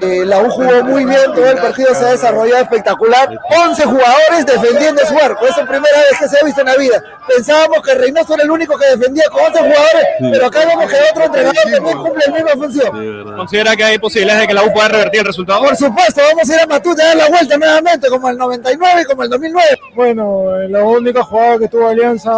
Eh, 0.00 0.24
la 0.24 0.40
U 0.40 0.48
jugó 0.48 0.84
muy 0.84 1.04
bien, 1.04 1.20
todo 1.34 1.44
el 1.50 1.58
partido 1.58 1.94
se 1.94 2.02
ha 2.06 2.12
desarrollado 2.12 2.62
espectacular. 2.62 3.28
11 3.68 3.84
jugadores 3.84 4.46
defendiendo 4.46 5.02
su 5.04 5.18
arco. 5.18 5.46
Es 5.46 5.54
la 5.58 5.66
primera 5.68 5.98
vez 5.98 6.18
que 6.18 6.28
se 6.28 6.38
ha 6.40 6.44
visto 6.46 6.62
en 6.62 6.66
la 6.68 6.76
vida. 6.76 7.04
Pensábamos 7.28 7.82
que 7.82 7.94
Reynoso 7.94 8.32
era 8.36 8.42
el 8.44 8.50
único 8.50 8.78
que 8.78 8.86
defendía 8.86 9.24
con 9.30 9.42
11 9.44 9.58
jugadores, 9.58 10.06
Sí. 10.18 10.28
pero 10.32 10.46
acá 10.46 10.60
vemos 10.60 10.86
que 10.90 10.96
otro 11.10 11.24
entrenador 11.24 11.56
también 11.74 11.98
cumple 11.98 12.24
la 12.26 12.32
misma 12.32 12.50
función. 12.52 13.36
¿Considera 13.36 13.76
que 13.76 13.84
hay 13.84 13.98
posibilidades 13.98 14.40
de 14.40 14.46
que 14.48 14.54
la 14.54 14.64
U 14.64 14.72
pueda 14.72 14.88
revertir 14.88 15.20
el 15.20 15.26
resultado? 15.26 15.60
Por 15.62 15.76
supuesto, 15.76 16.22
vamos 16.32 16.48
a 16.48 16.54
ir 16.54 16.60
a 16.62 16.66
Matute 16.66 17.02
a 17.02 17.06
dar 17.08 17.16
la 17.18 17.28
vuelta 17.28 17.58
nuevamente, 17.58 18.08
como 18.08 18.30
el 18.30 18.38
99 18.38 19.02
y 19.02 19.04
como 19.04 19.22
el 19.24 19.28
2009. 19.28 19.68
Bueno, 19.94 20.56
eh, 20.58 20.70
la 20.70 20.82
única 20.84 21.22
jugada 21.22 21.58
que 21.58 21.68
tuvo 21.68 21.86
Alianza 21.86 22.30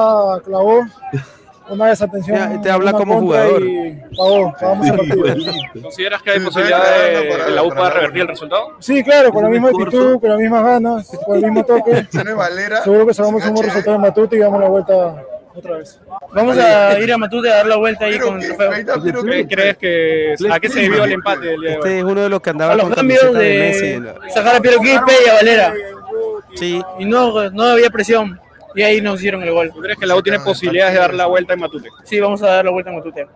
clavó. 0.44 0.84
Una 1.70 1.86
desatención. 1.88 2.36
Ya, 2.54 2.60
te 2.60 2.70
habla 2.70 2.92
como 2.92 3.18
jugador. 3.20 3.62
Y 3.62 3.98
pagamos 4.58 4.86
el 4.88 4.96
partido. 4.96 5.52
¿Consideras 5.82 6.22
que 6.22 6.30
hay 6.30 6.38
Sí, 6.38 6.44
posibilidad 6.46 6.82
de 6.82 7.28
que 7.46 7.50
la 7.52 7.62
U 7.62 7.68
para 7.68 7.78
pueda 7.80 7.88
la- 7.90 7.94
revertir 7.94 8.22
el 8.22 8.28
resultado? 8.28 8.76
Sí, 8.80 9.02
claro, 9.04 9.32
con 9.32 9.42
la 9.44 9.48
misma 9.50 9.68
actitud, 9.68 10.20
con 10.20 10.30
las 10.30 10.38
mismas 10.38 10.64
ganas, 10.64 11.08
con 11.26 11.36
el 11.36 11.42
mismo 11.44 11.64
toque. 11.64 12.06
Seguro 12.84 13.06
que 13.06 13.14
sacamos 13.14 13.44
un 13.44 13.54
buen 13.54 13.66
resultado 13.66 13.96
en 13.96 14.02
Matute 14.02 14.36
y 14.36 14.38
damos 14.38 14.60
la 14.60 14.68
vuelta 14.68 15.22
otra 15.54 15.76
vez. 15.78 16.00
Vamos 16.32 16.56
a 16.58 16.98
ir 17.00 17.12
a 17.12 17.18
Matute 17.18 17.50
a 17.52 17.56
dar 17.56 17.66
la 17.66 17.76
vuelta 17.76 18.04
ahí 18.06 18.18
con 18.18 18.40
el 18.40 18.46
trofeo. 18.56 19.24
¿Qué 19.24 19.46
crees 19.48 19.76
que 19.76 20.34
a 20.50 20.60
qué 20.60 20.68
se 20.68 20.80
debió 20.80 21.04
el 21.04 21.12
empate 21.12 21.46
del 21.46 21.60
día 21.60 21.70
de 21.70 21.76
hoy? 21.76 21.82
Este 21.84 21.98
es 21.98 22.04
uno 22.04 22.20
de 22.22 22.28
los 22.28 22.40
que 22.40 22.50
andaba 22.50 22.72
A 22.72 22.76
los 22.76 22.84
con 22.86 22.94
cambios 22.94 23.34
de, 23.34 23.40
de 23.40 24.30
sacar 24.30 24.56
a 24.56 24.60
Piero 24.60 24.78
Quispe 24.80 25.12
y 25.26 25.28
a 25.28 25.34
Valera. 25.34 25.74
Sí, 26.54 26.80
Y 26.98 27.04
no, 27.04 27.50
no 27.50 27.62
había 27.64 27.90
presión. 27.90 28.40
Y 28.74 28.82
ahí 28.82 29.00
nos 29.00 29.18
hicieron 29.18 29.42
el 29.42 29.52
gol. 29.52 29.70
¿Tú 29.74 29.80
crees 29.80 29.98
que 29.98 30.06
la 30.06 30.14
U 30.16 30.22
tiene 30.22 30.38
posibilidades 30.40 30.94
de 30.94 31.00
dar 31.00 31.14
la 31.14 31.26
vuelta 31.26 31.54
en 31.54 31.60
Matute? 31.60 31.88
Sí, 32.04 32.20
vamos 32.20 32.42
a 32.42 32.46
dar 32.48 32.64
la 32.66 32.70
vuelta 32.70 32.90
en 32.90 32.96
Matute. 32.96 33.26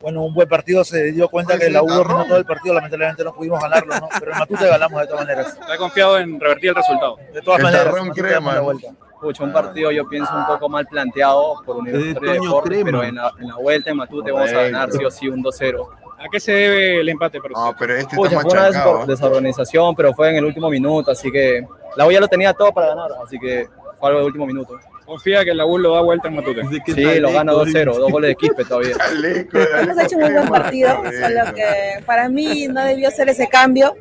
Bueno, 0.00 0.22
un 0.22 0.32
buen 0.34 0.48
partido. 0.48 0.82
Se 0.84 1.12
dio 1.12 1.28
cuenta 1.28 1.58
que 1.58 1.68
la 1.70 1.82
U 1.82 1.88
dominó 1.88 2.24
todo 2.26 2.38
el 2.38 2.44
partido. 2.44 2.74
Lamentablemente 2.74 3.22
no 3.24 3.34
pudimos 3.34 3.60
ganarlo, 3.60 3.94
¿no? 4.00 4.08
Pero 4.18 4.32
en 4.32 4.38
Matute 4.38 4.66
ganamos 4.66 5.00
de 5.00 5.06
todas 5.06 5.20
maneras. 5.26 5.58
¿Está 5.60 5.76
confiado 5.76 6.18
en 6.18 6.40
revertir 6.40 6.70
el 6.70 6.74
resultado? 6.76 7.16
De 7.32 7.40
todas 7.42 7.58
El 7.60 7.64
maneras, 7.64 7.94
crema. 8.14 8.54
la 8.54 8.60
vuelta. 8.60 8.88
Pucha, 9.20 9.42
un 9.42 9.52
partido 9.52 9.90
yo 9.90 10.08
pienso 10.08 10.32
un 10.36 10.46
poco 10.46 10.68
mal 10.68 10.86
planteado 10.86 11.60
por 11.66 11.76
Universitario 11.78 12.32
de 12.34 12.38
Deportes, 12.38 12.82
pero 12.84 13.02
en 13.02 13.16
la, 13.16 13.32
en 13.40 13.48
la 13.48 13.56
vuelta 13.56 13.90
en 13.90 13.96
Matute 13.96 14.30
vamos 14.30 14.50
a 14.52 14.62
ganar 14.62 14.92
sí 14.92 15.04
o 15.04 15.10
sí 15.10 15.28
un 15.28 15.42
2-0. 15.42 15.88
¿A 16.20 16.24
qué 16.30 16.38
se 16.40 16.52
debe 16.52 17.00
el 17.00 17.08
empate 17.08 17.40
para 17.40 17.52
No, 17.54 17.74
pero 17.78 17.94
este 17.96 18.14
Pucha, 18.16 18.36
está 18.36 18.42
fue 18.48 18.52
una 18.58 18.68
desor- 18.70 19.06
desorganización, 19.06 19.94
pero 19.96 20.12
fue 20.14 20.30
en 20.30 20.36
el 20.36 20.44
último 20.44 20.68
minuto, 20.70 21.10
así 21.10 21.30
que 21.32 21.66
la 21.96 22.06
U 22.06 22.10
ya 22.12 22.20
lo 22.20 22.28
tenía 22.28 22.52
todo 22.54 22.72
para 22.72 22.88
ganar, 22.88 23.10
así 23.24 23.38
que 23.40 23.66
fue 23.98 24.08
algo 24.08 24.20
de 24.20 24.26
último 24.26 24.46
minuto. 24.46 24.78
Confía 25.04 25.42
que 25.42 25.54
la 25.54 25.64
U 25.64 25.78
lo 25.78 25.94
da 25.94 26.02
vuelta 26.02 26.28
en 26.28 26.34
Matute. 26.34 26.62
Sí, 26.84 27.20
lo 27.20 27.32
gana 27.32 27.52
2-0, 27.52 27.96
dos 27.96 28.12
goles 28.12 28.28
de 28.28 28.34
Quispe 28.36 28.64
todavía. 28.64 28.94
Hemos 29.80 29.98
hecho 29.98 30.16
un 30.16 30.22
muy 30.22 30.32
buen 30.32 30.48
partido, 30.48 30.88
solo 30.88 31.54
que 31.54 32.02
para 32.04 32.28
mí 32.28 32.68
no 32.68 32.84
debió 32.84 33.10
ser 33.10 33.30
ese 33.30 33.48
cambio. 33.48 33.94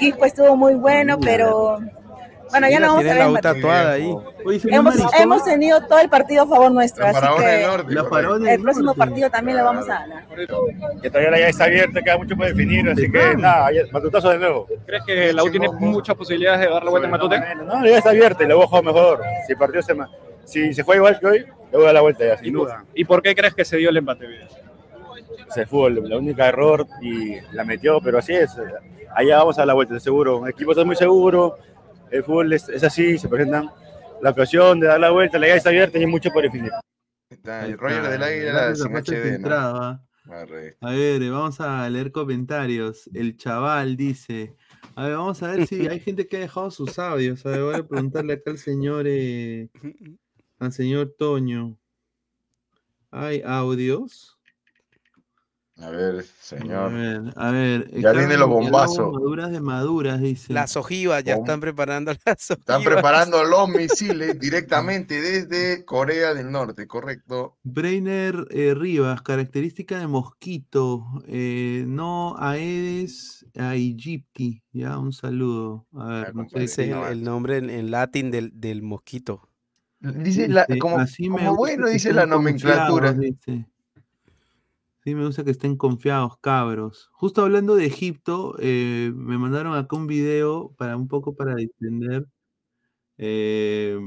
Quispo 0.00 0.24
estuvo 0.24 0.56
muy 0.56 0.74
bueno, 0.74 1.18
pero 1.20 1.78
bueno, 2.52 2.68
ya 2.68 2.80
no 2.80 2.86
vamos 2.88 3.00
a 3.00 3.02
ver. 3.02 3.16
la 3.16 3.24
el 3.26 3.40
tatuada 3.40 3.92
ahí. 3.92 4.14
Hemos, 4.66 4.94
hemos 5.18 5.44
tenido 5.44 5.84
todo 5.86 5.98
el 5.98 6.08
partido 6.08 6.42
a 6.44 6.46
favor 6.46 6.70
nuestro, 6.70 7.06
así 7.06 7.20
que 7.38 7.66
Norte, 7.66 8.08
Faraona 8.08 8.52
el 8.52 8.62
próximo 8.62 8.94
partido 8.94 9.30
también 9.30 9.56
lo 9.56 9.64
vamos 9.64 9.88
a 9.88 10.00
ganar. 10.00 10.24
que 11.00 11.08
todavía 11.08 11.30
la 11.30 11.38
llave 11.38 11.50
está 11.50 11.64
abierta, 11.64 12.02
queda 12.02 12.18
mucho 12.18 12.36
por 12.36 12.46
definir, 12.46 12.88
así 12.88 13.10
que 13.10 13.34
nada, 13.36 13.70
matutazo 13.90 14.30
de 14.30 14.38
nuevo. 14.38 14.66
¿Crees 14.86 15.02
que 15.04 15.32
la 15.32 15.42
U 15.42 15.50
tiene 15.50 15.68
muchas 15.70 16.14
posibilidades 16.14 16.60
de 16.60 16.68
dar 16.68 16.84
la 16.84 16.90
vuelta 16.90 17.06
en 17.06 17.10
Matute? 17.10 17.40
No, 17.56 17.64
la 17.64 17.80
llave 17.80 17.96
está 17.96 18.10
abierta 18.10 18.44
y 18.44 18.48
la 18.48 18.56
U 18.56 18.62
jugado 18.62 18.82
mejor. 18.82 19.22
Si 19.46 19.52
el 19.52 19.58
partido 19.58 19.82
se, 19.82 19.96
si 20.44 20.74
se 20.74 20.84
fue 20.84 20.96
igual 20.96 21.18
que 21.18 21.26
hoy, 21.26 21.38
le 21.38 21.78
voy 21.78 21.82
a 21.82 21.86
dar 21.86 21.94
la 21.94 22.00
vuelta 22.02 22.26
ya, 22.26 22.36
sin 22.36 22.52
duda. 22.52 22.84
¿Y 22.94 23.04
por 23.04 23.22
qué 23.22 23.34
crees 23.34 23.54
que 23.54 23.64
se 23.64 23.78
dio 23.78 23.88
el 23.88 23.96
empate? 23.96 24.26
El 25.56 25.66
fútbol, 25.66 26.08
la 26.08 26.16
única 26.16 26.48
error 26.48 26.86
y 27.00 27.36
la 27.52 27.64
metió, 27.64 28.00
pero 28.00 28.18
así 28.18 28.34
es. 28.34 28.56
Allá 29.14 29.38
vamos 29.38 29.58
a 29.58 29.66
la 29.66 29.74
vuelta, 29.74 29.98
seguro. 30.00 30.44
El 30.46 30.52
equipo 30.52 30.72
está 30.72 30.84
muy 30.84 30.96
seguro, 30.96 31.56
el 32.12 32.22
fútbol 32.22 32.52
es, 32.52 32.68
es 32.68 32.84
así, 32.84 33.18
se 33.18 33.28
presentan 33.28 33.70
la 34.20 34.30
ocasión 34.30 34.78
de 34.78 34.86
dar 34.86 35.00
la 35.00 35.10
vuelta, 35.10 35.38
la 35.38 35.48
llave 35.48 35.58
está 35.58 35.70
abierta 35.70 35.98
y 35.98 36.02
hay 36.02 36.06
mucho 36.06 36.30
por 36.30 36.42
definir. 36.42 36.70
Roger 37.78 38.08
del 38.08 38.22
Águila 38.22 38.74
sin 38.74 38.94
HD, 38.94 39.38
¿no? 39.40 40.00
A 40.24 40.90
ver, 40.92 41.20
eh, 41.20 41.30
vamos 41.30 41.60
a 41.60 41.88
leer 41.90 42.12
comentarios. 42.12 43.10
El 43.12 43.36
chaval 43.36 43.96
dice. 43.96 44.54
A 44.94 45.08
ver, 45.08 45.16
vamos 45.16 45.42
a 45.42 45.50
ver 45.50 45.66
si 45.66 45.88
hay 45.88 45.98
gente 46.00 46.28
que 46.28 46.36
ha 46.36 46.40
dejado 46.40 46.70
sus 46.70 46.98
audios. 46.98 47.44
A 47.44 47.50
ver, 47.50 47.62
voy 47.62 47.74
a 47.74 47.86
preguntarle 47.86 48.34
acá 48.34 48.52
al 48.52 48.58
señor, 48.58 49.06
eh, 49.08 49.68
al 50.60 50.72
señor 50.72 51.14
Toño. 51.18 51.76
¿Hay 53.10 53.42
audios? 53.44 54.38
A 55.82 55.90
ver, 55.90 56.20
A 56.20 56.22
señor. 56.40 56.92
ver, 56.92 57.22
a 57.34 57.50
ver. 57.50 57.90
Ya 57.90 58.12
viene 58.12 58.34
Carlos 58.34 58.38
lo 58.38 58.58
Villalobos, 58.60 58.64
bombazo. 58.64 59.10
Maduras 59.12 59.50
de 59.50 59.60
maduras, 59.60 60.20
dice. 60.20 60.52
Las 60.52 60.76
ojivas, 60.76 61.24
ya 61.24 61.34
están 61.34 61.60
preparando 61.60 62.12
las 62.24 62.50
ojivas. 62.50 62.58
Están 62.60 62.84
preparando 62.84 63.42
los 63.42 63.68
misiles 63.68 64.38
directamente 64.40 65.20
desde 65.20 65.84
Corea 65.84 66.34
del 66.34 66.52
Norte, 66.52 66.86
correcto. 66.86 67.56
Brainer 67.64 68.46
eh, 68.50 68.74
Rivas, 68.74 69.22
característica 69.22 69.98
de 69.98 70.06
mosquito, 70.06 71.04
eh, 71.26 71.84
no 71.86 72.36
Aedes 72.38 73.44
aegypti. 73.58 74.62
Ya, 74.72 74.98
un 74.98 75.12
saludo. 75.12 75.86
A 75.94 76.06
ver, 76.06 76.34
no 76.34 76.48
sé 76.48 76.62
Ese 76.64 76.84
es 76.84 76.90
el, 76.96 77.02
el 77.12 77.24
nombre 77.24 77.56
en, 77.56 77.70
en 77.70 77.90
latín 77.90 78.30
del, 78.30 78.52
del 78.54 78.82
mosquito. 78.82 79.48
Dice 80.00 80.48
la- 80.48 80.64
Dice, 80.66 80.78
como, 80.78 80.98
"Así 80.98 81.28
me 81.30 81.38
como 81.38 81.56
gusta 81.56 81.58
bueno, 81.76 81.88
dice 81.88 82.12
la 82.12 82.26
nomenclatura. 82.26 83.14
confiados", 83.14 83.18
dice. 83.46 83.66
Sí, 85.04 85.16
me 85.16 85.26
gusta 85.26 85.42
que 85.42 85.50
estén 85.50 85.76
confiados, 85.76 86.38
cabros. 86.40 87.10
Justo 87.12 87.42
hablando 87.42 87.74
de 87.74 87.86
Egipto, 87.86 88.54
eh, 88.60 89.12
me 89.14 89.36
mandaron 89.36 89.74
acá 89.74 89.96
un 89.96 90.06
video 90.06 90.72
para 90.78 90.96
un 90.96 91.08
poco 91.08 91.34
para 91.34 91.60
entender 91.60 92.26
eh, 93.18 93.98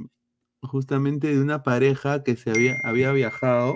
justamente 0.62 1.28
de 1.28 1.42
una 1.42 1.64
pareja 1.64 2.24
que 2.24 2.38
se 2.38 2.50
había, 2.50 2.78
había 2.86 3.12
viajado. 3.12 3.76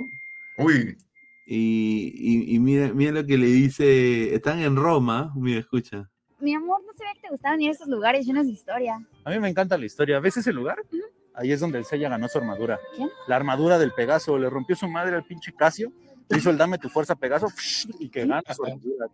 Uy. 0.57 0.97
Y, 1.45 2.13
y, 2.15 2.55
y 2.55 2.59
mira, 2.59 2.93
mira 2.93 3.11
lo 3.11 3.25
que 3.25 3.37
le 3.37 3.47
dice, 3.47 4.33
están 4.33 4.59
en 4.59 4.77
Roma, 4.77 5.33
mira, 5.35 5.59
escucha. 5.59 6.09
Mi 6.39 6.53
amor, 6.53 6.81
no 6.85 6.93
sabía 6.93 7.13
que 7.15 7.21
te 7.21 7.29
gustaban 7.31 7.59
ir 7.61 7.69
a 7.69 7.73
esos 7.73 7.87
lugares 7.89 8.25
llenos 8.25 8.45
de 8.45 8.53
historia. 8.53 9.05
A 9.25 9.29
mí 9.29 9.39
me 9.39 9.49
encanta 9.49 9.77
la 9.77 9.85
historia. 9.85 10.21
¿Ves 10.21 10.37
ese 10.37 10.53
lugar? 10.53 10.77
Ahí 11.33 11.51
es 11.51 11.59
donde 11.59 11.79
el 11.79 11.85
Sella 11.85 12.07
ganó 12.07 12.29
su 12.29 12.37
armadura. 12.37 12.79
¿Quién? 12.95 13.09
La 13.27 13.35
armadura 13.35 13.77
del 13.77 13.91
Pegaso. 13.91 14.37
Le 14.37 14.49
rompió 14.49 14.75
su 14.75 14.87
madre 14.87 15.17
al 15.17 15.25
pinche 15.25 15.51
Casio. 15.53 15.91
Hizo 16.29 16.49
el 16.49 16.57
dame 16.57 16.77
tu 16.77 16.89
fuerza 16.89 17.15
Pegaso 17.15 17.47
y 17.99 18.09
que 18.09 18.21
gana. 18.21 18.41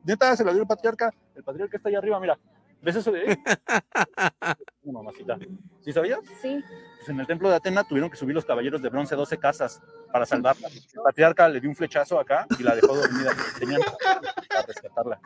Neta, 0.04 0.36
se 0.36 0.44
lo 0.44 0.54
dio 0.54 0.62
el 0.64 0.68
patriarca. 0.68 1.14
El 1.36 1.44
patriarca 1.44 1.78
está 1.78 1.90
allá 1.90 2.00
arriba, 2.00 2.20
mira. 2.20 2.38
¿Ves 2.82 2.98
eso 2.98 3.12
de 3.12 3.22
ahí? 3.22 3.38
Una 4.84 5.00
mamacita. 5.00 5.38
¿Sí 5.82 5.92
sabías? 5.92 6.20
Sí. 6.42 6.64
Pues 6.98 7.10
en 7.10 7.20
el 7.20 7.26
templo 7.26 7.50
de 7.50 7.56
Atena 7.56 7.84
tuvieron 7.84 8.10
que 8.10 8.18
subir 8.18 8.36
los 8.36 8.46
caballeros 8.46 8.82
de 8.82 8.90
bronce 8.90 9.16
12 9.16 9.38
casas 9.38 9.82
para 10.12 10.26
salvarla. 10.26 10.68
El 10.94 11.02
patriarca 11.04 11.50
le 11.50 11.60
dio 11.60 11.70
un 11.70 11.76
flechazo 11.76 12.20
acá 12.20 12.46
y 12.60 12.64
la 12.64 12.76
dejó 12.76 12.96
dormida. 12.96 13.32
Tenían 13.58 13.82
para 13.82 14.66
rescatarla. 14.68 15.20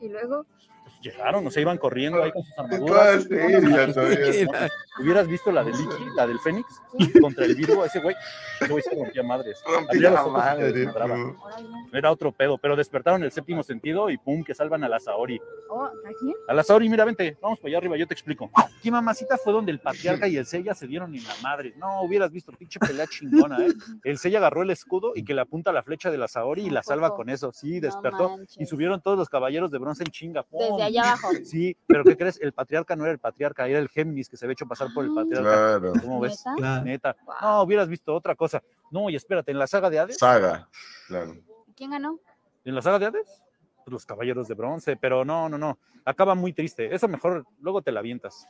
Y 0.00 0.08
luego, 0.08 0.44
Llegaron, 1.00 1.46
o 1.46 1.50
sea, 1.50 1.62
iban 1.62 1.78
corriendo 1.78 2.22
ahí 2.22 2.30
con 2.30 2.44
sus 2.44 2.58
armaduras. 2.58 3.24
seria 3.24 3.92
todavía. 3.92 4.70
Hubieras 5.00 5.26
visto 5.28 5.50
la 5.50 5.64
de 5.64 5.70
Licky, 5.70 6.04
la 6.14 6.26
del 6.26 6.38
Fénix, 6.40 6.66
contra 7.22 7.46
el 7.46 7.54
Virgo, 7.54 7.84
ese 7.86 8.00
güey, 8.00 8.14
ese 8.60 8.70
güey 8.70 8.82
se 8.82 8.94
rompía 8.94 9.22
madres. 9.22 9.62
Rompía 9.66 10.10
los. 10.10 11.36
Era 11.92 12.10
otro 12.10 12.32
pedo, 12.32 12.58
pero 12.58 12.76
despertaron 12.76 13.22
el 13.22 13.32
séptimo 13.32 13.62
sentido 13.62 14.10
y 14.10 14.18
pum, 14.18 14.44
que 14.44 14.54
salvan 14.54 14.84
a 14.84 14.88
la 14.90 15.00
Saori. 15.00 15.40
oh, 15.70 15.84
¿a 15.84 15.92
quién? 16.20 16.34
A 16.48 16.52
la 16.52 16.62
Saori, 16.62 16.88
mira, 16.90 17.06
vente, 17.06 17.38
vamos 17.40 17.58
para 17.60 17.70
allá 17.70 17.78
arriba, 17.78 17.96
yo 17.96 18.06
te 18.06 18.12
explico. 18.12 18.50
¿Qué 18.82 18.90
mamacita 18.90 19.38
fue 19.38 19.54
donde 19.54 19.72
el 19.72 19.78
patriarca 19.78 20.28
y 20.28 20.36
el 20.36 20.44
Sella 20.44 20.74
se 20.74 20.86
dieron 20.86 21.14
en 21.14 21.24
la 21.24 21.34
madre? 21.42 21.72
No, 21.78 22.02
hubieras 22.02 22.30
visto, 22.30 22.52
pinche 22.52 22.78
pelea 22.78 23.06
chingona, 23.06 23.64
¿eh? 23.64 23.72
El 24.04 24.18
Sella 24.18 24.38
agarró 24.38 24.62
el 24.62 24.70
escudo 24.70 25.12
y 25.14 25.24
que 25.24 25.32
le 25.32 25.40
apunta 25.40 25.72
la 25.72 25.82
flecha 25.82 26.10
de 26.10 26.18
la 26.18 26.28
Saori 26.28 26.66
y 26.66 26.70
la 26.70 26.82
salva 26.82 27.14
con 27.14 27.30
eso. 27.30 27.52
Sí, 27.52 27.80
despertó 27.80 28.38
y 28.58 28.66
subieron 28.66 29.00
todos 29.00 29.16
los 29.16 29.30
caballeros 29.30 29.70
de 29.70 29.78
bronce 29.78 30.04
en 30.04 30.10
chinga. 30.10 30.42
¡pum! 30.42 30.60
Desde 30.76 30.82
allá 30.90 31.02
abajo. 31.12 31.28
Sí, 31.44 31.76
pero 31.86 32.04
¿qué 32.04 32.16
crees? 32.16 32.38
El 32.40 32.52
patriarca 32.52 32.94
no 32.96 33.04
era 33.04 33.12
el 33.12 33.18
patriarca, 33.18 33.66
era 33.66 33.78
el 33.78 33.88
Géminis 33.88 34.28
que 34.28 34.36
se 34.36 34.44
había 34.44 34.52
hecho 34.52 34.66
pasar 34.66 34.88
por 34.94 35.04
el 35.04 35.14
patriarca. 35.14 35.50
Claro. 35.50 35.92
¿Cómo 36.00 36.20
ves? 36.20 36.42
¿Neta? 36.44 36.56
Claro. 36.56 36.84
Neta. 36.84 37.16
No, 37.42 37.62
hubieras 37.62 37.88
visto 37.88 38.14
otra 38.14 38.34
cosa. 38.34 38.62
No, 38.90 39.08
y 39.10 39.16
espérate, 39.16 39.50
en 39.50 39.58
la 39.58 39.66
saga 39.66 39.90
de 39.90 39.98
Hades, 39.98 40.18
Saga. 40.18 40.68
Claro. 41.08 41.34
¿Quién 41.76 41.90
ganó? 41.90 42.20
en 42.64 42.74
la 42.74 42.82
saga 42.82 42.98
de 42.98 43.06
Hades, 43.06 43.42
los 43.86 44.06
caballeros 44.06 44.46
de 44.48 44.54
bronce, 44.54 44.96
pero 44.96 45.24
no, 45.24 45.48
no, 45.48 45.58
no. 45.58 45.78
Acaba 46.04 46.34
muy 46.34 46.52
triste. 46.52 46.94
Eso 46.94 47.08
mejor 47.08 47.44
luego 47.60 47.82
te 47.82 47.92
la 47.92 48.00
avientas. 48.00 48.46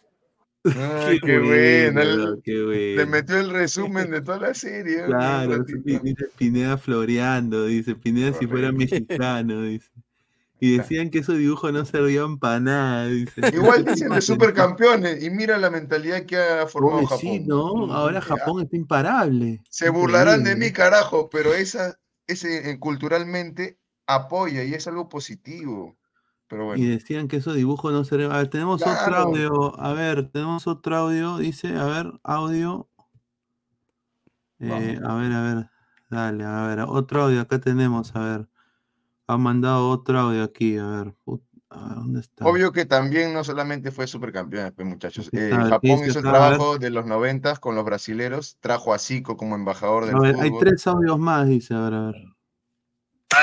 Ay, 0.65 1.19
qué 1.21 1.39
bueno. 1.39 2.41
qué 2.45 2.53
Le 2.53 2.95
bueno. 2.97 3.11
metió 3.11 3.39
el 3.39 3.51
resumen 3.51 4.11
de 4.11 4.21
toda 4.21 4.39
la 4.39 4.55
serie. 4.55 5.07
Claro, 5.07 5.65
dice 5.65 6.27
Pineda 6.37 6.77
floreando, 6.77 7.65
dice 7.65 7.95
Pineda 7.95 8.33
si 8.35 8.47
fuera 8.47 8.71
mexicano, 8.71 9.62
dice. 9.62 9.91
Y 10.61 10.77
decían 10.77 11.09
que 11.09 11.20
esos 11.20 11.39
dibujos 11.39 11.73
no 11.73 11.85
servían 11.87 12.39
para 12.39 12.61
nada, 12.61 13.07
dice. 13.07 13.41
Igual 13.55 13.85
dicen 13.87 14.11
de 14.11 14.20
supercampeones 14.20 15.23
y 15.23 15.31
mira 15.31 15.57
la 15.57 15.70
mentalidad 15.70 16.27
que 16.27 16.37
ha 16.37 16.66
formado 16.66 17.07
Japón. 17.07 17.19
sí, 17.19 17.41
¿no? 17.41 17.93
Ahora 17.93 18.20
Japón 18.20 18.62
está 18.62 18.77
imparable. 18.77 19.62
Se 19.70 19.89
burlarán 19.89 20.45
de 20.45 20.57
mí, 20.57 20.70
carajo, 20.70 21.31
pero 21.31 21.55
esa, 21.55 21.99
ese 22.27 22.70
eh, 22.70 22.78
culturalmente 22.78 23.78
apoya 24.07 24.62
y 24.62 24.74
es 24.74 24.87
algo 24.87 25.09
positivo. 25.09 25.97
Pero 26.47 26.66
bueno. 26.66 26.82
Y 26.82 26.89
decían 26.89 27.27
que 27.27 27.37
esos 27.37 27.55
dibujos 27.55 27.93
no 27.93 28.05
servían. 28.05 28.32
A 28.32 28.39
ver, 28.39 28.49
tenemos 28.49 28.82
otro 28.82 29.16
audio. 29.16 29.81
A 29.81 29.95
ver, 29.95 30.31
tenemos 30.31 30.66
otro 30.66 30.95
audio. 30.95 31.39
Dice, 31.39 31.69
a 31.77 31.85
ver, 31.85 32.12
audio. 32.23 32.87
Eh, 34.59 34.99
a 35.03 35.15
ver, 35.15 35.32
a 35.32 35.43
ver. 35.43 35.70
Dale, 36.11 36.45
a 36.45 36.66
ver, 36.66 36.81
otro 36.81 37.23
audio. 37.23 37.41
Acá 37.41 37.61
tenemos, 37.61 38.15
a 38.15 38.20
ver. 38.20 38.49
Han 39.32 39.43
mandado 39.43 39.89
otro 39.90 40.19
audio 40.19 40.43
aquí, 40.43 40.77
a 40.77 40.86
ver. 40.86 41.15
Put- 41.24 41.43
a 41.69 41.85
ver, 41.85 41.94
¿Dónde 41.94 42.20
está? 42.20 42.44
Obvio 42.47 42.73
que 42.73 42.85
también 42.85 43.32
no 43.32 43.44
solamente 43.44 43.93
fue 43.93 44.09
supercampeón, 44.09 44.73
pues, 44.74 44.89
muchachos. 44.89 45.28
Eh, 45.32 45.51
está, 45.51 45.62
¿qué 45.62 45.69
Japón 45.70 46.05
hizo 46.05 46.19
el 46.19 46.24
trabajo 46.24 46.78
de 46.78 46.90
los 46.90 47.07
noventas 47.07 47.61
con 47.61 47.77
los 47.77 47.85
brasileros, 47.85 48.57
trajo 48.59 48.93
a 48.93 48.98
Zico 48.98 49.36
como 49.36 49.55
embajador 49.55 50.07
del 50.07 50.16
A 50.16 50.20
ver, 50.20 50.35
hay 50.40 50.48
fútbol. 50.48 50.65
tres 50.65 50.85
audios 50.89 51.16
más, 51.20 51.47
dice, 51.47 51.74
a 51.74 51.81
ver, 51.82 51.94
a 51.94 52.07
ver. 52.07 52.16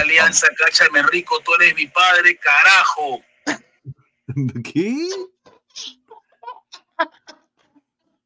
Alianza, 0.02 0.48
cáchame 0.58 1.02
rico, 1.04 1.40
tú 1.46 1.54
eres 1.56 1.74
mi 1.74 1.88
padre, 1.88 2.38
carajo. 2.38 3.22
¿Qué? 4.74 5.08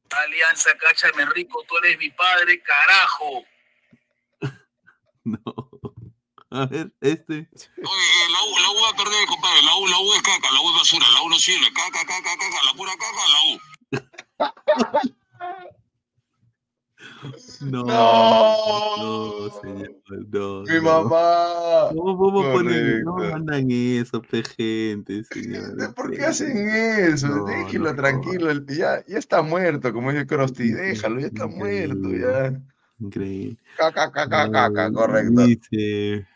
Alianza, 0.09 0.71
cáchame 0.79 1.25
rico, 1.35 1.63
tú 1.67 1.75
eres 1.83 1.99
mi 1.99 2.09
padre, 2.09 2.59
carajo. 2.63 3.45
A 6.59 6.65
ver, 6.65 6.91
este. 6.99 7.33
Oye, 7.33 8.21
la 8.33 8.39
U, 8.43 8.51
la 8.59 8.69
U 8.71 8.75
va 8.83 8.89
a 8.91 8.95
perder, 8.97 9.25
compadre. 9.27 9.61
La 9.63 9.75
U, 9.77 9.87
la 9.87 9.99
U 9.99 10.13
es 10.13 10.21
caca, 10.21 10.51
la 10.53 10.59
U 10.61 10.69
es 10.71 10.75
basura, 10.79 11.05
la 11.13 11.21
U 11.23 11.29
no 11.29 11.39
sirve. 11.39 11.67
Caca, 11.73 11.99
caca, 12.05 12.35
caca, 12.37 12.59
la 12.65 12.73
pura 12.75 12.91
caca, 12.99 13.23
la 13.33 13.41
U. 13.47 13.59
No, 17.61 17.83
No. 17.85 18.97
no, 18.97 19.49
señor, 19.61 19.91
no. 20.29 20.61
Mi 20.63 20.75
no. 20.75 20.81
mamá. 20.81 21.89
¿Cómo, 21.95 22.17
cómo 22.17 22.51
ponen, 22.51 23.03
no 23.03 23.13
mandan 23.15 23.67
eso, 23.71 24.21
pe 24.21 24.43
gente, 24.43 25.23
señor? 25.25 25.93
¿Por 25.95 26.11
qué 26.11 26.25
hacen 26.25 26.69
eso? 26.69 27.27
No, 27.27 27.45
Déjenlo 27.45 27.91
no. 27.91 27.95
tranquilo. 27.95 28.49
el- 28.51 28.65
Ya, 28.67 29.03
ya 29.07 29.17
está 29.19 29.41
muerto, 29.41 29.93
como 29.93 30.11
dice 30.11 30.25
Krusty. 30.27 30.71
Déjalo, 30.71 31.19
ya 31.19 31.27
está 31.27 31.47
muerto, 31.47 32.09
ya. 32.11 32.59
Increíble. 32.99 33.57
Caca, 33.77 34.11
caca, 34.11 34.51
caca, 34.51 34.91
correcto. 34.91 35.45
Dice. 35.45 36.27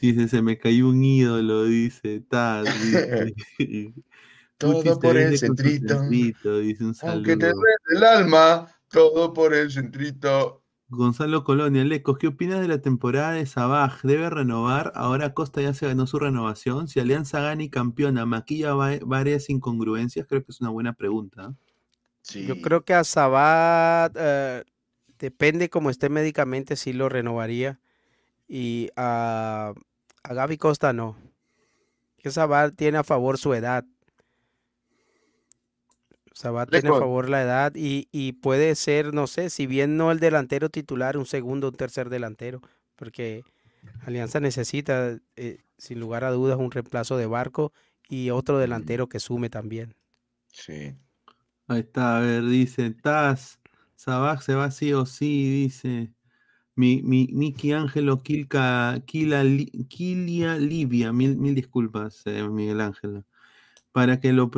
Dice, 0.00 0.28
se 0.28 0.42
me 0.42 0.58
cayó 0.58 0.88
un 0.88 1.02
ídolo, 1.02 1.64
dice, 1.64 2.22
dice. 2.22 3.34
Todo 4.58 4.98
por 5.00 5.16
el 5.16 5.36
centrito. 5.38 5.94
centrito, 5.94 6.58
dice 6.58 6.84
un 6.84 6.94
Aunque 7.02 7.36
te 7.36 7.46
duele 7.52 7.76
el 7.94 8.04
alma, 8.04 8.68
todo 8.88 9.32
por 9.32 9.54
el 9.54 9.70
centrito. 9.70 10.62
Gonzalo 10.88 11.42
Colonia, 11.42 11.84
Lecos, 11.84 12.16
¿qué 12.16 12.28
opinas 12.28 12.60
de 12.60 12.68
la 12.68 12.80
temporada 12.80 13.32
de 13.32 13.44
Sabaj? 13.44 14.02
¿Debe 14.02 14.30
renovar? 14.30 14.92
Ahora 14.94 15.34
Costa 15.34 15.60
ya 15.60 15.74
se 15.74 15.86
ganó 15.86 16.06
su 16.06 16.18
renovación. 16.18 16.86
Si 16.86 17.00
Alianza 17.00 17.40
gana 17.40 17.64
y 17.64 17.70
campeona, 17.70 18.24
¿maquilla 18.24 18.74
va- 18.74 18.98
varias 19.04 19.50
incongruencias? 19.50 20.26
Creo 20.28 20.44
que 20.44 20.52
es 20.52 20.60
una 20.60 20.70
buena 20.70 20.92
pregunta. 20.92 21.54
Yo 22.24 22.54
creo 22.62 22.84
que 22.84 22.94
a 22.94 23.02
Sabat 23.04 24.14
eh, 24.18 24.64
depende 25.18 25.68
como 25.70 25.90
esté 25.90 26.08
médicamente, 26.08 26.76
sí 26.76 26.92
lo 26.92 27.08
renovaría. 27.08 27.80
Y 28.48 28.90
a, 28.96 29.74
a 30.22 30.34
Gaby 30.34 30.56
Costa 30.58 30.92
no. 30.92 31.16
Que 32.18 32.30
Sabat 32.30 32.74
tiene 32.74 32.98
a 32.98 33.04
favor 33.04 33.38
su 33.38 33.54
edad. 33.54 33.84
Sabat 36.32 36.70
tiene 36.70 36.90
a 36.90 36.98
favor 36.98 37.30
la 37.30 37.42
edad 37.42 37.72
y, 37.74 38.08
y 38.12 38.32
puede 38.32 38.74
ser, 38.74 39.14
no 39.14 39.26
sé, 39.26 39.48
si 39.48 39.66
bien 39.66 39.96
no 39.96 40.12
el 40.12 40.20
delantero 40.20 40.68
titular, 40.68 41.16
un 41.16 41.24
segundo, 41.26 41.68
un 41.68 41.74
tercer 41.74 42.10
delantero. 42.10 42.60
Porque 42.94 43.44
Alianza 44.04 44.40
necesita, 44.40 45.18
eh, 45.36 45.58
sin 45.78 46.00
lugar 46.00 46.24
a 46.24 46.30
dudas, 46.30 46.58
un 46.58 46.70
reemplazo 46.70 47.16
de 47.16 47.26
barco 47.26 47.72
y 48.08 48.30
otro 48.30 48.58
delantero 48.58 49.08
que 49.08 49.20
sume 49.20 49.50
también. 49.50 49.94
Sí. 50.52 50.96
Ahí 51.68 51.80
está, 51.80 52.18
a 52.18 52.20
ver, 52.20 52.44
dice 52.44 52.90
Taz, 52.90 53.60
Sabaj 53.96 54.42
se 54.42 54.54
va 54.54 54.70
sí 54.70 54.92
o 54.92 55.06
sí, 55.06 55.62
dice. 55.64 56.12
Mi, 56.76 57.02
mi, 57.02 57.28
Miki 57.32 57.72
Ángelo 57.72 58.22
Kilka, 58.22 59.02
Kila, 59.06 59.42
Kilia 59.88 60.56
Livia, 60.58 61.12
mil, 61.12 61.36
mil 61.38 61.54
disculpas, 61.54 62.22
eh, 62.26 62.46
Miguel 62.48 62.80
Ángelo. 62.82 63.24
¿Para 63.92 64.20
que 64.20 64.32
lo, 64.34 64.50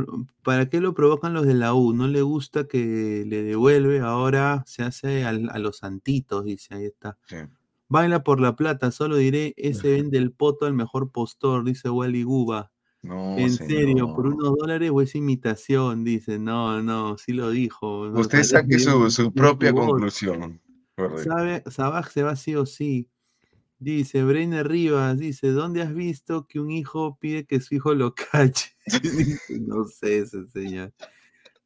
¿Para 0.43 0.69
qué 0.69 0.81
lo 0.81 0.95
provocan 0.95 1.33
los 1.35 1.47
de 1.47 1.55
la 1.55 1.75
U? 1.75 1.93
No 1.95 2.09
le 2.09 2.23
gusta 2.23 2.67
que 2.67 3.25
le 3.27 3.43
devuelve, 3.45 4.01
ahora 4.01 4.65
se 4.67 4.83
hace 4.83 5.25
al- 5.25 5.49
a 5.51 5.59
los 5.61 5.79
santitos, 5.79 6.45
dice, 6.45 6.75
ahí 6.75 6.87
está. 6.87 7.19
Baila 7.89 8.25
por 8.25 8.41
la 8.41 8.57
plata, 8.57 8.91
solo 8.91 9.17
diré, 9.17 9.55
ese 9.57 9.89
vende 9.93 10.19
el 10.19 10.33
poto 10.33 10.67
al 10.67 10.75
mejor 10.75 11.11
postor, 11.13 11.65
dice 11.65 11.89
Wally 11.91 12.23
Guba. 12.25 12.73
No, 13.03 13.37
en 13.39 13.51
serio, 13.69 14.07
por 14.17 14.27
unos 14.27 14.57
dólares 14.59 14.91
o 14.93 15.01
es 15.03 15.15
imitación, 15.15 16.05
dice. 16.05 16.39
No, 16.39 16.83
no, 16.83 17.17
sí 17.17 17.33
lo 17.33 17.51
dijo. 17.51 18.11
Usted 18.23 18.39
saque 18.63 18.79
su, 18.81 18.91
su 19.11 19.33
propia 19.33 19.73
conclusión. 19.91 20.61
Sabe, 21.23 21.63
Sabaj 21.71 22.11
se 22.11 22.23
va 22.23 22.37
sí 22.37 22.55
o 22.55 22.67
sí. 22.67 23.09
Dice, 23.81 24.25
Breiner 24.25 24.67
Rivas, 24.67 25.19
dice, 25.19 25.51
¿dónde 25.51 25.83
has 25.83 25.95
visto 25.95 26.47
que 26.49 26.59
un 26.59 26.71
hijo 26.73 27.17
pide 27.21 27.45
que 27.45 27.61
su 27.61 27.77
hijo 27.77 27.95
lo 27.95 28.15
cache? 28.33 28.73
Dice, 29.03 29.61
no 29.61 29.85
sé 29.85 30.19
ese 30.19 30.47
señor. 30.49 30.93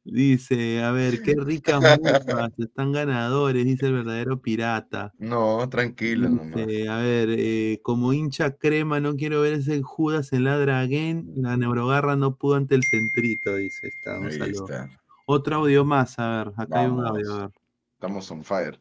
Dice, 0.05 0.83
a 0.83 0.91
ver, 0.91 1.21
qué 1.21 1.33
ricas 1.33 1.79
mufas, 1.81 2.51
están 2.57 2.91
ganadores, 2.91 3.63
dice 3.63 3.87
el 3.87 3.93
verdadero 3.93 4.41
pirata. 4.41 5.13
No, 5.17 5.67
tranquilo 5.69 6.27
nomás. 6.29 6.67
Dice, 6.67 6.89
a 6.89 6.97
ver, 6.97 7.29
eh, 7.31 7.79
como 7.81 8.11
hincha 8.11 8.51
crema, 8.57 8.99
no 8.99 9.15
quiero 9.15 9.39
ver 9.41 9.53
ese 9.53 9.81
Judas 9.81 10.33
en 10.33 10.43
la 10.43 10.59
Draguen, 10.59 11.31
la 11.37 11.55
neurogarra 11.55 12.17
no 12.17 12.35
pudo 12.35 12.55
ante 12.55 12.75
el 12.75 12.83
centrito, 12.83 13.55
dice. 13.55 13.87
Está, 13.87 14.19
un 14.19 14.27
Ahí 14.27 14.37
saludo. 14.37 14.65
está. 14.65 14.89
Otro 15.25 15.55
audio 15.55 15.85
más, 15.85 16.19
a 16.19 16.43
ver, 16.43 16.53
acá 16.57 16.81
hay 16.81 16.87
un 16.87 17.05
audio, 17.05 17.33
a 17.33 17.39
ver. 17.47 17.51
Estamos 17.93 18.29
on 18.29 18.43
fire. 18.43 18.77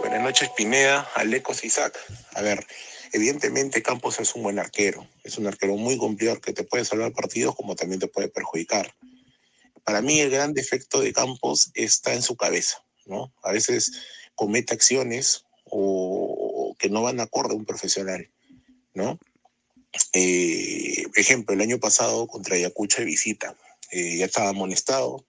Buenas 0.00 0.22
noches, 0.22 0.50
Pineda, 0.56 1.08
Alecos 1.14 1.64
Isaac. 1.64 1.98
A 2.34 2.42
ver, 2.42 2.66
evidentemente 3.12 3.82
Campos 3.82 4.20
es 4.20 4.34
un 4.34 4.42
buen 4.42 4.58
arquero. 4.58 5.06
Es 5.24 5.38
un 5.38 5.46
arquero 5.46 5.76
muy 5.76 5.96
cumplidor 5.96 6.40
que 6.40 6.52
te 6.52 6.64
puede 6.64 6.84
salvar 6.84 7.12
partidos 7.12 7.54
como 7.54 7.76
también 7.76 8.00
te 8.00 8.08
puede 8.08 8.28
perjudicar. 8.28 8.94
Para 9.84 10.02
mí 10.02 10.20
el 10.20 10.30
gran 10.30 10.54
defecto 10.54 11.00
de 11.00 11.12
Campos 11.12 11.70
está 11.74 12.14
en 12.14 12.22
su 12.22 12.36
cabeza, 12.36 12.84
¿no? 13.06 13.32
A 13.42 13.52
veces 13.52 13.92
comete 14.34 14.74
acciones 14.74 15.44
o 15.64 16.76
que 16.78 16.88
no 16.88 17.02
van 17.02 17.20
acorde 17.20 17.54
a 17.54 17.56
un 17.56 17.64
profesional, 17.64 18.30
¿no? 18.94 19.18
Eh, 20.12 21.06
ejemplo, 21.16 21.54
el 21.54 21.60
año 21.60 21.78
pasado 21.78 22.26
contra 22.26 22.56
Ayacucho 22.56 22.98
de 22.98 23.06
visita, 23.06 23.56
eh, 23.90 24.16
ya 24.16 24.26
estaba 24.26 24.50
amonestado, 24.50 25.24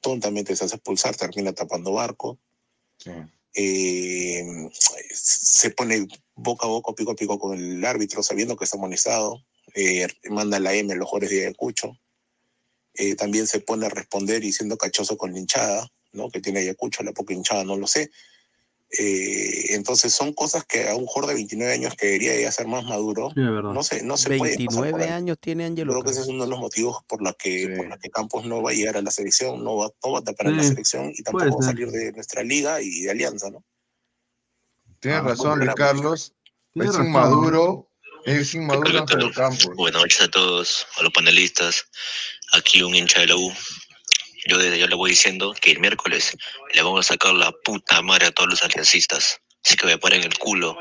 tontamente 0.00 0.54
se 0.54 0.64
hace 0.64 0.76
expulsar, 0.76 1.16
termina 1.16 1.52
tapando 1.52 1.92
barco, 1.92 2.38
eh, 3.54 4.44
se 4.72 5.70
pone 5.70 6.06
boca 6.34 6.66
a 6.66 6.70
boca, 6.70 6.92
pico 6.92 7.12
a 7.12 7.16
pico 7.16 7.38
con 7.38 7.56
el 7.56 7.84
árbitro, 7.84 8.22
sabiendo 8.22 8.56
que 8.56 8.64
está 8.64 8.76
amonestado, 8.76 9.44
eh, 9.74 10.08
manda 10.30 10.58
la 10.58 10.74
M 10.74 10.94
los 10.94 11.08
jugadores 11.08 11.30
de 11.30 11.46
Ayacucho, 11.46 11.98
eh, 12.94 13.14
también 13.16 13.46
se 13.46 13.60
pone 13.60 13.86
a 13.86 13.90
responder 13.90 14.44
y 14.44 14.52
siendo 14.52 14.76
cachoso 14.76 15.16
con 15.16 15.32
la 15.32 15.38
hinchada, 15.38 15.88
¿no? 16.12 16.30
que 16.30 16.40
tiene 16.40 16.60
Ayacucho, 16.60 17.02
la 17.02 17.12
poca 17.12 17.34
hinchada, 17.34 17.64
no 17.64 17.76
lo 17.76 17.86
sé. 17.86 18.10
Eh, 18.96 19.74
entonces 19.74 20.12
son 20.14 20.32
cosas 20.34 20.64
que 20.64 20.88
a 20.88 20.94
un 20.94 21.06
jugador 21.06 21.30
de 21.30 21.34
29 21.34 21.72
años 21.72 21.94
que 21.96 22.06
debería 22.06 22.40
ya 22.40 22.52
ser 22.52 22.68
más 22.68 22.84
maduro, 22.84 23.30
Sí, 23.34 23.40
no 23.40 23.82
se, 23.82 24.02
no 24.04 24.16
se 24.16 24.28
puede 24.38 24.52
pasar 24.56 24.66
por 24.66 24.84
29 24.84 25.04
ahí. 25.04 25.10
años 25.10 25.36
tiene 25.40 25.64
Angelo 25.64 25.92
Creo 25.92 26.04
que 26.04 26.10
ese 26.12 26.20
es 26.20 26.28
uno 26.28 26.44
de 26.44 26.50
los 26.50 26.60
motivos 26.60 26.98
por 27.08 27.20
los 27.20 27.34
que, 27.36 27.74
por 27.76 27.88
los 27.88 27.98
que 27.98 28.10
Campos 28.10 28.44
no 28.44 28.62
va 28.62 28.70
a 28.70 28.74
llegar 28.74 28.96
a 28.96 29.02
la 29.02 29.10
selección, 29.10 29.64
no 29.64 29.76
va, 29.76 29.90
no 30.04 30.12
va 30.12 30.18
a 30.20 30.22
tapar 30.22 30.46
en 30.48 30.58
la 30.58 30.62
Sí, 30.62 30.68
selección 30.68 31.10
y 31.16 31.22
puede 31.24 31.46
tampoco 31.46 31.60
va 31.62 31.66
a 31.66 31.70
salir 31.70 31.90
de 31.90 32.12
nuestra 32.12 32.42
liga 32.44 32.80
y 32.80 33.00
de 33.02 33.10
Alianza, 33.10 33.50
¿no? 33.50 33.64
Tienes 35.00 35.20
Ah, 35.20 35.28
razón, 35.28 35.58
bueno, 35.58 35.74
Carlos. 35.74 36.32
Es 36.74 36.86
razón. 36.86 37.06
inmaduro. 37.06 37.90
Es 38.24 38.54
inmaduro 38.54 39.04
Campos. 39.34 39.70
Buenas 39.76 40.00
noches 40.02 40.20
a 40.22 40.28
todos, 40.30 40.86
a 40.98 41.02
los 41.02 41.12
panelistas. 41.12 41.84
Aquí 42.52 42.82
un 42.82 42.94
hincha 42.94 43.20
de 43.20 43.26
la 43.26 43.36
U. 43.36 43.52
Yo 44.46 44.58
desde 44.58 44.78
ya 44.78 44.86
le 44.86 44.94
voy 44.94 45.10
diciendo 45.10 45.54
que 45.60 45.72
el 45.72 45.80
miércoles 45.80 46.36
le 46.72 46.82
vamos 46.82 47.06
a 47.06 47.12
sacar 47.14 47.34
la 47.34 47.52
puta 47.64 48.02
madre 48.02 48.26
a 48.26 48.32
todos 48.32 48.50
los 48.50 48.62
aliancistas. 48.62 49.40
Así 49.64 49.76
que 49.76 49.86
me 49.86 49.98
paren 49.98 50.22
el 50.22 50.36
culo. 50.38 50.76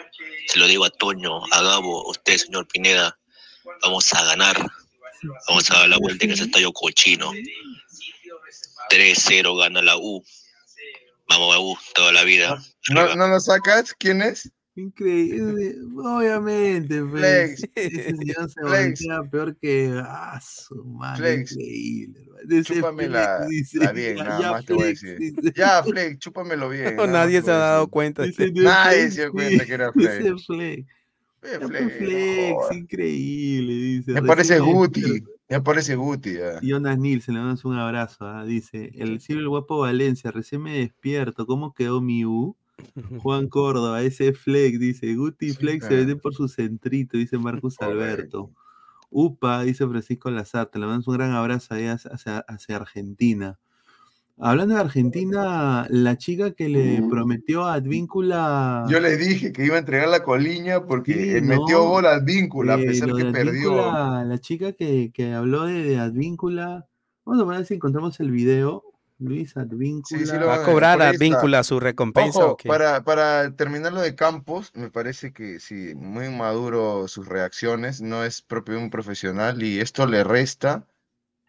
Se 0.48 0.60
lo 0.60 0.68
digo 0.68 0.84
a 0.84 0.90
Toño, 0.90 1.42
a 1.52 1.62
Gabo, 1.62 2.06
a 2.06 2.12
usted, 2.12 2.38
señor 2.38 2.68
Pineda. 2.68 3.18
Vamos 3.82 4.14
a 4.14 4.24
ganar. 4.26 4.58
Vamos 5.48 5.72
a 5.72 5.80
dar 5.80 5.90
la 5.90 5.98
vuelta 5.98 6.26
en 6.26 6.32
ese 6.32 6.44
estadio 6.44 6.74
cochino. 6.74 7.32
3-0 8.90 9.58
gana 9.58 9.82
la 9.82 9.98
U. 9.98 10.24
Vamos 11.30 11.56
a 11.56 11.60
U 11.60 11.78
toda 11.96 12.12
la 12.12 12.24
vida. 12.24 12.62
¿No, 12.90 13.16
¿No 13.16 13.28
lo 13.28 13.40
sacas? 13.40 13.94
¿Quién 13.98 14.22
es? 14.22 14.52
Increíble, 14.76 15.76
obviamente, 15.98 17.04
Flex. 17.06 17.62
pues, 17.74 17.86
ese 17.94 18.04
señor 18.18 18.50
se 18.50 18.62
Flex. 18.62 19.04
peor 19.30 19.56
que 19.58 20.02
ah, 20.04 20.40
su 20.42 20.84
madre, 20.84 21.18
Flex. 21.46 21.52
increíble. 21.52 22.20
Dice 22.48 22.74
Chúpame 22.76 23.08
la, 23.08 23.46
dice, 23.48 23.78
la 23.80 23.92
bien, 23.94 24.16
nada 24.18 24.42
ya 24.42 24.52
más 24.52 24.66
te 24.66 24.74
voy 24.74 24.84
a 24.84 24.88
decir. 24.88 25.18
dice. 25.20 25.54
Ya, 25.56 25.84
Flex, 25.84 26.18
chúpamelo 26.20 26.70
bien. 26.70 26.96
No, 26.96 27.06
nadie 27.06 27.42
se 27.44 27.52
ha 27.52 27.58
dado 27.58 27.88
cuenta. 27.88 28.24
Dice, 28.24 28.52
Nadie 28.52 29.12
se 29.12 29.22
dio 29.22 29.32
cuenta 29.32 29.66
que 29.66 29.74
era 29.74 29.92
Flex. 29.94 30.18
Dice 30.24 30.36
Flex. 30.48 30.88
Pues, 31.40 32.72
increíble, 32.78 33.74
dice. 33.74 34.12
Me 34.14 34.24
parece 34.24 34.60
Guti. 34.60 35.24
Me 35.50 35.62
parece 35.62 35.96
Guti. 35.96 36.34
ya. 36.34 36.60
Jonas 36.62 36.98
Nielsen, 36.98 37.36
le 37.36 37.42
damos 37.42 37.64
un 37.66 37.78
abrazo. 37.78 38.26
ah, 38.26 38.46
Dice, 38.46 38.92
el 38.96 39.20
cielo 39.20 39.42
el 39.42 39.50
guapo 39.50 39.80
Valencia, 39.80 40.32
recién 40.32 40.62
me 40.64 40.80
despierto. 40.80 41.46
¿Cómo 41.46 41.74
quedó 41.74 42.02
mi 42.02 42.26
U? 42.26 42.56
Juan 43.24 43.48
Córdoba, 43.48 44.02
ese 44.02 44.34
Flex, 44.34 44.80
dice, 44.80 45.14
Guti 45.16 45.48
y 45.48 45.54
Flex 45.54 45.86
se 45.88 45.96
venden 45.96 46.20
por 46.20 46.34
su 46.34 46.48
centrito, 46.48 47.18
dice 47.18 47.38
Marcus 47.38 47.78
Alberto. 47.82 48.52
Upa, 49.10 49.62
dice 49.64 49.86
Francisco 49.88 50.32
Lazarte, 50.32 50.80
le 50.80 50.86
mandamos 50.86 51.08
un 51.08 51.14
gran 51.16 51.32
abrazo 51.34 51.76
ahí 51.76 51.86
hacia, 51.86 52.40
hacia- 52.48 52.76
Argentina. 52.76 53.60
Hablando 54.40 54.74
de 54.74 54.82
Argentina, 54.82 55.86
la 55.92 56.18
chica 56.18 56.54
que 56.54 56.68
le 56.68 57.04
prometió 57.08 57.66
a 57.66 57.76
Advíncula. 57.76 58.84
Yo 58.90 59.00
le 59.00 59.16
dije 59.16 59.52
que 59.54 59.64
iba 59.64 59.76
a 59.76 59.80
entregar 59.80 60.10
la 60.10 60.24
coliña 60.24 60.88
porque 60.88 61.14
Sí, 61.14 61.30
eh, 61.36 61.42
no. 61.42 61.48
metió 61.62 61.84
gol 61.88 62.08
al 62.08 62.24
vínculo, 62.24 62.74
a 62.74 62.78
pesar 62.78 63.14
que 63.14 63.26
perdió. 63.26 63.74
Advíncula, 63.84 64.24
la 64.26 64.38
chica 64.40 64.72
que, 64.74 65.12
que 65.14 65.34
habló 65.34 65.66
de, 65.66 65.84
de 65.84 66.00
Advíncula. 66.00 66.88
Vamos 67.24 67.44
a 67.44 67.46
ver 67.46 67.66
si 67.68 67.76
encontramos 67.76 68.20
el 68.20 68.32
video. 68.32 68.84
Luis 69.20 69.56
Advíncula. 69.56 70.20
Sí, 70.20 70.26
sí 70.26 70.38
lo 70.38 70.48
¿Va 70.48 70.56
a 70.56 70.64
cobrar 70.64 70.98
por 70.98 71.04
a 71.04 71.10
ahí 71.10 71.14
está. 71.14 71.24
Víncula 71.24 71.64
su 71.64 71.80
recompensa 71.80 72.40
Ojo, 72.40 72.52
o 72.54 72.58
qué? 72.58 72.68
para, 72.68 73.04
para 73.04 73.56
terminar 73.56 73.94
lo 73.94 74.02
de 74.02 74.16
Campos, 74.16 74.72
me 74.76 74.90
parece 74.90 75.34
que 75.34 75.60
sí, 75.60 75.94
muy 75.96 76.30
maduro 76.30 77.08
sus 77.08 77.28
reacciones, 77.28 78.02
no 78.02 78.24
es 78.24 78.42
propio 78.42 78.76
de 78.76 78.82
un 78.84 78.90
profesional 78.90 79.64
y 79.64 79.80
esto 79.80 80.06
le 80.08 80.24
resta. 80.24 80.88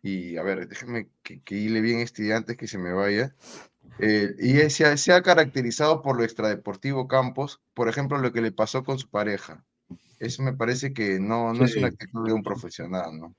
Y 0.02 0.36
a 0.36 0.42
ver, 0.42 0.68
déjame 0.68 1.08
que, 1.22 1.40
que 1.40 1.56
hile 1.56 1.80
bien 1.80 2.00
este 2.00 2.22
día 2.22 2.36
antes 2.36 2.56
que 2.56 2.68
se 2.68 2.78
me 2.78 2.92
vaya. 2.92 3.34
Eh, 3.98 4.34
y 4.38 4.70
se 4.70 4.84
ha, 4.84 4.96
se 4.96 5.12
ha 5.12 5.22
caracterizado 5.22 6.02
por 6.02 6.16
lo 6.16 6.24
extradeportivo 6.24 7.08
Campos, 7.08 7.60
por 7.74 7.88
ejemplo, 7.88 8.18
lo 8.18 8.32
que 8.32 8.42
le 8.42 8.52
pasó 8.52 8.84
con 8.84 8.98
su 8.98 9.08
pareja. 9.08 9.64
Eso 10.18 10.42
me 10.42 10.52
parece 10.52 10.92
que 10.92 11.20
no, 11.20 11.52
no 11.54 11.64
es 11.64 11.76
una 11.76 11.88
actitud 11.88 12.26
de 12.26 12.32
un 12.32 12.42
profesional, 12.42 13.18
¿no? 13.18 13.34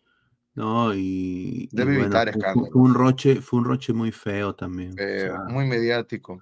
No, 0.55 0.93
y, 0.93 0.99
y 0.99 1.69
Debe 1.71 2.01
evitar 2.01 2.23
fue- 2.23 2.31
fue, 2.33 2.39
escándalos. 2.39 2.69
fue 2.71 2.81
un 2.81 2.93
roche, 2.93 3.41
fue 3.41 3.59
un 3.59 3.65
roche 3.65 3.93
muy 3.93 4.11
feo 4.11 4.55
también. 4.55 4.93
o 4.93 4.95
Eh, 4.97 5.19
sea, 5.27 5.43
muy 5.49 5.65
mediático. 5.65 6.41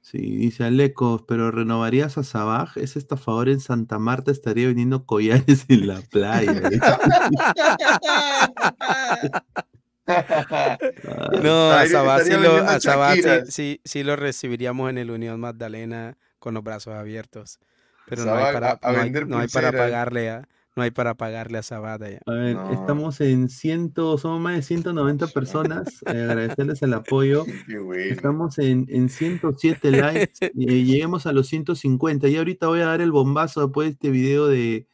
Sí, 0.00 0.18
dice 0.18 0.64
Alecos, 0.64 1.22
pero 1.28 1.52
renovarías 1.52 2.18
a 2.18 2.24
Sabaj, 2.24 2.76
ese 2.76 2.98
estafador 2.98 3.48
en 3.48 3.60
Santa 3.60 4.00
Marta 4.00 4.32
estaría 4.32 4.66
vendiendo 4.66 5.06
collares 5.06 5.64
en 5.68 5.86
la 5.86 6.00
playa. 6.02 6.60
No, 11.42 11.70
a 11.70 11.86
Sabá, 11.86 12.20
sí 12.20 12.32
lo, 12.32 12.56
a 12.56 12.80
sí- 12.80 12.88
sí, 13.48 13.80
sí 13.84 14.02
lo 14.02 14.16
recibiríamos 14.16 14.90
en 14.90 14.98
el 14.98 15.10
Unión 15.10 15.38
Magdalena 15.40 16.16
con 16.38 16.54
los 16.54 16.64
brazos 16.64 16.94
abiertos. 16.94 17.58
Pero 18.06 18.24
no 18.24 18.34
hay 18.34 18.52
para, 18.52 18.70
a- 18.72 18.78
a 18.82 18.92
no 18.92 19.00
hay, 19.00 19.10
no 19.12 19.38
hay 19.38 19.48
para 19.48 19.72
pagarle 19.72 20.30
a, 20.30 20.48
no 20.74 20.82
hay 20.82 20.90
para 20.90 21.14
pagarle 21.14 21.58
a 21.58 21.62
Sabata 21.62 22.08
ya. 22.08 22.20
A 22.26 22.32
ver, 22.32 22.56
estamos 22.72 23.20
en 23.20 23.48
ciento, 23.48 24.16
somos 24.16 24.40
más 24.40 24.56
de 24.56 24.62
190 24.62 25.26
personas. 25.28 26.02
eh, 26.06 26.22
agradecerles 26.22 26.82
el 26.82 26.94
apoyo. 26.94 27.44
Estamos 27.96 28.58
en, 28.58 28.86
en 28.88 29.08
107 29.08 29.90
likes. 29.90 30.50
y 30.54 30.84
lleguemos 30.84 31.26
a 31.26 31.32
los 31.32 31.48
150. 31.48 32.28
Y 32.28 32.36
ahorita 32.36 32.68
voy 32.68 32.80
a 32.80 32.86
dar 32.86 33.00
el 33.00 33.12
bombazo 33.12 33.62
después 33.62 33.88
de 33.88 33.92
este 33.92 34.10
video 34.10 34.46
de, 34.46 34.86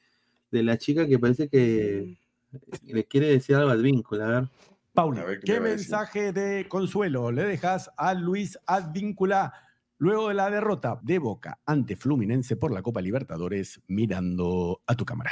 de 0.50 0.62
la 0.62 0.78
chica 0.78 1.06
que 1.06 1.18
parece 1.18 1.48
que 1.48 2.18
le 2.82 3.05
quiere 3.05 3.28
decir 3.28 3.55
algo 3.56 3.70
al 3.70 3.82
vínculo. 3.82 4.24
A 4.24 4.28
ver. 4.28 4.48
Paula, 4.94 5.24
qué 5.26 5.52
¿qué 5.52 5.60
mensaje 5.60 6.32
de 6.32 6.66
consuelo 6.68 7.30
le 7.30 7.44
dejas 7.44 7.88
a 7.96 8.14
Luis 8.14 8.59
Advíncula 8.66 9.52
luego 9.98 10.28
de 10.28 10.34
la 10.34 10.50
derrota 10.50 10.98
de 11.02 11.20
Boca 11.20 11.60
ante 11.66 11.94
Fluminense 11.94 12.56
por 12.56 12.72
la 12.72 12.82
Copa 12.82 13.00
Libertadores 13.00 13.80
mirando 13.86 14.80
a 14.88 14.96
tu 14.96 15.05
cámara? 15.05 15.30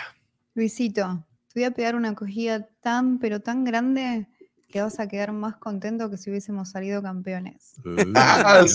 Luisito, 0.56 1.22
te 1.52 1.60
voy 1.60 1.64
a 1.64 1.70
pegar 1.72 1.94
una 1.96 2.08
acogida 2.08 2.66
tan, 2.80 3.18
pero 3.18 3.40
tan 3.40 3.64
grande 3.64 4.26
que 4.70 4.80
vas 4.80 4.98
a 4.98 5.06
quedar 5.06 5.32
más 5.32 5.56
contento 5.56 6.08
que 6.08 6.16
si 6.16 6.30
hubiésemos 6.30 6.70
salido 6.70 7.02
campeones. 7.02 7.74
¡Ah! 8.16 8.72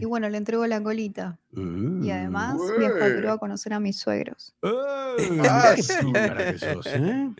Y 0.00 0.04
bueno, 0.04 0.28
le 0.28 0.38
entrego 0.38 0.64
la 0.68 0.80
colita. 0.80 1.40
Y 1.52 2.10
además 2.10 2.60
Ué. 2.60 2.78
viajo 2.78 2.96
a 2.96 3.08
Perú 3.08 3.28
a 3.30 3.38
conocer 3.38 3.72
a 3.72 3.80
mis 3.80 3.98
suegros. 3.98 4.54
Ah, 5.18 5.74
¿eh? 6.94 7.30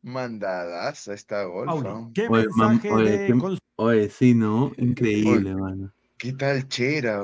Mandadas 0.00 1.08
a 1.08 1.14
esta 1.14 1.44
golfa. 1.44 2.08
¿Qué 2.14 2.26
Oye, 2.28 2.46
mensaje 2.56 2.90
oye, 2.90 3.18
de 3.18 3.58
oye, 3.76 4.08
sí, 4.08 4.34
¿no? 4.34 4.72
Increíble, 4.78 5.54
mano. 5.54 5.92
¿Qué 6.16 6.32
tal 6.32 6.66
Chera? 6.68 7.22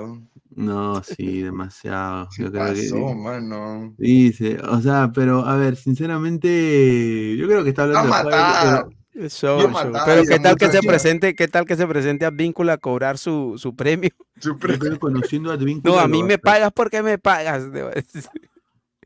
No, 0.58 1.02
sí, 1.04 1.42
demasiado. 1.42 2.28
Yo 2.36 2.50
creo 2.50 2.74
que- 2.74 2.80
pasó, 2.82 3.14
mano? 3.14 3.94
Dice, 3.96 4.58
o 4.68 4.80
sea, 4.80 5.10
pero 5.14 5.46
a 5.46 5.56
ver, 5.56 5.76
sinceramente, 5.76 7.36
yo 7.36 7.46
creo 7.46 7.62
que 7.62 7.70
está 7.70 7.84
hablando 7.84 8.14
de 8.14 8.24
pero- 8.24 8.90
Es 9.14 9.34
show, 9.34 9.58
Yo 9.60 9.64
show. 9.64 9.70
mataba 9.72 10.04
Pero 10.04 10.22
a 10.22 10.24
qué 10.26 10.38
tal 10.38 10.56
que 10.56 10.68
se 10.68 10.80
presente, 10.80 11.34
qué 11.34 11.48
tal 11.48 11.64
que 11.64 11.76
se 11.76 11.86
presente 11.86 12.24
a 12.24 12.30
Víncula 12.30 12.74
a 12.74 12.78
cobrar 12.78 13.18
su, 13.18 13.54
su 13.56 13.74
premio. 13.74 14.10
Yo 14.40 14.56
creo 14.58 14.98
conociendo 15.00 15.50
a 15.50 15.54
Advíncula 15.54 15.94
No, 15.94 16.00
a 16.00 16.06
mí 16.06 16.22
me 16.22 16.38
pagas 16.38 16.70
porque 16.72 17.02
me 17.02 17.18
pagas. 17.18 17.64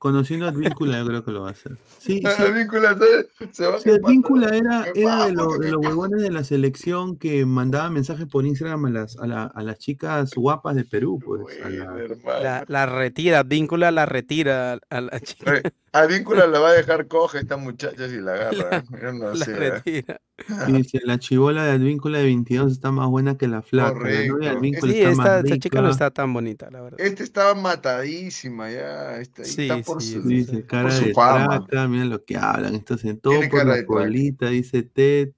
Conociendo 0.02 0.46
a 0.46 0.48
Advíncula, 0.48 0.98
yo 0.98 1.06
creo 1.06 1.24
que 1.24 1.30
lo 1.30 1.42
va 1.42 1.50
a 1.50 1.52
hacer. 1.52 1.76
Sí, 2.00 2.18
sí. 2.36 2.42
Advíncula 2.42 2.98
se, 2.98 3.46
se 3.52 3.66
va 3.68 3.76
a 3.76 3.78
Sí, 3.78 3.90
Advíncula 3.90 4.48
era, 4.48 4.84
era 4.96 5.26
de, 5.26 5.32
lo- 5.32 5.58
de 5.58 5.70
los 5.70 5.80
huevones 5.86 6.20
de 6.22 6.30
la 6.32 6.42
selección 6.42 7.16
que 7.16 7.46
mandaba 7.46 7.88
mensajes 7.88 8.26
por 8.26 8.44
Instagram 8.44 8.84
a 8.86 8.90
las, 8.90 9.16
a, 9.18 9.28
la- 9.28 9.44
a 9.54 9.62
las 9.62 9.78
chicas 9.78 10.32
guapas 10.34 10.74
de 10.74 10.84
Perú, 10.84 11.20
pues. 11.24 11.42
a 11.64 11.68
la- 11.70 12.42
La, 12.42 12.64
la 12.66 12.86
retira, 12.86 13.44
Víncula 13.44 13.92
la 13.92 14.04
retira 14.04 14.80
a 14.90 15.00
la 15.00 15.20
chica. 15.20 15.62
Advíncula 15.94 16.46
la 16.46 16.58
va 16.58 16.70
a 16.70 16.72
dejar 16.72 17.06
coja 17.06 17.38
esta 17.38 17.58
muchacha 17.58 18.08
si 18.08 18.16
la 18.16 18.32
agarra. 18.32 18.82
Yo 19.02 19.12
no 19.12 19.34
la 19.34 19.44
sé. 19.44 19.52
¿eh? 19.52 19.56
retira. 19.56 20.20
Dice, 20.66 21.00
la 21.04 21.18
chivola 21.18 21.64
de 21.64 21.72
Advíncula 21.72 22.18
de 22.18 22.24
22 22.24 22.72
está 22.72 22.90
más 22.90 23.08
buena 23.08 23.36
que 23.36 23.46
la 23.46 23.60
flaca. 23.60 23.98
La 24.00 24.08
de 24.08 24.28
Correcto. 24.28 24.86
Sí, 24.86 25.00
está 25.02 25.10
esta, 25.10 25.40
esta 25.40 25.58
chica 25.58 25.82
no 25.82 25.90
está 25.90 26.10
tan 26.10 26.32
bonita, 26.32 26.70
la 26.70 26.80
verdad. 26.80 26.98
Este 26.98 27.22
estaba 27.22 27.54
matadísima 27.54 28.70
ya. 28.70 29.20
Está, 29.20 29.44
Sí, 29.44 29.62
está 29.68 29.82
por 29.82 30.00
sí, 30.02 30.14
su, 30.14 30.22
Dice, 30.22 30.64
cara 30.64 30.84
por 30.84 30.92
su 30.92 31.04
de 31.04 31.12
fama. 31.12 31.66
traca, 31.66 31.88
mira 31.88 32.06
lo 32.06 32.24
que 32.24 32.38
hablan. 32.38 32.74
Estos 32.74 33.04
en 33.04 33.18
todo 33.18 33.34
Tiene 33.34 33.48
por 33.50 33.66
la 33.66 33.84
colita, 33.84 34.48
dice 34.48 34.82
Ted. 34.82 35.32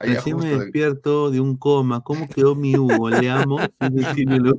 Allá 0.00 0.14
Recién 0.14 0.36
me 0.38 0.56
despierto 0.56 1.30
de 1.30 1.40
un 1.40 1.56
coma. 1.56 2.02
¿Cómo 2.02 2.28
quedó 2.28 2.56
mi 2.56 2.76
Hugo? 2.76 3.10
Le 3.10 3.30
amo. 3.30 3.58
No, 3.80 4.52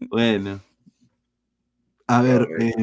Bueno. 0.08 0.60
A 2.10 2.22
ver, 2.22 2.48
eh, 2.58 2.74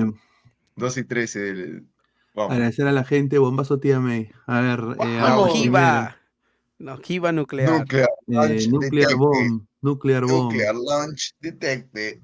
2 0.76 0.98
y 0.98 1.04
13. 1.04 1.50
el- 1.50 1.88
Vamos. 2.34 2.54
agradecer 2.54 2.88
a 2.88 2.92
la 2.92 3.04
gente. 3.04 3.38
Bombazo 3.40 3.80
tía 3.80 4.00
May. 4.00 4.30
A 4.46 4.62
ver, 4.62 4.80
eh, 5.00 5.20
a- 5.20 5.30
Nojiva. 5.36 6.18
Nojiva 6.80 7.32
nuclear. 7.32 7.80
Nuclear 7.80 8.08
eh, 8.52 8.68
Nuclear. 8.70 9.16
Bomb. 9.16 9.66
Nuclear 9.82 10.24
Bomb. 10.26 10.52
Nuclear 10.54 10.76
Launch 10.76 11.34
Detected. 11.42 12.20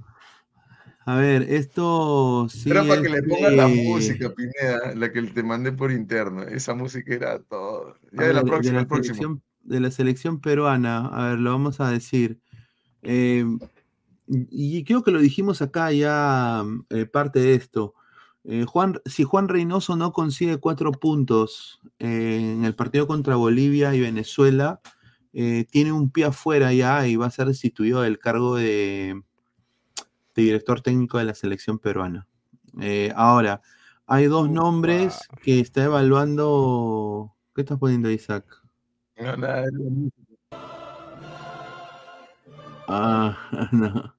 A 1.06 1.16
ver, 1.18 1.42
esto 1.44 2.48
sí. 2.50 2.70
Era 2.70 2.84
para 2.84 3.02
que 3.02 3.10
le 3.10 3.24
pongan 3.24 3.58
la 3.58 3.68
música, 3.68 4.32
Pineda, 4.34 4.96
la 4.96 5.12
que 5.12 5.22
te 5.24 5.44
mandé 5.44 5.72
por 5.74 5.92
interno. 5.92 6.44
Esa 6.44 6.74
música 6.76 7.14
era 7.14 7.40
todo. 7.40 7.98
Ya 8.14 8.28
de 8.28 8.34
la 8.34 8.44
próxima, 8.44 8.76
la 8.76 8.82
el 8.82 8.88
próximo. 8.88 9.16
selección, 9.16 9.44
de 9.64 9.80
la 9.82 9.92
selección 9.92 10.40
peruana, 10.40 11.08
a 11.08 11.30
ver, 11.30 11.40
lo 11.40 11.52
vamos 11.52 11.82
a 11.82 11.90
decir. 11.90 12.40
Eh, 13.02 13.44
y 14.28 14.84
creo 14.84 15.04
que 15.04 15.12
lo 15.12 15.20
dijimos 15.20 15.62
acá 15.62 15.92
ya 15.92 16.64
eh, 16.90 17.06
parte 17.06 17.40
de 17.40 17.56
esto. 17.56 17.96
Eh, 18.46 18.66
Juan, 18.68 19.00
si 19.06 19.24
Juan 19.24 19.48
Reynoso 19.48 19.96
no 19.96 20.12
consigue 20.12 20.58
cuatro 20.58 20.92
puntos 20.92 21.80
eh, 22.00 22.56
en 22.56 22.66
el 22.66 22.76
partido 22.76 23.08
contra 23.08 23.38
Bolivia 23.38 23.96
y 23.96 24.02
Venezuela, 24.02 24.82
eh, 25.32 25.66
tiene 25.72 25.94
un 25.94 26.10
pie 26.10 26.26
afuera 26.26 26.74
ya 26.74 27.08
y 27.08 27.16
va 27.16 27.28
a 27.28 27.32
ser 27.32 27.48
destituido 27.48 28.02
del 28.02 28.20
cargo 28.20 28.56
de, 28.56 29.24
de 30.36 30.42
director 30.42 30.82
técnico 30.82 31.18
de 31.18 31.24
la 31.24 31.36
selección 31.36 31.80
peruana. 31.80 32.28
Ahora, 33.16 33.62
hay 34.08 34.26
dos 34.26 34.50
nombres 34.50 35.20
que 35.42 35.60
está 35.60 35.84
evaluando. 35.84 37.34
¿Qué 37.56 37.62
estás 37.62 37.78
poniendo, 37.78 38.10
Isaac? 38.10 38.46
No, 39.16 39.38
nada, 39.38 39.66
Ah, 42.88 43.38
no. 43.72 44.16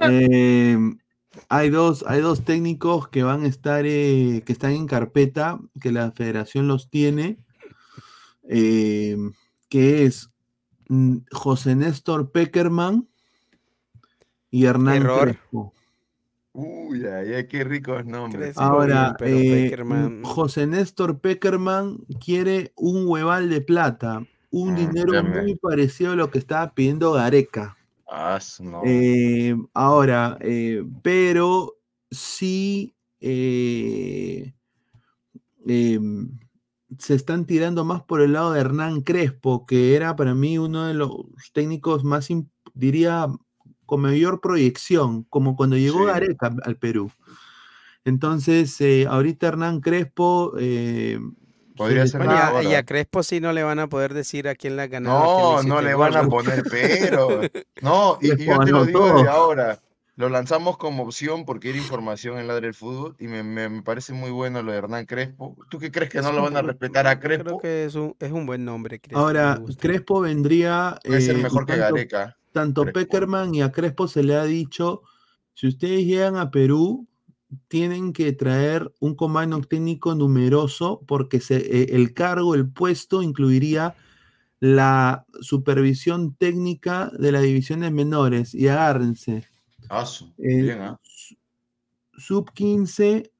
Eh, 0.00 0.76
hay 1.48 1.70
dos, 1.70 2.04
hay 2.06 2.20
dos 2.20 2.44
técnicos 2.44 3.08
que 3.08 3.22
van 3.22 3.44
a 3.44 3.48
estar, 3.48 3.84
eh, 3.86 4.42
que 4.44 4.52
están 4.52 4.72
en 4.72 4.86
carpeta, 4.86 5.58
que 5.80 5.92
la 5.92 6.10
federación 6.12 6.68
los 6.68 6.90
tiene, 6.90 7.38
eh, 8.48 9.16
que 9.68 10.04
es 10.04 10.30
mm, 10.88 11.18
José 11.32 11.76
Néstor 11.76 12.30
Peckerman 12.30 13.08
y 14.50 14.66
Hernán 14.66 15.02
Error. 15.02 15.24
Crespo. 15.30 15.72
Uy, 16.52 17.04
ay, 17.04 17.34
ay, 17.34 17.48
qué 17.48 17.64
ricos 17.64 18.04
nombres. 18.06 18.56
Ahora, 18.56 19.16
eh, 19.20 19.68
Peckerman- 19.70 20.22
José 20.24 20.68
Néstor 20.68 21.18
Peckerman 21.18 21.98
quiere 22.24 22.72
un 22.76 23.06
hueval 23.08 23.48
de 23.50 23.60
plata, 23.60 24.24
un 24.50 24.72
Mm, 24.72 24.76
dinero 24.76 25.22
muy 25.24 25.56
parecido 25.56 26.12
a 26.12 26.16
lo 26.16 26.30
que 26.30 26.38
estaba 26.38 26.72
pidiendo 26.74 27.12
Gareca. 27.12 27.76
Ah, 28.06 28.38
no. 28.60 28.82
Eh, 28.84 29.56
ahora, 29.72 30.36
eh, 30.40 30.84
pero 31.02 31.78
sí 32.10 32.94
eh, 33.20 34.54
em, 35.66 36.38
se 36.98 37.14
están 37.14 37.46
tirando 37.46 37.84
más 37.84 38.02
por 38.02 38.20
el 38.20 38.32
lado 38.34 38.52
de 38.52 38.60
Hernán 38.60 39.02
Crespo, 39.02 39.66
que 39.66 39.96
era 39.96 40.16
para 40.16 40.34
mí 40.34 40.58
uno 40.58 40.86
de 40.86 40.94
los 40.94 41.10
técnicos 41.52 42.04
más, 42.04 42.28
diría, 42.74 43.26
con 43.86 44.00
mayor 44.02 44.40
proyección, 44.40 45.24
como 45.24 45.56
cuando 45.56 45.76
llegó 45.76 46.00
Sí. 46.00 46.06
Gareca 46.06 46.54
al 46.64 46.76
Perú. 46.78 47.10
Entonces, 48.04 48.80
ahorita 49.08 49.48
Hernán 49.48 49.80
Crespo... 49.80 50.54
Podría 51.76 52.02
se 52.06 52.12
ser 52.12 52.22
Oye, 52.22 52.30
ahora. 52.30 52.62
y 52.62 52.74
a 52.74 52.84
Crespo 52.84 53.22
sí 53.22 53.40
no 53.40 53.52
le 53.52 53.62
van 53.62 53.78
a 53.80 53.88
poder 53.88 54.14
decir 54.14 54.48
a 54.48 54.54
quién 54.54 54.76
le 54.76 54.82
ha 54.82 54.86
ganado. 54.86 55.58
a 55.58 55.62
No, 55.62 55.68
no 55.76 55.80
le 55.82 55.90
el 55.90 55.96
van 55.96 56.16
a 56.16 56.26
poner 56.28 56.62
pero. 56.70 57.40
No, 57.82 58.18
y, 58.20 58.26
y 58.26 58.30
yo 58.30 58.36
te 58.36 58.44
lo 58.46 58.58
ganó 58.58 58.84
digo 58.84 59.14
desde 59.16 59.28
ahora. 59.28 59.80
Lo 60.16 60.28
lanzamos 60.28 60.76
como 60.78 61.02
opción 61.02 61.44
porque 61.44 61.70
era 61.70 61.78
información 61.78 62.38
en 62.38 62.46
Ladre 62.46 62.68
del 62.68 62.74
Fútbol 62.74 63.16
y 63.18 63.26
me, 63.26 63.42
me- 63.42 63.68
me 63.68 63.82
parece 63.82 64.12
muy 64.12 64.30
bueno 64.30 64.62
lo 64.62 64.70
de 64.70 64.78
Hernán 64.78 65.06
Crespo. 65.06 65.56
¿Tú 65.68 65.80
qué 65.80 65.90
crees 65.90 66.08
que 66.08 66.18
Es 66.18 66.24
no 66.24 66.30
lo 66.30 66.42
van 66.42 66.56
a 66.56 66.62
respetar 66.62 67.08
a 67.08 67.18
Creo 67.18 67.40
Crespo? 67.40 67.58
que 67.58 67.84
es 67.86 67.96
un, 67.96 68.14
es 68.20 68.30
un 68.30 68.46
buen 68.46 68.64
nombre, 68.64 69.00
Crespo. 69.00 69.18
Ahora. 69.18 69.60
Crespo 69.76 70.20
vendría... 70.20 71.00
Puede 71.04 71.20
ser 71.20 71.34
eh, 71.34 71.42
mejor 71.42 71.66
que 71.66 71.72
tanto- 71.72 71.94
Gareca. 71.96 72.36
tanto 72.52 72.82
Crespo. 72.82 73.00
Peckerman 73.00 73.56
y 73.56 73.62
a 73.62 73.72
Crespo 73.72 74.06
se 74.06 74.22
le 74.22 74.36
ha 74.36 74.44
dicho, 74.44 75.02
si 75.52 75.66
ustedes 75.66 76.04
llegan 76.04 76.36
a 76.36 76.52
Perú, 76.52 77.08
tienen 77.68 78.12
que 78.12 78.32
traer 78.32 78.92
un 79.00 79.14
comando 79.14 79.60
técnico 79.62 80.14
numeroso 80.14 81.02
porque 81.06 81.40
se, 81.40 81.56
eh, 81.56 81.86
el 81.96 82.14
cargo, 82.14 82.54
el 82.54 82.68
puesto 82.68 83.22
incluiría 83.22 83.94
la 84.60 85.26
supervisión 85.40 86.34
técnica 86.34 87.10
de 87.18 87.32
las 87.32 87.42
divisiones 87.42 87.92
menores. 87.92 88.54
Y 88.54 88.68
agárrense, 88.68 89.46
Ah, 89.90 90.04
Eh, 90.38 90.62
bien, 90.62 90.80
¿ah? 90.80 91.00
sub 92.16 92.50
15, 92.52 93.30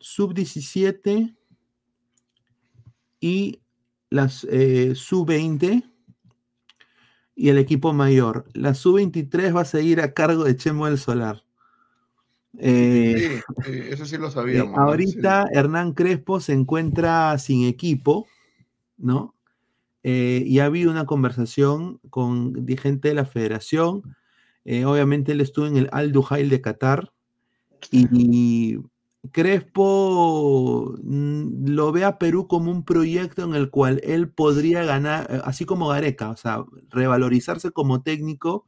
sub 0.00 0.34
17 0.34 1.34
y 3.20 3.60
las 4.10 4.44
eh, 4.50 4.94
sub 4.94 5.26
20 5.26 5.84
y 7.34 7.48
el 7.48 7.58
equipo 7.58 7.92
mayor. 7.92 8.46
La 8.52 8.74
sub-23 8.74 9.56
va 9.56 9.62
a 9.62 9.64
seguir 9.64 10.00
a 10.00 10.12
cargo 10.14 10.44
de 10.44 10.56
Chemo 10.56 10.86
del 10.86 10.98
Solar. 10.98 11.42
Eh, 12.58 13.40
Sí, 13.64 13.72
sí, 13.72 13.80
eso 13.90 14.06
sí 14.06 14.16
lo 14.18 14.28
eh, 14.28 14.30
sabíamos. 14.30 14.78
ahorita 14.78 15.46
Hernán 15.52 15.92
Crespo 15.92 16.40
se 16.40 16.52
encuentra 16.52 17.36
sin 17.38 17.66
equipo, 17.66 18.26
¿no? 18.96 19.34
Eh, 20.04 20.42
y 20.46 20.58
ha 20.58 20.64
habido 20.64 20.90
una 20.90 21.06
conversación 21.06 22.00
con 22.10 22.66
gente 22.76 23.08
de 23.08 23.14
la 23.14 23.24
federación. 23.24 24.16
Eh, 24.64 24.84
obviamente 24.84 25.32
él 25.32 25.40
estuvo 25.40 25.66
en 25.66 25.76
el 25.76 25.88
Al 25.92 26.12
Duhail 26.12 26.48
de 26.48 26.60
Qatar 26.60 27.12
y 27.90 28.78
Crespo 29.30 30.94
mm, 31.02 31.68
lo 31.68 31.92
ve 31.92 32.04
a 32.04 32.18
Perú 32.18 32.48
como 32.48 32.70
un 32.70 32.84
proyecto 32.84 33.44
en 33.44 33.54
el 33.54 33.70
cual 33.70 34.00
él 34.04 34.28
podría 34.28 34.84
ganar, 34.84 35.26
eh, 35.30 35.40
así 35.44 35.64
como 35.64 35.88
Gareca, 35.88 36.30
o 36.30 36.36
sea, 36.36 36.64
revalorizarse 36.90 37.70
como 37.70 38.02
técnico 38.02 38.66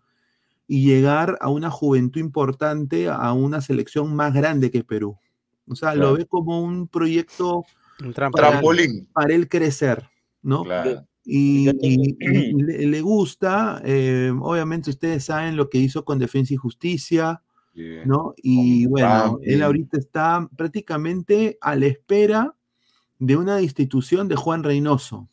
y 0.66 0.86
llegar 0.86 1.36
a 1.40 1.50
una 1.50 1.70
juventud 1.70 2.20
importante, 2.20 3.08
a 3.08 3.32
una 3.32 3.60
selección 3.60 4.14
más 4.16 4.32
grande 4.32 4.70
que 4.70 4.82
Perú. 4.84 5.16
O 5.68 5.74
sea, 5.76 5.94
lo 5.94 6.14
ve 6.14 6.26
como 6.26 6.60
un 6.62 6.88
proyecto 6.88 7.64
Un 8.00 8.12
para, 8.12 8.30
Trampolín. 8.50 9.08
para 9.12 9.34
él 9.34 9.48
crecer, 9.48 10.04
¿no? 10.42 10.62
Claro. 10.64 11.06
Y, 11.24 11.70
y- 11.80 12.16
y 12.20 12.52
le, 12.62 12.86
le 12.86 13.00
gusta, 13.00 13.80
eh, 13.84 14.30
obviamente 14.40 14.90
ustedes 14.90 15.24
saben 15.24 15.56
lo 15.56 15.70
que 15.70 15.78
hizo 15.78 16.04
con 16.04 16.18
Defensa 16.18 16.52
y 16.52 16.58
Justicia, 16.58 17.40
¿no? 18.04 18.34
Y 18.36 18.86
bueno, 18.86 19.38
él 19.42 19.62
ahorita 19.62 19.98
está 19.98 20.48
prácticamente 20.56 21.56
a 21.60 21.74
la 21.76 21.86
espera 21.86 22.54
de 23.18 23.36
una 23.36 23.56
destitución 23.56 24.28
de 24.28 24.36
Juan 24.36 24.62
Reynoso. 24.62 25.28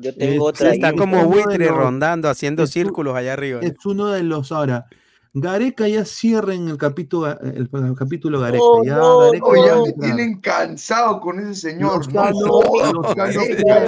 Yo 0.00 0.14
tengo 0.14 0.50
Es- 0.50 0.54
otra. 0.54 0.72
está 0.72 0.92
como 0.94 1.24
buitre 1.26 1.66
los- 1.66 1.76
rondando, 1.76 2.28
haciendo 2.28 2.66
círculos 2.66 3.14
allá 3.16 3.32
arriba. 3.32 3.60
Es 3.62 3.74
uno 3.86 4.08
de 4.08 4.22
los 4.22 4.52
ahora. 4.52 4.86
Gareca 5.34 5.86
ya 5.86 6.04
cierra 6.04 6.54
en 6.54 6.68
el 6.68 6.78
capítulo, 6.78 7.38
el, 7.40 7.68
el 7.72 7.94
capítulo 7.96 8.40
Gareca. 8.40 8.64
No, 8.64 8.82
ya 8.84 8.96
no, 8.96 9.18
Gareca 9.18 9.46
va 9.46 9.66
ya 9.66 9.76
me 9.76 9.92
tienen 9.92 10.40
cansado 10.40 11.20
con 11.20 11.38
ese 11.38 11.54
señor. 11.70 12.12
No 12.12 12.22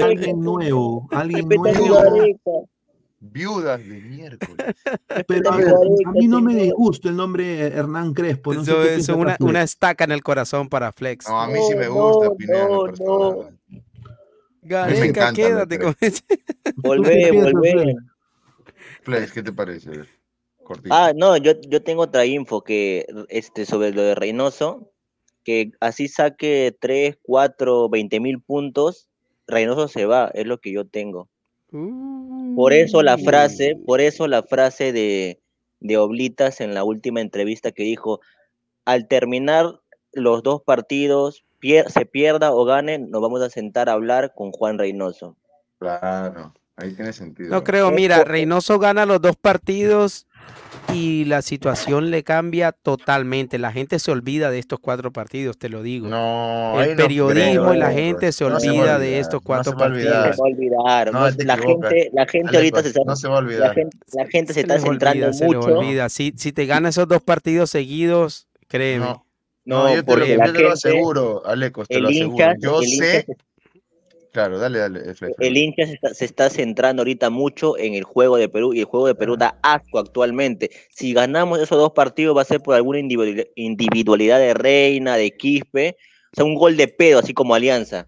alguien 0.05 0.41
nuevo, 0.41 1.09
alguien 1.11 1.49
nuevo. 1.49 2.69
Viudas 3.23 3.81
de 3.81 4.01
miércoles. 4.01 4.57
Pero 5.29 5.53
a, 5.53 5.57
ver, 5.57 5.69
a 6.07 6.11
mí 6.13 6.27
no 6.27 6.41
me 6.41 6.55
disgusta 6.55 7.11
el 7.11 7.17
nombre 7.17 7.67
Hernán 7.67 8.15
Crespo. 8.15 8.55
No 8.55 8.63
Eso 8.63 8.83
es 8.83 9.09
una, 9.11 9.37
una 9.41 9.63
estaca 9.63 10.05
en 10.05 10.13
el 10.13 10.23
corazón 10.23 10.69
para 10.71 10.91
Flex. 10.93 11.29
No, 11.29 11.39
a 11.41 11.47
mí 11.49 11.59
sí 11.69 11.75
me 11.75 11.89
gusta 11.89 12.35
Pineda 12.35 12.67
Gareca, 14.63 15.05
encanta 15.05 15.33
quédate 15.33 15.79
con 15.79 15.97
ese. 16.01 16.23
Volvé, 16.77 17.31
volvé. 17.33 17.97
Flex, 19.03 19.33
¿qué 19.33 19.43
te 19.43 19.53
parece? 19.53 19.91
Cortito. 20.63 20.95
Ah, 20.95 21.13
no, 21.17 21.37
yo, 21.37 21.53
yo 21.69 21.83
tengo 21.83 22.03
otra 22.03 22.27
info 22.27 22.63
que 22.63 23.07
este 23.29 23.65
sobre 23.65 23.93
lo 23.93 24.03
de 24.03 24.15
Reynoso, 24.15 24.93
que 25.45 25.73
así 25.81 26.09
saque 26.09 26.77
3, 26.79 27.19
4, 27.23 27.89
20 27.89 28.21
mil 28.21 28.41
puntos, 28.41 29.09
Reynoso 29.47 29.89
se 29.89 30.05
va, 30.05 30.31
es 30.35 30.47
lo 30.47 30.59
que 30.61 30.73
yo 30.73 30.87
tengo. 30.87 31.29
Por 32.57 32.73
eso 32.73 33.03
la 33.03 33.17
frase, 33.17 33.77
por 33.87 34.01
eso 34.01 34.27
la 34.27 34.43
frase 34.43 34.93
de, 34.93 35.41
de 35.79 35.97
Oblitas 35.97 36.61
en 36.61 36.75
la 36.75 36.85
última 36.85 37.21
entrevista 37.21 37.71
que 37.71 37.85
dijo, 37.85 38.21
al 38.85 39.07
terminar 39.07 39.81
los 40.13 40.43
dos 40.43 40.63
partidos, 40.63 41.45
pier- 41.61 41.89
se 41.91 42.07
pierda 42.07 42.53
o 42.53 42.65
gane, 42.65 42.99
nos 42.99 43.21
vamos 43.21 43.43
a 43.43 43.51
sentar 43.51 43.89
a 43.89 43.93
hablar 43.93 44.33
con 44.35 44.51
Juan 44.53 44.79
Reynoso. 44.79 45.37
Claro, 45.79 46.55
ahí 46.77 46.93
tiene 46.95 47.13
sentido. 47.13 47.51
No 47.51 47.65
creo, 47.65 47.91
mira, 47.91 48.25
Reynoso 48.25 48.79
gana 48.79 49.07
los 49.07 49.21
dos 49.23 49.37
partidos 49.37 50.27
y 50.93 51.25
la 51.27 51.41
situación 51.43 52.11
le 52.11 52.23
cambia 52.25 52.73
totalmente. 52.73 53.59
La 53.59 53.73
gente 53.73 53.99
se 53.99 54.11
olvida 54.11 54.51
de 54.51 54.59
estos 54.59 54.79
cuatro 54.81 55.13
partidos, 55.13 55.57
te 55.59 55.69
lo 55.69 55.83
digo. 55.83 56.09
No, 56.09 56.81
El 56.83 56.91
no 56.91 56.97
periodismo 56.97 57.63
creo, 57.69 57.75
y 57.75 57.79
la 57.79 57.91
gente 57.93 58.33
se 58.33 58.45
No 58.45 58.59
se 58.61 58.69
olvida 58.71 58.99
de 58.99 59.07
olvidar, 59.07 59.21
estos 59.21 59.41
no 59.41 59.47
cuatro 59.47 59.73
se 59.79 59.85
olvidar. 59.85 60.13
partidos. 60.13 60.37
Se 60.37 60.43
va 60.43 60.47
a 60.49 60.51
olvidar, 60.51 61.13
No, 61.13 61.21
no, 61.21 61.45
la 61.45 61.57
gente, 61.57 62.11
la 62.13 62.27
gente 62.27 62.49
Aleco, 62.49 62.57
ahorita 62.59 62.83
se 62.83 62.89
está, 62.89 63.01
no 63.07 63.17
se 63.17 63.29
va 63.29 63.39
a 63.39 63.41
la 63.41 63.47
olvidar. 63.47 63.75
gente, 63.75 63.97
la 64.13 64.27
gente 64.27 64.53
se, 64.53 64.55
Se 64.55 64.61
está 64.61 64.79
centrando 64.81 65.27
olvida, 65.27 65.33
se 65.33 65.45
les 65.49 65.55
mucho. 65.57 65.79
olvida. 65.79 66.09
Si, 66.09 66.35
si 66.37 66.53
te 66.53 66.67
gana 66.67 66.89
esos 66.89 67.07
dos 67.09 67.23
partidos 67.23 67.71
seguidos, 67.71 68.49
créeme. 68.69 69.15
No, 69.71 69.95
yo 69.95 70.05
te 70.05 70.11
lo, 70.13 70.19
porque 70.19 70.37
la 70.37 70.47
yo 70.47 70.53
te 70.53 70.59
lo 70.59 70.71
gente, 70.71 70.73
aseguro, 70.73 71.47
Alecos, 71.47 71.89
te 71.89 71.97
el 71.97 72.03
lo 72.03 72.09
aseguro. 72.09 72.55
Yo 72.61 72.83
sé. 72.83 73.25
se 73.25 73.37
Claro, 74.33 74.59
dale, 74.59 74.79
dale, 74.79 75.15
Flex, 75.15 75.35
El 75.41 75.57
hincha 75.57 75.87
se 75.87 75.95
está, 75.95 76.15
se 76.15 76.25
está 76.25 76.51
centrando 76.51 77.01
ahorita 77.01 77.31
mucho 77.31 77.77
en 77.77 77.95
el 77.95 78.05
juego 78.05 78.37
de 78.37 78.49
Perú 78.49 78.73
y 78.73 78.81
el 78.81 78.85
juego 78.85 79.09
de 79.09 79.17
Perú 79.17 79.37
da 79.37 79.59
asco 79.63 79.99
actualmente. 79.99 80.71
Si 80.91 81.13
ganamos 81.13 81.59
esos 81.59 81.79
dos 81.79 81.93
partidos 81.93 82.37
va 82.37 82.43
a 82.43 82.45
ser 82.45 82.61
por 82.61 82.77
alguna 82.77 83.01
individualidad, 83.01 84.39
de 84.39 84.55
Reina, 84.55 85.17
de 85.17 85.37
Quispe, 85.37 85.97
o 86.33 86.37
sea, 86.37 86.45
un 86.45 86.55
gol 86.55 86.77
de 86.77 86.87
pedo, 86.87 87.19
así 87.19 87.35
como 87.35 87.55
Alianza. 87.55 88.07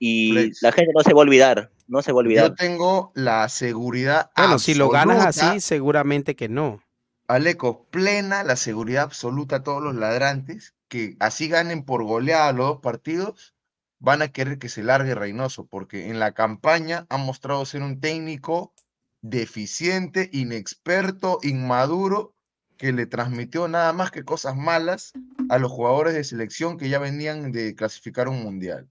Y 0.00 0.32
Flex. 0.32 0.62
la 0.62 0.72
gente 0.72 0.92
no 0.92 1.02
se 1.02 1.14
va 1.14 1.20
a 1.20 1.22
olvidar, 1.22 1.70
no 1.86 2.02
se 2.02 2.10
va 2.10 2.18
a 2.18 2.20
olvidar. 2.20 2.48
Yo 2.48 2.54
tengo 2.54 3.12
la 3.14 3.48
seguridad 3.48 4.30
Bueno, 4.36 4.58
si 4.58 4.74
lo 4.74 4.88
ganas 4.88 5.24
absoluta, 5.26 5.52
así, 5.52 5.60
seguramente 5.60 6.34
que 6.34 6.48
no. 6.48 6.82
Aleco, 7.28 7.86
plena 7.90 8.42
la 8.42 8.56
seguridad 8.56 9.04
absoluta 9.04 9.56
a 9.56 9.62
todos 9.62 9.82
los 9.82 9.94
ladrantes 9.94 10.75
que 10.88 11.16
así 11.20 11.48
ganen 11.48 11.84
por 11.84 12.04
goleada 12.04 12.52
los 12.52 12.66
dos 12.66 12.80
partidos, 12.80 13.54
van 13.98 14.22
a 14.22 14.28
querer 14.28 14.58
que 14.58 14.68
se 14.68 14.82
largue 14.82 15.14
Reynoso, 15.14 15.66
porque 15.66 16.10
en 16.10 16.18
la 16.20 16.32
campaña 16.32 17.06
ha 17.08 17.16
mostrado 17.16 17.64
ser 17.64 17.82
un 17.82 18.00
técnico 18.00 18.74
deficiente, 19.22 20.30
inexperto, 20.32 21.38
inmaduro, 21.42 22.34
que 22.76 22.92
le 22.92 23.06
transmitió 23.06 23.68
nada 23.68 23.92
más 23.92 24.10
que 24.10 24.24
cosas 24.24 24.56
malas 24.56 25.12
a 25.48 25.58
los 25.58 25.72
jugadores 25.72 26.14
de 26.14 26.24
selección 26.24 26.76
que 26.76 26.88
ya 26.88 26.98
venían 26.98 27.50
de 27.50 27.74
clasificar 27.74 28.28
un 28.28 28.42
mundial. 28.42 28.88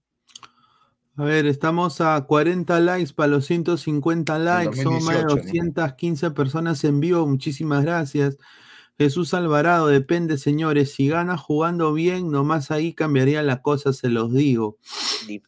A 1.16 1.24
ver, 1.24 1.46
estamos 1.46 2.00
a 2.02 2.20
40 2.26 2.78
likes 2.80 3.14
para 3.14 3.28
los 3.28 3.46
150 3.46 4.38
likes. 4.38 4.82
Somos 4.82 5.04
más 5.04 5.16
de 5.16 5.22
2018, 5.22 5.28
¿no? 5.28 5.42
215 5.42 6.30
personas 6.32 6.84
en 6.84 7.00
vivo. 7.00 7.26
Muchísimas 7.26 7.84
gracias. 7.84 8.36
Jesús 8.98 9.34
Alvarado, 9.34 9.88
depende, 9.88 10.38
señores. 10.38 10.94
Si 10.94 11.08
gana 11.08 11.36
jugando 11.36 11.92
bien, 11.92 12.30
nomás 12.30 12.70
ahí 12.70 12.94
cambiaría 12.94 13.42
la 13.42 13.60
cosa, 13.60 13.92
se 13.92 14.08
los 14.08 14.32
digo. 14.32 14.78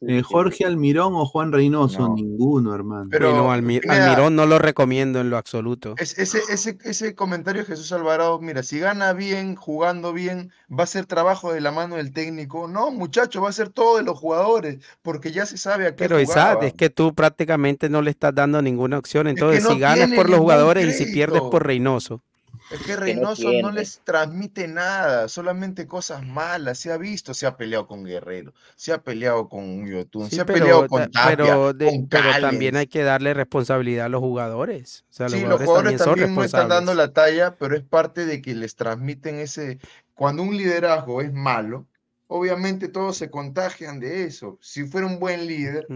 Eh, 0.07 0.23
Jorge 0.23 0.67
Almirón 0.67 1.15
o 1.15 1.25
Juan 1.25 1.53
Reynoso, 1.53 2.01
No. 2.09 2.15
ninguno, 2.15 2.75
hermano. 2.75 3.09
Pero, 3.11 3.31
Bueno, 3.31 3.51
Almirón 3.53 4.37
no 4.37 4.45
lo 4.45 4.59
recomiendo 4.59 5.21
en 5.21 5.31
lo 5.31 5.39
absoluto. 5.39 5.95
Es- 5.99 6.19
ese, 6.19 6.41
ese, 6.51 6.77
ese 6.85 7.15
comentario 7.15 7.63
de 7.63 7.69
Jesús 7.69 7.91
Alvarado, 7.93 8.39
mira, 8.41 8.63
si 8.63 8.79
gana 8.81 9.13
bien, 9.15 9.55
jugando 9.55 10.13
bien, 10.13 10.51
va 10.71 10.85
a 10.85 10.87
ser 10.87 11.07
trabajo 11.07 11.53
de 11.53 11.61
la 11.63 11.73
mano 11.73 11.97
del 11.97 12.13
técnico. 12.13 12.69
No, 12.69 12.91
muchacho, 12.91 13.41
va 13.41 13.49
a 13.49 13.53
ser 13.53 13.71
todo 13.71 13.97
de 13.97 14.03
los 14.03 14.19
jugadores, 14.19 14.79
porque 15.01 15.33
ya 15.33 15.47
se 15.47 15.57
sabe 15.57 15.87
a 15.87 15.91
qué 15.93 15.97
Pero 15.97 16.21
Isaac, 16.21 16.59
es 16.65 16.75
que 16.75 16.91
tú 16.91 17.15
prácticamente 17.15 17.89
no 17.89 18.03
le 18.03 18.11
estás 18.11 18.35
dando 18.35 18.61
ninguna 18.61 18.99
opción. 18.99 19.27
Entonces, 19.27 19.63
no 19.65 19.71
si 19.71 19.79
ganas 19.79 20.11
por 20.13 20.29
los 20.29 20.39
jugadores 20.41 20.87
y 20.89 20.93
si 21.05 21.13
pierdes 21.13 21.41
por 21.41 21.65
Reynoso. 21.67 22.23
Es 22.71 22.81
que 22.85 22.93
no 22.93 23.01
Reynoso 23.01 23.53
no, 23.63 23.71
les 23.73 24.01
transmite 24.05 24.69
nada, 24.69 25.29
solamente 25.29 25.87
cosas 25.87 26.27
malas. 26.27 26.79
Se 26.79 26.93
ha 26.93 26.99
visto, 26.99 27.33
se 27.35 27.47
ha 27.47 27.57
peleado 27.57 27.87
con 27.87 28.05
Guerrero, 28.05 28.53
se 28.77 28.93
ha 28.93 29.03
peleado 29.03 29.49
con 29.49 29.87
Yotun, 29.87 30.29
Sí, 30.29 30.37
se 30.37 30.43
ha 30.43 30.47
pero, 30.47 30.59
peleado 30.61 30.89
con 30.89 31.11
Tapia, 31.11 31.37
pero, 31.37 31.73
de- 31.73 31.87
con 31.87 32.09
pero 32.09 32.23
Cales. 32.25 32.41
también 32.43 32.77
hay 32.77 32.87
que 32.87 33.03
darle 33.03 33.35
responsabilidad 33.35 34.07
a 34.07 34.09
los 34.09 34.21
jugadores. 34.21 35.05
O 35.11 35.13
sea, 35.13 35.29
los 35.29 35.41
Sí, 35.41 35.47
los 35.47 35.61
jugadores, 35.61 35.99
también 35.99 35.99
son 35.99 36.07
también 36.09 36.35
no 36.35 36.45
están 36.45 36.69
dando 36.69 36.95
la 36.95 37.13
talla, 37.13 37.57
pero 37.57 37.77
es 37.77 37.83
parte 37.83 38.27
de 38.27 38.43
que 38.43 38.55
les 38.55 38.77
transmiten 38.77 39.37
ese... 39.37 39.79
Cuando 40.15 40.43
un 40.43 40.57
liderazgo 40.57 41.23
es 41.23 41.33
malo, 41.33 41.87
obviamente 42.27 42.89
todos 42.89 43.17
se 43.17 43.31
contagian 43.31 44.01
de 44.01 44.25
eso. 44.25 44.59
Si 44.61 44.85
fuera 44.85 45.07
un 45.07 45.21
buen 45.21 45.47
líder, 45.47 45.87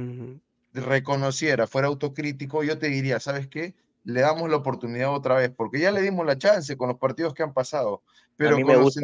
reconociera, 0.72 1.66
fuera 1.66 1.88
autocrítico, 1.88 2.62
yo 2.62 2.78
te 2.78 2.86
diría, 2.88 3.20
¿sabes 3.20 3.46
qué? 3.48 3.74
Le 4.04 4.20
damos 4.20 4.50
la 4.50 4.56
oportunidad 4.56 5.14
otra 5.14 5.36
vez, 5.36 5.50
porque 5.56 5.78
ya 5.78 5.92
le 5.92 6.00
dimos 6.00 6.26
la 6.26 6.36
chance 6.36 6.76
con 6.76 6.88
los 6.88 6.98
partidos 6.98 7.34
que 7.34 7.42
han 7.42 7.52
pasado. 7.52 8.02
Pero 8.36 8.54
a 8.54 8.56
mí 8.56 8.62
con 8.64 8.72
me 8.76 8.82
gusta 8.82 9.00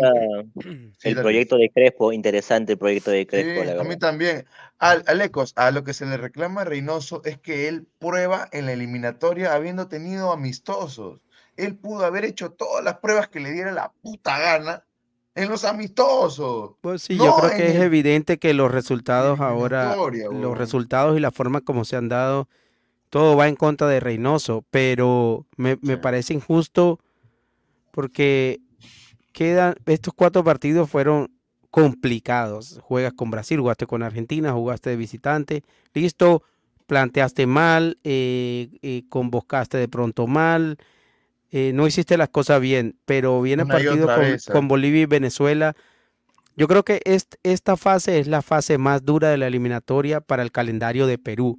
el 1.03 1.20
proyecto 1.20 1.57
de 1.57 1.70
Crespo, 1.70 2.12
interesante 2.12 2.73
el 2.73 2.79
proyecto 2.79 3.11
de 3.11 3.20
Sí, 3.20 3.27
Crespo, 3.27 3.65
la 3.65 3.81
a 3.81 3.85
mí 3.85 3.97
también. 3.97 4.47
Al, 4.79 5.05
Alecos, 5.07 5.53
a 5.57 5.70
lo 5.70 5.85
que 5.85 5.95
se 5.95 6.07
le 6.07 6.16
reclama 6.16 6.62
a 6.62 6.65
Reynoso 6.65 7.23
es 7.25 7.39
que 7.39 7.69
él 7.69 7.87
prueba 7.99 8.49
en 8.53 8.66
la 8.66 8.73
eliminatoria 8.73 9.55
habiendo 9.55 9.89
tenido 9.89 10.33
amistosos. 10.33 11.20
Él 11.57 11.77
pudo 11.77 12.05
haber 12.05 12.25
hecho 12.25 12.53
todas 12.53 12.85
las 12.85 12.99
pruebas 12.99 13.29
que 13.29 13.41
le 13.41 13.53
diera 13.53 13.73
la 13.73 13.93
puta 14.01 14.39
gana 14.39 14.85
en 15.35 15.49
los 15.49 15.65
amistosos. 15.65 16.73
Pues 16.81 17.03
sí, 17.03 17.16
no 17.16 17.25
yo 17.25 17.37
creo 17.37 17.51
que 17.51 17.70
es 17.70 17.77
el- 17.77 17.83
evidente 17.83 18.39
que 18.39 18.55
los 18.55 18.70
resultados 18.70 19.41
ahora, 19.41 19.97
los 20.31 20.59
resultados 20.59 21.16
y 21.16 21.20
la 21.20 21.31
forma 21.31 21.61
como 21.61 21.85
se 21.85 21.97
han 21.97 22.09
dado, 22.09 22.49
todo 23.11 23.37
va 23.37 23.49
en 23.49 23.57
contra 23.57 23.89
de 23.89 24.01
Reynoso, 24.01 24.65
pero 24.71 25.47
me, 25.57 25.79
me 25.83 25.97
parece 25.99 26.35
injusto 26.35 26.99
porque 27.91 28.61
quedan, 29.33 29.75
estos 29.87 30.15
cuatro 30.15 30.45
partidos 30.45 30.89
fueron 30.91 31.31
complicados. 31.71 32.79
Juegas 32.83 33.13
con 33.13 33.31
Brasil, 33.31 33.61
jugaste 33.61 33.87
con 33.87 34.03
Argentina, 34.03 34.53
jugaste 34.53 34.91
de 34.91 34.97
visitante, 34.97 35.63
listo, 35.95 36.43
planteaste 36.87 37.47
mal, 37.47 37.99
eh, 38.05 38.69
eh, 38.83 39.03
convocaste 39.09 39.77
de 39.79 39.89
pronto 39.89 40.27
mal, 40.27 40.79
eh, 41.51 41.73
no 41.75 41.87
hiciste 41.87 42.17
las 42.17 42.29
cosas 42.29 42.61
bien, 42.61 42.97
pero 43.05 43.41
viene 43.43 43.65
Una 43.65 43.75
partido 43.75 44.05
otra 44.05 44.17
con, 44.17 44.25
vez, 44.25 44.49
¿eh? 44.49 44.53
con 44.53 44.69
Bolivia 44.69 45.03
y 45.03 45.07
Venezuela. 45.07 45.75
Yo 46.57 46.67
creo 46.67 46.85
que 46.85 47.01
est- 47.05 47.37
esta 47.43 47.77
fase 47.77 48.19
es 48.19 48.27
la 48.27 48.43
fase 48.43 48.79
más 48.79 49.05
dura 49.05 49.29
de 49.31 49.39
la 49.39 49.47
eliminatoria 49.47 50.21
para 50.21 50.43
el 50.43 50.51
calendario 50.51 51.07
de 51.07 51.19
Perú. 51.19 51.57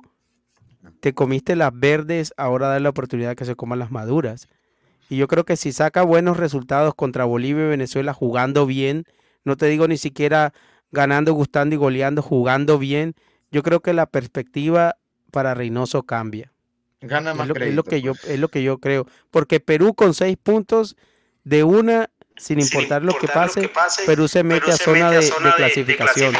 Te 0.99 1.13
comiste 1.13 1.55
las 1.55 1.71
verdes, 1.73 2.33
ahora 2.37 2.69
da 2.69 2.79
la 2.79 2.89
oportunidad 2.89 3.35
que 3.35 3.45
se 3.45 3.55
coman 3.55 3.79
las 3.79 3.91
maduras. 3.91 4.47
Y 5.09 5.17
yo 5.17 5.27
creo 5.27 5.43
que 5.43 5.57
si 5.57 5.71
saca 5.71 6.03
buenos 6.03 6.37
resultados 6.37 6.93
contra 6.93 7.25
Bolivia 7.25 7.65
y 7.65 7.69
Venezuela 7.69 8.13
jugando 8.13 8.65
bien, 8.65 9.05
no 9.43 9.57
te 9.57 9.65
digo 9.65 9.87
ni 9.87 9.97
siquiera 9.97 10.53
ganando, 10.91 11.33
gustando 11.33 11.75
y 11.75 11.77
goleando, 11.77 12.21
jugando 12.21 12.77
bien, 12.77 13.15
yo 13.51 13.63
creo 13.63 13.79
que 13.81 13.93
la 13.93 14.05
perspectiva 14.05 14.97
para 15.31 15.53
Reynoso 15.53 16.03
cambia. 16.03 16.51
Gana 17.01 17.31
Es 17.31 17.37
más 17.37 17.47
lo, 17.47 17.55
es 17.55 17.73
lo 17.73 17.83
pues. 17.83 17.95
que 17.95 18.01
yo, 18.01 18.13
es 18.27 18.39
lo 18.39 18.49
que 18.49 18.63
yo 18.63 18.77
creo. 18.77 19.07
Porque 19.31 19.59
Perú 19.59 19.93
con 19.93 20.13
seis 20.13 20.37
puntos 20.41 20.97
de 21.43 21.63
una, 21.63 22.09
sin 22.37 22.59
importar 22.59 23.03
lo 23.03 23.17
que 23.17 23.27
pase, 23.27 23.69
Perú 24.05 24.27
se 24.27 24.43
mete 24.43 24.71
a 24.71 24.77
zona 24.77 25.11
de, 25.11 25.21
de 25.21 25.31
clasificación. 25.55 26.33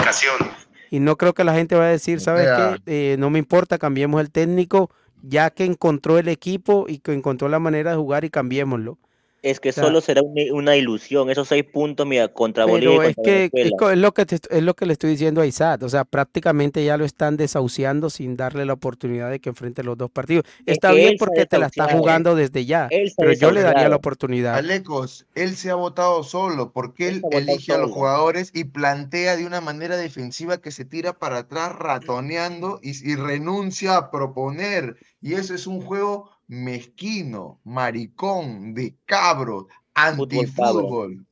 Y 0.90 1.00
no 1.00 1.18
creo 1.18 1.34
que 1.34 1.44
la 1.44 1.54
gente 1.54 1.76
va 1.76 1.86
a 1.86 1.90
decir, 1.90 2.20
¿sabes 2.20 2.46
sea- 2.46 2.78
qué? 2.86 3.14
Eh, 3.14 3.18
no 3.18 3.30
me 3.30 3.40
importa, 3.40 3.78
cambiemos 3.78 4.22
el 4.22 4.32
técnico, 4.32 4.90
ya 5.22 5.50
que 5.50 5.66
encontró 5.66 6.18
el 6.18 6.28
equipo 6.28 6.86
y 6.88 7.00
que 7.00 7.14
encontró 7.14 7.50
la 7.50 7.60
manera 7.60 7.92
de 7.92 7.98
jugar 7.98 8.26
y 8.26 8.30
cambiémoslo. 8.30 8.98
Es 9.42 9.60
que 9.60 9.70
O 9.70 9.74
sea, 9.74 9.84
solo 9.84 10.02
será 10.02 10.22
una, 10.22 10.44
una 10.54 10.76
ilusión. 10.76 11.30
Esos 11.30 11.48
seis 11.48 11.64
puntos, 11.64 12.06
mira, 12.06 12.28
contra 12.30 12.66
Bolivia 12.66 12.98
Pero 12.98 13.04
y 13.06 13.10
es 13.10 13.16
que 13.18 13.52
es, 13.54 13.98
lo 13.98 14.14
que 14.14 14.26
te- 14.26 14.40
es 14.50 14.64
lo 14.64 14.74
que 14.74 14.86
le 14.86 14.94
estoy 14.94 15.12
diciendo 15.12 15.42
a 15.42 15.46
Isaac. 15.46 15.82
O 15.84 15.90
sea, 15.90 16.04
prácticamente 16.06 16.84
ya 16.84 16.98
lo 16.98 17.06
están 17.06 17.38
desahuciando 17.38 18.10
sin 18.10 18.36
darle 18.36 18.66
la 18.66 18.74
oportunidad 18.74 19.30
de 19.30 19.40
que 19.40 19.50
enfrente 19.50 19.84
los 19.84 19.98
dos 19.98 20.12
partidos. 20.12 20.46
Es 20.66 20.74
Está 20.74 20.90
que 20.92 20.96
bien 20.98 21.14
él 21.14 21.20
se 21.20 21.24
ha 21.26 21.28
porque 21.28 21.46
te 21.46 21.58
la 21.58 21.68
está 21.68 21.88
jugando 21.88 22.36
desde 22.36 22.66
ya. 22.66 22.90
Pero 22.90 23.32
yo 23.34 23.52
le 23.52 23.62
daría 23.62 23.88
la 23.90 23.96
oportunidad. 23.96 24.56
Alecos, 24.56 25.26
él 25.36 25.56
se 25.56 25.70
ha 25.72 25.76
votado 25.76 26.24
solo 26.24 26.72
porque 26.74 27.08
él 27.08 27.22
elige 27.32 27.72
a 27.74 27.78
los 27.78 27.92
jugadores 27.92 28.52
y 28.54 28.66
plantea 28.66 29.36
de 29.38 29.46
una 29.46 29.62
manera 29.62 29.96
defensiva 29.96 30.60
que 30.60 30.72
se 30.72 30.86
tira 30.86 31.14
para 31.14 31.40
atrás 31.40 31.76
ratoneando 31.76 32.80
y, 32.82 32.90
y 33.10 33.16
renuncia 33.16 33.96
a 33.98 34.12
proponer. 34.12 34.98
Y 35.22 35.34
eso 35.34 35.54
es 35.54 35.68
un 35.68 35.82
juego 35.82 36.30
mezquino, 36.50 37.60
maricón, 37.64 38.74
de 38.74 38.96
cabros, 39.06 39.66
antifútbol. 39.94 41.26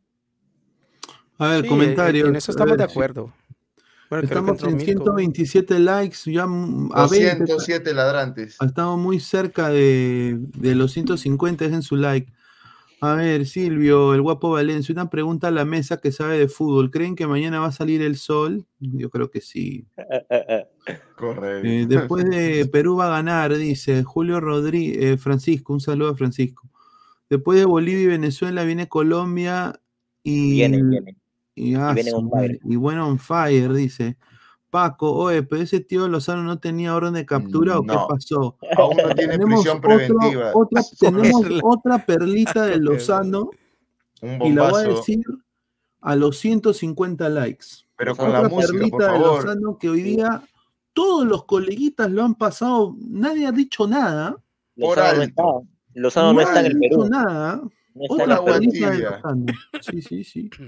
A 1.39 1.47
ver, 1.49 1.63
Sí, 1.63 1.67
comentarios. 1.69 2.29
en- 2.29 2.35
eso 2.35 2.51
estamos 2.51 2.77
de 2.77 2.83
ver, 2.83 2.89
acuerdo. 2.89 3.33
Bueno, 4.09 4.23
Estamos 4.23 4.63
en 4.63 4.77
Mirko. 4.77 4.85
127 5.03 5.79
likes, 5.79 6.31
ya 6.31 6.43
a 6.43 7.07
20. 7.07 7.39
207 7.45 7.93
ladrantes. 7.93 8.55
Estamos 8.61 8.97
muy 8.99 9.19
cerca 9.19 9.67
de, 9.69 10.37
de 10.39 10.75
los 10.75 10.93
150, 10.93 11.65
dejen 11.65 11.81
su 11.81 11.97
like. 11.97 12.31
A 12.99 13.13
ver, 13.13 13.45
Silvio, 13.45 14.15
el 14.15 14.23
guapo 14.23 14.49
Valencia, 14.51 14.91
una 14.91 15.09
pregunta 15.09 15.49
a 15.49 15.51
la 15.51 15.65
mesa 15.65 15.97
que 15.97 16.11
sabe 16.11 16.39
de 16.39 16.47
fútbol. 16.47 16.89
¿Creen 16.89 17.15
que 17.15 17.27
mañana 17.27 17.59
va 17.59 17.67
a 17.67 17.71
salir 17.71 18.01
el 18.01 18.17
sol? 18.17 18.65
Yo 18.79 19.11
creo 19.11 19.29
que 19.29 19.39
sí. 19.39 19.85
Correcto. 21.15 21.67
Eh, 21.67 21.85
después 21.87 22.25
de 22.25 22.65
Perú 22.71 22.95
va 22.95 23.07
a 23.07 23.17
ganar, 23.17 23.55
dice 23.55 24.03
Julio 24.03 24.39
Rodríguez, 24.39 25.21
Francisco, 25.21 25.73
un 25.73 25.79
saludo 25.79 26.09
a 26.09 26.15
Francisco. 26.15 26.67
Después 27.29 27.59
de 27.59 27.65
Bolivia 27.65 28.03
y 28.03 28.07
Venezuela 28.07 28.63
viene 28.63 28.87
Colombia 28.87 29.79
y, 30.23 30.53
Vienen, 30.53 30.89
vienen. 30.89 31.17
y, 31.53 31.75
ah, 31.75 31.93
vienen 31.93 32.11
su 32.11 32.17
on 32.17 32.29
madre, 32.29 32.59
y 32.63 32.75
bueno, 32.77 33.07
on 33.07 33.19
fire, 33.19 33.73
dice. 33.73 34.17
Paco, 34.69 35.13
oye, 35.13 35.43
pero 35.43 35.61
ese 35.61 35.79
tío 35.79 36.07
Lozano 36.07 36.43
no 36.43 36.59
tenía 36.59 36.93
orden 36.95 37.13
de 37.13 37.25
captura 37.25 37.79
o 37.79 37.83
qué 37.83 37.95
pasó. 38.09 38.57
Aún 38.77 38.97
no 38.97 39.15
tiene 39.15 39.33
Tenemos 39.33 39.61
prisión 39.61 39.77
otro- 39.77 39.89
preventiva. 39.89 40.51
otra- 40.53 40.81
tenemos 40.99 41.41
Perla. 41.41 41.61
otra 41.63 42.05
perlita 42.05 42.65
de 42.65 42.77
Lozano 42.79 43.49
Un 44.21 44.41
y 44.41 44.51
la 44.53 44.69
voy 44.69 44.83
a 44.83 44.87
decir 44.89 45.19
a 46.01 46.15
los 46.15 46.37
150 46.37 47.29
likes. 47.29 47.65
Pero 47.95 48.15
con 48.15 48.31
la 48.31 48.43
música, 48.43 48.55
por 48.67 48.67
perlita 48.79 48.97
de 49.13 49.19
favor. 49.19 49.45
Lozano 49.45 49.77
que 49.77 49.89
hoy 49.89 50.01
día 50.01 50.43
todos 50.93 51.25
los 51.25 51.45
coleguitas 51.45 52.09
lo 52.11 52.23
han 52.23 52.35
pasado, 52.35 52.95
nadie 52.99 53.47
ha 53.47 53.51
dicho 53.51 53.87
nada. 53.87 54.35
Lozano 54.75 55.15
no 55.17 55.23
está. 55.23 55.43
Lozano 55.93 56.33
no 56.33 56.41
está 56.41 56.59
en 56.59 56.65
el 56.67 56.79
Perú. 56.79 57.07
nada. 57.09 57.61
No 57.95 58.03
está 58.03 58.23
en 58.25 58.31
Otra 58.31 58.45
perlita 58.45 58.89
de 58.91 58.97
Lozano. 58.99 59.45
Sí, 59.81 60.01
sí, 60.01 60.23
sí. 60.23 60.49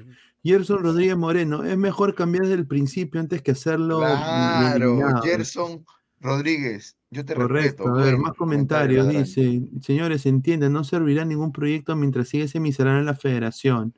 Gerson 0.43 0.83
Rodríguez 0.83 1.17
Moreno, 1.17 1.63
es 1.63 1.77
mejor 1.77 2.15
cambiar 2.15 2.43
desde 2.43 2.55
el 2.55 2.67
principio 2.67 3.19
antes 3.19 3.41
que 3.41 3.51
hacerlo. 3.51 3.99
Claro, 3.99 4.85
eliminado. 4.85 5.21
Gerson 5.21 5.85
Rodríguez, 6.19 6.97
yo 7.09 7.25
te 7.25 7.33
Correcto, 7.33 7.83
respeto. 7.85 7.89
a 7.89 8.03
ver, 8.03 8.15
buen 8.15 8.21
más 8.21 8.33
comentario, 8.33 8.99
comentarios. 9.03 9.35
Dice, 9.35 9.69
señores, 9.81 10.25
entienden, 10.25 10.73
no 10.73 10.83
servirá 10.83 11.25
ningún 11.25 11.51
proyecto 11.51 11.95
mientras 11.95 12.29
sigue 12.29 12.45
ese 12.45 12.59
miserable 12.59 12.99
en 13.01 13.05
la 13.05 13.15
federación. 13.15 13.93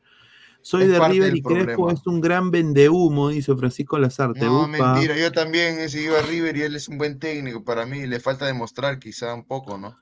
Soy 0.63 0.83
Es 0.83 0.89
de 0.89 0.99
River 0.99 1.35
y 1.35 1.41
Crespo 1.41 1.89
es 1.91 2.05
un 2.05 2.21
gran 2.21 2.51
vendehumo, 2.51 3.29
dice 3.29 3.55
Francisco 3.55 3.97
Lazarte. 3.97 4.45
No, 4.45 4.65
Upa. 4.65 4.93
mentira, 4.93 5.17
yo 5.17 5.31
también 5.31 5.79
he 5.79 5.89
seguido 5.89 6.17
a 6.17 6.21
River 6.21 6.55
y 6.57 6.61
él 6.61 6.75
es 6.75 6.87
un 6.87 6.97
buen 6.99 7.17
técnico. 7.19 7.63
Para 7.63 7.85
mí 7.85 8.05
le 8.05 8.19
falta 8.19 8.45
demostrar 8.45 8.99
quizá 8.99 9.33
un 9.33 9.43
poco, 9.45 9.77
¿no? 9.79 9.97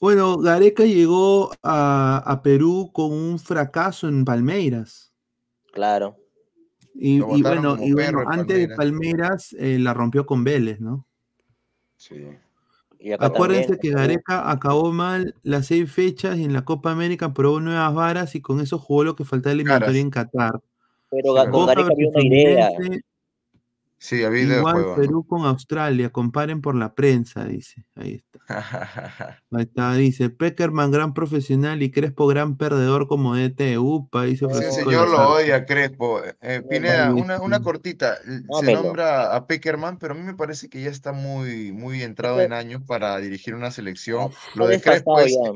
Bueno, 0.00 0.38
Gareca 0.38 0.84
llegó 0.84 1.52
a, 1.62 2.22
a 2.26 2.42
Perú 2.42 2.90
con 2.92 3.12
un 3.12 3.38
fracaso 3.38 4.08
en 4.08 4.24
Palmeiras. 4.24 5.11
Claro. 5.72 6.16
Y, 6.94 7.20
bueno, 7.20 7.76
y 7.82 7.92
bueno, 7.92 8.22
antes 8.26 8.68
de 8.68 8.76
Palmeiras 8.76 9.54
eh, 9.58 9.78
la 9.78 9.94
rompió 9.94 10.26
con 10.26 10.44
Vélez, 10.44 10.78
¿no? 10.80 11.06
Sí. 11.96 12.26
Y 12.98 13.12
Acuérdense 13.12 13.76
también. 13.76 13.78
que 13.80 13.90
Gareca 13.90 14.50
acabó 14.50 14.92
mal 14.92 15.34
las 15.42 15.66
seis 15.66 15.90
fechas 15.90 16.38
y 16.38 16.44
en 16.44 16.52
la 16.52 16.64
Copa 16.64 16.92
América 16.92 17.32
probó 17.34 17.60
nuevas 17.60 17.92
varas 17.94 18.34
y 18.34 18.40
con 18.40 18.60
eso 18.60 18.78
jugó 18.78 19.04
lo 19.04 19.16
que 19.16 19.24
faltaba 19.24 19.54
eliminatoria 19.54 20.00
en 20.00 20.10
Qatar. 20.10 20.60
Pero 21.10 21.34
con 21.50 21.66
Gareca 21.66 21.88
había 21.90 22.08
una 22.08 22.24
idea. 22.24 22.70
Sí, 24.02 24.24
había 24.24 24.42
Igual 24.42 24.74
juego. 24.74 24.90
¿no? 24.90 24.96
Perú 24.96 25.24
con 25.24 25.46
Australia, 25.46 26.10
comparen 26.10 26.60
por 26.60 26.74
la 26.74 26.92
prensa, 26.92 27.44
dice. 27.44 27.84
Ahí 27.94 28.14
está. 28.14 28.40
Ahí 29.52 29.62
está, 29.62 29.94
dice. 29.94 30.28
Peckerman, 30.28 30.90
gran 30.90 31.14
profesional 31.14 31.84
y 31.84 31.92
Crespo, 31.92 32.26
gran 32.26 32.56
perdedor 32.56 33.06
como 33.06 33.36
DT. 33.36 33.78
Upa, 33.78 34.24
dice 34.24 34.48
señor 34.72 35.08
lo 35.08 35.34
odia, 35.34 35.64
Crespo. 35.66 36.20
Eh, 36.40 36.64
Pineda, 36.68 37.10
Ahí 37.10 37.20
una, 37.20 37.40
una 37.40 37.62
cortita. 37.62 38.18
Se 38.60 38.72
nombra 38.72 39.36
a 39.36 39.46
Peckerman, 39.46 40.00
pero 40.00 40.14
a 40.14 40.16
mí 40.16 40.24
me 40.24 40.34
parece 40.34 40.68
que 40.68 40.82
ya 40.82 40.90
está 40.90 41.12
muy, 41.12 41.70
muy 41.70 42.02
entrado 42.02 42.40
en 42.40 42.52
años 42.52 42.82
para 42.84 43.16
dirigir 43.18 43.54
una 43.54 43.70
selección. 43.70 44.32
Lo 44.56 44.66
de 44.66 44.80
Crespo 44.80 45.20
es, 45.20 45.32
ya. 45.32 45.52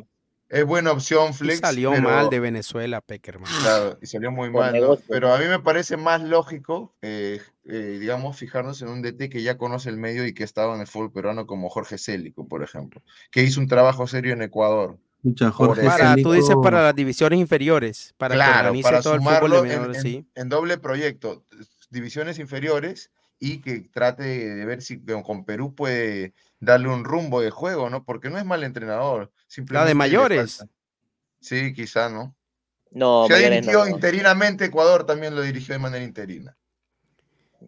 Es 0.48 0.64
buena 0.64 0.92
opción, 0.92 1.30
Y 1.30 1.34
Flex, 1.34 1.58
salió 1.60 1.90
pero 1.90 2.02
mal 2.02 2.30
de 2.30 2.40
Venezuela, 2.40 3.00
Peckerman. 3.00 3.50
claro, 3.60 3.98
y 4.00 4.06
salió 4.06 4.30
muy 4.30 4.50
mal. 4.50 4.74
Pero 5.08 5.32
a 5.34 5.38
mí 5.38 5.46
me 5.46 5.58
parece 5.60 5.96
más 5.96 6.22
lógico, 6.22 6.94
eh, 7.02 7.40
eh, 7.64 7.98
digamos, 8.00 8.36
fijarnos 8.36 8.80
en 8.82 8.88
un 8.88 9.02
DT 9.02 9.28
que 9.28 9.42
ya 9.42 9.56
conoce 9.58 9.88
el 9.90 9.96
medio 9.96 10.26
y 10.26 10.32
que 10.34 10.42
ha 10.42 10.46
estado 10.46 10.74
en 10.74 10.80
el 10.80 10.86
fútbol 10.86 11.12
peruano, 11.12 11.46
como 11.46 11.68
Jorge 11.68 11.98
Célico, 11.98 12.46
por 12.46 12.62
ejemplo, 12.62 13.02
que 13.30 13.42
hizo 13.42 13.60
un 13.60 13.66
trabajo 13.68 14.06
serio 14.06 14.32
en 14.32 14.42
Ecuador. 14.42 14.98
Por 15.22 15.50
Jorge 15.52 15.82
Para, 15.86 16.14
tú 16.14 16.30
dices 16.32 16.48
Célico- 16.50 16.62
para 16.62 16.82
las 16.84 16.94
divisiones 16.94 17.40
inferiores, 17.40 18.14
para 18.16 18.34
que 18.34 18.38
Claro, 18.38 18.68
organice 18.68 18.82
para 18.84 19.02
todo 19.02 19.14
el 19.14 19.20
sumarlo 19.20 19.62
de 19.62 19.74
en, 19.74 19.84
en- 19.96 20.00
sí. 20.00 20.26
en 20.36 20.48
doble 20.48 20.78
proyecto, 20.78 21.44
divisiones 21.90 22.38
inferiores 22.38 23.10
y 23.40 23.58
que 23.60 23.80
trate 23.92 24.22
de 24.22 24.64
ver 24.64 24.82
si 24.82 24.98
con 25.04 25.44
Perú 25.44 25.74
puede 25.74 26.32
darle 26.66 26.88
un 26.88 27.04
rumbo 27.04 27.40
de 27.40 27.50
juego, 27.50 27.88
¿no? 27.88 28.04
Porque 28.04 28.28
no 28.28 28.38
es 28.38 28.44
mal 28.44 28.62
entrenador, 28.64 29.32
La 29.32 29.48
simplemente 29.48 29.88
de 29.88 29.94
mayores. 29.94 30.64
Sí, 31.40 31.72
quizá, 31.72 32.08
¿no? 32.10 32.34
No, 32.90 33.26
Se 33.26 33.32
ha 33.34 33.36
mayores 33.36 33.60
dirigido 33.60 33.84
no. 33.84 33.90
interinamente 33.96 34.64
Ecuador, 34.66 35.06
también 35.06 35.34
lo 35.34 35.42
dirigió 35.42 35.74
de 35.74 35.78
manera 35.78 36.04
interina. 36.04 36.56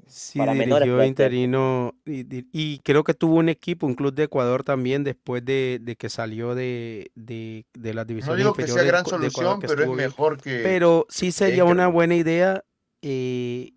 Sí, 0.06 0.38
Para 0.38 0.52
dirigió 0.52 1.04
interino 1.04 1.94
y, 2.04 2.78
creo 2.80 3.04
que 3.04 3.14
tuvo 3.14 3.36
un 3.36 3.48
equipo, 3.48 3.86
un 3.86 3.94
club 3.94 4.14
de 4.14 4.24
Ecuador 4.24 4.62
también 4.64 5.04
después 5.04 5.44
de, 5.44 5.78
de 5.82 5.96
que 5.96 6.08
salió 6.08 6.54
de, 6.54 7.10
de, 7.14 7.66
de 7.74 7.94
las 7.94 8.06
No 8.06 8.08
divisiones 8.08 8.38
digo 8.38 8.54
que 8.54 8.66
sea 8.66 8.82
gran 8.82 9.04
Ecu- 9.04 9.18
de 9.20 9.26
Ecuador, 9.28 9.58
solución, 9.58 9.60
pero 9.60 9.82
es 9.84 9.90
mejor 9.96 10.40
que 10.40 10.62
Pero 10.62 11.06
sí 11.08 11.32
sería 11.32 11.64
una 11.64 11.88
buena 11.88 12.14
idea 12.16 12.64
eh, 13.02 13.72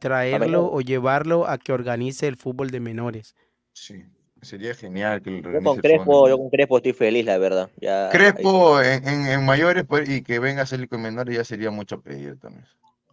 traerlo 0.00 0.46
menores. 0.46 0.70
o 0.72 0.80
llevarlo 0.80 1.48
a 1.48 1.58
que 1.58 1.72
organice 1.72 2.26
el 2.28 2.36
fútbol 2.36 2.70
de 2.70 2.80
menores. 2.80 3.34
Sí, 3.72 4.04
sería 4.44 4.74
genial 4.74 5.22
que 5.22 5.42
Yo 5.42 5.62
con 5.62 5.78
Crespo, 5.78 6.28
yo 6.28 6.38
con 6.38 6.50
Crespo 6.50 6.76
estoy 6.78 6.92
feliz, 6.92 7.24
la 7.24 7.38
verdad. 7.38 7.70
Ya, 7.80 8.06
ahí- 8.06 8.18
Crespo 8.18 8.80
en, 8.82 9.06
en- 9.08 9.26
en 9.26 9.44
mayores 9.44 9.84
pues, 9.88 10.08
y 10.08 10.22
que 10.22 10.38
venga 10.38 10.62
a 10.62 10.66
ser 10.66 10.88
con 10.88 11.02
menores 11.02 11.36
ya 11.36 11.44
sería 11.44 11.70
mucho 11.70 12.00
pedir 12.00 12.38
también. 12.38 12.64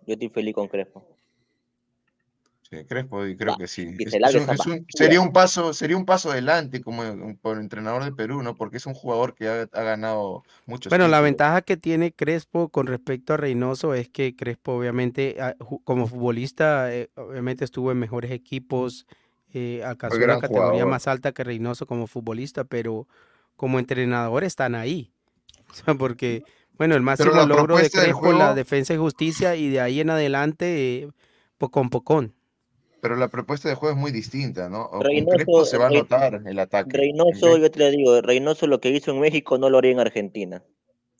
yo 0.07 0.13
estoy 0.13 0.29
feliz 0.29 0.53
con 0.55 0.67
Crespo. 0.67 1.05
Sí, 2.69 2.85
Crespo, 2.85 3.25
y 3.25 3.35
creo 3.35 3.51
Va, 3.51 3.57
que 3.57 3.67
sí. 3.67 3.97
que 3.97 4.05
Es- 4.05 4.11
se 4.11 4.17
es 4.17 4.21
largue 4.21 4.37
un- 4.37 4.43
esa 4.43 4.53
es 4.53 4.59
un- 4.65 4.71
basura. 4.71 4.85
sería 4.87 5.21
un 5.21 5.33
paso, 5.33 5.73
sería 5.73 5.97
un 5.97 6.05
paso 6.05 6.31
adelante 6.31 6.81
como 6.81 7.01
un- 7.01 7.37
por 7.37 7.57
entrenador 7.59 8.05
de 8.05 8.13
Perú, 8.13 8.41
¿no? 8.43 8.55
Porque 8.55 8.77
es 8.77 8.85
un 8.85 8.93
jugador 8.93 9.35
que 9.35 9.49
ha, 9.49 9.61
ha 9.73 9.83
ganado 9.83 10.43
muchos 10.65 10.89
Bueno, 10.89 11.09
la 11.09 11.19
ventaja 11.19 11.61
que 11.63 11.75
tiene 11.75 12.13
Crespo 12.13 12.69
con 12.69 12.87
respecto 12.87 13.33
a 13.33 13.37
Reynoso 13.37 13.93
es 13.93 14.07
que 14.07 14.35
Crespo 14.37 14.71
obviamente 14.73 15.35
como 15.83 16.07
futbolista 16.07 16.93
eh, 16.95 17.09
obviamente 17.15 17.65
estuvo 17.65 17.91
en 17.91 17.99
mejores 17.99 18.31
equipos, 18.31 19.05
eh, 19.53 19.83
alcanzó 19.85 20.17
una 20.17 20.39
categoría 20.39 20.69
jugador. 20.69 20.87
más 20.89 21.07
alta 21.07 21.31
que 21.31 21.43
Reynoso 21.43 21.85
como 21.85 22.07
futbolista, 22.07 22.63
pero 22.63 23.07
como 23.55 23.79
entrenador 23.79 24.43
están 24.43 24.75
ahí. 24.75 25.11
O 25.71 25.73
sea, 25.73 25.93
porque, 25.95 26.43
bueno, 26.77 26.95
el 26.95 27.01
máximo 27.01 27.31
la 27.33 27.45
logro 27.45 27.77
de 27.77 27.89
Crespo, 27.89 28.31
la 28.33 28.37
juego- 28.37 28.55
defensa 28.55 28.93
y 28.93 28.97
justicia, 28.97 29.55
y 29.55 29.69
de 29.69 29.79
ahí 29.79 30.01
en 30.01 30.09
adelante, 30.09 31.03
eh, 31.03 31.09
pocón 31.57 31.89
pocón. 31.89 32.33
Pero 33.01 33.15
la 33.15 33.29
propuesta 33.29 33.69
de 33.69 33.75
juego 33.75 33.95
es 33.95 33.99
muy 33.99 34.11
distinta, 34.11 34.69
¿no? 34.69 34.85
O 34.87 34.99
Reynoso- 35.01 35.65
se 35.65 35.77
va 35.77 35.85
a 35.85 35.89
Rey- 35.89 35.97
notar 35.99 36.41
el 36.45 36.59
ataque. 36.59 36.95
Reynoso, 36.97 37.57
yo 37.57 37.71
te 37.71 37.79
lo 37.79 37.89
digo, 37.89 38.21
Reynoso 38.21 38.67
lo 38.67 38.79
que 38.81 38.89
hizo 38.89 39.11
en 39.11 39.21
México 39.21 39.57
no 39.57 39.69
lo 39.69 39.77
haría 39.77 39.91
en 39.91 39.99
Argentina. 40.01 40.61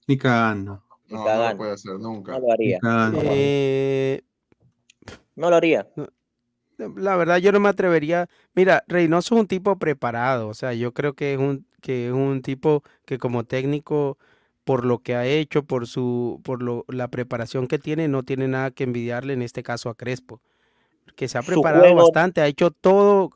Ni 0.08 0.18
cagando. 0.18 0.84
No, 1.08 1.24
no 1.26 1.50
lo 1.50 1.58
puede 1.58 1.72
hacer 1.72 1.98
nunca. 2.00 2.34
No 2.34 2.40
lo 2.40 2.52
haría. 2.52 2.80
Cagando. 2.80 3.20
Eh, 3.24 4.22
No 5.36 5.50
lo 5.50 5.56
haría. 5.56 5.88
La 6.96 7.16
verdad, 7.16 7.38
yo 7.38 7.52
no 7.52 7.60
me 7.60 7.70
atrevería. 7.70 8.28
Mira, 8.54 8.84
Reynoso 8.88 9.36
es 9.36 9.42
un 9.42 9.48
tipo 9.48 9.78
preparado. 9.78 10.48
O 10.48 10.54
sea, 10.54 10.74
yo 10.74 10.94
creo 10.94 11.14
que 11.14 11.34
es 11.34 11.40
un, 11.40 11.66
que 11.82 12.08
es 12.08 12.14
un 12.14 12.42
tipo 12.42 12.84
que 13.06 13.18
como 13.18 13.44
técnico, 13.44 14.18
por 14.64 14.86
lo 14.86 15.00
que 15.00 15.16
ha 15.16 15.26
hecho, 15.26 15.64
por 15.64 15.88
su, 15.88 16.40
por 16.44 16.62
lo, 16.62 16.86
la 16.88 17.08
preparación 17.08 17.68
que 17.68 17.80
tiene, 17.80 18.08
no 18.08 18.24
tiene 18.24 18.48
nada 18.48 18.72
que 18.72 18.84
envidiarle 18.84 19.34
en 19.34 19.42
este 19.42 19.64
caso 19.64 19.90
a 19.90 19.96
Crespo. 19.96 20.42
Que 21.16 21.28
se 21.28 21.38
ha 21.38 21.42
preparado 21.42 21.84
juego- 21.84 21.98
bastante, 21.98 22.42
ha 22.42 22.48
hecho 22.48 22.72
todo, 22.72 23.32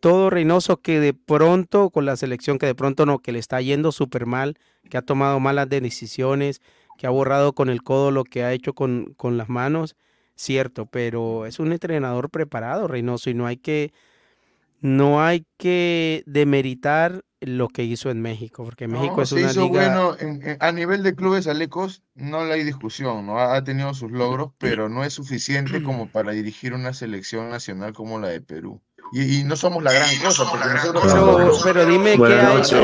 todo 0.00 0.30
Reynoso 0.30 0.78
que 0.78 1.00
de 1.00 1.14
pronto, 1.14 1.90
con 1.90 2.04
la 2.06 2.16
selección 2.16 2.58
que 2.58 2.66
de 2.66 2.74
pronto 2.74 3.06
no, 3.06 3.18
que 3.18 3.32
le 3.32 3.38
está 3.38 3.60
yendo 3.60 3.92
súper 3.92 4.26
mal, 4.26 4.56
que 4.88 4.96
ha 4.96 5.02
tomado 5.02 5.40
malas 5.40 5.68
decisiones, 5.68 6.60
que 6.96 7.06
ha 7.06 7.10
borrado 7.10 7.52
con 7.52 7.68
el 7.68 7.82
codo 7.82 8.10
lo 8.10 8.24
que 8.24 8.42
ha 8.44 8.52
hecho 8.52 8.72
con, 8.72 9.14
con 9.16 9.36
las 9.36 9.48
manos 9.48 9.96
cierto, 10.36 10.86
pero 10.86 11.46
es 11.46 11.58
un 11.58 11.72
entrenador 11.72 12.30
preparado, 12.30 12.88
Reynoso, 12.88 13.30
y 13.30 13.34
no 13.34 13.46
hay 13.46 13.56
que, 13.56 13.92
no 14.80 15.22
hay 15.22 15.46
que 15.56 16.22
demeritar 16.26 17.24
lo 17.40 17.68
que 17.68 17.84
hizo 17.84 18.10
en 18.10 18.22
México, 18.22 18.64
porque 18.64 18.88
México 18.88 19.16
No, 19.16 19.22
es 19.22 19.28
se 19.30 19.36
una 19.36 19.50
hizo 19.50 19.68
liga. 19.68 19.88
bueno 19.88 20.16
en- 20.18 20.48
en- 20.48 20.56
a 20.60 20.72
nivel 20.72 21.02
de 21.02 21.14
clubes 21.14 21.46
alecos, 21.46 22.02
no 22.14 22.40
hay 22.40 22.64
discusión, 22.64 23.26
¿no? 23.26 23.38
Ha, 23.38 23.56
ha 23.56 23.64
tenido 23.64 23.92
sus 23.94 24.10
logros, 24.10 24.52
pero 24.58 24.88
no 24.88 25.04
es 25.04 25.12
suficiente 25.12 25.82
como 25.82 26.08
para 26.08 26.32
dirigir 26.32 26.72
una 26.72 26.92
selección 26.92 27.50
nacional 27.50 27.92
como 27.92 28.18
la 28.18 28.28
de 28.28 28.40
Perú. 28.40 28.80
Y, 29.12 29.40
y 29.40 29.44
no 29.44 29.54
somos 29.54 29.82
la 29.84 29.92
gran 29.92 30.08
cosa, 30.18 30.50
porque 30.50 30.68
nosotros 30.68 31.12
Pero, 31.12 31.52
pero 31.62 31.86
dime 31.86 32.16
qué 32.16 32.34
ha 32.34 32.58
hecho, 32.58 32.80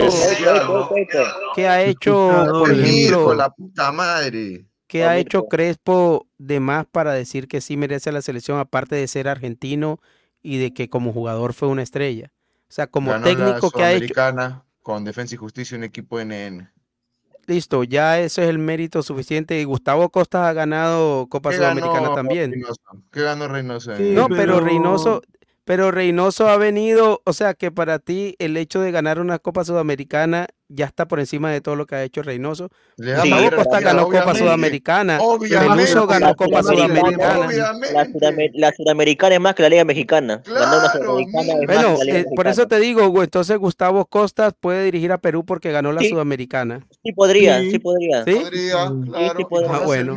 qué 1.55 1.67
ha 1.69 1.83
hecho, 1.83 2.45
por 2.59 2.71
ejemplo, 2.71 3.35
la 3.35 3.51
puta 3.51 3.91
madre. 3.93 4.67
Qué 4.93 5.07
ha 5.07 5.17
hecho 5.17 5.49
Crespo 5.49 6.27
de 6.37 6.61
más 6.61 6.85
para 6.85 7.15
decir 7.15 7.49
que 7.49 7.63
sí 7.63 7.79
merece 7.79 8.13
la 8.13 8.21
selección, 8.21 8.59
aparte 8.59 8.95
de 8.95 9.09
ser 9.09 9.27
argentino 9.27 10.01
y 10.43 10.59
de 10.59 10.75
que 10.75 10.91
como 10.91 11.15
jugador 11.15 11.55
fue 11.55 11.69
una 11.69 11.83
estrella. 11.83 12.31
O 12.69 12.73
sea, 12.73 12.89
como 12.89 13.11
Ganó 13.11 13.25
la 13.27 13.35
técnico 13.35 13.71
que 13.71 13.83
ha 13.83 13.93
hecho, 13.93 14.09
Sudamericana 14.09 14.65
con 14.83 15.05
Defensa 15.05 15.35
y 15.35 15.39
Justicia, 15.39 15.79
un 15.79 15.85
equipo 15.85 16.21
NN. 16.23 16.71
listo, 17.47 17.85
ya 17.85 18.21
eso 18.21 18.43
es 18.43 18.51
el 18.51 18.59
mérito 18.59 19.03
suficiente. 19.03 19.59
Y 19.59 19.65
Gustavo 19.65 20.11
Costas 20.11 20.43
ha 20.47 20.53
ganado 20.53 21.27
Copa 21.29 21.51
¿Qué 21.51 21.57
Sudamericana 21.57 22.01
ganó 22.01 22.15
también. 22.15 22.51
Reynoso? 22.51 22.83
¿Qué 23.11 23.23
ganó 23.23 23.49
Reynoso? 23.49 23.93
No, 23.99 24.29
pero 24.29 24.61
Reynoso, 24.61 25.23
pero 25.65 25.91
Reynoso 25.91 26.49
ha 26.49 26.59
venido, 26.59 27.23
o 27.25 27.33
sea 27.33 27.55
que 27.55 27.71
para 27.71 27.99
ti 27.99 28.35
el 28.39 28.59
hecho 28.59 28.83
de 28.83 28.91
ganar 28.91 29.21
una 29.21 29.39
Copa 29.39 29.65
Sudamericana 29.65 30.49
ya 30.75 30.87
está 30.87 31.07
por 31.07 31.21
encima 31.21 31.51
de 31.51 31.61
todo 31.61 31.77
lo 31.77 31.87
que 31.87 31.95
ha 31.95 32.03
hecho 32.03 32.23
Reynoso. 32.23 32.71
Gustavo 32.97 33.51
Costa 33.57 33.81
ganó 33.81 34.05
Copa. 34.09 34.35
Sudamericana, 34.35 35.19
Obviamente. 35.21 35.75
Peluso 35.77 36.07
ganó 36.07 36.27
La 36.29 36.35
Copa 36.35 36.63
Sudamericana-. 36.63 37.49
La, 37.93 38.05
la 38.55 38.73
Sudamericana 38.73 39.35
es 39.35 39.41
más 39.41 39.55
que 39.55 39.63
la 39.63 39.69
Liga 39.69 39.85
Mexicana. 39.85 40.43
Es 40.45 40.53
más 40.53 40.99
Bueno, 41.05 41.67
que 41.67 41.77
la 41.99 42.05
Liga 42.05 42.19
eh, 42.21 42.25
por 42.35 42.47
eso 42.47 42.67
te 42.67 42.79
digo, 42.81 43.09
güey, 43.09 43.25
entonces 43.25 43.57
Gustavo 43.59 44.05
Costas 44.07 44.55
puede 44.59 44.85
dirigir 44.85 45.13
a 45.13 45.19
Perú 45.19 45.45
porque 45.45 45.71
ganó 45.73 45.93
la 45.93 46.01
Sí. 46.01 46.09
Sudamericana. 46.09 46.87
Sí 47.05 47.13
podría, 47.13 47.61
sí, 47.61 47.79
podría. 47.79 48.25
¿Sí? 48.25 48.35
Podría, 48.35 48.73
claro, 48.73 49.35
sí 49.37 49.43
y 49.43 49.45
podría. 49.45 49.71
Ah, 49.75 49.81
bueno. 49.85 50.15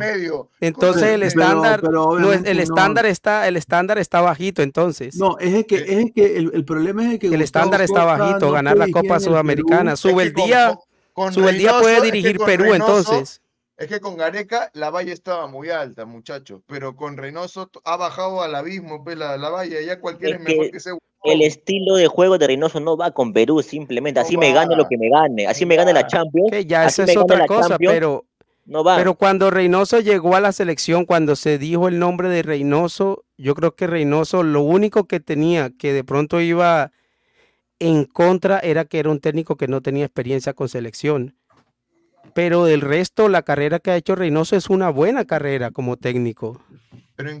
Entonces 0.60 1.04
el 1.04 1.22
estándar, 1.22 1.80
pero 1.80 1.92
no 1.92 2.12
es- 2.12 2.16
obviamente 2.40 2.50
el 2.50 2.56
no. 2.56 2.62
estándar 2.62 3.06
está, 3.06 3.48
el 3.48 3.56
estándar 3.56 3.98
está 3.98 4.20
bajito, 4.20 4.62
entonces. 4.62 5.16
No, 5.16 5.38
es 5.38 5.54
el 5.54 5.66
que, 5.66 5.76
es 5.76 5.88
el 5.90 6.12
que 6.12 6.36
el, 6.38 6.50
el 6.54 6.64
problema 6.64 7.04
es 7.04 7.12
el 7.12 7.18
que 7.18 7.26
El 7.28 7.40
Gustavo 7.40 7.44
estándar 7.44 7.80
está 7.82 8.00
Costa 8.04 8.16
bajito, 8.18 8.46
no 8.46 8.52
ganar 8.52 8.76
la 8.78 8.88
Copa 8.88 9.20
Sudamericana. 9.20 9.96
Sube 9.96 10.22
Es 10.22 10.28
el 10.28 10.34
que 10.46 10.52
con- 10.52 10.66
día, 10.66 10.78
con 11.12 11.32
sube 11.32 11.50
el 11.50 11.58
día 11.58 11.70
Reynoso- 11.72 11.80
puede 11.82 11.94
es 11.96 12.00
que 12.00 12.06
dirigir 12.12 12.36
con 12.38 12.46
Perú, 12.46 12.64
Reynoso- 12.64 12.74
entonces. 13.08 13.40
Es 13.78 13.88
que 13.88 14.00
con 14.00 14.16
Gareca 14.16 14.70
la 14.72 14.88
valla 14.88 15.12
estaba 15.12 15.46
muy 15.48 15.68
alta, 15.68 16.06
muchachos, 16.06 16.62
pero 16.66 16.96
con 16.96 17.18
Reynoso 17.18 17.70
ha 17.84 17.96
bajado 17.96 18.42
al 18.42 18.54
abismo 18.54 19.04
pues, 19.04 19.18
la, 19.18 19.36
la 19.36 19.50
valla, 19.50 19.80
ya 19.82 20.00
cualquiera 20.00 20.36
es, 20.36 20.40
Es 20.42 20.48
mejor 20.48 20.70
que 20.70 21.32
El 21.32 21.42
estilo 21.42 21.96
de 21.96 22.06
juego 22.06 22.38
de 22.38 22.46
Reynoso 22.46 22.80
no 22.80 22.96
va 22.96 23.10
con 23.10 23.32
Perú, 23.34 23.60
simplemente. 23.62 24.18
Así 24.20 24.36
me 24.38 24.52
gane 24.52 24.76
lo 24.76 24.88
que 24.88 24.96
me 24.96 25.10
gane. 25.10 25.46
Así 25.46 25.66
me 25.66 25.76
gane 25.76 25.92
la 25.92 26.06
Champions. 26.06 26.50
Que 26.50 26.64
ya 26.64 26.86
esa 26.86 27.04
es 27.04 27.16
otra 27.16 27.46
cosa, 27.46 27.70
Champions, 27.70 27.92
pero, 27.92 28.24
no 28.64 28.82
va. 28.82 28.96
pero 28.96 29.14
cuando 29.14 29.50
Reynoso 29.50 30.00
llegó 30.00 30.36
a 30.36 30.40
la 30.40 30.52
selección, 30.52 31.04
cuando 31.04 31.36
se 31.36 31.58
dijo 31.58 31.86
el 31.88 31.98
nombre 31.98 32.28
de 32.30 32.42
Reynoso, 32.42 33.24
yo 33.36 33.54
creo 33.54 33.74
que 33.74 33.86
Reynoso 33.86 34.42
lo 34.42 34.62
único 34.62 35.04
que 35.04 35.20
tenía 35.20 35.70
que 35.78 35.92
de 35.92 36.02
pronto 36.04 36.40
iba 36.40 36.92
en 37.78 38.04
contra 38.04 38.58
era 38.60 38.84
que 38.84 38.98
era 38.98 39.10
un 39.10 39.20
técnico 39.20 39.56
que 39.56 39.68
no 39.68 39.80
tenía 39.80 40.04
experiencia 40.04 40.52
con 40.54 40.68
selección. 40.68 41.34
Pero 42.34 42.64
del 42.64 42.80
resto, 42.82 43.28
la 43.28 43.42
carrera 43.42 43.78
que 43.78 43.90
ha 43.90 43.96
hecho 43.96 44.14
Reynoso 44.14 44.56
es 44.56 44.68
una 44.68 44.90
buena 44.90 45.24
carrera 45.24 45.70
como 45.70 45.96
técnico. 45.96 46.60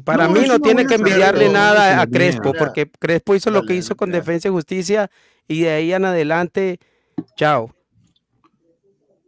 Para 0.04 0.26
No, 0.26 0.32
mí 0.32 0.46
no 0.48 0.58
tiene 0.58 0.86
que 0.86 0.94
envidiarle 0.94 1.50
nada 1.50 2.00
a 2.00 2.06
Crespo, 2.06 2.54
porque 2.58 2.90
Crespo 2.90 3.34
hizo 3.34 3.50
lo 3.50 3.64
que 3.64 3.74
hizo 3.74 3.94
con. 3.94 4.10
Defensa 4.10 4.48
y 4.48 4.50
Justicia 4.52 5.10
y 5.46 5.62
de 5.62 5.70
ahí 5.70 5.92
en 5.92 6.04
adelante, 6.06 6.78
chao. 7.36 7.74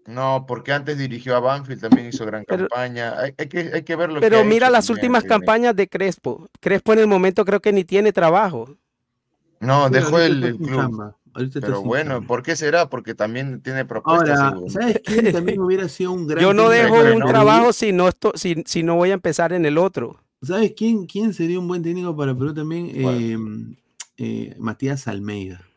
No, 0.07 0.47
porque 0.49 0.73
antes 0.73 0.97
dirigió 0.97 1.37
a 1.37 1.41
Banfield, 1.41 1.83
también 1.83 2.09
hizo 2.09 2.25
gran 2.25 2.45
Pero- 2.49 2.67
campaña. 2.69 3.19
Hay, 3.19 3.35
hay 3.37 3.47
que, 3.47 3.71
hay 3.75 3.83
que 3.83 3.95
ver 3.95 4.09
lo 4.09 4.15
que 4.15 4.21
Pero 4.21 4.41
ha 4.41 4.45
mira 4.45 4.69
hecho 4.69 4.73
las 4.73 4.89
últimas 4.89 5.25
campañas 5.25 5.77
de 5.77 5.87
Crespo. 5.87 6.49
Crespo 6.61 6.95
en 6.95 7.01
el 7.01 7.07
momento 7.09 7.45
creo 7.45 7.61
que 7.61 7.73
ni 7.75 7.85
tiene 7.85 8.11
trabajo. 8.13 8.75
No, 9.61 9.91
dejó 9.91 10.17
ahorita 10.19 10.47
el, 10.47 10.57
club. 10.57 11.15
Pero 11.61 11.83
bueno, 11.83 12.13
chamba. 12.13 12.27
¿por 12.27 12.43
qué 12.43 12.57
será? 12.57 12.89
Porque 12.89 13.15
también 13.15 13.61
tiene 13.61 13.85
propuestas. 13.85 14.39
Ahora. 14.39 14.61
¿sabes 14.69 15.01
quién 15.05 15.33
también 15.33 15.61
hubiera 15.61 15.89
sido 15.89 16.13
un 16.13 16.27
gran 16.27 16.43
Yo 16.43 16.53
no 16.53 16.69
dejo 16.69 16.95
un 16.95 17.23
trabajo 17.23 17.73
si 17.73 17.93
no, 17.93 18.09
esto, 18.09 18.33
si, 18.35 18.63
si 18.67 18.83
no 18.83 18.97
voy 18.97 19.11
a 19.11 19.15
empezar 19.15 19.53
en 19.53 19.67
el 19.67 19.79
otro. 19.79 20.21
¿Sabes 20.43 20.73
quién, 20.77 21.07
quién 21.07 21.35
sería 21.35 21.59
un 21.59 21.69
buen 21.69 21.83
técnico 21.83 22.17
para 22.17 22.35
Perú 22.35 22.55
también? 22.55 22.91
Eh, 22.95 23.37
eh, 24.19 24.55
Matías 24.59 25.09
Almeida. 25.09 25.68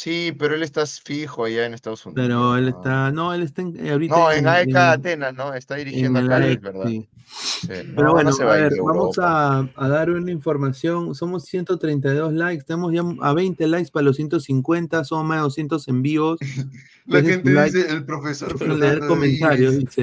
Sí, 0.00 0.32
pero 0.38 0.54
él 0.54 0.62
está 0.62 0.86
fijo 0.86 1.44
allá 1.44 1.66
en 1.66 1.74
Estados 1.74 2.06
Unidos. 2.06 2.24
Pero 2.24 2.56
él 2.56 2.68
está, 2.68 3.12
no, 3.12 3.34
él 3.34 3.42
está 3.42 3.60
en- 3.60 3.76
eh, 3.84 3.90
ahorita 3.90 4.16
No, 4.16 4.32
en 4.32 4.46
AEK 4.48 4.70
en- 4.70 4.76
Atenas, 4.78 5.34
¿no? 5.34 5.52
Está 5.52 5.74
dirigiendo 5.74 6.20
acá, 6.20 6.36
AEK, 6.36 6.60
verdad. 6.62 6.86
sí. 6.88 7.06
Sí. 7.26 7.66
Pero 7.68 8.02
No, 8.04 8.12
bueno, 8.12 8.30
no 8.30 8.48
a 8.48 8.54
ver, 8.56 8.72
vamos 8.82 9.18
a, 9.18 9.58
a 9.76 9.88
dar 9.88 10.10
una 10.10 10.30
información. 10.32 11.14
Somos 11.14 11.44
132 11.44 12.32
likes, 12.32 12.64
tenemos 12.64 12.94
ya 12.94 13.02
a 13.20 13.34
20 13.34 13.66
likes 13.66 13.90
para 13.92 14.04
los 14.04 14.16
150, 14.16 15.04
somos 15.04 15.26
más 15.26 15.36
de 15.36 15.42
200 15.42 15.86
en 15.88 16.00
vivos. 16.00 16.40
La 17.06 17.20
gente 17.22 17.50
like, 17.50 17.76
dice, 17.76 17.92
el 17.92 18.04
profesor 18.06 18.58
leer 18.58 18.78
Fernando 18.80 19.06
comentarios, 19.06 19.74
Diniz. 19.76 19.94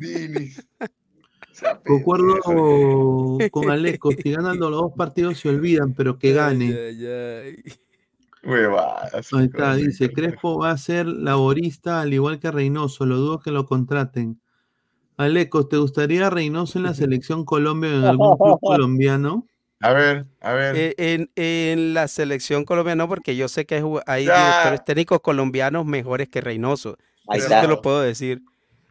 dice. 0.00 0.64
Concuerdo 1.86 2.38
con 3.50 3.70
Aleco, 3.70 4.12
si 4.12 4.30
ganan 4.32 4.58
los 4.58 4.70
dos 4.70 4.92
partidos 4.96 5.38
se 5.38 5.50
olvidan, 5.50 5.92
pero 5.92 6.18
que 6.18 6.32
gane. 6.32 6.74
Huevadas. 8.44 9.32
Ahí 9.32 9.44
está, 9.44 9.74
dice, 9.76 10.12
Crespo 10.12 10.58
va 10.58 10.72
a 10.72 10.78
ser 10.78 11.06
laborista 11.06 12.00
al 12.00 12.12
igual 12.12 12.40
que 12.40 12.50
Reynoso, 12.50 13.06
lo 13.06 13.16
dudo 13.16 13.40
que 13.40 13.50
lo 13.52 13.66
contraten. 13.66 14.40
Alecos, 15.16 15.68
¿te 15.68 15.76
gustaría 15.76 16.28
Reynoso 16.30 16.78
en 16.78 16.84
la 16.84 16.94
selección 16.94 17.44
Colombia 17.44 17.90
o 17.90 17.98
en 17.98 18.04
algún 18.04 18.36
club 18.36 18.58
colombiano? 18.62 19.46
A 19.80 19.92
ver, 19.92 20.26
a 20.40 20.52
ver. 20.52 20.76
Eh, 20.76 20.94
en, 20.98 21.30
en 21.36 21.94
la 21.94 22.08
selección 22.08 22.64
colombiana, 22.64 23.04
no, 23.04 23.08
porque 23.08 23.36
yo 23.36 23.48
sé 23.48 23.66
que 23.66 23.82
hay, 24.06 24.24
directores 24.24 24.84
técnicos 24.84 25.20
colombianos 25.20 25.86
mejores 25.86 26.28
que 26.28 26.40
Reynoso. 26.40 26.96
Ahí 27.28 27.38
Eso 27.38 27.46
está. 27.48 27.60
te 27.62 27.68
lo 27.68 27.80
puedo 27.82 28.00
decir. 28.00 28.42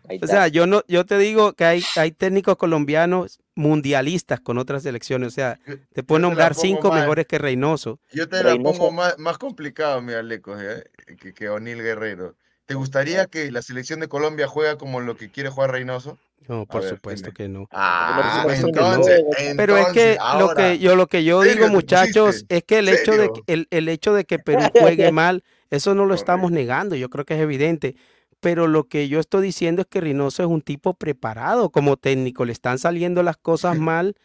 Ahí 0.08 0.18
O 0.22 0.26
está. 0.26 0.28
sea, 0.28 0.48
yo 0.48 0.66
no, 0.68 0.82
yo 0.88 1.06
te 1.06 1.18
digo 1.18 1.54
que 1.54 1.66
hay, 1.66 1.84
hay 1.98 2.12
técnicos 2.12 2.56
colombianos 2.56 3.41
mundialistas 3.62 4.40
con 4.42 4.58
otras 4.58 4.84
selecciones. 4.84 5.28
O 5.30 5.32
sea, 5.32 5.60
te 5.94 6.04
puedo 6.04 6.20
nombrar 6.20 6.56
cinco 6.56 6.92
mejores 6.92 7.26
que 7.28 7.38
Reynoso. 7.38 8.00
Yo 8.12 8.28
te 8.28 8.44
la 8.44 8.54
Reynoso- 8.54 8.64
pongo 8.78 8.92
más, 8.92 9.18
más 9.18 9.38
complicado, 9.38 10.02
mira, 10.02 10.22
Lecos, 10.24 10.62
¿eh? 10.62 10.84
que, 11.20 11.34
que 11.34 11.50
O'Neill 11.50 11.82
Guerrero. 11.82 12.36
¿Te 12.66 12.76
gustaría 12.76 13.26
que 13.28 13.52
la 13.52 13.62
selección 13.62 14.00
de 14.00 14.08
Colombia 14.08 14.48
juega 14.48 14.78
como 14.78 15.00
lo 15.02 15.16
que 15.18 15.30
quiere 15.30 15.50
jugar 15.50 15.72
Reynoso? 15.72 16.18
No, 16.48 16.66
por 16.66 16.82
ver, 16.82 16.90
supuesto 16.92 17.26
dime. 17.28 17.36
que 17.36 17.48
no. 17.48 17.68
Ah, 17.72 18.42
Por 18.44 18.56
supuesto 18.56 18.68
que 18.72 18.80
no. 18.80 18.88
entonces, 18.94 19.24
Pero 19.58 19.78
es 19.78 19.88
que 19.90 20.18
lo 20.40 20.54
que 20.56 20.80
yo 20.80 20.96
lo 20.96 21.08
que 21.08 21.24
yo 21.24 21.44
¿serio 21.44 21.56
digo, 21.58 21.70
muchachos, 21.70 22.46
es 22.50 22.64
que 22.64 22.80
el 22.80 22.90
hecho 22.90 23.12
de 23.16 23.30
que- 23.32 23.54
el, 23.54 23.68
el 23.70 23.88
hecho 23.90 24.14
de 24.14 24.26
que 24.26 24.40
Perú 24.46 24.64
juegue 24.80 25.12
mal, 25.12 25.44
eso 25.70 25.94
no 25.94 26.06
lo 26.06 26.16
estamos 26.16 26.52
negando, 26.52 26.96
yo 26.96 27.10
creo 27.10 27.26
que 27.26 27.36
es 27.36 27.42
evidente. 27.42 27.96
Pero 28.42 28.68
lo 28.68 28.90
que 28.90 29.08
yo 29.08 29.20
estoy 29.20 29.44
diciendo 29.44 29.84
es 29.84 29.88
que 29.88 30.02
Reynoso 30.02 30.44
es 30.44 30.50
un 30.50 30.62
tipo 30.62 30.96
preparado 30.96 31.70
como 31.70 31.96
técnico, 31.96 32.44
le 32.44 32.52
están 32.52 32.80
saliendo 32.80 33.24
las 33.24 33.38
cosas 33.38 33.78
mal, 33.78 34.16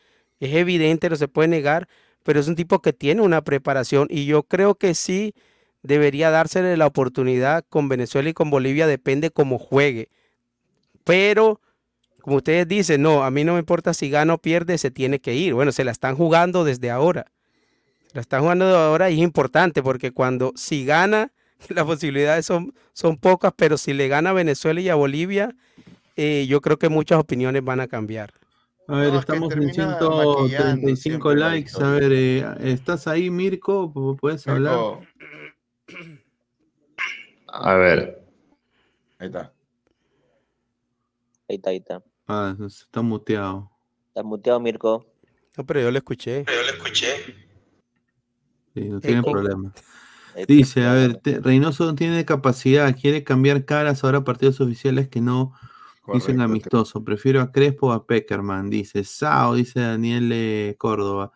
es 0.41 0.55
evidente, 0.55 1.09
no 1.09 1.17
se 1.17 1.29
puede 1.29 1.49
negar, 1.49 1.87
pero 2.25 2.41
es 2.41 2.49
un 2.49 2.57
tipo 2.57 2.81
que 2.81 2.93
tiene 2.93 3.23
una 3.23 3.43
preparación 3.43 4.09
y 4.11 4.25
yo 4.25 4.43
creo 4.43 4.75
que 4.75 4.95
sí 4.95 5.35
debería 5.83 6.31
dársele 6.31 6.77
la 6.77 6.87
oportunidad 6.87 7.65
con 7.69 7.89
Venezuela 7.89 8.31
y 8.31 8.35
con 8.35 8.51
Bolivia, 8.51 8.87
depende 8.87 9.31
cómo 9.31 9.59
juegue. 9.59 10.09
Pero, 11.05 11.61
como 12.23 12.39
ustedes 12.39 12.67
dicen, 12.67 13.03
no, 13.03 13.23
a 13.23 13.31
mí 13.31 13.45
no 13.45 13.53
me 13.53 13.61
importa 13.61 13.95
si 13.95 14.11
gana 14.11 14.35
o 14.35 14.39
pierde, 14.39 14.79
se 14.79 14.91
tiene 14.91 15.21
que 15.21 15.35
ir. 15.35 15.55
Bueno, 15.55 15.71
se 15.73 15.85
la 15.85 15.93
están 15.93 16.17
jugando 16.17 16.65
desde 16.65 16.91
ahora. 16.91 17.27
La 18.13 18.23
están 18.23 18.41
jugando 18.41 18.67
desde 18.67 18.79
ahora 18.79 19.11
y 19.11 19.15
es 19.15 19.21
importante 19.21 19.83
porque 19.83 20.11
cuando 20.11 20.53
si 20.57 20.85
gana, 20.85 21.33
las 21.69 21.85
posibilidades 21.85 22.47
son, 22.47 22.75
son 22.93 23.17
pocas, 23.17 23.53
pero 23.57 23.79
si 23.79 23.93
le 23.93 24.09
gana 24.09 24.31
a 24.31 24.35
Venezuela 24.35 24.81
y 24.81 24.89
a 24.89 24.95
Bolivia, 24.95 25.55
eh, 26.17 26.47
yo 26.49 26.61
creo 26.61 26.79
que 26.79 26.89
muchas 26.89 27.19
opiniones 27.19 27.65
van 27.65 27.81
a 27.81 27.89
cambiar. 27.89 28.33
A 28.89 28.99
ver, 28.99 29.15
estamos 29.15 29.53
en 29.53 29.73
135 29.73 31.35
likes. 31.35 31.73
A 31.83 31.91
ver, 31.91 32.13
eh, 32.13 32.47
¿estás 32.61 33.09
ahí, 33.09 33.31
Mirko? 33.31 33.93
¿Puedes 34.21 34.47
hablar? 34.47 35.01
A 37.49 37.75
ver. 37.75 38.23
Ahí 39.19 39.27
está. 39.27 39.53
Ahí 41.49 41.57
está, 41.57 41.71
ahí 41.71 41.77
está. 41.77 42.03
Ah, 42.29 42.57
está 42.65 43.03
muteado. 43.03 43.71
Está 44.09 44.23
muteado, 44.23 44.61
Mirko. 44.61 45.05
No, 45.57 45.67
pero 45.67 45.81
yo 45.81 45.91
lo 45.91 45.99
escuché. 45.99 46.45
Yo 46.45 46.63
lo 46.63 46.73
escuché. 46.77 47.07
Sí, 48.75 48.81
no 48.89 49.01
tiene 49.01 49.23
problema. 49.23 49.73
Dice, 50.47 50.85
a 50.85 50.93
ver, 50.93 51.17
te- 51.17 51.41
Reynoso 51.41 51.85
no 51.87 51.95
tiene 51.95 52.25
capacidad, 52.25 52.95
quiere 52.99 53.25
cambiar 53.25 53.65
caras 53.65 54.05
ahora 54.05 54.19
a 54.19 54.25
partidos 54.25 54.61
oficiales 54.61 55.09
que 55.09 55.21
no 55.21 55.53
dicen 56.13 56.37
Correcto, 56.37 56.43
amistoso. 56.43 57.05
Prefiero 57.05 57.41
a 57.41 57.51
Crespo 57.51 57.89
o 57.89 57.93
a 57.93 58.07
Peckerman, 58.07 58.71
dice 58.71 59.03
Sao, 59.05 59.55
dice 59.55 59.81
Daniel 59.81 60.31
eh, 60.33 60.75
Córdoba. 60.79 61.33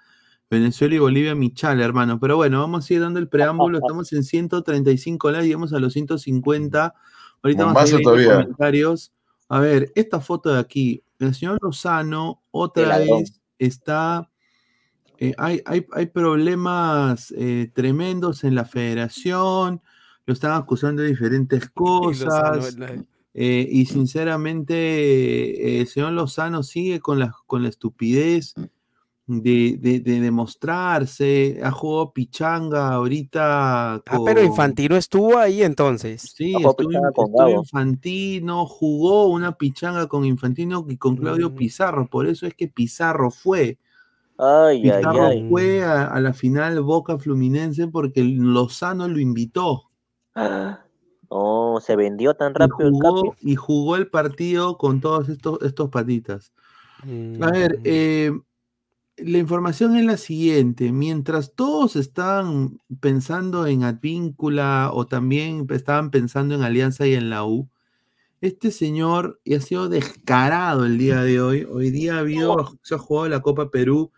Venezuela 0.51 0.97
y 0.97 0.99
Bolivia, 0.99 1.35
Michal, 1.35 1.81
hermano. 1.81 2.19
Pero 2.19 2.37
bueno, 2.37 2.61
vamos 2.61 2.89
a 2.91 2.95
ir 2.95 3.01
dando 3.01 3.21
el 3.21 3.29
preámbulo. 3.29 3.79
Estamos 3.83 4.13
en 4.13 4.25
135 4.25 5.31
likes, 5.31 5.47
llegamos 5.47 5.73
a 5.73 5.79
los 5.79 5.93
150. 5.93 6.95
Ahorita 7.43 7.65
vamos 7.65 7.93
a 7.93 7.97
ir 7.97 8.03
todavía. 8.03 8.33
comentarios. 8.35 9.13
A 9.49 9.61
ver, 9.61 9.93
esta 9.95 10.21
foto 10.21 10.53
de 10.53 10.61
aquí, 10.61 11.03
el 11.19 11.35
señor 11.35 11.59
Lozano 11.63 12.43
otra 12.51 12.99
vez 12.99 13.41
está 13.59 14.30
eh, 15.21 15.35
hay, 15.39 15.61
hay, 15.67 15.87
hay 15.93 16.07
problemas 16.07 17.33
eh, 17.37 17.71
tremendos 17.73 18.43
en 18.43 18.55
la 18.57 18.65
federación, 18.65 19.81
lo 20.27 20.33
están 20.35 20.53
acusando 20.53 21.03
de 21.03 21.09
diferentes 21.09 21.69
cosas. 21.71 22.77
eh, 23.35 23.69
y 23.71 23.87
sinceramente, 23.87 24.75
eh, 24.75 25.81
el 25.83 25.87
señor 25.87 26.13
Lozano 26.13 26.63
sigue 26.63 26.99
con 27.01 27.19
la, 27.21 27.33
con 27.47 27.63
la 27.63 27.69
estupidez 27.69 28.55
de, 29.27 29.77
de- 29.79 30.01
de 30.01 30.21
demostrarse. 30.21 31.61
Ha 31.63 31.71
jugado 31.71 32.13
pichanga 32.13 32.89
ahorita. 32.93 33.95
Ah, 33.95 34.03
pero 34.25 34.43
Infantino 34.43 34.97
estuvo 34.97 35.39
ahí 35.39 35.63
entonces. 35.63 36.23
Sí, 36.35 36.53
estuvo, 36.71 36.91
estuvo 37.09 37.61
Infantino, 37.61 38.67
jugó 38.67 39.27
una 39.29 39.53
pichanga 39.53 40.07
con 40.09 40.25
Infantino 40.25 40.85
y 40.89 40.97
con 40.97 41.17
Claudio 41.17 41.55
Pizarro. 41.55 42.07
Por 42.09 42.27
eso 42.27 42.47
es 42.47 42.55
que 42.55 42.69
Pizarro 42.69 43.31
fue. 43.31 43.79
Ay, 44.43 44.77
ay, 44.91 44.99
Pizarro 44.99 45.27
ay. 45.27 45.47
fue 45.49 45.85
a, 45.85 46.07
a 46.07 46.21
la 46.21 46.33
final 46.33 46.81
Boca 46.81 47.19
Fluminense 47.19 47.87
porque 47.89 48.25
Lozano 48.25 49.07
lo 49.09 49.19
invitó. 49.19 49.91
Oh, 51.33 51.81
se 51.81 51.95
vendió 51.95 52.35
tan 52.35 52.51
Y 52.51 52.55
rápido 52.59 52.89
el 52.89 52.95
jugó, 52.95 53.31
Capi. 53.31 53.53
y 53.53 53.55
jugó 53.55 53.95
el 53.95 54.09
partido 54.09 54.77
con 54.79 55.01
todos 55.01 55.29
estos, 55.29 55.62
estos 55.62 55.89
patitas. 55.89 56.53
Mm. 57.05 57.41
A 57.41 57.51
ver, 57.53 57.79
eh, 57.85 58.33
la 59.17 59.39
información 59.39 59.97
es 59.97 60.05
la 60.05 60.17
siguiente. 60.17 60.91
Mientras 60.91 61.55
todos 61.55 61.95
estaban 61.95 62.81
pensando 63.01 63.69
en 63.69 63.85
Advíncula 63.85 64.91
o 64.93 65.07
también 65.07 65.69
estaban 65.71 66.11
pensando 66.11 66.57
en 66.57 66.62
Alianza 66.62 67.07
y 67.07 67.15
en 67.15 67.31
la 67.31 67.45
U, 67.45 67.69
este 68.41 68.73
señor 68.73 69.39
y 69.45 69.55
ha 69.55 69.61
sido 69.61 69.89
descarado 69.89 70.85
el 70.85 70.99
día 70.99 71.23
de 71.23 71.41
hoy. 71.41 71.65
Hoy 71.71 71.91
día 71.91 72.17
ha 72.17 72.21
habido, 72.21 72.77
se 72.83 72.97
ha 72.97 72.99
jugado 72.99 73.29
la 73.29 73.41
Copa 73.41 73.71
Perú. 73.71 74.11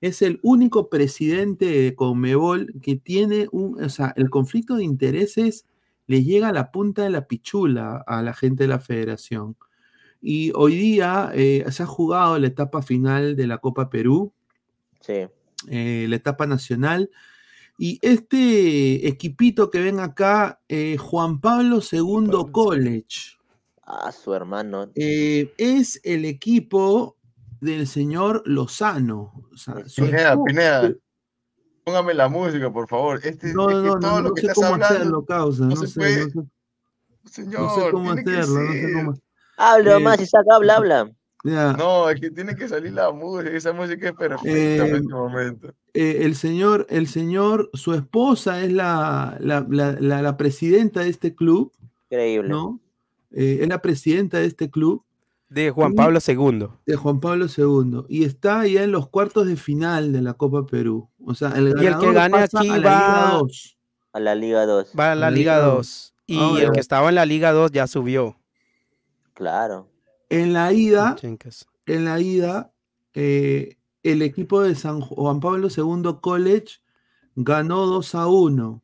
Es 0.00 0.22
el 0.22 0.38
único 0.42 0.88
presidente 0.88 1.66
de 1.66 1.94
Conmebol 1.94 2.72
que 2.82 2.96
tiene 2.96 3.48
un, 3.52 3.82
o 3.82 3.88
sea, 3.88 4.12
el 4.16 4.30
conflicto 4.30 4.76
de 4.76 4.84
intereses 4.84 5.66
le 6.06 6.22
llega 6.24 6.48
a 6.48 6.52
la 6.52 6.70
punta 6.70 7.02
de 7.02 7.10
la 7.10 7.26
pichula 7.26 8.02
a 8.06 8.22
la 8.22 8.32
gente 8.32 8.64
de 8.64 8.68
la 8.68 8.78
federación. 8.78 9.56
Y 10.22 10.52
hoy 10.54 10.74
día 10.76 11.30
eh, 11.34 11.64
se 11.70 11.82
ha 11.82 11.86
jugado 11.86 12.38
la 12.38 12.46
etapa 12.46 12.80
final 12.82 13.36
de 13.36 13.46
la 13.46 13.58
Copa 13.58 13.90
Perú, 13.90 14.32
Sí. 15.00 15.26
eh, 15.68 16.06
la 16.08 16.16
etapa 16.16 16.46
nacional. 16.46 17.10
Y 17.76 17.98
este 18.02 19.06
equipito 19.06 19.70
que 19.70 19.80
ven 19.80 20.00
acá, 20.00 20.60
eh, 20.68 20.96
Juan 20.96 21.40
Pablo 21.40 21.80
II 21.92 22.50
College, 22.52 23.36
Ah, 23.90 24.10
su 24.12 24.34
hermano. 24.34 24.90
es 24.94 26.00
el 26.04 26.24
equipo 26.24 27.16
del 27.60 27.86
señor 27.86 28.42
Lozano. 28.46 29.32
O 29.52 29.56
sea, 29.56 29.74
Pineda, 29.96 30.30
esposa- 30.32 30.44
Pineda. 30.46 30.92
Póngame 31.84 32.14
la 32.14 32.28
música, 32.28 32.70
por 32.70 32.86
favor. 32.86 33.18
Este, 33.24 33.52
No, 33.54 33.70
es 33.70 33.76
que 33.76 33.82
no, 33.82 33.94
no, 33.94 34.00
todo 34.00 34.20
no, 34.22 34.28
lo 34.28 34.34
que 34.34 34.40
sé 34.42 34.46
estás 34.48 34.56
cómo 34.56 34.74
hablando 34.74 34.94
hacerlo, 34.96 35.24
causa. 35.24 35.64
no 35.64 35.76
sé, 35.76 35.98
puede. 35.98 36.26
no 36.26 36.42
sé, 37.24 37.42
Señor, 37.42 37.60
no 37.62 37.74
sé 37.74 37.90
cómo 37.90 38.12
hacerlo. 38.12 38.60
No 38.60 38.72
sé 38.72 38.92
cómo. 38.92 39.14
Habla 39.56 39.96
Eh, 39.96 40.00
más, 40.00 40.20
Isaac, 40.20 40.44
habla, 40.52 40.76
habla. 40.76 41.10
ya. 41.44 41.72
No, 41.72 42.10
es 42.10 42.20
que 42.20 42.30
tiene 42.30 42.54
que 42.54 42.68
salir 42.68 42.92
la 42.92 43.10
música. 43.10 43.50
Esa 43.56 43.72
música 43.72 44.08
es 44.10 44.14
perfecta 44.14 44.48
Eh, 44.50 44.76
en 44.76 44.94
este 44.96 45.08
momento. 45.14 45.68
eh, 45.94 46.18
el 46.22 46.34
señor, 46.36 46.86
el 46.90 47.06
señor, 47.08 47.70
su 47.72 47.94
esposa 47.94 48.62
es 48.62 48.70
la, 48.72 49.36
la, 49.40 49.66
la- 49.68 49.96
la- 49.98 50.20
la 50.22 50.36
presidenta 50.36 51.00
de 51.00 51.08
este 51.08 51.34
club, 51.34 51.72
Increíble. 52.10 52.48
¿no? 52.50 52.80
Eh, 53.30 53.58
es 53.62 53.68
la 53.68 53.80
presidenta 53.80 54.38
de 54.38 54.46
este 54.46 54.70
club. 54.70 55.02
De 55.48 55.70
Juan 55.70 55.94
Pablo 55.94 56.18
II. 56.26 56.68
De 56.84 56.96
Juan 56.96 57.20
Pablo 57.20 57.46
II. 57.46 58.04
Y 58.08 58.24
está 58.24 58.66
ya 58.66 58.82
en 58.84 58.92
los 58.92 59.08
cuartos 59.08 59.46
de 59.46 59.56
final 59.56 60.12
de 60.12 60.20
la 60.20 60.34
Copa 60.34 60.66
Perú. 60.66 61.08
O 61.24 61.34
sea, 61.34 61.50
el 61.50 61.68
Y 61.68 61.70
el 61.70 61.74
que 61.78 61.84
ganador 61.86 62.14
gane 62.14 62.32
pasa 62.38 62.58
aquí 62.58 62.68
a 62.68 62.72
la 62.72 62.78
Liga 62.78 62.90
va, 63.32 63.38
2. 63.38 63.78
A 64.12 64.20
la 64.20 64.34
Liga 64.34 64.66
2. 64.66 64.92
va 64.98 65.12
a 65.12 65.14
la 65.14 65.20
la 65.22 65.30
Liga 65.30 65.56
Liga 65.56 65.66
2. 65.66 66.14
Y 66.26 66.38
Ahora- 66.38 66.62
el 66.64 66.72
que 66.72 66.80
estaba 66.80 67.08
en 67.08 67.14
la 67.14 67.24
Liga 67.24 67.52
2 67.52 67.72
ya 67.72 67.86
subió. 67.86 68.36
Claro. 69.32 69.88
En 70.28 70.52
la 70.52 70.72
ida, 70.72 71.16
en 71.86 72.04
la 72.04 72.20
ida, 72.20 72.72
eh, 73.14 73.78
el 74.02 74.20
equipo 74.20 74.60
de 74.60 74.74
San 74.74 75.00
Juan 75.00 75.40
Pablo 75.40 75.68
II 75.74 76.16
College 76.20 76.80
ganó 77.34 77.86
2 77.86 78.14
a 78.14 78.26
1. 78.26 78.82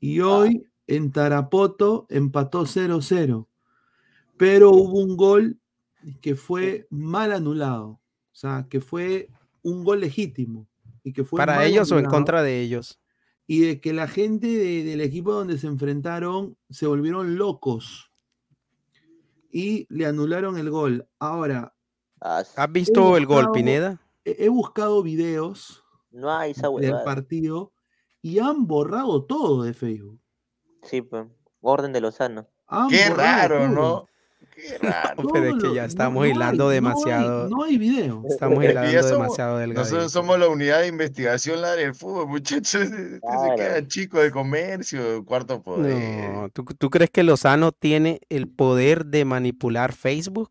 Y 0.00 0.20
hoy 0.20 0.66
en 0.86 1.10
Tarapoto 1.12 2.06
empató 2.10 2.66
0-0. 2.66 3.48
Pero 4.36 4.70
hubo 4.72 5.00
un 5.00 5.16
gol 5.16 5.58
que 6.20 6.34
fue 6.34 6.86
mal 6.90 7.32
anulado. 7.32 7.86
O 7.88 8.00
sea, 8.36 8.66
que 8.68 8.80
fue 8.80 9.30
un 9.62 9.84
gol 9.84 10.00
legítimo. 10.00 10.66
Y 11.02 11.12
que 11.12 11.24
fue 11.24 11.36
¿Para 11.38 11.64
ellos 11.64 11.90
o 11.92 11.98
en 11.98 12.06
contra 12.06 12.42
de 12.42 12.60
ellos? 12.60 13.00
y 13.46 13.60
de 13.60 13.78
que 13.80 13.92
la 13.92 14.08
gente 14.08 14.46
de- 14.46 14.84
del 14.84 15.02
equipo 15.02 15.32
donde 15.34 15.58
se 15.58 15.66
enfrentaron 15.66 16.56
se 16.70 16.86
volvieron 16.86 17.36
locos 17.36 18.10
y 19.52 19.86
le 19.90 20.06
anularon 20.06 20.56
el 20.58 20.70
gol. 20.70 21.06
Ahora, 21.18 21.74
¿Has 22.20 22.54
he 22.56 22.66
visto 22.68 23.16
el 23.18 23.26
gol, 23.26 23.52
Pineda? 23.52 24.00
He, 24.24 24.44
he 24.46 24.48
buscado 24.48 25.02
videos 25.02 25.84
No 26.10 26.32
hay 26.32 26.52
esa 26.52 26.70
del 26.70 27.02
partido 27.04 27.72
y 28.22 28.38
han 28.38 28.66
borrado 28.66 29.24
todo 29.24 29.62
de 29.64 29.74
Facebook. 29.74 30.18
Sí, 30.82 31.02
pues. 31.02 31.26
Orden 31.60 31.92
de 31.92 32.00
Lozano. 32.00 32.48
Han 32.66 32.88
Qué 32.88 33.10
raro, 33.10 33.58
todo. 33.58 33.68
¿no? 33.68 34.08
Qué 34.54 34.78
raro. 34.78 35.22
No, 35.22 35.28
pero 35.30 35.46
es 35.56 35.62
que 35.62 35.74
ya 35.74 35.84
estamos 35.84 36.26
hilando 36.26 36.68
demasiado. 36.68 37.48
No 37.48 37.64
hay, 37.64 37.76
video. 37.78 38.22
Estamos 38.28 38.62
Es 38.64 38.70
hilando 38.70 38.90
somos- 39.02 39.10
demasiado 39.10 39.58
delgadito. 39.58 39.80
Nosotros 39.82 40.12
somos 40.12 40.38
la 40.38 40.48
unidad 40.48 40.80
de 40.80 40.86
investigación 40.88 41.60
la 41.60 41.72
del 41.72 41.94
fútbol, 41.94 42.28
muchachos. 42.28 42.74
Este 42.84 43.20
se 43.20 43.56
queda 43.56 43.86
chico 43.88 44.18
de 44.20 44.30
comercio, 44.30 45.24
cuarto 45.24 45.62
poder. 45.62 46.32
No, 46.32 46.48
¿tú, 46.50 46.64
tú 46.78 46.90
crees 46.90 47.10
que 47.10 47.22
Lozano 47.22 47.72
tiene 47.72 48.20
el 48.28 48.48
poder 48.48 49.06
de 49.06 49.24
manipular 49.24 49.92
Facebook? 49.92 50.50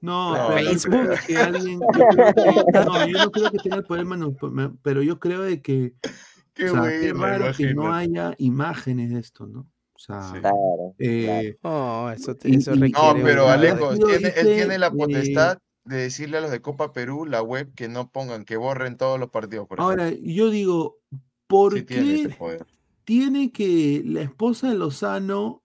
No, 0.00 0.34
No, 0.34 0.58
yo 0.58 0.64
Facebook. 0.70 1.00
creo 1.06 1.18
que 1.26 1.36
alguien- 1.36 1.80
yo 1.80 2.06
creo 2.08 2.34
que- 2.64 2.72
no, 2.84 3.06
yo 3.06 3.18
no 3.18 3.30
creo 3.30 3.50
que 3.50 3.58
tenga 3.58 3.76
el 3.76 3.84
poder, 3.84 4.06
pero 4.82 5.02
yo 5.02 5.18
creo 5.20 5.42
de 5.42 5.60
que, 5.60 5.94
Qué 6.54 6.70
o 6.70 6.72
sea, 6.72 6.90
qué 6.90 7.12
buena, 7.12 7.38
raro 7.38 7.56
que 7.56 7.74
no 7.74 7.92
haya 7.92 8.34
imágenes 8.38 9.10
de 9.12 9.20
esto, 9.20 9.46
¿no? 9.46 9.66
O 10.08 10.32
sea, 10.32 10.40
Claro, 10.40 10.94
eh, 10.98 11.56
Oh, 11.62 12.10
eso, 12.14 12.32
eso 12.42 12.74
y- 12.74 12.74
No, 12.74 12.80
requiere 13.12 13.22
pero 13.22 13.48
Alejo, 13.48 13.94
tiene, 13.98 14.28
él 14.34 14.46
tiene 14.46 14.78
la 14.78 14.86
eh, 14.86 14.92
potestad 14.96 15.58
de 15.84 15.96
decirle 15.96 16.38
a 16.38 16.40
los 16.40 16.50
de 16.50 16.62
Copa 16.62 16.92
Perú, 16.92 17.26
la 17.26 17.42
web, 17.42 17.72
que 17.74 17.88
no 17.88 18.10
pongan, 18.10 18.44
que 18.44 18.56
borren 18.56 18.96
todos 18.96 19.20
los 19.20 19.30
partidos, 19.30 19.66
por 19.66 19.78
ejemplo. 19.78 20.02
Ahora, 20.04 20.16
yo 20.22 20.48
digo, 20.50 20.98
¿por 21.46 21.74
Sí 21.74 21.84
qué 21.84 22.34
tiene 23.04 23.50
que 23.52 24.02
la 24.06 24.22
esposa 24.22 24.68
de 24.68 24.74
Lozano 24.76 25.62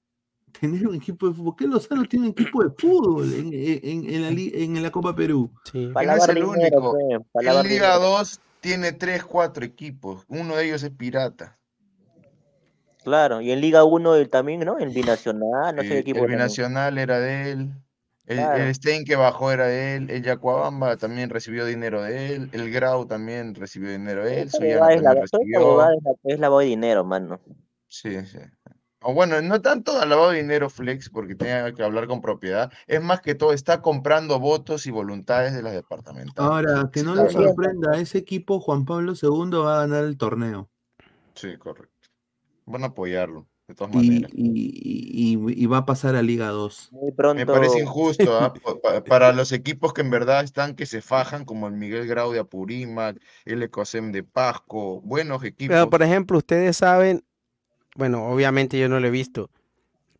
tener 0.59 0.87
un 0.87 0.95
equipo 0.95 1.27
de 1.27 1.33
fútbol? 1.33 1.53
¿Por 1.53 1.55
qué 1.57 1.67
Lozano 1.67 2.03
tiene 2.05 2.25
un 2.25 2.31
equipo 2.31 2.63
de 2.63 2.71
fútbol 2.77 3.33
en, 3.33 3.51
en- 3.53 4.09
en 4.09 4.21
la, 4.21 4.31
li- 4.31 4.51
en 4.53 4.81
la 4.81 4.91
Copa 4.91 5.15
Perú? 5.15 5.51
Sí. 5.71 5.91
Es 5.95 6.27
el 6.29 6.35
dinero, 6.35 6.49
único. 6.49 6.91
pues, 6.91 7.19
para 7.31 7.61
En 7.61 7.67
Liga 7.67 7.95
dinero. 7.95 7.99
2 8.17 8.41
tiene 8.61 8.91
tres, 8.93 9.23
cuatro 9.23 9.63
equipos. 9.63 10.23
Uno 10.27 10.55
de 10.55 10.65
ellos 10.65 10.81
es 10.83 10.89
Pirata. 10.91 11.57
Claro, 13.05 13.39
y 13.39 13.51
en 13.51 13.61
Liga 13.61 13.83
1 13.85 14.15
él 14.15 14.29
también, 14.29 14.61
¿no? 14.61 14.77
En 14.79 14.93
Binacional, 14.93 15.75
no 15.75 15.81
sé 15.83 15.87
qué 15.89 15.97
equipo. 15.99 16.19
el. 16.25 16.31
Binacional 16.31 16.97
era 16.97 17.19
de 17.19 17.51
él. 17.51 17.71
El, 18.25 18.37
Claro. 18.37 18.63
el 18.63 18.73
Stein 18.75 19.05
que 19.05 19.15
bajó 19.15 19.51
era 19.51 19.67
de 19.67 19.95
él. 19.95 20.09
El 20.09 20.23
Yacuabamba 20.23 20.97
también 20.97 21.29
recibió 21.29 21.63
dinero 21.65 22.01
de 22.01 22.33
él. 22.35 22.49
El 22.53 22.71
Grau 22.71 23.05
también 23.05 23.53
recibió 23.53 23.91
dinero 23.91 24.25
de 24.25 24.41
él. 24.41 24.47
Es 24.47 24.59
la- 24.59 25.13
recibió. 25.13 25.59
huevada 25.59 25.93
es 25.95 26.03
la- 26.03 26.33
es 26.33 26.39
lavado 26.39 26.59
de 26.61 26.65
dinero, 26.65 27.05
mano. 27.05 27.39
Sí, 27.87 28.25
sí. 28.25 28.39
O 29.03 29.13
bueno, 29.13 29.39
no 29.43 29.61
tanto 29.61 29.99
al 30.01 30.09
lavado 30.09 30.31
de 30.31 30.37
dinero 30.41 30.71
flex, 30.71 31.11
porque 31.11 31.35
tenía 31.35 31.71
que 31.75 31.83
hablar 31.83 32.07
con 32.07 32.21
propiedad. 32.21 32.71
Es 32.87 33.03
más 33.03 33.21
que 33.21 33.35
todo, 33.35 33.53
está 33.53 33.79
comprando 33.83 34.39
votos 34.39 34.87
y 34.87 34.91
voluntades 34.91 35.53
de 35.53 35.61
las 35.61 35.73
departamentales. 35.73 36.49
Ahora, 36.51 36.89
que 36.91 37.03
no 37.03 37.13
le 37.13 37.29
sorprenda, 37.29 37.99
ese 37.99 38.17
equipo 38.17 38.59
Juan 38.59 38.83
Pablo 38.85 39.13
II 39.13 39.59
va 39.59 39.75
a 39.77 39.81
ganar 39.81 40.05
el 40.05 40.17
torneo. 40.17 40.71
Sí, 41.35 41.55
correcto. 41.57 41.93
Van 42.65 42.83
a 42.83 42.87
apoyarlo, 42.87 43.47
de 43.67 43.75
todas 43.75 43.93
Y, 43.93 43.97
maneras. 43.97 44.31
y- 44.33 44.49
y- 44.49 45.35
y- 45.37 45.63
y 45.63 45.65
va 45.67 45.79
a 45.79 45.85
pasar 45.85 46.15
a 46.15 46.21
Liga 46.21 46.47
2. 46.49 46.89
Muy 46.91 47.11
Me 47.35 47.45
parece 47.45 47.79
injusto 47.79 48.37
¿ah? 48.37 48.53
Pa- 48.63 48.79
pa- 48.81 49.03
para 49.03 49.31
los 49.33 49.51
equipos 49.51 49.93
que 49.93 50.01
en 50.01 50.09
verdad 50.09 50.43
están 50.43 50.75
que 50.75 50.85
se 50.85 51.01
fajan, 51.01 51.45
como 51.45 51.67
el 51.67 51.73
Miguel 51.73 52.07
Grau 52.07 52.31
de 52.31 52.39
Apurímac, 52.39 53.21
el 53.45 53.61
Ecosem 53.63 54.11
de 54.11 54.23
Pasco, 54.23 55.01
buenos 55.01 55.43
equipos. 55.43 55.75
Pero, 55.75 55.89
por 55.89 56.01
ejemplo, 56.01 56.37
ustedes 56.37 56.77
saben, 56.77 57.23
bueno, 57.95 58.27
obviamente 58.27 58.79
yo 58.79 58.89
no 58.89 58.99
lo 58.99 59.07
he 59.07 59.11
visto, 59.11 59.49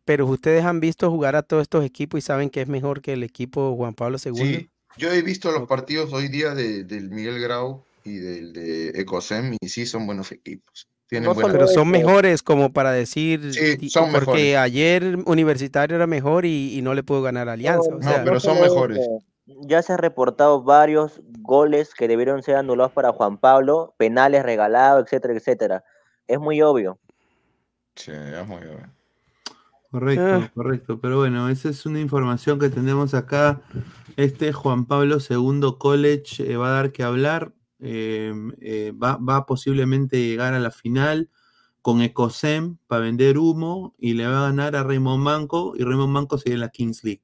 pero 0.04 0.26
ustedes 0.26 0.64
han 0.64 0.78
visto 0.78 1.10
jugar 1.10 1.34
a 1.34 1.42
todos 1.42 1.62
estos 1.62 1.84
equipos 1.84 2.18
y 2.18 2.22
saben 2.22 2.48
que 2.50 2.60
es 2.62 2.68
mejor 2.68 3.00
que 3.02 3.14
el 3.14 3.24
equipo 3.24 3.74
Juan 3.74 3.94
Pablo 3.94 4.18
II. 4.24 4.34
Sí, 4.36 4.70
yo 4.96 5.10
he 5.10 5.22
visto 5.22 5.50
los 5.50 5.66
partidos 5.66 6.12
hoy 6.12 6.28
día 6.28 6.54
de- 6.54 6.84
del 6.84 7.10
Miguel 7.10 7.40
Grau 7.40 7.84
y 8.04 8.16
del 8.18 8.52
de 8.52 8.88
Ecosem 9.00 9.56
y 9.60 9.68
sí 9.68 9.84
son 9.84 10.06
buenos 10.06 10.30
equipos. 10.30 10.88
Tienen 11.08 11.32
buena- 11.34 11.52
pero 11.52 11.68
son 11.68 11.88
mejores 11.88 12.42
como 12.42 12.72
para 12.72 12.90
decir, 12.92 13.52
Sí, 13.54 13.88
son 13.90 14.10
porque 14.10 14.20
mejores. 14.22 14.56
ayer 14.56 15.18
Universitario 15.26 15.96
era 15.96 16.06
mejor 16.08 16.44
y, 16.46 16.76
y 16.76 16.82
no 16.82 16.94
le 16.94 17.02
pudo 17.04 17.22
ganar 17.22 17.48
a 17.48 17.52
Alianza. 17.52 17.94
o 17.94 18.02
sea, 18.02 18.24
No 18.24 18.40
solo 18.40 18.64
eso, 18.96 19.22
Ya 19.46 19.80
se 19.82 19.92
han 19.92 19.98
reportado 20.00 20.64
varios 20.64 21.20
goles 21.40 21.94
que 21.94 22.08
debieron 22.08 22.42
ser 22.42 22.56
anulados 22.56 22.92
para 22.92 23.12
Juan 23.12 23.38
Pablo, 23.38 23.94
penales 23.96 24.42
regalados, 24.42 25.04
etcétera, 25.04 25.34
etcétera. 25.34 25.84
Es 26.26 26.40
muy 26.40 26.60
obvio. 26.62 26.98
Sí, 27.94 28.10
es 28.10 28.46
muy 28.48 28.60
bien. 28.62 28.90
Correcto, 29.92 30.24
Ah. 30.26 30.50
correcto. 30.52 30.98
Pero 31.00 31.18
bueno, 31.18 31.48
esa 31.48 31.68
es 31.68 31.86
una 31.86 32.00
información 32.00 32.58
que 32.58 32.68
tenemos 32.68 33.14
acá. 33.14 33.60
Este 34.16 34.52
Juan 34.52 34.84
Pablo 34.84 35.18
II 35.20 35.76
College 35.78 36.52
eh, 36.52 36.56
va 36.56 36.68
a 36.68 36.72
dar 36.72 36.90
que 36.92 37.04
hablar. 37.04 37.52
Eh, 37.80 38.32
eh, 38.60 38.92
va, 38.92 39.16
va 39.16 39.36
a 39.36 39.46
posiblemente 39.46 40.18
llegar 40.20 40.54
a 40.54 40.60
la 40.60 40.70
final 40.70 41.30
con 41.82 42.02
Ecosem 42.02 42.78
para 42.86 43.02
vender 43.02 43.38
humo 43.38 43.94
y 43.98 44.14
le 44.14 44.26
va 44.26 44.38
a 44.38 44.48
ganar 44.48 44.74
a 44.76 44.82
Raymond 44.82 45.22
Manco 45.22 45.74
y 45.76 45.84
Raymond 45.84 46.12
Manco 46.12 46.36
sigue 46.38 46.54
en 46.54 46.60
la 46.60 46.68
Kings 46.70 47.04
League. 47.04 47.22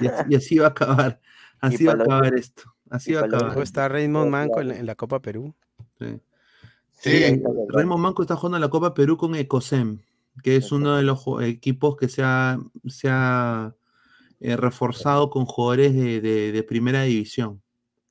Y 0.00 0.06
así, 0.06 0.24
y 0.30 0.34
así 0.34 0.58
va 0.58 0.66
a 0.66 0.70
acabar. 0.70 1.20
Así 1.60 1.84
va 1.86 1.92
a 1.92 1.94
acabar 1.94 2.34
esto. 2.34 2.62
Así 2.90 3.12
va 3.14 3.20
a 3.22 3.24
acabar. 3.24 3.58
Está 3.62 3.88
Raymond 3.88 4.30
Manco 4.30 4.60
en 4.60 4.68
la, 4.68 4.76
en 4.78 4.86
la 4.86 4.94
Copa 4.94 5.22
Perú. 5.22 5.54
Sí. 5.98 6.20
Sí, 6.92 7.42
Raymond 7.68 8.02
Manco 8.02 8.22
está 8.22 8.36
jugando 8.36 8.58
la 8.58 8.68
Copa 8.68 8.92
Perú 8.92 9.16
con 9.16 9.34
Ecosem, 9.34 10.00
que 10.42 10.56
es 10.56 10.70
uno 10.72 10.96
de 10.96 11.02
los 11.02 11.24
equipos 11.42 11.96
que 11.96 12.08
se 12.08 12.22
ha, 12.22 12.58
se 12.86 13.08
ha 13.10 13.74
eh, 14.40 14.56
reforzado 14.56 15.30
con 15.30 15.46
jugadores 15.46 15.94
de, 15.94 16.20
de- 16.20 16.52
de 16.52 16.62
primera 16.62 17.02
división. 17.02 17.62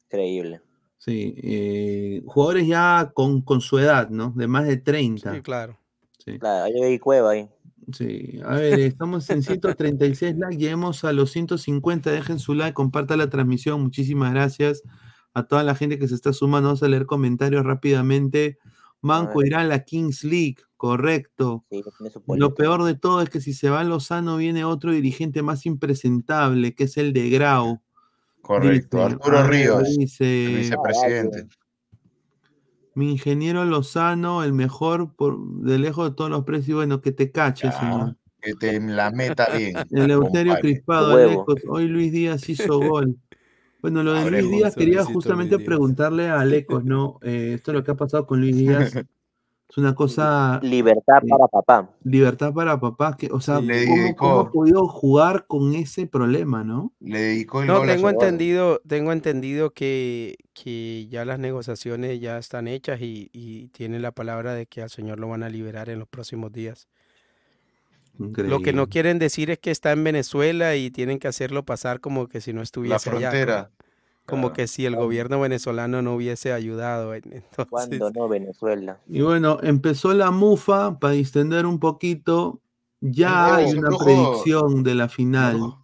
Increíble. 0.07 0.61
Sí, 1.05 1.35
eh, 1.37 2.23
jugadores 2.25 2.65
ya 2.65 3.11
con, 3.13 3.43
con 3.43 3.61
su 3.61 3.77
edad, 3.77 4.09
¿no? 4.09 4.31
De 4.35 4.47
más 4.47 4.65
de 4.65 4.77
30. 4.77 5.35
Sí, 5.35 5.41
claro. 5.41 5.77
Sí. 6.17 6.39
Claro, 6.39 6.65
ahí 6.65 6.81
hay 6.81 6.97
cueva 6.97 7.29
ahí. 7.29 7.47
Sí, 7.93 8.39
a 8.43 8.55
ver, 8.55 8.79
estamos 8.79 9.29
en 9.29 9.43
136 9.43 10.35
likes, 10.39 10.57
lleguemos 10.57 11.03
a 11.03 11.13
los 11.13 11.29
150, 11.29 12.09
dejen 12.09 12.39
su 12.39 12.55
like, 12.55 12.73
compartan 12.73 13.19
la 13.19 13.29
transmisión, 13.29 13.83
muchísimas 13.83 14.33
gracias 14.33 14.81
a 15.35 15.43
toda 15.43 15.61
la 15.61 15.75
gente 15.75 15.99
que 15.99 16.07
se 16.07 16.15
está 16.15 16.33
sumando, 16.33 16.69
vamos 16.69 16.81
a 16.81 16.87
leer 16.87 17.05
comentarios 17.05 17.63
rápidamente. 17.63 18.57
Manco 19.01 19.43
irá 19.43 19.59
a 19.59 19.63
la 19.63 19.83
Kings 19.83 20.23
League, 20.23 20.57
correcto. 20.75 21.65
Sí, 21.69 21.83
tiene 21.99 22.09
su 22.09 22.23
Lo 22.35 22.55
peor 22.55 22.83
de 22.83 22.95
todo 22.95 23.21
es 23.21 23.29
que 23.29 23.41
si 23.41 23.53
se 23.53 23.69
va 23.69 23.83
Lozano 23.83 24.37
viene 24.37 24.65
otro 24.65 24.91
dirigente 24.91 25.43
más 25.43 25.67
impresentable, 25.67 26.73
que 26.73 26.85
es 26.85 26.97
el 26.97 27.13
de 27.13 27.29
Grau. 27.29 27.81
Correcto, 28.45 28.97
Dice, 28.97 29.13
Arturo 29.15 29.39
a 29.39 29.41
ver, 29.41 29.51
Ríos, 29.51 29.97
dice, 29.97 30.53
vicepresidente. 30.55 31.47
mi 32.93 33.09
ingeniero 33.09 33.65
Lozano, 33.65 34.43
el 34.43 34.53
mejor 34.53 35.15
por, 35.15 35.39
de 35.61 35.79
lejos 35.79 36.11
de 36.11 36.15
todos 36.15 36.29
los 36.29 36.43
precios, 36.43 36.69
y 36.69 36.73
bueno, 36.73 37.01
que 37.01 37.11
te 37.11 37.31
cache, 37.31 37.71
señor. 37.71 38.17
Que 38.39 38.53
te 38.53 38.79
la 38.79 39.09
meta 39.09 39.47
bien. 39.57 39.73
El 39.91 40.15
compadre. 40.19 40.59
Crispado. 40.59 41.13
Alecos, 41.13 41.55
hoy 41.67 41.87
Luis 41.87 42.11
Díaz 42.11 42.47
hizo 42.47 42.77
gol. 42.87 43.17
Bueno, 43.81 44.03
lo 44.03 44.13
de 44.13 44.29
Luis 44.29 44.51
Díaz 44.51 44.75
quería 44.75 45.03
justamente 45.03 45.55
Luis 45.55 45.61
Díaz. 45.61 45.67
preguntarle 45.67 46.29
a 46.29 46.39
Alecos, 46.41 46.85
¿no? 46.85 47.17
Eh, 47.23 47.53
esto 47.55 47.71
es 47.71 47.77
lo 47.77 47.83
que 47.83 47.91
ha 47.91 47.95
pasado 47.95 48.27
con 48.27 48.41
Luis 48.41 48.55
Díaz. 48.55 48.93
Es 49.69 49.77
una 49.77 49.95
cosa. 49.95 50.59
Libertad 50.63 51.21
para 51.27 51.47
papá. 51.47 51.89
Libertad 52.03 52.53
para 52.53 52.79
papá, 52.79 53.17
que, 53.17 53.29
o 53.31 53.41
sea, 53.41 53.59
Le 53.59 53.85
¿cómo, 53.85 54.03
dedicó- 54.03 54.15
cómo 54.15 54.39
ha 54.39 54.51
podido 54.51 54.87
jugar 54.87 55.47
con 55.47 55.73
ese 55.73 56.07
problema, 56.07 56.63
no? 56.63 56.93
Le 56.99 57.19
dedicó 57.19 57.61
el 57.61 57.67
No, 57.67 57.81
tengo 57.81 58.09
entendido, 58.09 58.81
tengo 58.87 59.11
entendido 59.11 59.73
que, 59.73 60.37
que 60.53 61.07
ya 61.09 61.25
las 61.25 61.39
negociaciones 61.39 62.21
ya 62.21 62.37
están 62.37 62.67
hechas 62.67 63.01
y, 63.01 63.29
y 63.33 63.67
tiene 63.69 63.99
la 63.99 64.11
palabra 64.11 64.53
de 64.53 64.67
que 64.67 64.81
al 64.81 64.89
señor 64.89 65.19
lo 65.19 65.29
van 65.29 65.43
a 65.43 65.49
liberar 65.49 65.89
en 65.89 65.99
los 65.99 66.07
próximos 66.07 66.51
días. 66.51 66.87
Lo 68.17 68.61
que 68.61 68.71
no 68.71 68.87
quieren 68.87 69.19
decir 69.19 69.51
es 69.51 69.59
que 69.59 69.71
está 69.71 69.91
en 69.91 70.03
Venezuela 70.03 70.75
y 70.75 70.89
tienen 70.89 71.19
que 71.19 71.27
hacerlo 71.27 71.65
pasar 71.65 71.99
como 71.99 72.27
que 72.27 72.39
si 72.39 72.53
no 72.53 72.61
estuviese 72.61 73.09
allá, 73.09 73.29
frontera. 73.29 73.71
Como, 74.25 74.53
que 74.53 74.67
si 74.67 74.85
el 74.85 74.95
gobierno 74.95 75.39
venezolano 75.39 76.01
no 76.01 76.15
hubiese 76.15 76.51
ayudado. 76.51 77.13
en- 77.13 77.23
Entonces, 77.31 77.67
¿Cuándo 77.69 78.11
no, 78.11 78.27
Venezuela? 78.27 78.99
Y 79.07 79.21
bueno, 79.21 79.59
empezó 79.61 80.13
la 80.13 80.31
mufa 80.31 80.97
para 80.99 81.13
distender 81.13 81.65
un 81.65 81.79
poquito. 81.79 82.61
Ya 83.01 83.47
No, 83.49 83.53
hay 83.55 83.73
una 83.73 83.89
predicción 83.97 84.83
de 84.83 84.95
la 84.95 85.09
final. 85.09 85.75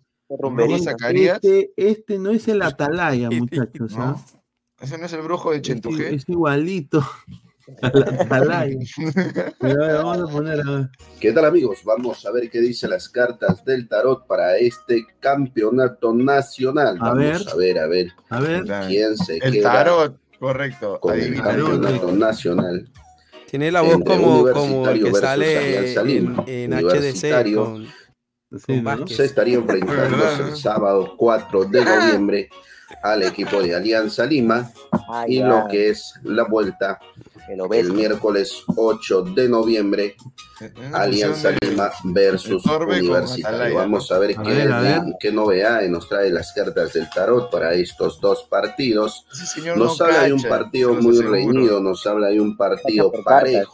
Este, 1.10 1.72
este 1.76 2.18
no 2.18 2.32
es 2.32 2.48
el 2.48 2.62
Atalaya, 2.62 3.30
muchachos. 3.32 3.94
¿ah? 3.98 4.16
Ese 4.80 4.98
no 4.98 5.06
es 5.06 5.14
el 5.14 5.22
brujo 5.22 5.52
de 5.52 5.62
Chentujé. 5.62 6.16
Es 6.16 6.28
igualito 6.28 7.06
¿Qué 11.20 11.32
tal 11.32 11.46
amigos? 11.46 11.80
Vamos 11.86 12.26
a 12.26 12.32
ver 12.32 12.50
qué 12.50 12.60
dicen 12.60 12.90
las 12.90 13.08
cartas 13.10 13.64
del 13.66 13.88
tarot 13.88 14.26
para 14.28 14.58
este 14.58 15.06
campeonato 15.20 16.14
nacional. 16.14 16.98
A 17.00 17.14
Vamos 17.14 17.20
ver. 17.20 17.42
a 17.50 17.56
ver, 17.56 17.80
a 17.80 17.88
ver. 17.88 18.12
A 18.30 18.40
ver. 18.40 18.64
¿Quién 18.88 19.18
se 19.18 19.38
El 19.38 19.54
queda 19.54 19.72
tarot, 19.72 20.18
correcto. 20.40 21.00
con 21.00 21.20
el 21.20 21.42
campeonato 21.42 22.12
nacional? 22.12 22.90
tiene 23.50 23.70
la 23.70 23.82
voz 23.82 23.98
como, 24.06 24.48
como 24.54 24.88
el 24.90 25.04
que 25.04 25.14
sale 25.14 25.94
en, 25.94 26.36
en 26.48 26.72
HDC 26.72 26.84
Universitario 26.84 27.64
con, 27.66 27.86
Sí, 27.86 28.82
con 28.84 29.00
¿no? 29.02 29.08
Se 29.08 29.26
estaría 29.26 29.58
enfrentándose 29.58 30.44
el 30.44 30.56
sábado 30.56 31.16
4 31.18 31.66
de 31.66 31.84
noviembre 31.86 32.50
al 33.04 33.24
equipo 33.24 33.62
de 33.62 33.76
Alianza 33.76 34.26
Lima 34.26 34.72
Ah, 35.14 35.26
y 35.28 35.40
lo 35.40 35.68
que 35.70 35.90
es 35.90 36.14
la 36.24 36.44
vuelta 36.46 36.98
El 37.72 37.92
miércoles 37.94 38.64
8 38.76 39.24
de 39.36 39.50
noviembre 39.50 40.16
Una 40.88 41.00
Alianza 41.00 41.50
fusión 41.50 41.58
de- 41.62 41.70
Lima 41.70 41.92
versus 42.06 42.66
Universitario. 42.66 43.76
Vamos 43.76 44.12
a 44.12 44.20
ver 44.20 44.36
A 44.38 44.44
qué, 44.44 44.50
ver, 44.52 44.72
a 44.72 44.82
ver. 44.82 45.02
qué 45.20 45.32
novedad 45.32 45.82
nos 45.90 46.08
trae 46.08 46.30
las 46.30 46.54
cartas 46.54 46.94
del 46.94 47.10
tarot 47.10 47.50
para 47.50 47.74
estos 47.74 48.22
dos 48.22 48.44
partidos. 48.50 49.26
Nos 49.76 50.00
no 50.00 50.06
habla 50.06 50.24
de 50.24 50.34
un 50.34 50.42
partido 50.44 50.94
muy 50.94 51.12
aseguro. 51.14 51.32
reñido, 51.32 51.80
nos 51.82 52.06
habla 52.08 52.28
de 52.28 52.40
un 52.40 52.56
partido 52.56 53.12
cartas. 53.12 53.66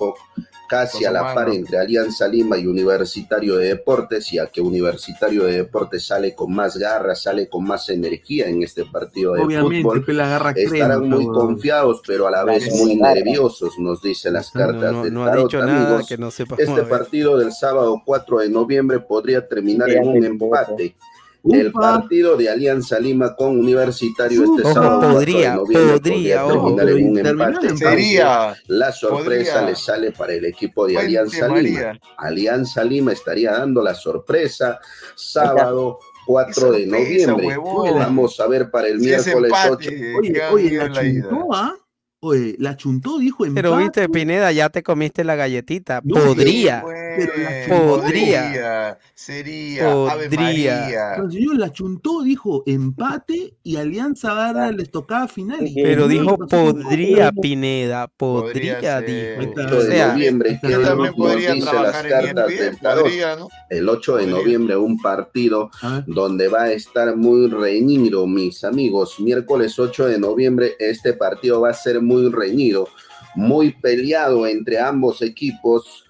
Casi 0.67 1.05
a 1.05 1.11
la 1.11 1.33
par 1.33 1.49
entre 1.49 1.77
Alianza 1.79 2.27
Lima 2.27 2.57
y 2.57 2.65
Universitario 2.67 3.55
de 3.57 3.69
Deportes, 3.69 4.29
ya 4.31 4.47
que 4.47 4.61
Universitario 4.61 5.45
de 5.45 5.57
Deportes 5.57 6.05
sale 6.07 6.35
con 6.35 6.53
más 6.53 6.77
garra, 6.77 7.15
sale 7.15 7.47
con 7.49 7.63
más 7.65 7.89
energía 7.89 8.47
en 8.47 8.63
este 8.63 8.85
partido 8.85 9.33
de 9.33 9.41
Obviamente, 9.41 9.81
fútbol. 9.81 10.05
que 10.05 10.13
la 10.13 10.27
garra 10.27 10.53
crema. 10.53 10.75
Estarán 10.75 11.09
muy 11.09 11.25
confiados, 11.27 12.01
pero 12.05 12.27
a 12.27 12.31
la 12.31 12.43
vez 12.43 12.71
muy 12.75 12.95
nerviosos, 12.95 13.73
nos 13.79 14.01
dicen 14.01 14.33
las 14.33 14.53
No, 14.53 14.61
no, 14.61 14.67
cartas 14.71 14.91
no, 14.93 15.03
del 15.03 15.13
no 15.13 15.23
ha 15.23 15.29
tarot, 15.29 15.43
dicho 15.51 15.65
nada 15.65 15.85
amigos. 15.99 16.07
que. 16.07 16.63
Este 16.63 16.83
partido 16.83 17.37
del 17.37 17.51
sábado 17.51 18.01
4 18.05 18.39
de 18.39 18.49
noviembre 18.49 18.99
podría 18.99 19.47
terminar 19.47 19.89
Sí, 19.89 19.95
en 19.95 20.07
un 20.07 20.55
hace 20.55 20.95
El 21.43 21.71
partido 21.71 22.35
de 22.35 22.49
Alianza 22.49 22.99
Lima 22.99 23.35
con 23.35 23.59
Universitario 23.59 24.43
este 24.43 24.63
Ojo, 24.63 24.73
sábado 24.73 24.99
4 24.99 25.07
de 25.09 25.15
podría, 25.15 25.55
noviembre 25.55 25.99
podría, 25.99 26.45
ojo. 26.45 26.81
en 26.81 27.09
un 27.09 27.25
empate. 27.25 27.77
Sería. 27.77 28.55
La 28.67 28.91
sorpresa 28.91 29.53
Podría. 29.53 29.69
le 29.69 29.75
sale 29.75 30.11
para 30.11 30.33
el 30.33 30.45
equipo 30.45 30.87
de 30.87 30.93
Fuente 30.93 31.07
Alianza 31.19 31.47
María. 31.47 31.93
Lima. 31.93 31.99
Alianza 32.17 32.83
Lima 32.83 33.13
estaría 33.13 33.51
dando 33.51 33.81
la 33.81 33.93
sorpresa 33.95 34.79
sábado 35.15 35.99
4 36.25 36.71
de 36.73 36.85
noviembre. 36.87 37.57
Vamos 37.57 38.39
a 38.39 38.47
ver 38.47 38.69
para 38.69 38.87
el 38.89 38.99
Si 38.99 39.05
miércoles 39.07 39.51
empate, 39.51 40.15
8. 40.17 40.19
Oye, 40.19 40.41
oye, 40.51 40.77
la 40.77 40.87
la 40.89 41.47
¿ah? 41.53 41.75
Oye, 42.19 42.55
la 42.57 42.75
chuntó, 42.75 43.19
dijo 43.19 43.45
empate. 43.45 43.61
Pero 43.61 43.77
viste, 43.77 44.09
Pineda, 44.09 44.51
ya 44.51 44.69
te 44.69 44.81
comiste 44.81 45.23
la 45.23 45.35
galletita. 45.35 46.01
No, 46.03 46.15
podría. 46.15 46.83
pero 46.83 47.31
la 47.37 47.77
Podría. 47.77 48.97
Sería, 49.13 49.83
Podría. 49.93 51.13
Pero 51.15 51.29
señor, 51.29 51.57
la 51.57 51.71
chuntó, 51.71 52.23
dijo 52.23 52.63
empate 52.65 53.57
y 53.61 53.75
Alianza 53.75 54.33
Barra 54.33 54.71
les 54.71 54.89
tocaba 54.89 55.27
final. 55.27 55.67
y 55.67 55.75
Pero 55.83 56.07
dijo 56.07 56.37
podría, 56.37 57.31
Pineda. 57.31 58.07
Podría 58.07 58.79
Podría, 58.79 58.99
ser. 58.99 59.05
dijo. 59.05 59.53
8 59.61 59.77
O 59.77 59.83
de 59.83 59.91
sea, 59.91 60.07
noviembre, 60.13 60.59
Yo 60.63 60.81
también 60.81 61.13
podría 61.13 61.55
las 61.55 62.03
en 62.03 62.09
cartas 62.09 62.47
del 62.47 62.79
tarot. 62.79 63.03
podría, 63.03 63.35
¿no? 63.35 63.47
El 63.69 63.89
8 63.89 64.15
de 64.15 64.23
Podría. 64.23 64.37
noviembre, 64.39 64.75
un 64.77 64.97
partido 64.99 65.69
donde 66.07 66.47
va 66.47 66.63
a 66.63 66.71
estar 66.71 67.15
muy 67.15 67.47
reñido, 67.47 68.25
mis 68.25 68.63
amigos. 68.63 69.19
Miércoles 69.19 69.77
8 69.77 70.07
de 70.07 70.19
noviembre, 70.19 70.75
este 70.79 71.13
partido 71.13 71.61
va 71.61 71.69
a 71.69 71.73
ser 71.73 72.01
muy 72.01 72.06
reñido, 72.31 72.87
muy 73.35 73.71
peleado 73.71 74.47
entre 74.47 74.79
ambos 74.79 75.21
equipos. 75.21 76.05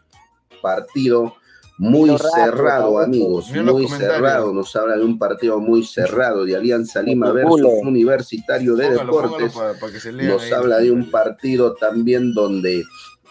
Partido 0.61 1.35
muy 1.77 2.09
cerrado, 2.17 2.99
amigos, 2.99 3.51
Mira 3.51 3.63
muy 3.71 3.87
cerrado. 3.87 4.51
Nos 4.51 4.75
habla 4.75 4.95
de 4.97 5.03
un 5.03 5.19
partido 5.19 5.59
muy 5.59 5.83
cerrado 5.83 6.43
de 6.43 6.55
Alianza 6.55 7.03
Lima 7.03 7.31
versus. 7.31 7.61
Universitario 7.83 8.75
de 8.75 8.87
Póngalo, 8.87 9.11
póngalo 9.11 9.37
Deportes. 9.37 9.53
para, 9.53 9.73
para 9.73 10.27
Nos 10.27 10.43
ahí. 10.43 10.51
habla 10.53 10.77
de 10.79 10.91
un 10.91 11.11
partido 11.11 11.75
también 11.75 12.33
donde 12.33 12.83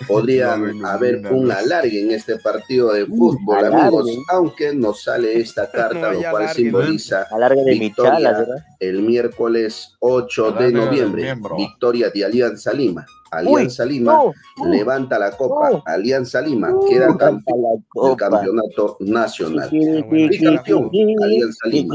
podría 0.07 0.57
No, 0.57 0.87
haber 0.89 1.21
no, 1.23 1.31
un 1.37 1.51
alargue 1.51 2.01
en 2.03 2.11
este 2.13 2.37
partido 2.39 2.93
de 2.93 3.07
fútbol, 3.07 3.57
alargue. 3.59 3.81
amigos, 3.81 4.11
aunque 4.29 4.75
nos 4.75 5.03
sale 5.03 5.39
esta 5.41 5.71
carta, 5.71 6.13
lo 6.13 6.19
cual 6.21 6.35
alargue, 6.37 6.55
simboliza 6.55 7.27
de 7.65 7.75
victoria 7.79 8.47
el 8.81 9.03
miércoles 9.03 9.97
8 10.01 10.53
de 10.53 10.59
Alargue 10.59 10.73
noviembre, 10.73 11.35
victoria 11.57 12.11
de 12.11 12.25
Alianza 12.25 12.73
Lima. 12.73 13.07
Alianza 13.31 13.85
Lima 13.85 14.23
levanta 14.71 15.19
la 15.19 15.33
copa, 15.33 15.83
Alianza 15.87 16.41
Lima 16.41 16.73
queda 16.89 17.17
campeón 17.17 17.85
del 17.95 18.17
campeonato 18.17 18.97
nacional. 19.01 19.69
Bicampeón, 19.71 20.91
Alianza 21.23 21.69
Lima. 21.69 21.95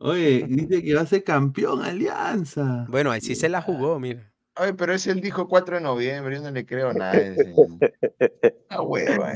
Oye, 0.00 0.44
dice 0.48 0.82
que 0.82 0.94
va 0.94 1.02
a 1.02 1.06
ser 1.06 1.24
campeón 1.24 1.82
Alianza. 1.82 2.86
Bueno, 2.88 3.10
ahí 3.10 3.20
sí 3.20 3.34
se 3.34 3.48
la 3.48 3.62
jugó, 3.62 3.98
mira. 3.98 4.32
Ay, 4.54 4.72
pero 4.76 4.92
ese 4.92 5.10
él 5.12 5.20
dijo 5.20 5.48
4 5.48 5.76
de 5.76 5.82
noviembre, 5.82 6.36
yo 6.36 6.42
no 6.42 6.50
le 6.50 6.66
creo 6.66 6.92
nada. 6.92 7.12
a 7.12 7.16
ese. 7.18 7.54
Ah, 8.68 8.82
hueva, 8.82 9.32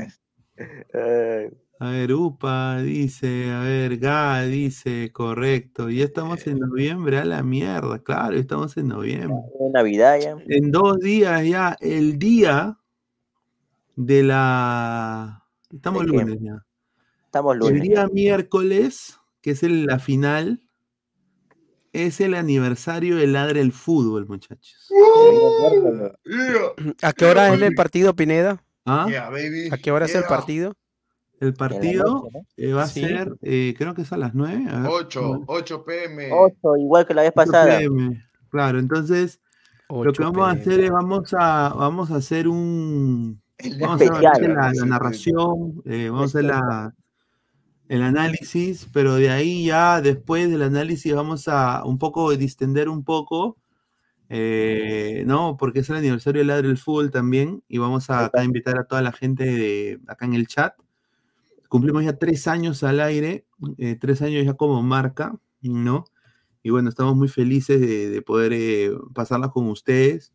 eh. 0.93 1.51
A 1.79 1.89
ver, 1.89 2.13
Upa 2.13 2.77
dice, 2.81 3.51
a 3.51 3.59
ver, 3.61 3.97
Ga 3.97 4.43
dice, 4.43 5.11
correcto. 5.11 5.89
Ya 5.89 6.05
estamos 6.05 6.45
en 6.47 6.59
noviembre, 6.59 7.17
a 7.17 7.25
la 7.25 7.43
mierda, 7.43 7.99
claro, 7.99 8.35
estamos 8.37 8.77
en 8.77 8.87
noviembre. 8.87 9.35
Navidad 9.73 10.19
ya. 10.21 10.37
En 10.47 10.71
dos 10.71 10.99
días 10.99 11.45
ya, 11.45 11.75
el 11.81 12.17
día 12.19 12.77
de 13.95 14.23
la... 14.23 15.43
Estamos 15.73 16.05
lunes 16.05 16.37
ya. 16.39 16.63
Estamos 17.25 17.53
El 17.55 17.59
lunes. 17.59 17.81
día 17.81 18.07
miércoles, 18.07 19.19
que 19.43 19.51
es 19.51 19.61
el- 19.61 19.85
la 19.85 19.99
final, 19.99 20.61
es 21.91 22.19
el 22.21 22.33
aniversario 22.33 23.17
del 23.17 23.33
Ladre 23.33 23.59
el 23.61 23.71
Fútbol, 23.71 24.25
muchachos. 24.25 24.89
¿A 27.01 27.13
qué 27.13 27.25
hora 27.25 27.53
es 27.53 27.61
el 27.61 27.75
partido, 27.75 28.15
Pineda? 28.15 28.63
¿Ah? 28.85 29.05
Yeah, 29.07 29.29
baby. 29.29 29.69
¿A 29.71 29.77
qué 29.77 29.91
hora 29.91 30.05
es 30.05 30.15
el 30.15 30.21
Yeah. 30.21 30.29
partido? 30.29 30.73
El 31.39 31.53
partido 31.53 32.03
noche, 32.05 32.47
eh, 32.55 32.71
va 32.73 32.83
a 32.83 32.87
Sí. 32.87 33.01
ser, 33.01 33.33
eh, 33.41 33.73
creo 33.77 33.93
que 33.93 34.03
es 34.03 34.13
a 34.13 34.17
las 34.17 34.33
9. 34.33 34.65
A 34.69 34.79
ver, 34.81 34.89
8, 34.91 35.43
8 35.47 35.83
pm. 35.83 36.29
8, 36.31 36.77
igual 36.77 37.05
que 37.05 37.13
la 37.13 37.23
vez 37.23 37.33
8 37.35 37.51
pasada. 37.51 37.79
PM. 37.79 38.23
Claro, 38.49 38.79
entonces 38.79 39.41
lo 39.89 40.03
que 40.03 40.09
8 40.09 40.23
vamos 40.23 40.47
a 40.47 40.51
hacer 40.51 40.79
es 40.79 40.89
vamos 40.89 41.33
a 41.37 41.73
vamos 41.77 42.11
a 42.11 42.15
hacer 42.15 42.47
un 42.47 43.41
vamos 43.79 44.01
a 44.01 44.05
hacer 44.05 44.47
la, 44.47 44.71
la 44.73 44.85
narración, 44.85 45.81
eh, 45.85 46.07
vamos 46.09 46.21
a 46.33 46.39
hacer 46.39 46.45
la, 46.45 46.93
el 47.89 48.01
análisis, 48.03 48.87
pero 48.93 49.15
de 49.15 49.29
ahí 49.29 49.65
ya 49.65 50.01
después 50.01 50.49
del 50.49 50.61
análisis 50.63 51.13
vamos 51.13 51.47
a 51.47 51.83
un 51.85 51.97
poco 51.99 52.35
distender 52.35 52.89
un 52.89 53.03
poco, 53.03 53.57
eh, 54.29 55.23
¿no? 55.27 55.57
Porque 55.57 55.79
es 55.79 55.89
el 55.89 55.97
aniversario 55.97 56.39
del 56.41 56.47
Ladre 56.47 56.69
del 56.69 56.77
Fútbol 56.77 57.11
también 57.11 57.63
y 57.67 57.79
vamos 57.79 58.09
a 58.09 58.25
acá 58.25 58.43
invitar 58.43 58.79
a 58.79 58.85
toda 58.85 59.01
la 59.01 59.11
gente 59.13 59.45
de 59.45 59.99
acá 60.07 60.25
en 60.25 60.33
el 60.35 60.47
chat. 60.47 60.75
Cumplimos 61.69 62.03
ya 62.05 62.17
tres 62.17 62.47
años 62.47 62.83
al 62.83 62.99
aire, 63.01 63.45
eh, 63.77 63.95
tres 63.99 64.21
años 64.21 64.45
ya 64.45 64.53
como 64.53 64.81
marca, 64.83 65.35
¿no? 65.61 66.05
Y 66.63 66.69
bueno, 66.69 66.89
estamos 66.89 67.15
muy 67.15 67.27
felices 67.27 67.81
de, 67.81 68.09
de 68.09 68.21
poder 68.21 68.53
eh, 68.53 68.91
pasarla 69.13 69.49
con 69.49 69.67
ustedes. 69.67 70.33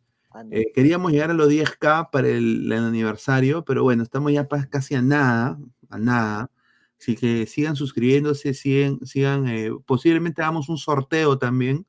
Eh, 0.51 0.71
queríamos 0.75 1.11
llegar 1.11 1.31
a 1.31 1.33
los 1.33 1.49
10K 1.49 2.09
para 2.11 2.27
el, 2.27 2.71
el 2.71 2.83
aniversario, 2.83 3.65
pero 3.65 3.83
bueno, 3.83 4.03
estamos 4.03 4.31
ya 4.31 4.47
casi 4.69 4.95
a 4.95 5.01
nada, 5.01 5.59
a 5.89 5.97
nada. 5.97 6.51
Así 6.99 7.15
que 7.15 7.45
sigan 7.45 7.75
suscribiéndose, 7.75 8.53
sigan, 8.53 8.99
sigan 9.05 9.47
eh, 9.47 9.71
posiblemente 9.85 10.41
hagamos 10.41 10.67
un 10.69 10.77
sorteo 10.77 11.37
también, 11.37 11.85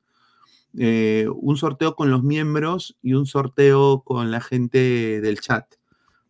eh, 0.77 1.27
un 1.35 1.57
sorteo 1.57 1.95
con 1.95 2.09
los 2.09 2.23
miembros 2.23 2.97
y 3.01 3.13
un 3.13 3.25
sorteo 3.25 4.03
con 4.05 4.31
la 4.31 4.39
gente 4.39 5.19
del 5.21 5.39
chat. 5.41 5.65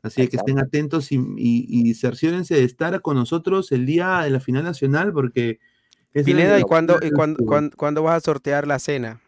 Así 0.02 0.22
que 0.28 0.38
estén 0.38 0.58
atentos 0.58 1.12
y, 1.12 1.18
y, 1.38 1.90
y 1.90 1.94
cerciórense 1.94 2.56
de 2.56 2.64
estar 2.64 3.00
con 3.02 3.18
nosotros 3.18 3.72
el 3.72 3.86
día 3.86 4.22
de 4.22 4.32
la 4.32 4.40
final 4.40 4.64
nacional, 4.64 5.14
porque 5.14 5.60
es 6.14 6.26
Pineda, 6.26 6.60
¿y 6.60 6.64
cuándo, 6.64 7.00
y 7.04 7.12
cuándo, 7.12 7.46
cuándo- 7.46 7.78
cuándo 7.78 8.02
vas 8.02 8.16
a 8.18 8.20
sortear 8.22 8.66
la 8.66 8.80
cena? 8.80 9.22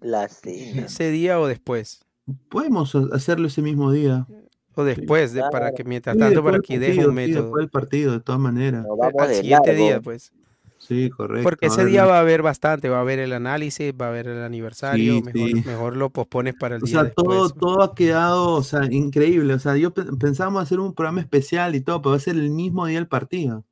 La 0.00 0.28
cena. 0.28 0.86
¿Ese 0.86 1.10
día 1.10 1.40
o 1.40 1.48
después? 1.48 2.04
Podemos 2.48 2.94
ha- 2.94 3.08
hacerlo 3.12 3.48
ese 3.48 3.60
mismo 3.60 3.90
día. 3.90 4.26
O 4.74 4.84
después, 4.84 5.32
de, 5.32 5.42
para 5.50 5.72
que 5.72 5.84
mientras 5.84 6.14
Sí, 6.14 6.20
tanto, 6.20 6.42
para 6.42 6.58
que 6.60 6.78
deje 6.78 7.00
un 7.00 7.10
sí, 7.10 7.12
método. 7.12 7.42
después 7.42 7.60
del 7.62 7.70
partido, 7.70 8.12
de 8.12 8.20
todas 8.20 8.40
maneras. 8.40 8.86
Al 9.18 9.34
siguiente 9.34 9.74
día, 9.74 10.00
pues. 10.00 10.32
Sí, 10.78 11.10
correcto. 11.10 11.44
Porque 11.44 11.66
ese 11.66 11.84
día 11.84 12.04
va 12.06 12.16
a 12.16 12.20
haber 12.20 12.42
bastante, 12.42 12.88
va 12.88 12.98
a 12.98 13.00
haber 13.02 13.20
el 13.20 13.32
análisis, 13.32 13.92
va 13.92 14.06
a 14.06 14.08
haber 14.08 14.26
el 14.26 14.42
aniversario, 14.42 15.14
Sí, 15.14 15.22
mejor, 15.22 15.48
sí. 15.50 15.62
mejor 15.64 15.96
lo 15.96 16.10
pospones 16.10 16.54
para 16.58 16.74
el 16.76 16.82
O 16.82 16.86
día 16.86 16.92
sea, 16.94 17.04
después. 17.04 17.24
todo, 17.24 17.50
todo 17.50 17.82
ha 17.82 17.94
quedado, 17.94 18.54
o 18.54 18.62
sea, 18.64 18.84
increíble. 18.90 19.54
O 19.54 19.58
sea, 19.60 19.76
yo 19.76 19.92
pe- 19.92 20.04
pensábamos 20.18 20.60
hacer 20.64 20.80
un 20.80 20.92
programa 20.92 21.20
especial 21.20 21.76
y 21.76 21.80
todo, 21.82 22.02
pero 22.02 22.10
va 22.10 22.16
a 22.16 22.20
ser 22.20 22.34
el 22.34 22.50
mismo 22.50 22.86
día 22.86 22.98
del 22.98 23.06
partido. 23.06 23.64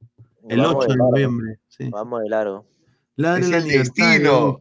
El 0.49 0.61
Vamos 0.61 0.85
8 0.85 0.93
de 0.93 0.97
noviembre. 0.99 1.59
Sí. 1.69 1.89
Vamos 1.91 2.23
de 2.23 2.29
largo. 2.29 2.65
Ladre 3.17 3.43
Es 3.43 3.51
el 3.51 3.65
destino. 3.69 4.61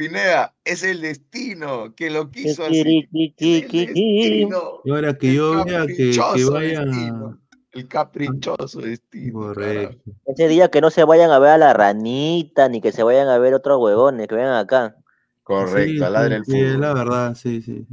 Pineda, 0.00 0.54
es 0.64 0.82
el 0.82 1.02
destino 1.02 1.94
que 1.94 2.08
lo 2.08 2.30
quiso 2.30 2.64
así. 2.64 3.06
destino. 3.12 4.80
Y 4.82 4.90
ahora 4.90 5.12
que 5.12 5.34
yo 5.34 5.62
vea 5.62 5.86
que, 5.86 5.94
que 5.94 6.16
caprichoso 6.16 6.52
vayan 6.52 6.88
a... 6.88 6.96
destino. 6.96 7.40
El 7.72 7.86
caprichoso 7.86 8.80
destino. 8.80 9.40
Correcto. 9.40 10.10
Ese 10.24 10.48
día 10.48 10.70
que 10.70 10.80
no 10.80 10.88
se 10.88 11.04
vayan 11.04 11.30
a 11.30 11.38
ver 11.38 11.50
a 11.50 11.58
la 11.58 11.74
ranita, 11.74 12.70
ni 12.70 12.80
que 12.80 12.92
se 12.92 13.02
vayan 13.02 13.28
a 13.28 13.36
ver 13.36 13.52
otros 13.52 13.78
huevones, 13.78 14.26
que 14.26 14.36
vengan 14.36 14.54
acá. 14.54 14.96
Correcto, 15.42 16.06
Sí, 16.06 16.10
ladre 16.10 16.36
el 16.36 16.44
sí, 16.46 16.52
sí, 16.52 16.60
es 16.60 16.72
fútbol. 16.72 16.80
la 16.80 16.94
verdad, 16.94 17.34
sí, 17.34 17.60
sí. 17.60 17.86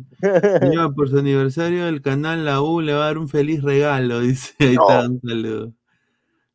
Señor, 0.62 0.96
por 0.96 1.10
su 1.10 1.18
aniversario 1.18 1.88
del 1.88 2.02
canal 2.02 2.46
La 2.46 2.62
U 2.62 2.80
le 2.80 2.94
va 2.94 3.04
a 3.04 3.08
dar 3.08 3.18
un 3.18 3.28
feliz 3.28 3.62
regalo, 3.62 4.20
dice. 4.22 4.54
Ahí 4.60 4.76
está, 4.76 5.10
un 5.10 5.20
saludo. 5.20 5.74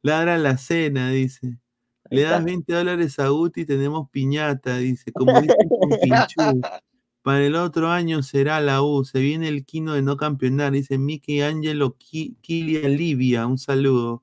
Ladra 0.01 0.39
la 0.39 0.57
cena, 0.57 1.11
dice. 1.11 1.59
Le 2.13 2.23
das 2.23 2.45
20 2.45 2.73
dólares 2.73 3.19
a 3.19 3.29
Guti 3.29 3.63
y 3.63 3.67
tenemos 3.67 4.09
piñata, 4.11 4.77
dice. 4.79 5.13
Como 5.13 5.41
dice 5.41 5.55
Pinchú. 6.03 6.61
Para 7.23 7.45
el 7.47 7.55
otro 7.55 7.89
año 7.91 8.23
será 8.23 8.61
la 8.61 8.83
U. 8.83 9.05
Se 9.05 9.21
viene 9.21 9.49
el 9.49 9.65
quino 9.65 9.95
de 9.95 10.03
no 10.03 10.17
campeonar, 10.17 10.73
dice 10.73 10.99
Miki 10.99 11.41
Angelo 11.41 11.97
Ki- 11.97 12.37
Kilia 12.41 12.89
Livia. 12.89 13.47
Un 13.47 13.59
saludo. 13.59 14.23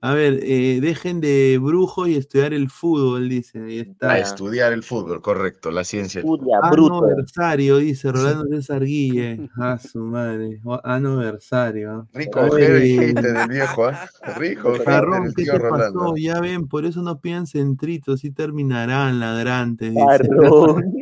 A 0.00 0.14
ver, 0.14 0.38
eh, 0.44 0.78
dejen 0.80 1.20
de 1.20 1.58
brujo 1.60 2.06
y 2.06 2.14
estudiar 2.14 2.54
el 2.54 2.70
fútbol, 2.70 3.28
dice. 3.28 3.60
Ahí 3.60 3.78
está. 3.80 4.12
A 4.12 4.18
estudiar 4.20 4.72
el 4.72 4.84
fútbol, 4.84 5.20
correcto, 5.20 5.72
la 5.72 5.82
ciencia. 5.82 6.22
Aniversario, 6.62 7.78
dice 7.78 8.12
Rolando 8.12 8.46
César 8.50 8.84
Guille. 8.84 9.50
A 9.56 9.76
su 9.76 9.98
madre. 9.98 10.60
Aniversario. 10.84 12.06
Rico 12.12 12.38
A 12.38 12.46
ojero 12.46 12.74
ver, 12.74 12.84
y 12.84 12.96
eh, 12.96 13.06
hater 13.08 13.32
del 13.32 13.48
viejo, 13.48 13.86
¿ah? 13.86 14.08
Rico 14.36 14.72
del 14.72 14.84
¿qué 15.34 15.42
tío 15.42 15.52
te 15.54 15.58
Rolando. 15.58 16.00
pasó? 16.00 16.14
Ya 16.16 16.40
ven, 16.40 16.68
por 16.68 16.84
eso 16.84 17.02
no 17.02 17.20
pidan 17.20 17.48
centritos, 17.48 18.22
y 18.24 18.30
terminarán 18.30 19.18
ladrantes. 19.18 19.94
Dice. 19.94 20.04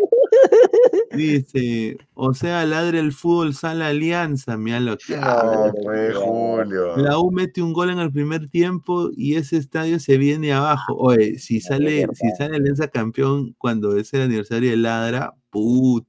Dice, 1.12 1.98
o 2.14 2.34
sea, 2.34 2.64
ladre 2.66 2.98
el 2.98 3.12
fútbol, 3.12 3.54
sale 3.54 3.84
alianza, 3.84 4.56
mira 4.56 4.80
lo 4.80 4.96
que 4.98 5.16
No, 5.16 5.72
Julio. 6.14 6.96
La 6.96 7.18
U 7.18 7.30
mete 7.30 7.62
un 7.62 7.72
gol 7.72 7.90
en 7.90 7.98
el 8.00 8.10
primer 8.12 8.48
tiempo 8.48 9.10
y 9.16 9.36
ese 9.36 9.56
estadio 9.58 10.00
se 10.00 10.18
viene 10.18 10.52
abajo. 10.52 10.94
Oye, 10.96 11.38
si 11.38 11.60
sale, 11.60 12.06
si 12.14 12.28
sale 12.36 12.56
Alianza 12.56 12.88
campeón 12.88 13.54
cuando 13.58 13.96
es 13.96 14.12
el 14.14 14.22
aniversario 14.22 14.70
de 14.70 14.76
Ladra, 14.76 15.34
put. 15.50 16.06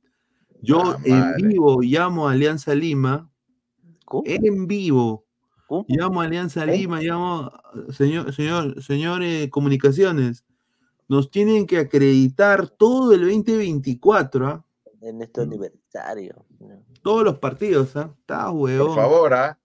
Yo 0.61 0.81
Ah, 0.81 0.97
en 1.03 1.19
madre. 1.19 1.47
vivo 1.47 1.81
llamo 1.81 2.27
a 2.27 2.31
Alianza 2.31 2.73
Lima. 2.73 3.29
En 4.25 4.67
vivo. 4.67 5.25
Llamo 5.87 6.21
a 6.21 6.25
Alianza 6.25 6.63
¿Eh? 6.63 6.77
Lima, 6.77 7.01
llamo, 7.01 7.51
señor, 7.91 8.33
señor, 8.33 8.81
señor 8.81 9.21
eh, 9.21 9.49
comunicaciones. 9.49 10.45
Nos 11.09 11.29
tienen 11.29 11.65
que 11.67 11.77
acreditar 11.77 12.69
todo 12.69 13.13
el 13.13 13.21
2024, 13.21 14.47
¿ah? 14.47 14.65
En 15.07 15.21
este 15.21 15.41
aniversario. 15.41 16.45
Todos 17.01 17.23
los 17.23 17.39
partidos, 17.39 17.95
¿ah? 17.95 18.13
Está 18.19 18.51
huevón. 18.51 18.88
Por 18.88 18.95
favor, 18.95 19.34
¿ah? 19.34 19.57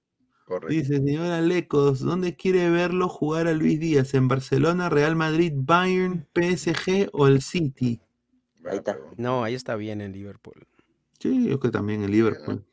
Correcto. 0.47 0.73
Dice, 0.73 0.97
señora 0.99 1.41
Lecos, 1.41 1.99
¿dónde 1.99 2.37
quiere 2.37 2.71
verlo 2.71 3.09
jugar 3.09 3.49
a 3.49 3.53
Luis 3.53 3.81
Díaz? 3.81 4.15
¿En 4.15 4.29
Barcelona, 4.29 4.89
Real 4.89 5.17
Madrid, 5.17 5.53
Bayern, 5.57 6.29
PSG 6.33 7.09
o 7.13 7.27
el 7.27 7.43
City? 7.43 8.01
Ahí 8.65 8.77
está. 8.79 8.97
No, 9.17 9.43
ahí 9.43 9.55
está 9.55 9.75
bien 9.75 10.01
en 10.01 10.13
Liverpool. 10.13 10.65
Sí, 11.19 11.41
yo 11.41 11.59
creo 11.59 11.61
que 11.61 11.71
también 11.71 12.05
en 12.05 12.13
Liverpool. 12.13 12.65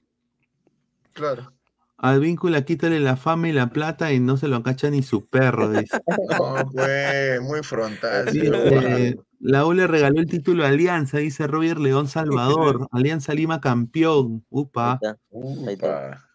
Claro. 1.13 1.51
Al 1.97 2.19
víncula 2.19 2.63
quítale 2.65 2.99
la 2.99 3.17
fama 3.17 3.49
y 3.49 3.51
la 3.51 3.71
plata 3.71 4.13
y 4.13 4.19
no 4.19 4.37
se 4.37 4.47
lo 4.47 4.61
cacha 4.61 4.91
ni 4.91 5.01
su 5.01 5.25
perro, 5.27 5.71
dice. 5.71 5.99
No, 6.39 6.69
pues, 6.71 7.41
muy 7.41 7.63
frontal. 7.63 8.27
Dice, 8.31 9.17
la 9.39 9.65
U 9.65 9.73
le 9.73 9.87
regaló 9.87 10.19
el 10.19 10.27
título 10.27 10.65
a 10.65 10.67
Alianza, 10.67 11.17
dice 11.19 11.47
Roger 11.47 11.79
León 11.79 12.07
Salvador. 12.07 12.87
Alianza 12.91 13.33
Lima 13.33 13.61
campeón. 13.61 14.45
Upa. 14.49 14.99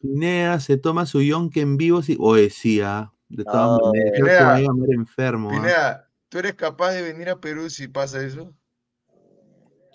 Pineda 0.01 0.60
se 0.60 0.76
toma 0.78 1.06
su 1.06 1.20
yonke 1.22 1.60
en 1.60 1.76
vivo. 1.76 2.02
Si... 2.02 2.16
Oye, 2.18 2.51
sí, 2.51 2.81
ah, 2.81 3.12
De 3.28 3.44
todas 3.44 3.78
Oh. 3.82 3.86
maneras. 3.89 4.12
Creo 4.14 4.24
que 4.26 4.31
Pineda. 4.32 4.44
va 4.47 4.55
a 4.56 4.60
llamar 4.60 4.89
enfermo. 4.90 5.51
ah. 5.51 5.55
Pineda, 5.55 6.10
¿tú 6.28 6.39
eres 6.39 6.55
capaz 6.55 6.93
de 6.93 7.02
venir 7.02 7.28
a 7.28 7.40
Perú 7.40 7.68
si 7.70 7.89
pasa 7.89 8.24
eso? 8.24 8.55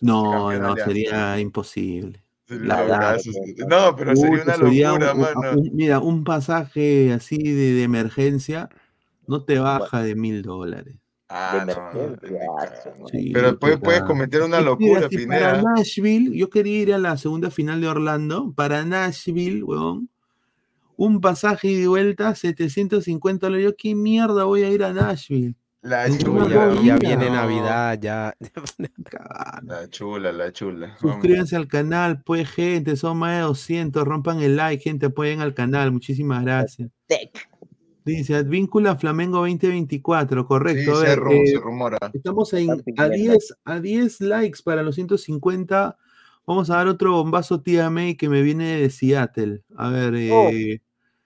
No, 0.02 0.52
no, 0.58 0.76
sería 0.78 1.40
imposible. 1.40 2.24
La 2.48 2.82
verdad. 2.82 3.18
No, 3.70 3.96
pero 3.96 4.16
sería 4.16 4.44
una 4.44 4.56
sería 4.56 4.90
locura, 4.92 5.14
un- 5.14 5.20
mano. 5.22 5.52
un- 5.60 5.70
mira, 5.74 6.00
un 6.00 6.24
pasaje 6.24 7.12
así 7.14 7.38
de, 7.38 7.74
de 7.74 7.84
emergencia 7.84 8.70
no 9.28 9.44
te 9.44 9.60
baja 9.60 10.02
de 10.02 10.16
mil 10.16 10.42
dólares. 10.42 10.96
Ah, 11.30 11.64
no. 11.66 13.08
Sí, 13.12 13.32
Pero 13.32 13.60
puedes, 13.60 13.78
puta. 13.78 13.86
puedes 13.86 14.02
cometer 14.02 14.42
una 14.42 14.62
locura, 14.62 15.08
Para. 15.28 15.62
Nashville, 15.62 16.36
yo 16.36 16.50
quería 16.50 16.82
ir 16.82 16.94
a 16.94 16.98
la 16.98 17.18
segunda 17.18 17.52
final 17.52 17.82
de 17.82 17.88
Orlando. 17.88 18.52
Para 18.54 18.84
Nashville, 18.84 19.64
weón, 19.64 20.10
un 20.98 21.22
pasaje 21.22 21.68
y 21.68 21.76
de 21.76 21.88
vuelta, 21.88 22.34
750 22.34 23.46
dólares. 23.46 23.66
Yo, 23.66 23.76
¿qué 23.78 23.94
mierda 23.94 24.44
voy 24.46 24.64
a 24.64 24.70
ir 24.70 24.84
a 24.84 24.92
Nashville? 24.92 25.56
La 25.82 26.10
chula. 26.10 26.76
Ya, 26.84 26.98
viene 26.98 27.30
Navidad, 27.30 27.98
ya. 28.02 28.36
La 29.64 29.88
chula, 29.90 30.32
la 30.34 30.52
chula. 30.52 30.98
Vamos. 31.02 31.16
Suscríbanse 31.16 31.56
al 31.56 31.68
canal, 31.68 32.22
pues, 32.24 32.50
gente. 32.50 32.98
Son 32.98 33.18
más 33.18 33.38
de 33.38 33.42
200. 33.44 34.04
Rompan 34.04 34.42
el 34.42 34.58
like, 34.58 34.84
gente. 34.84 35.06
Apoyen 35.06 35.40
al 35.40 35.54
canal. 35.54 35.92
Muchísimas 35.92 36.44
gracias. 36.44 36.90
Dice, 38.18 38.36
Advíncula 38.36 38.96
Flamengo 38.96 39.38
2024. 39.40 40.46
Correcto. 40.48 40.96
Sí, 40.96 41.06
a 41.06 41.10
se 41.10 41.20
ver, 41.20 41.20
eh, 41.32 41.48
se 41.48 41.60
rumora. 41.60 41.98
Estamos 42.14 42.54
en- 42.54 42.72
a, 42.72 42.76
pidiendo. 42.78 43.10
10, 43.16 43.54
a 43.66 43.80
10 43.80 44.22
likes 44.22 44.60
para 44.64 44.84
los 44.84 44.96
150. 44.96 45.98
Vamos 46.46 46.70
a 46.70 46.78
dar 46.78 46.88
otro 46.88 47.12
bombazo 47.14 47.62
tía 47.62 47.90
May 47.90 48.16
que 48.16 48.28
me 48.30 48.42
viene 48.42 48.78
de 48.82 48.90
Seattle. 48.90 49.64
A 49.78 49.90
ver, 49.90 50.16
eh, 50.16 50.82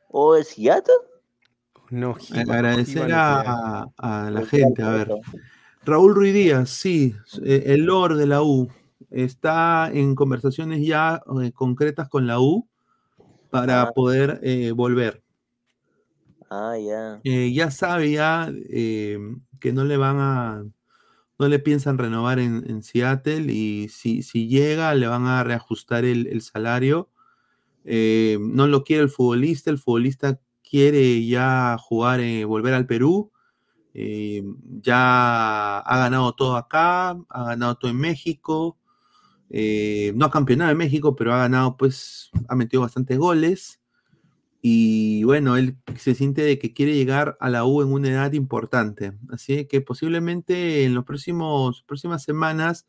¿O 0.10 0.36
es 0.36 0.50
Seattle? 0.50 0.94
No, 1.90 2.16
agradecer 2.36 3.12
a, 3.14 3.88
a 3.98 4.30
la 4.32 4.46
gente. 4.46 4.84
A 4.84 4.90
ver, 4.90 5.10
Raúl 5.86 6.14
Ruiz 6.16 6.34
Díaz, 6.34 6.70
sí, 6.70 7.16
eh, 7.44 7.64
el 7.68 7.86
Lord 7.86 8.18
de 8.18 8.28
la 8.28 8.42
U. 8.44 8.70
Está 9.10 9.90
en 9.94 10.16
conversaciones 10.16 10.86
ya 10.86 11.22
eh, 11.42 11.52
concretas 11.52 12.10
con 12.10 12.26
la 12.28 12.40
U 12.40 12.68
para 13.50 13.84
Ah. 13.84 13.92
poder 13.94 14.40
eh, 14.44 14.72
volver. 14.72 15.23
Ah, 16.56 16.78
ya. 16.78 17.20
Eh, 17.24 17.52
ya 17.52 17.72
sabe 17.72 18.16
que 19.60 19.74
no 19.74 19.86
le 19.86 19.98
van 19.98 20.18
a, 20.20 20.64
no 21.40 21.48
le 21.48 21.58
piensan 21.60 21.98
renovar 21.98 22.38
en, 22.40 22.84
Seattle 22.84 23.52
y 23.52 23.90
si, 23.90 24.22
si 24.22 24.48
llega 24.48 24.94
le 24.94 25.08
van 25.08 25.26
a 25.26 25.44
reajustar 25.44 26.06
el, 26.06 26.42
salario. 26.42 27.10
Eh, 27.86 28.38
no 28.40 28.68
lo 28.68 28.84
quiere 28.84 29.04
el 29.04 29.10
futbolista, 29.10 29.72
el 29.72 29.80
futbolista 29.80 30.40
quiere 30.70 31.26
ya 31.26 31.78
jugar, 31.80 32.20
eh, 32.20 32.46
volver 32.46 32.76
al 32.76 32.86
Perú. 32.86 33.32
Eh, 33.96 34.44
ya 34.82 35.80
ha 35.80 35.98
ganado 35.98 36.34
todo 36.34 36.56
acá, 36.56 37.12
ha 37.30 37.44
ganado 37.44 37.76
todo 37.78 37.90
en 37.92 37.98
México. 37.98 38.78
no 39.50 40.26
ha 40.26 40.32
campeonado 40.32 40.72
en 40.72 40.78
México, 40.78 41.16
pero 41.16 41.34
ha 41.34 41.40
ganado, 41.40 41.78
pues, 41.78 42.30
ha 42.48 42.56
metido 42.56 42.82
bastantes 42.84 43.18
goles. 43.18 43.83
Y 44.66 45.26
bueno, 45.26 45.58
él 45.58 45.76
se 45.98 46.16
siente 46.16 46.42
de 46.42 46.58
que 46.58 46.74
quiere 46.74 46.96
llegar 46.96 47.36
a 47.42 47.50
la 47.50 47.66
U 47.66 47.82
en 47.82 47.92
una 47.92 48.08
edad 48.08 48.32
importante. 48.32 49.12
Así 49.30 49.66
que 49.68 49.82
posiblemente 49.82 50.86
en 50.86 50.96
las 50.96 51.04
próximas 51.04 52.24
semanas 52.24 52.88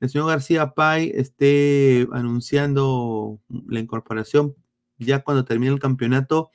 el 0.00 0.10
señor 0.10 0.28
García 0.28 0.74
Pay 0.74 1.12
esté 1.14 2.06
anunciando 2.12 3.40
la 3.48 3.80
incorporación 3.80 4.56
ya 4.98 5.24
cuando 5.24 5.46
termine 5.46 5.72
el 5.72 5.80
campeonato 5.80 6.50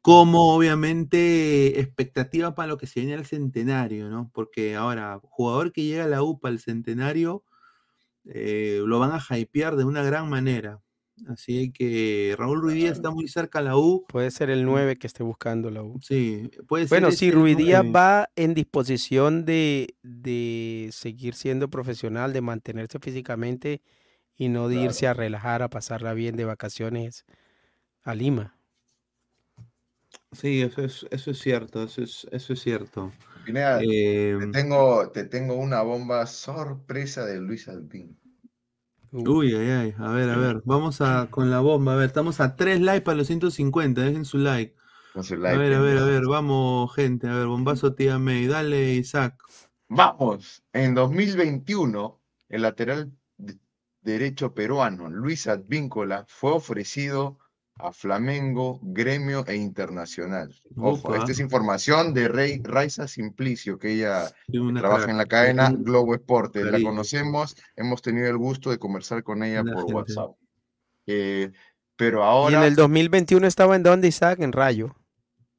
como 0.00 0.54
obviamente 0.54 1.80
expectativa 1.80 2.54
para 2.54 2.68
lo 2.68 2.78
que 2.78 2.86
se 2.86 3.00
viene 3.00 3.16
al 3.16 3.26
centenario, 3.26 4.08
¿no? 4.08 4.30
Porque 4.32 4.76
ahora, 4.76 5.18
jugador 5.24 5.72
que 5.72 5.82
llega 5.82 6.04
a 6.04 6.06
la 6.06 6.22
U 6.22 6.38
para 6.38 6.52
el 6.52 6.60
centenario, 6.60 7.42
eh, 8.26 8.80
lo 8.86 9.00
van 9.00 9.10
a 9.10 9.38
hypear 9.38 9.74
de 9.74 9.82
una 9.82 10.04
gran 10.04 10.30
manera. 10.30 10.80
Así 11.28 11.72
que 11.72 12.34
Raúl 12.38 12.60
Ruiz 12.60 12.74
Díaz 12.76 12.92
está 12.96 13.10
muy 13.10 13.26
cerca 13.28 13.60
a 13.60 13.62
la 13.62 13.76
U. 13.76 14.04
Puede 14.08 14.30
ser 14.30 14.50
el 14.50 14.64
9 14.64 14.96
que 14.96 15.06
esté 15.06 15.22
buscando 15.22 15.70
la 15.70 15.82
U. 15.82 15.98
Sí, 16.02 16.50
puede 16.68 16.86
ser 16.86 17.00
Bueno, 17.00 17.10
si 17.10 17.30
Díaz 17.30 17.82
9. 17.82 17.92
va 17.92 18.28
en 18.36 18.54
disposición 18.54 19.44
de, 19.44 19.94
de 20.02 20.90
seguir 20.92 21.34
siendo 21.34 21.68
profesional, 21.70 22.32
de 22.32 22.40
mantenerse 22.42 22.98
físicamente 22.98 23.80
y 24.36 24.48
no 24.48 24.68
de 24.68 24.76
irse 24.76 25.06
a 25.06 25.14
relajar, 25.14 25.62
a 25.62 25.70
pasarla 25.70 26.12
bien 26.12 26.36
de 26.36 26.44
vacaciones 26.44 27.24
a 28.02 28.14
Lima. 28.14 28.56
Sí, 30.32 30.62
eso 30.62 30.82
es, 30.82 31.06
eso 31.10 31.30
es 31.30 31.38
cierto, 31.38 31.82
eso 31.82 32.02
es, 32.02 32.26
eso 32.30 32.52
es 32.52 32.60
cierto. 32.60 33.12
Pineda, 33.44 33.80
Eh, 33.82 34.36
te 34.40 34.46
tengo, 34.48 35.10
te 35.10 35.24
tengo 35.24 35.54
una 35.56 35.82
bomba 35.82 36.26
sorpresa 36.26 37.24
de 37.24 37.40
Luis 37.40 37.68
Alpín. 37.68 38.18
Uy, 39.24 39.54
ay, 39.54 39.70
ay, 39.70 39.94
a 39.98 40.10
ver, 40.10 40.28
a 40.30 40.36
ver, 40.36 40.62
vamos 40.64 41.00
a 41.00 41.28
con 41.30 41.50
la 41.50 41.60
bomba, 41.60 41.94
a 41.94 41.96
ver, 41.96 42.06
estamos 42.06 42.40
a 42.40 42.54
3 42.54 42.80
likes 42.80 43.02
para 43.02 43.16
los 43.16 43.26
150, 43.26 44.02
dejen 44.02 44.24
su 44.24 44.38
like. 44.38 44.74
Con 45.12 45.24
su 45.24 45.34
A 45.34 45.38
ver, 45.38 45.72
a 45.74 45.80
ver, 45.80 45.98
a 45.98 46.04
ver, 46.04 46.22
vamos, 46.26 46.94
gente, 46.94 47.28
a 47.28 47.34
ver, 47.34 47.46
bombazo 47.46 47.94
tía 47.94 48.18
May, 48.18 48.46
dale, 48.46 48.94
Isaac. 48.94 49.42
Vamos, 49.88 50.62
en 50.72 50.94
2021, 50.94 52.20
el 52.48 52.62
lateral 52.62 53.12
de- 53.36 53.58
derecho 54.02 54.54
peruano 54.54 55.08
Luis 55.10 55.46
Advíncula 55.46 56.24
fue 56.28 56.52
ofrecido 56.52 57.38
a 57.78 57.92
Flamengo, 57.92 58.80
Gremio 58.82 59.44
e 59.46 59.56
Internacional. 59.56 60.54
Ojo, 60.76 61.14
esta 61.14 61.32
es 61.32 61.40
información 61.40 62.14
de 62.14 62.28
Rey 62.28 62.60
Raiza 62.64 63.06
Simplicio, 63.06 63.78
que 63.78 63.92
ella 63.92 64.28
Sí, 64.50 64.58
trabaja 64.78 65.10
en 65.10 65.18
la 65.18 65.26
cadena. 65.26 65.70
Globo 65.70 66.14
Esporte. 66.14 66.64
La 66.64 66.80
conocemos, 66.82 67.56
hemos 67.76 68.00
tenido 68.02 68.28
el 68.28 68.38
gusto 68.38 68.70
de 68.70 68.78
conversar 68.78 69.22
con 69.22 69.42
ella 69.42 69.62
por 69.62 69.76
gente. 69.78 69.92
WhatsApp. 69.94 70.30
Eh, 71.06 71.52
pero 71.96 72.18
Y 72.18 72.22
en 72.22 72.26
ahora, 72.26 72.66
el 72.66 72.74
2021 72.76 73.46
estaba 73.46 73.76
en 73.76 73.82
donde 73.82 74.08
Isaac, 74.08 74.40
en 74.40 74.52
Rayo. 74.52 74.96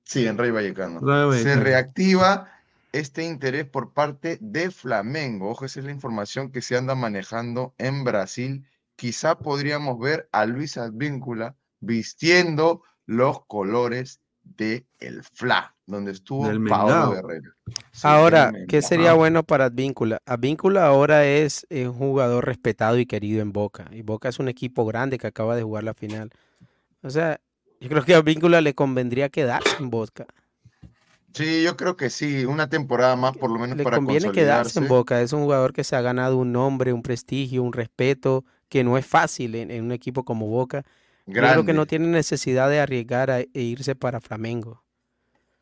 sí, 0.03 0.25
en 0.25 0.37
Rey 0.37 0.51
Vallecano. 0.51 0.99
Rayo 0.99 1.31
Se 1.33 1.43
Vallecano. 1.43 1.63
reactiva 1.63 2.51
este 2.93 3.23
interés 3.25 3.65
por 3.65 3.93
parte 3.93 4.37
de 4.41 4.71
Flamengo. 4.71 5.49
Ojo, 5.51 5.65
esa 5.65 5.79
es 5.79 5.85
la 5.85 5.91
información 5.91 6.51
que 6.51 6.61
se 6.61 6.77
anda 6.77 6.95
manejando 6.95 7.75
en 7.77 8.03
Brasil. 8.03 8.65
Quizá 8.95 9.37
podríamos 9.37 9.99
ver 9.99 10.27
a 10.31 10.45
Luis 10.47 10.77
Advíncula 10.77 11.55
vistiendo 11.79 12.83
los 13.05 13.45
colores 13.45 14.21
de 14.43 14.85
el 14.99 15.23
FLA, 15.23 15.75
donde 15.85 16.11
estuvo 16.11 16.47
Del 16.47 16.63
Paolo. 16.63 17.11
Guerrero. 17.11 17.51
Sí, 17.91 18.01
Ahora, 18.03 18.53
¿qué 18.67 18.81
sería 18.81 19.13
bueno 19.13 19.43
para 19.43 19.65
Advíncula? 19.65 20.21
Advíncula 20.25 20.85
ahora 20.85 21.25
es 21.25 21.65
un 21.69 21.93
jugador 21.93 22.45
respetado 22.45 22.97
y 22.97 23.05
querido 23.05 23.41
en 23.41 23.51
Boca. 23.51 23.89
Y 23.91 24.01
Boca 24.01 24.29
es 24.29 24.39
un 24.39 24.47
equipo 24.47 24.85
grande 24.85 25.17
que 25.17 25.27
acaba 25.27 25.55
de 25.55 25.63
jugar 25.63 25.83
la 25.83 25.93
final. 25.93 26.31
O 27.01 27.09
sea, 27.09 27.39
yo 27.79 27.89
creo 27.89 28.03
que 28.03 28.15
a 28.15 28.17
Advíncula 28.19 28.61
le 28.61 28.73
convendría 28.73 29.29
quedarse 29.29 29.75
en 29.79 29.89
Boca. 29.89 30.25
Sí, 31.33 31.61
yo 31.63 31.77
creo 31.77 31.95
que 31.95 32.09
sí, 32.09 32.45
una 32.45 32.67
temporada 32.67 33.15
más 33.15 33.37
por 33.37 33.51
lo 33.51 33.59
menos 33.59 33.77
Le 33.77 33.83
para 33.83 33.97
conviene 33.97 34.31
quedarse 34.31 34.79
en. 34.79 34.87
Boca. 34.87 35.21
Es 35.21 35.33
un 35.33 35.43
jugador 35.43 35.71
que 35.71 35.83
se 35.83 35.95
ha 35.95 36.01
ganado 36.01 36.37
un 36.37 36.51
nombre, 36.51 36.93
un 36.93 37.03
prestigio, 37.03 37.61
un 37.61 37.73
respeto, 37.73 38.43
que 38.69 38.83
no 38.83 38.97
es 38.97 39.05
fácil 39.05 39.53
en, 39.55 39.69
en 39.69 39.83
un 39.83 39.91
equipo 39.91 40.23
como 40.23 40.47
Boca. 40.47 40.83
Yo 41.27 41.33
creo 41.33 41.47
que 41.47 41.51
Grande. 41.57 41.73
no 41.73 41.85
tiene 41.85 42.07
necesidad 42.07 42.69
de 42.69 42.79
arriesgar 42.79 43.29
a- 43.31 43.41
e 43.41 43.49
irse 43.61 43.95
para 43.95 44.21
Flamengo. 44.21 44.83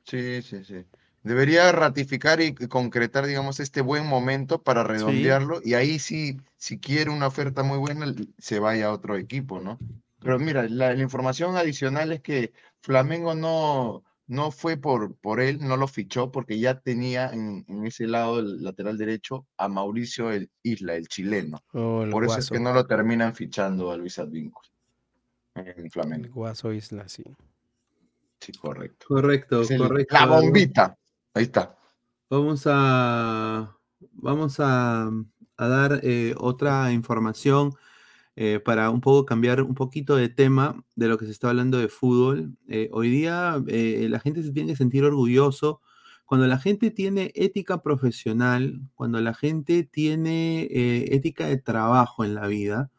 Sí, 0.04 0.42
sí, 0.44 0.64
sí. 0.64 0.86
Debería 1.24 1.72
ratificar 1.72 2.40
y 2.40 2.54
concretar, 2.54 3.26
digamos, 3.26 3.60
este 3.60 3.82
buen 3.82 4.06
momento 4.06 4.62
para 4.62 4.84
redondearlo 4.84 5.60
y 5.64 5.74
ahí 5.74 5.98
sí, 5.98 6.38
si 6.56 6.78
quiere 6.80 7.10
una 7.10 7.26
oferta 7.26 7.64
muy 7.64 7.80
buena, 7.80 8.14
se 8.38 8.60
vaya 8.60 8.88
a 8.88 8.92
otro 8.94 9.18
equipo, 9.18 9.60
¿no? 9.60 9.80
Pero 10.20 10.38
mira, 10.38 10.70
la, 10.70 10.94
la 10.94 11.02
información 11.02 11.58
adicional 11.58 12.12
es 12.12 12.22
que 12.22 12.54
Flamengo 12.82 13.34
no, 13.34 14.04
no 14.28 14.52
fue 14.52 14.78
por, 14.78 15.16
por 15.16 15.42
él, 15.42 15.58
no 15.62 15.78
lo 15.78 15.88
fichó 15.88 16.32
porque 16.32 16.60
ya 16.60 16.80
tenía 16.80 17.32
en, 17.32 17.66
en 17.68 17.88
ese 17.88 18.06
lado, 18.06 18.40
el 18.40 18.64
lateral 18.64 19.00
derecho, 19.00 19.48
a 19.58 19.68
Mauricio 19.68 20.32
el 20.32 20.52
Isla, 20.62 20.94
el 20.94 21.08
chileno. 21.08 21.64
Oh, 21.74 22.04
el 22.04 22.12
por 22.12 22.26
eso 22.26 22.38
es 22.38 22.50
que 22.52 22.60
no 22.60 22.72
lo 22.72 22.86
terminan 22.86 23.34
fichando 23.34 23.90
a 23.90 23.98
Luis 23.98 24.20
Advíncula 24.20 24.70
en 25.56 25.90
Flamengo. 25.90 26.26
El 26.26 26.32
Guaso 26.32 26.72
Isla, 26.74 27.08
sí. 27.08 27.24
Sí, 28.40 28.52
correcto. 28.54 29.06
Correcto, 29.08 29.62
el- 29.68 29.78
correcto. 29.78 30.14
La 30.16 30.26
bombita. 30.26 30.98
Ahí 31.34 31.44
está. 31.44 31.78
Vamos 32.30 32.64
a, 32.66 33.76
vamos 34.14 34.60
a, 34.60 35.10
a 35.58 35.68
dar 35.68 36.00
eh, 36.04 36.34
otra 36.38 36.92
información 36.92 37.74
eh, 38.36 38.60
para 38.60 38.90
un 38.90 39.00
poco 39.00 39.26
cambiar 39.26 39.62
un 39.62 39.76
poquito 39.76 40.16
de 40.18 40.28
tema 40.28 40.84
de 40.96 41.08
lo 41.08 41.18
que 41.18 41.26
se 41.26 41.32
está 41.32 41.50
hablando 41.50 41.78
de 41.78 41.88
fútbol. 41.88 42.56
Eh, 42.68 42.90
hoy 42.92 43.10
día 43.10 43.64
eh, 43.68 44.08
la 44.10 44.20
gente 44.20 44.44
se 44.44 44.52
tiene 44.52 44.72
que 44.72 44.78
sentir 44.78 45.04
orgulloso 45.06 45.82
cuando 46.26 46.48
la 46.48 46.58
gente 46.58 46.90
tiene 46.92 47.32
ética 47.36 47.82
profesional, 47.84 48.82
cuando 48.96 49.22
la 49.22 49.34
gente 49.36 49.84
tiene 49.84 50.64
eh, 50.64 51.16
ética 51.16 51.46
de 51.46 51.58
trabajo 51.58 52.26
en 52.26 52.34
la 52.34 52.48
vida, 52.48 52.90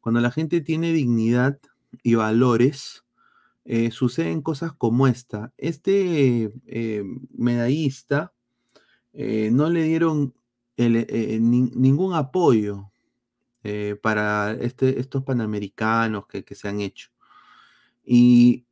cuando 0.00 0.20
la 0.20 0.30
gente 0.30 0.60
tiene 0.60 0.92
dignidad 0.92 1.58
y 2.02 2.14
valores, 2.14 3.04
eh, 3.64 3.90
suceden 3.90 4.42
cosas 4.42 4.72
como 4.72 5.06
esta. 5.06 5.52
Este 5.58 6.50
eh, 6.66 7.02
medallista 7.32 8.32
eh, 9.12 9.50
no 9.52 9.68
le 9.70 9.82
dieron 9.84 10.34
el, 10.76 11.06
ningún 11.42 12.14
apoyo 12.14 12.90
para 14.02 14.52
este- 14.52 14.98
estos 14.98 15.22
panamericanos 15.22 16.26
que, 16.26 16.44
que 16.44 16.54
se 16.54 16.68
han 16.68 16.80
hecho. 16.80 17.10
Y 18.02 18.64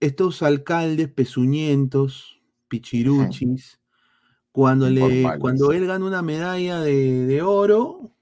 estos 0.00 0.42
alcaldes 0.42 1.08
pezuñentos, 1.12 2.42
pichiruchis, 2.68 3.80
cuando, 4.50 4.90
le, 4.90 5.22
cuando 5.38 5.70
él 5.72 5.86
gana 5.86 6.04
una 6.04 6.22
medalla 6.22 6.80
de, 6.80 7.26
de 7.26 7.42
oro, 7.42 8.15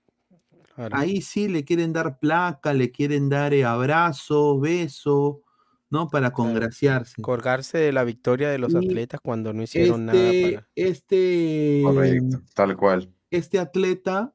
ahí 0.76 1.20
sí 1.20 1.48
le 1.48 1.64
quieren 1.64 1.92
dar 1.92 2.18
placa, 2.18 2.72
le 2.72 2.90
quieren 2.90 3.28
dar 3.28 3.54
eh, 3.54 3.64
abrazo, 3.64 4.58
beso, 4.58 5.42
¿no? 5.90 6.08
Para 6.08 6.32
congraciarse. 6.32 7.22
Colgarse 7.22 7.78
de 7.78 7.92
la 7.92 8.04
victoria 8.04 8.50
de 8.50 8.58
los 8.58 8.74
Y 8.74 8.78
atletas 8.78 9.20
cuando 9.22 9.52
no 9.52 9.62
hicieron 9.62 10.08
Este, 10.08 10.18
nada 10.18 10.56
para. 10.56 10.68
este, 10.74 11.80
Correcto, 11.84 12.42
tal 12.54 12.76
cual. 12.76 13.12
este 13.30 13.58
atleta 13.58 14.34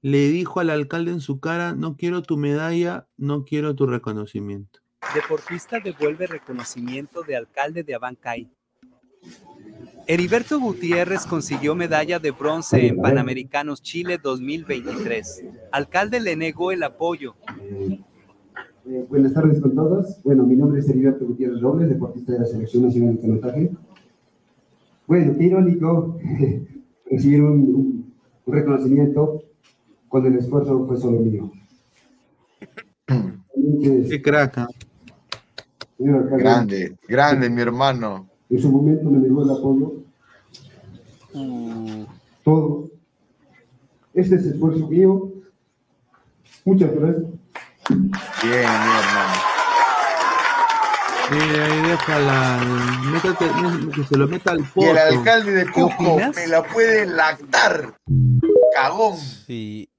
le 0.00 0.28
dijo 0.28 0.60
al 0.60 0.70
alcalde 0.70 1.10
en 1.10 1.20
su 1.20 1.40
cara, 1.40 1.72
no 1.74 1.96
quiero 1.96 2.22
tu 2.22 2.36
medalla, 2.36 3.08
no 3.16 3.44
quiero 3.44 3.74
tu 3.74 3.86
reconocimiento. 3.86 4.80
Deportista 5.14 5.80
devuelve 5.80 6.26
reconocimiento 6.28 7.22
de 7.22 7.36
alcalde 7.36 7.82
de 7.82 7.94
Abancay. 7.96 8.48
Heriberto 10.06 10.58
Gutiérrez 10.58 11.26
consiguió 11.26 11.74
medalla 11.74 12.18
de 12.18 12.30
bronce 12.30 12.86
en 12.86 12.96
Panamericanos 13.02 13.82
Chile 13.82 14.18
2023. 14.22 15.44
Alcalde 15.72 16.20
le 16.20 16.34
negó 16.36 16.72
el 16.72 16.82
apoyo. 16.82 17.34
Eh, 18.86 19.04
buenas 19.08 19.34
tardes 19.34 19.60
con 19.60 19.74
todos. 19.74 20.22
Bueno, 20.24 20.44
mi 20.44 20.56
nombre 20.56 20.80
es 20.80 20.88
Heriberto 20.88 21.26
Gutiérrez 21.26 21.60
Robles, 21.60 21.90
deportista 21.90 22.32
de 22.32 22.38
la 22.38 22.46
Selección 22.46 22.84
Nacional 22.84 23.16
de 23.16 23.20
Canotaje. 23.20 23.70
Bueno, 25.06 25.34
qué 25.36 25.44
irónico 25.44 26.18
recibir 27.10 27.42
un, 27.42 27.52
un- 27.74 28.14
un 28.46 28.54
reconocimiento 28.54 29.42
cuando 30.08 30.30
el 30.30 30.36
esfuerzo 30.38 30.86
fue 30.86 30.96
solo 30.96 31.20
mío. 31.20 31.52
Qué 34.08 34.22
crack. 34.22 34.66
Grande, 35.98 36.96
grande, 37.06 37.50
mi 37.50 37.60
hermano. 37.60 38.28
En 38.50 38.62
su 38.62 38.70
momento 38.70 39.10
me 39.10 39.18
negó 39.18 39.42
el 39.42 39.50
apoyo. 39.50 39.92
Todo. 42.44 42.88
Este 44.14 44.36
es 44.36 44.44
esfuerzo 44.46 44.88
mío. 44.88 45.30
Muchas 46.64 46.90
gracias. 46.92 47.24
Bien, 47.88 48.02
mi 48.42 48.92
hermano. 48.98 49.34
Eh, 51.30 51.60
ahí 51.60 51.90
déjala, 51.90 52.58
métate, 53.12 53.44
mé- 53.52 53.92
que 53.92 54.04
se 54.04 54.16
lo 54.16 54.26
meta 54.28 54.52
al 54.52 54.60
Y 54.60 54.62
poto. 54.62 54.90
el 54.90 54.96
alcalde 54.98 55.52
de 55.52 55.70
Cusco 55.70 56.16
me 56.34 56.46
la 56.46 56.62
puede 56.64 57.04
lactar. 57.06 57.94
Cagón. 58.74 59.16
Sí. 59.18 59.90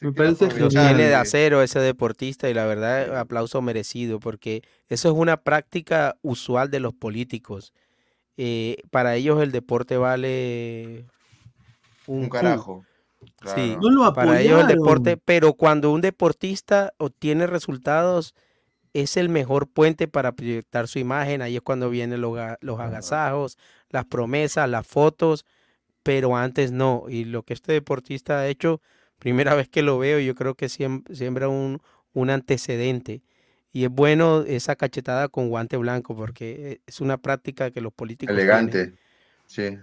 Me 0.00 0.12
parece 0.12 0.46
Lo 0.58 0.68
tiene 0.68 0.88
de 0.94 1.02
genial. 1.04 1.14
acero 1.20 1.62
ese 1.62 1.78
deportista 1.78 2.50
y 2.50 2.54
la 2.54 2.66
verdad, 2.66 3.16
aplauso 3.16 3.62
merecido, 3.62 4.18
porque 4.18 4.62
eso 4.88 5.08
es 5.08 5.14
una 5.16 5.36
práctica 5.38 6.16
usual 6.22 6.70
de 6.70 6.80
los 6.80 6.92
políticos. 6.92 7.72
Eh, 8.36 8.78
para 8.90 9.14
ellos 9.16 9.42
el 9.42 9.52
deporte 9.52 9.96
vale 9.96 11.04
un, 12.06 12.28
carajo. 12.28 12.84
Sí. 13.54 13.76
No 13.80 13.90
lo 13.90 14.12
para 14.12 14.40
ellos 14.40 14.60
el 14.60 14.66
deporte, 14.68 15.16
pero 15.24 15.54
cuando 15.54 15.90
un 15.92 16.00
deportista 16.00 16.92
obtiene 16.98 17.46
resultados, 17.46 18.34
es 18.92 19.16
el 19.16 19.28
mejor 19.28 19.66
puente 19.68 20.08
para 20.08 20.32
proyectar 20.32 20.88
su 20.88 20.98
imagen. 20.98 21.42
Ahí 21.42 21.56
es 21.56 21.62
cuando 21.62 21.90
vienen 21.90 22.20
los, 22.20 22.32
ga- 22.32 22.58
los 22.60 22.78
agasajos, 22.80 23.58
las 23.90 24.04
promesas, 24.04 24.68
las 24.68 24.86
fotos, 24.86 25.44
pero 26.02 26.36
antes 26.36 26.70
no. 26.72 27.04
Y 27.08 27.24
lo 27.24 27.42
que 27.42 27.54
este 27.54 27.72
deportista 27.72 28.38
ha 28.40 28.48
hecho, 28.48 28.80
primera 29.18 29.54
vez 29.54 29.68
que 29.68 29.82
lo 29.82 29.98
veo, 29.98 30.20
yo 30.20 30.34
creo 30.34 30.54
que 30.54 30.66
siem- 30.66 31.02
siembra 31.12 31.48
un, 31.48 31.80
un 32.12 32.30
antecedente. 32.30 33.22
Y 33.74 33.84
es 33.84 33.90
bueno 33.90 34.42
esa 34.42 34.76
cachetada 34.76 35.28
con 35.28 35.48
guante 35.48 35.76
blanco, 35.76 36.14
porque 36.14 36.80
es 36.86 37.00
una 37.00 37.18
práctica 37.18 37.72
que 37.72 37.80
los 37.80 37.92
políticos 37.92 38.34
tienen. 38.34 38.50
Elegante. 38.52 38.94
Sí. 39.48 39.76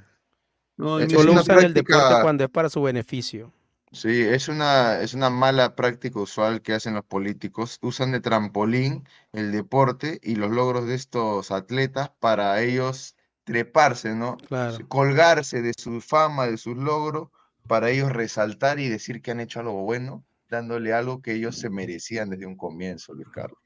No, 0.77 0.97
Es- 0.97 1.11
Solo 1.11 1.33
una 1.33 1.41
usan 1.41 1.59
el 1.59 1.73
deporte 1.73 2.21
cuando 2.21 2.45
es 2.45 2.49
para 2.49 2.69
su 2.69 2.81
beneficio. 2.81 3.51
Sí, 3.91 4.21
es 4.21 4.47
una, 4.47 5.01
es 5.01 5.13
una 5.13 5.29
mala 5.29 5.75
práctica 5.75 6.21
usual 6.21 6.61
que 6.61 6.71
hacen 6.73 6.93
los 6.93 7.03
políticos. 7.03 7.79
Usan 7.81 8.13
de 8.13 8.21
trampolín 8.21 9.03
el 9.33 9.51
deporte 9.51 10.21
y 10.23 10.35
los 10.35 10.51
logros 10.51 10.87
de 10.87 10.95
estos 10.95 11.51
atletas 11.51 12.11
para 12.21 12.61
ellos 12.61 13.17
treparse, 13.43 14.15
¿no? 14.15 14.37
Claro. 14.37 14.87
Colgarse 14.87 15.61
de 15.61 15.73
su 15.77 15.99
fama, 15.99 16.47
de 16.47 16.55
sus 16.57 16.77
logros, 16.77 17.27
para 17.67 17.89
ellos 17.89 18.09
resaltar 18.13 18.79
y 18.79 18.87
decir 18.87 19.21
que 19.21 19.31
han 19.31 19.41
hecho 19.41 19.59
algo 19.59 19.83
bueno, 19.83 20.23
dándole 20.49 20.93
algo 20.93 21.21
que 21.21 21.33
ellos 21.33 21.57
se 21.57 21.69
merecían 21.69 22.29
desde 22.29 22.45
un 22.45 22.55
comienzo, 22.55 23.13
Luis 23.13 23.27
Carlos. 23.27 23.59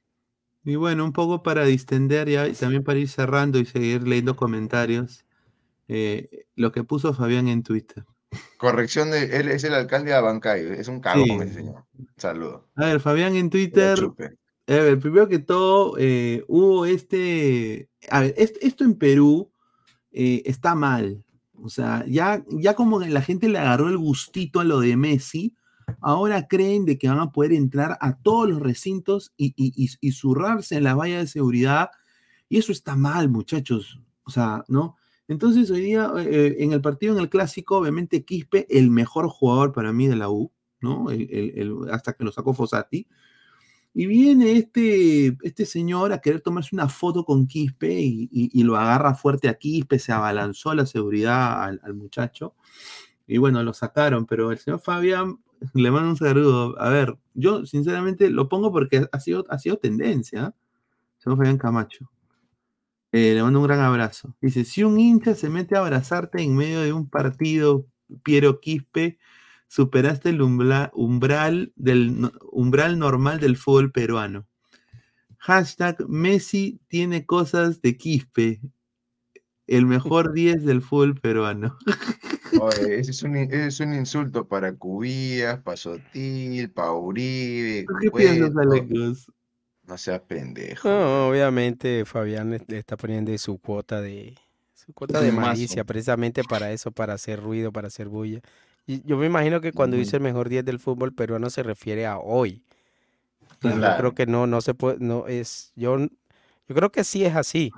Y 0.66 0.76
bueno, 0.76 1.06
un 1.06 1.14
poco 1.14 1.44
para 1.44 1.64
distender 1.64 2.28
ya, 2.28 2.48
y 2.48 2.54
también 2.54 2.84
para 2.84 3.00
ir 3.00 3.08
cerrando 3.08 3.60
y 3.60 3.66
seguir 3.66 4.08
leyendo 4.08 4.36
comentarios, 4.36 5.24
eh, 5.88 6.48
lo 6.56 6.72
que 6.72 6.84
puso 6.84 7.14
Fabián 7.14 7.48
en 7.48 7.62
Twitter. 7.64 8.04
Corrección 8.58 9.12
de, 9.12 9.38
él 9.38 9.50
es 9.50 9.64
el 9.64 9.74
alcalde 9.76 10.10
de 10.10 10.16
Abancay, 10.18 10.66
es 10.80 10.88
un 10.88 11.00
cagón 11.00 11.26
Sí. 11.26 11.32
ese 11.42 11.54
señor. 11.54 11.86
Saludo. 12.18 12.68
A 12.76 12.86
ver, 12.88 13.00
Fabián 13.00 13.36
en 13.36 13.50
Twitter. 13.50 13.98
A 14.68 14.74
ver, 14.74 15.00
primero 15.00 15.28
que 15.28 15.38
todo, 15.40 15.96
eh, 16.00 16.44
hubo 16.48 16.86
este. 16.88 17.88
A 18.10 18.22
ver, 18.22 18.34
est- 18.36 18.58
esto 18.62 18.84
en 18.84 18.96
Perú 18.96 19.52
eh, 20.12 20.42
está 20.46 20.74
mal. 20.74 21.24
O 21.62 21.70
sea, 21.70 22.04
ya, 22.08 22.44
ya 22.50 22.74
como 22.74 23.00
la 23.00 23.22
gente 23.22 23.48
le 23.48 23.60
agarró 23.60 23.88
el 23.90 23.98
gustito 23.98 24.60
a 24.60 24.64
lo 24.64 24.80
de 24.80 24.98
Messi, 24.98 25.54
ahora 26.02 26.48
creen 26.48 26.86
de 26.86 26.98
que 26.98 27.08
van 27.10 27.20
a 27.20 27.32
poder 27.32 27.54
entrar 27.54 27.98
a 28.02 28.18
todos 28.18 28.50
los 28.50 28.60
recintos 28.62 29.34
y, 29.38 29.48
y, 29.56 29.74
y- 29.76 29.90
y 30.00 30.12
zurrarse 30.12 30.76
en 30.78 30.84
la 30.84 30.96
valla 30.96 31.20
de 31.20 31.28
seguridad. 31.28 31.90
Y 32.50 32.58
eso 32.58 32.72
está 32.72 32.96
mal, 32.96 33.30
muchachos. 33.30 34.00
O 34.24 34.30
sea, 34.32 34.64
¿no? 34.68 34.98
Entonces, 35.28 35.72
hoy 35.72 35.82
día, 35.82 36.12
eh, 36.20 36.58
en 36.60 36.72
el 36.74 36.82
partido, 36.82 37.14
en 37.16 37.20
el 37.22 37.30
clásico, 37.30 37.78
obviamente 37.80 38.24
Quispe, 38.24 38.68
el 38.70 38.92
mejor 38.92 39.28
jugador 39.28 39.74
para 39.74 39.92
mí 39.92 40.08
de 40.08 40.16
la 40.16 40.30
U, 40.30 40.52
¿no? 40.82 41.10
El- 41.10 41.30
el- 41.56 41.76
hasta 41.92 42.14
que 42.14 42.24
lo 42.24 42.32
sacó 42.32 42.54
Fossati. 42.54 43.08
Y 43.98 44.08
viene 44.08 44.52
este, 44.58 45.38
este 45.42 45.66
señor 45.66 46.12
a 46.12 46.20
querer 46.20 46.42
tomarse 46.42 46.76
una 46.76 46.90
foto 46.90 47.24
con 47.24 47.48
Quispe 47.48 47.94
y, 47.94 48.30
y- 48.32 48.50
y 48.60 48.64
lo 48.64 48.76
agarra 48.76 49.16
fuerte 49.16 49.48
a 49.48 49.54
Quispe, 49.58 50.00
se 50.00 50.12
abalanzó 50.12 50.74
la 50.76 50.86
seguridad 50.86 51.64
al, 51.64 51.80
al 51.84 51.94
muchacho. 51.94 52.56
Y 53.26 53.38
bueno, 53.38 53.64
lo 53.64 53.74
sacaron, 53.74 54.26
pero 54.26 54.52
el 54.52 54.58
señor 54.60 54.82
Fabián 54.82 55.40
le 55.74 55.92
mando 55.92 56.10
un 56.10 56.18
saludo. 56.18 56.80
A 56.80 56.90
ver, 56.90 57.18
yo 57.34 57.66
sinceramente 57.66 58.30
lo 58.30 58.50
pongo 58.50 58.72
porque 58.72 59.08
ha 59.12 59.20
sido, 59.20 59.46
ha 59.50 59.58
sido 59.60 59.78
tendencia. 59.78 60.54
Señor 61.18 61.38
Fabián 61.38 61.58
Camacho. 61.58 62.10
Eh, 63.12 63.34
le 63.34 63.44
mando 63.44 63.60
un 63.60 63.66
gran 63.66 63.80
abrazo. 63.80 64.36
Dice, 64.42 64.66
si 64.66 64.84
un 64.84 65.00
hincha 65.00 65.36
se 65.36 65.50
mete 65.50 65.76
a 65.76 65.80
abrazarte 65.80 66.42
en 66.42 66.56
medio 66.56 66.82
de 66.82 66.94
un 66.94 67.10
partido, 67.10 67.88
Piero 68.24 68.60
Quispe, 68.60 69.18
superaste 69.68 70.30
el 70.30 70.42
umbral, 70.42 71.72
del, 71.76 72.32
umbral 72.52 73.00
normal 73.00 73.40
del 73.40 73.58
fútbol 73.58 73.92
peruano. 73.92 74.46
Hashtag 75.38 76.08
Messi 76.10 76.80
tiene 76.88 77.26
cosas 77.26 77.82
de 77.82 77.98
Quispe. 77.98 78.62
El 79.68 79.86
mejor 79.86 80.34
10 80.34 80.64
del 80.66 80.82
fútbol 80.82 81.16
peruano. 81.16 81.78
Oye, 82.62 83.00
ese 83.00 83.12
es 83.12 83.24
un, 83.24 83.36
ese 83.36 83.68
es 83.68 83.80
un 83.80 83.94
insulto 83.94 84.48
para 84.48 84.74
Cubías, 84.74 85.60
para 85.62 85.78
Sotil, 85.78 86.70
para 86.70 86.92
Uribe, 86.92 87.86
¿Tú 87.88 87.94
qué 88.00 88.12
piensas? 88.12 89.28
No 89.88 89.98
sea 89.98 90.24
pendejo. 90.24 90.88
No, 90.88 91.30
obviamente 91.30 92.06
Fabián 92.06 92.50
le, 92.52 92.62
le 92.68 92.78
está 92.78 92.98
poniendo 92.98 93.36
su 93.38 93.58
cuota 93.60 94.02
de 94.02 94.36
su 94.74 94.94
cuota 94.94 95.22
de 95.22 95.32
mazo. 95.32 95.48
malicia, 95.48 95.84
precisamente 95.84 96.44
para 96.44 96.72
eso, 96.72 96.92
para 96.92 97.14
hacer 97.14 97.42
ruido, 97.42 97.72
para 97.72 97.88
hacer 97.88 98.08
bulla. 98.08 98.42
Y 98.88 99.02
yo 99.04 99.18
me 99.18 99.26
imagino 99.26 99.62
que 99.62 99.72
cuando 99.72 99.98
dice 99.98 100.18
el 100.18 100.24
mejor 100.24 100.50
10 100.50 100.64
del 100.66 100.80
fútbol 100.80 101.14
peruano 101.14 101.50
se 101.50 101.64
refiere 101.64 102.06
a 102.06 102.20
hoy. 102.20 102.64
Yo 103.62 103.72
creo 103.98 104.14
que 104.14 104.28
no, 104.28 104.46
no 104.46 104.62
se 104.62 104.76
puede, 104.76 104.98
no 105.00 105.28
es, 105.28 105.72
yo, 105.76 105.98
yo 105.98 106.76
creo 106.76 106.92
que 106.92 107.04
sí 107.04 107.26
es 107.26 107.36
así, 107.36 107.72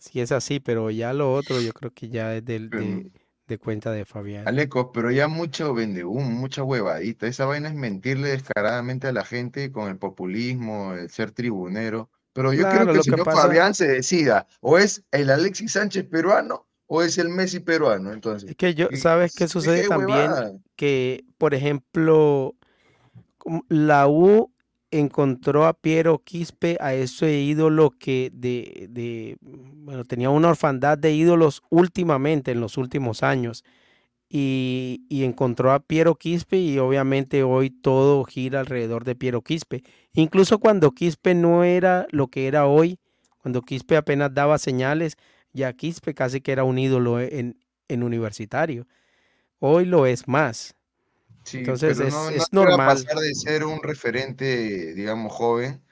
sí 0.00 0.20
es 0.20 0.32
así, 0.32 0.58
pero 0.60 0.90
ya 0.90 1.12
lo 1.12 1.32
otro 1.32 1.60
yo 1.60 1.72
creo 1.72 1.92
que 1.92 2.08
ya 2.08 2.34
es 2.34 2.44
del, 2.44 2.70
de, 2.70 3.10
de 3.46 3.58
cuenta 3.58 3.92
de 3.92 4.04
Fabián. 4.04 4.48
Aleco, 4.48 4.90
pero 4.90 5.10
ya 5.10 5.28
mucho 5.28 5.72
vende 5.74 6.02
humo, 6.04 6.28
mucha 6.30 6.64
huevadita. 6.64 7.26
Esa 7.26 7.44
vaina 7.44 7.68
es 7.68 7.74
mentirle 7.74 8.30
descaradamente 8.30 9.06
a 9.06 9.12
la 9.12 9.24
gente 9.24 9.70
con 9.70 9.88
el 9.88 9.98
populismo, 9.98 10.94
el 10.94 11.10
ser 11.10 11.30
tribunero. 11.30 12.10
Pero 12.32 12.52
yo 12.52 12.60
Claro, 12.62 12.76
creo 12.76 12.86
que 12.86 12.92
lo 12.92 12.92
el 12.92 13.04
que 13.04 13.10
señor 13.10 13.24
pasa- 13.24 13.42
Fabián 13.42 13.74
se 13.74 13.86
decida, 13.88 14.46
o 14.60 14.78
es 14.78 15.04
el 15.10 15.30
Alexis 15.30 15.72
Sánchez 15.72 16.04
peruano 16.04 16.66
o 16.86 17.02
es 17.02 17.18
el 17.18 17.28
Messi 17.28 17.60
peruano. 17.60 18.12
Entonces, 18.12 18.50
Es 18.50 18.56
que 18.56 18.74
yo, 18.74 18.88
¿qué- 18.88 18.96
¿sabes 18.96 19.34
qué 19.34 19.44
qué 19.44 19.48
sucede 19.48 19.88
también? 19.88 20.30
Que, 20.76 21.24
por 21.38 21.54
ejemplo, 21.54 22.54
la 23.68 24.08
U 24.08 24.49
encontró 24.90 25.66
a 25.66 25.74
Piero 25.74 26.18
Quispe, 26.18 26.76
a 26.80 26.94
ese 26.94 27.40
ídolo 27.40 27.90
que 27.90 28.30
de, 28.32 29.36
bueno, 29.40 30.04
tenía 30.04 30.30
una 30.30 30.50
orfandad 30.50 30.98
de 30.98 31.12
ídolos 31.12 31.62
últimamente, 31.70 32.50
en 32.52 32.60
los 32.60 32.76
últimos 32.76 33.22
años, 33.22 33.64
y, 34.28 35.04
y 35.08 35.24
encontró 35.24 35.72
a 35.72 35.80
Piero 35.80 36.14
Quispe 36.14 36.58
y 36.58 36.78
obviamente 36.78 37.42
hoy 37.42 37.70
todo 37.70 38.24
gira 38.24 38.60
alrededor 38.60 39.04
de 39.04 39.16
Piero 39.16 39.42
Quispe. 39.42 39.82
Incluso 40.12 40.58
cuando 40.58 40.92
Quispe 40.92 41.34
no 41.34 41.64
era 41.64 42.06
lo 42.10 42.28
que 42.28 42.46
era 42.46 42.66
hoy, 42.66 42.98
cuando 43.38 43.62
Quispe 43.62 43.96
apenas 43.96 44.32
daba 44.32 44.58
señales, 44.58 45.16
ya 45.52 45.72
Quispe 45.72 46.14
casi 46.14 46.40
que 46.40 46.52
era 46.52 46.64
un 46.64 46.78
ídolo 46.78 47.20
en, 47.20 47.58
en 47.88 48.02
universitario. 48.02 48.86
Hoy 49.58 49.84
lo 49.84 50.06
es 50.06 50.28
más. 50.28 50.76
Sí, 51.44 51.58
Entonces 51.58 51.96
pero 51.96 52.08
es, 52.08 52.14
no, 52.14 52.24
no 52.24 52.30
es 52.30 52.42
a 52.42 52.46
normal. 52.54 52.86
pasar 52.86 53.16
de 53.18 53.34
ser 53.34 53.64
un 53.64 53.82
referente, 53.82 54.94
digamos, 54.94 55.32
joven, 55.32 55.82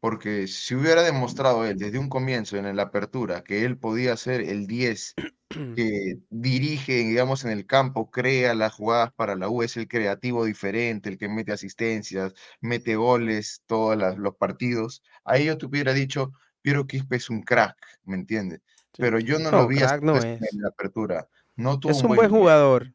porque 0.00 0.46
si 0.46 0.74
hubiera 0.74 1.02
demostrado 1.02 1.64
él 1.64 1.78
desde 1.78 1.98
un 1.98 2.08
comienzo 2.08 2.56
en 2.56 2.74
la 2.76 2.82
apertura 2.82 3.42
que 3.42 3.64
él 3.64 3.78
podía 3.78 4.16
ser 4.16 4.40
el 4.42 4.66
10 4.66 5.14
que 5.74 6.18
dirige, 6.30 6.94
digamos, 6.94 7.44
en 7.44 7.50
el 7.50 7.66
campo, 7.66 8.10
crea 8.10 8.54
las 8.54 8.74
jugadas 8.74 9.12
para 9.14 9.36
la 9.36 9.48
U, 9.48 9.62
es 9.62 9.76
el 9.76 9.88
creativo 9.88 10.44
diferente, 10.44 11.08
el 11.08 11.18
que 11.18 11.28
mete 11.28 11.52
asistencias, 11.52 12.34
mete 12.60 12.96
goles, 12.96 13.62
todos 13.66 13.96
los 14.18 14.36
partidos, 14.36 15.02
ahí 15.24 15.46
yo 15.46 15.58
te 15.58 15.66
hubiera 15.66 15.92
dicho, 15.92 16.32
Piero 16.62 16.86
Quispe 16.86 17.16
es 17.16 17.30
un 17.30 17.42
crack, 17.42 17.76
¿me 18.04 18.16
entiendes? 18.16 18.60
Pero 18.98 19.18
yo 19.18 19.38
no, 19.38 19.50
lo 19.52 19.62
No, 19.62 19.68
vi 19.68 19.76
crack 19.78 20.02
haciendo 20.02 20.12
no 20.14 20.22
en 20.22 20.62
la 20.62 20.68
apertura. 20.68 21.28
No 21.56 21.78
tuvo 21.78 21.92
Es 21.92 21.98
un 21.98 22.02
un 22.02 22.08
buen 22.08 22.18
buen 22.18 22.30
jugador. 22.30 22.92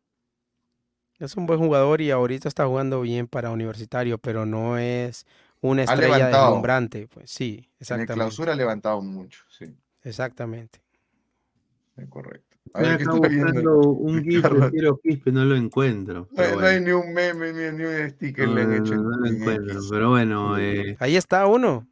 Es 1.22 1.38
un 1.38 1.46
buen 1.46 1.60
jugador 1.60 2.02
y 2.02 2.12
ahorita 2.12 2.48
está 2.50 2.66
jugando 2.66 3.02
bien 3.02 3.28
para 3.28 3.52
Universitario, 3.52 4.18
pero 4.18 4.46
no 4.46 4.78
es 4.78 5.26
una 5.62 5.84
estrella 5.84 6.28
deslumbrante. 6.28 7.08
Pues 7.08 7.30
sí, 7.30 7.58
En 7.60 7.64
el 7.64 7.70
exactamente. 7.80 8.14
clausura 8.16 8.54
ha 8.54 8.56
levantado 8.56 9.02
mucho, 9.02 9.42
sí, 9.50 9.66
Exactamente. 10.04 10.82
es 11.98 12.10
correcto. 12.10 12.58
A 12.74 12.82
Estoy 12.82 12.98
ver, 12.98 13.06
buscando 13.06 13.80
un 13.92 14.24
GIF 14.24 14.44
de? 14.50 14.72
Piero 14.72 15.00
Quispe, 15.04 15.32
no 15.32 15.46
lo 15.46 15.56
encuentro. 15.56 16.28
No, 16.32 16.42
hay- 16.44 16.50
no 16.50 16.54
bueno. 16.56 16.68
hay 16.70 16.82
ni 16.82 16.92
un 16.92 17.14
meme 17.14 17.54
ni, 17.54 17.78
ni 17.78 17.84
un 17.86 18.10
sticker 18.10 18.48
No, 18.48 18.56
le 18.56 18.62
han 18.62 18.74
hecho 18.74 18.96
no, 18.96 19.04
no 19.04 19.18
lo 19.18 19.28
en 19.28 19.36
encuentro, 19.36 19.74
X. 19.76 19.88
pero 19.92 20.10
bueno. 20.10 20.58
Eh... 20.58 20.96
Ahí 21.00 21.16
está 21.18 21.46
uno. 21.48 21.88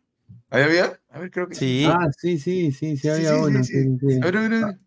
¿Ahí 0.49 0.63
había? 0.63 0.99
A 1.11 1.19
ver, 1.19 1.31
creo 1.31 1.47
que 1.47 1.55
Sí. 1.55 1.85
Ah, 1.87 2.07
sí, 2.17 2.37
sí, 2.39 2.71
sí, 2.71 2.97
sí, 2.97 2.97
Sí, 2.97 3.09
había 3.09 3.31
sí, 3.31 3.35
sí, 3.37 3.47
uno. 3.49 3.63
sí. 3.63 3.73
Sí, 3.83 3.97
sí, 3.99 4.07
sí. 4.09 4.19
A 4.21 4.25
ver, 4.25 4.37
a 4.37 4.41
ver, 4.41 4.53
a 4.53 4.65
ver. 4.67 4.79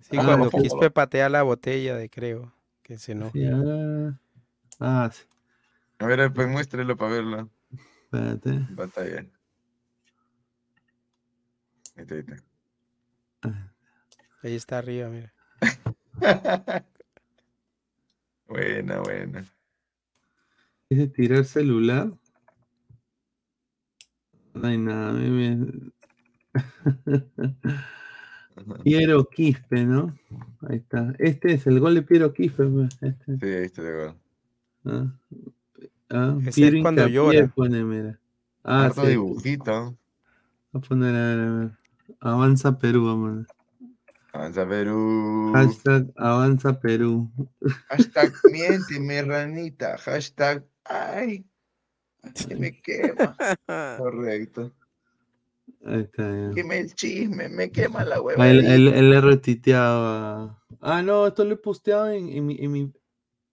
Sí, 0.00 0.16
Ah, 0.16 0.24
cuando. 0.24 0.50
Quispe 0.50 0.90
patea 0.90 1.28
la 1.28 1.42
botella 1.42 1.94
de 1.96 2.08
creo 2.08 2.52
que 2.88 2.96
se 2.98 3.12
ahora- 3.12 4.18
Ah, 4.80 5.10
sí, 5.12 5.22
A 5.98 6.06
ver, 6.06 6.32
pues 6.32 6.48
muéstrelo 6.48 6.96
para 6.96 7.12
verlo 7.12 7.50
espérate. 8.04 8.48
en 8.50 8.76
pantalla. 8.76 9.26
Ahí 11.96 12.02
está, 12.04 12.14
ahí 12.14 12.20
está. 12.20 12.36
Ahí 14.42 14.54
está 14.54 14.78
arriba, 14.78 15.08
mira. 15.10 15.34
Buena, 18.46 19.00
buena. 19.00 19.44
¿Dice 20.88 21.08
tirar 21.08 21.44
celular? 21.44 22.10
No 24.54 24.66
hay 24.66 24.78
nada. 24.78 25.10
a 25.10 25.12
mí 25.12 25.28
me- 25.28 25.92
Piero 28.82 29.28
Quispe, 29.30 29.84
¿no? 29.84 30.16
Ahí 30.68 30.76
está. 30.76 31.14
Este 31.18 31.54
es 31.54 31.66
el 31.66 31.80
gol 31.80 31.94
de 31.94 32.02
Piero 32.02 32.32
Quispe. 32.32 32.64
Este. 33.00 33.38
Sí, 33.38 33.46
ahí 33.46 33.64
está 33.64 33.82
de 33.82 33.92
gol. 33.92 34.14
Ah, 34.84 35.06
ah, 36.10 36.36
Ese 36.40 36.48
es 36.48 36.54
Piero 36.54 36.82
cuando 36.82 37.02
Hincapié 37.08 37.14
llora. 37.14 37.48
pone, 37.54 37.84
mira. 37.84 38.18
Ah, 38.64 38.90
sí. 38.94 39.06
dibujito. 39.06 39.96
Voy 40.72 40.82
a 40.82 40.88
poner, 40.88 41.14
a 41.14 41.26
ver, 41.36 41.38
a 41.40 41.52
ver. 41.52 41.70
Avanza 42.20 42.78
Perú, 42.78 43.06
vamos. 43.06 43.46
Avanza 44.32 44.68
Perú. 44.68 45.52
Hashtag 45.54 46.12
Avanza 46.16 46.78
Perú. 46.80 47.30
Hashtag 47.88 48.32
miénteme, 48.52 49.22
ranita. 49.22 49.96
Hashtag 49.98 50.64
ay. 50.84 51.44
Se 52.34 52.54
me 52.56 52.72
quema. 52.80 53.36
Correcto. 53.98 54.72
Ahí 55.84 56.00
está. 56.00 56.22
ya. 56.30 56.50
Queme 56.54 56.78
el 56.78 56.94
chisme, 56.94 57.48
me 57.48 57.70
quema 57.70 58.04
la 58.04 58.20
hueva. 58.20 58.48
Él, 58.48 58.64
él- 58.66 58.88
él 58.88 59.10
le 59.10 59.20
retuiteaba. 59.20 60.62
Ah, 60.80 61.02
no, 61.02 61.26
esto 61.26 61.44
lo 61.44 61.54
he 61.54 61.56
posteado 61.56 62.10
en, 62.10 62.28
en 62.30 62.46
mi, 62.46 62.56
en 62.60 62.72
mi- 62.72 62.92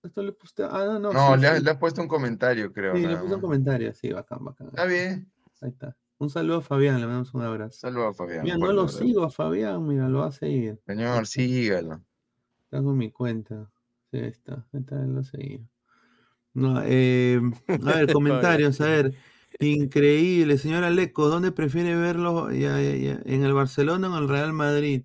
Esto 0.04 0.22
lo 0.22 0.30
he 0.30 0.34
posteado. 0.34 0.76
Ah, 0.76 0.86
no, 0.86 1.00
no. 1.00 1.14
No, 1.14 1.36
sí, 1.36 1.42
le, 1.42 1.48
ha- 1.48 1.58
sí. 1.58 1.64
le 1.64 1.72
ha 1.72 1.80
puesto 1.80 2.02
un 2.02 2.08
comentario, 2.08 2.72
creo. 2.74 2.96
Sí, 2.96 3.06
le 3.08 3.16
puse 3.18 3.36
un 3.36 3.42
comentario. 3.42 3.94
Sí, 3.94 4.12
bacán, 4.12 4.44
bacán. 4.44 4.68
Está 4.68 4.86
bien. 4.86 5.32
Ahí 5.62 5.70
está. 5.70 5.96
Un 6.18 6.30
saludo 6.30 6.58
a 6.58 6.62
Fabián, 6.62 6.96
le 7.00 7.08
mandamos 7.08 7.34
un 7.34 7.42
abrazo. 7.42 7.78
Saludos 7.78 8.12
a 8.12 8.14
Fabián. 8.14 8.44
Mira, 8.44 8.58
no 8.58 8.72
lo 8.72 8.82
abrazo. 8.82 9.00
sigo 9.00 9.24
a 9.24 9.30
Fabián, 9.30 9.86
mira, 9.86 10.08
lo 10.08 10.20
va 10.20 10.28
a 10.28 10.32
seguir. 10.32 10.80
Señor, 10.86 11.28
sígalo. 11.28 12.02
Tengo 12.70 12.94
mi 12.94 13.12
cuenta. 13.12 13.70
Sí, 14.12 14.18
ahí 14.20 14.28
está. 14.28 14.66
Ahí 14.74 14.80
está, 14.80 14.96
lo 14.96 15.24
seguí. 15.24 15.62
No, 16.54 16.82
eh, 16.86 17.42
a 17.68 17.96
ver, 17.98 18.14
comentarios, 18.14 18.80
a 18.80 18.86
ver. 18.88 19.14
Increíble, 19.60 20.58
señor 20.58 20.84
Aleco, 20.84 21.30
¿dónde 21.30 21.52
prefiere 21.52 21.96
verlo? 21.96 22.52
Ya, 22.52 22.82
ya, 22.82 22.96
ya, 22.96 23.20
¿En 23.26 23.44
el 23.44 23.54
Barcelona 23.54 24.10
o 24.10 24.18
en 24.18 24.24
el 24.24 24.30
Real 24.30 24.54
Madrid? 24.54 25.04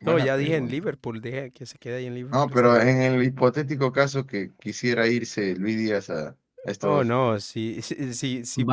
No, 0.00 0.12
Buena 0.12 0.26
ya 0.26 0.36
dije 0.36 0.56
en. 0.56 0.68
Liverpool, 0.68 1.20
deja 1.20 1.50
que 1.50 1.64
se 1.64 1.78
quede 1.78 1.96
ahí 1.96 2.06
en 2.06 2.14
Liverpool. 2.14 2.38
No, 2.38 2.48
pero 2.48 2.80
en 2.80 3.00
el 3.00 3.22
hipotético 3.22 3.92
caso 3.92 4.26
que 4.26 4.52
quisiera 4.60 5.08
irse 5.08 5.56
Luis 5.56 5.78
Díaz 5.78 6.10
a, 6.10 6.36
estos. 6.66 6.90
Oh, 6.90 7.04
no, 7.04 7.40
si, 7.40 7.80
si, 7.80 8.12
si, 8.12 8.44
si, 8.44 8.64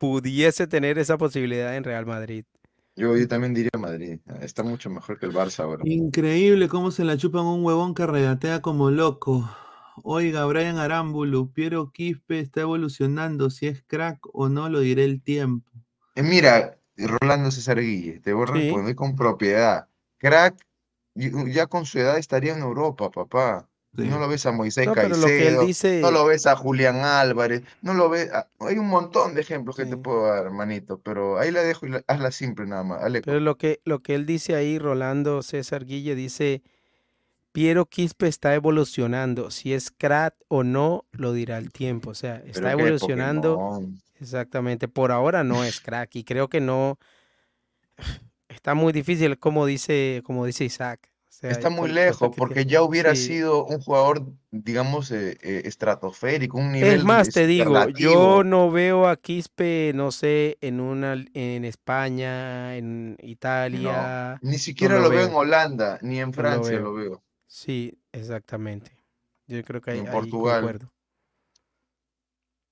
pudiese 0.00 0.66
tener 0.66 0.98
esa 0.98 1.16
posibilidad 1.16 1.76
en 1.76 1.84
Real 1.84 2.06
Madrid. 2.06 2.44
Yo, 2.96 3.16
yo 3.16 3.28
también 3.28 3.54
diría 3.54 3.70
Madrid. 3.78 4.18
Está 4.40 4.62
mucho 4.62 4.90
mejor 4.90 5.18
que 5.18 5.26
el 5.26 5.32
Barça 5.32 5.60
ahora. 5.60 5.82
Increíble 5.86 6.68
cómo 6.68 6.90
se 6.90 7.04
la 7.04 7.16
chupan 7.16 7.44
un 7.44 7.64
huevón 7.64 7.94
que 7.94 8.06
regatea 8.06 8.62
como 8.62 8.90
loco. 8.90 9.48
Oiga, 10.02 10.44
Brian 10.46 10.78
Arámbulo, 10.78 11.46
Piero 11.52 11.90
Quispe 11.92 12.40
está 12.40 12.62
evolucionando. 12.62 13.50
Si 13.50 13.66
es 13.66 13.82
crack 13.86 14.18
o 14.32 14.48
no, 14.48 14.68
lo 14.68 14.80
diré 14.80 15.04
el 15.04 15.22
tiempo. 15.22 15.70
Eh, 16.16 16.22
mira, 16.22 16.76
Rolando 16.96 17.50
César 17.50 17.80
Guille, 17.80 18.20
te 18.20 18.32
voy 18.32 18.44
a 18.44 18.52
Sí. 18.52 18.52
responder 18.64 18.94
con 18.96 19.14
propiedad. 19.16 19.88
Crack, 20.18 20.56
y- 21.14 21.52
ya 21.52 21.66
con 21.66 21.86
su 21.86 21.98
edad 21.98 22.18
estaría 22.18 22.54
en 22.54 22.60
Europa, 22.60 23.10
papá. 23.10 23.68
Sí. 23.96 24.08
No 24.08 24.18
lo 24.18 24.26
ves 24.26 24.44
a 24.46 24.50
Moisés 24.50 24.86
No, 24.86 24.94
pero 24.94 25.16
lo 25.16 25.26
que 25.26 25.36
él 25.38 25.42
Caicedo, 25.44 25.66
dice- 25.66 26.00
no 26.00 26.10
lo 26.10 26.24
ves 26.26 26.46
a 26.48 26.56
Julián 26.56 26.96
Álvarez, 26.96 27.62
no 27.80 27.94
lo 27.94 28.08
ves. 28.08 28.28
a- 28.32 28.48
Hay 28.58 28.76
un 28.78 28.88
montón 28.88 29.34
de 29.34 29.40
ejemplos 29.42 29.76
que 29.76 29.86
te 29.86 29.96
puedo 29.96 30.26
dar, 30.26 30.44
hermanito, 30.46 30.98
pero 31.00 31.38
ahí 31.38 31.52
la 31.52 31.62
dejo 31.62 31.86
y 31.86 31.90
la- 31.90 32.02
hazla 32.08 32.32
simple 32.32 32.66
nada 32.66 32.82
más. 32.82 33.02
Aleco. 33.04 33.24
Pero 33.26 33.38
lo 33.38 33.56
que, 33.56 33.80
lo 33.84 34.02
que 34.02 34.16
él 34.16 34.26
dice 34.26 34.56
ahí, 34.56 34.80
Rolando 34.80 35.42
César 35.44 35.84
Guille, 35.84 36.16
dice, 36.16 36.62
Piero 37.54 37.86
Quispe 37.86 38.26
está 38.26 38.52
evolucionando. 38.52 39.52
Si 39.52 39.72
es 39.72 39.92
crack 39.92 40.34
o 40.48 40.64
no, 40.64 41.04
lo 41.12 41.32
dirá 41.32 41.56
el 41.56 41.70
tiempo. 41.70 42.10
O 42.10 42.14
sea, 42.14 42.42
está 42.44 42.72
evolucionando. 42.72 43.80
Exactamente. 44.20 44.88
Por 44.88 45.12
ahora 45.12 45.44
no 45.44 45.62
es 45.62 45.80
crack. 45.80 46.16
Y 46.16 46.24
creo 46.24 46.48
que 46.48 46.60
no. 46.60 46.98
Está 48.48 48.74
muy 48.74 48.92
difícil, 48.92 49.38
como 49.38 49.66
dice, 49.66 50.20
como 50.24 50.46
dice 50.46 50.64
Isaac. 50.64 51.08
O 51.28 51.32
sea, 51.36 51.50
Está 51.52 51.70
muy 51.70 51.92
lejos, 51.92 52.32
porque 52.36 52.54
tiene. 52.64 52.70
ya 52.72 52.82
hubiera 52.82 53.14
Sí. 53.14 53.26
sido 53.26 53.64
un 53.64 53.80
jugador, 53.80 54.24
digamos, 54.50 55.12
eh, 55.12 55.38
eh, 55.40 55.62
estratosférico, 55.66 56.58
un 56.58 56.72
nivel 56.72 56.98
Es 56.98 57.04
más, 57.04 57.28
te 57.28 57.46
digo, 57.46 57.88
yo 57.90 58.42
no 58.42 58.68
veo 58.72 59.06
a 59.06 59.16
Quispe, 59.16 59.92
no 59.94 60.10
sé, 60.10 60.58
en 60.60 60.80
una, 60.80 61.14
en 61.34 61.64
España, 61.64 62.76
en 62.76 63.16
Italia. 63.22 64.38
Ni 64.42 64.52
no 64.52 64.58
siquiera 64.58 64.98
lo 64.98 65.08
veo 65.08 65.26
en 65.28 65.34
Holanda, 65.34 65.98
ni 66.02 66.18
en 66.18 66.22
No 66.22 66.26
lo 66.28 66.32
Francia 66.32 66.70
veo. 66.72 66.82
lo 66.82 66.94
veo. 66.94 67.22
Sí, 67.54 67.96
exactamente. 68.10 68.90
Yo 69.46 69.62
creo 69.62 69.80
que 69.80 69.92
ahí, 69.92 70.00
En 70.00 70.06
Portugal. 70.06 70.62
concuerdo. 70.62 70.92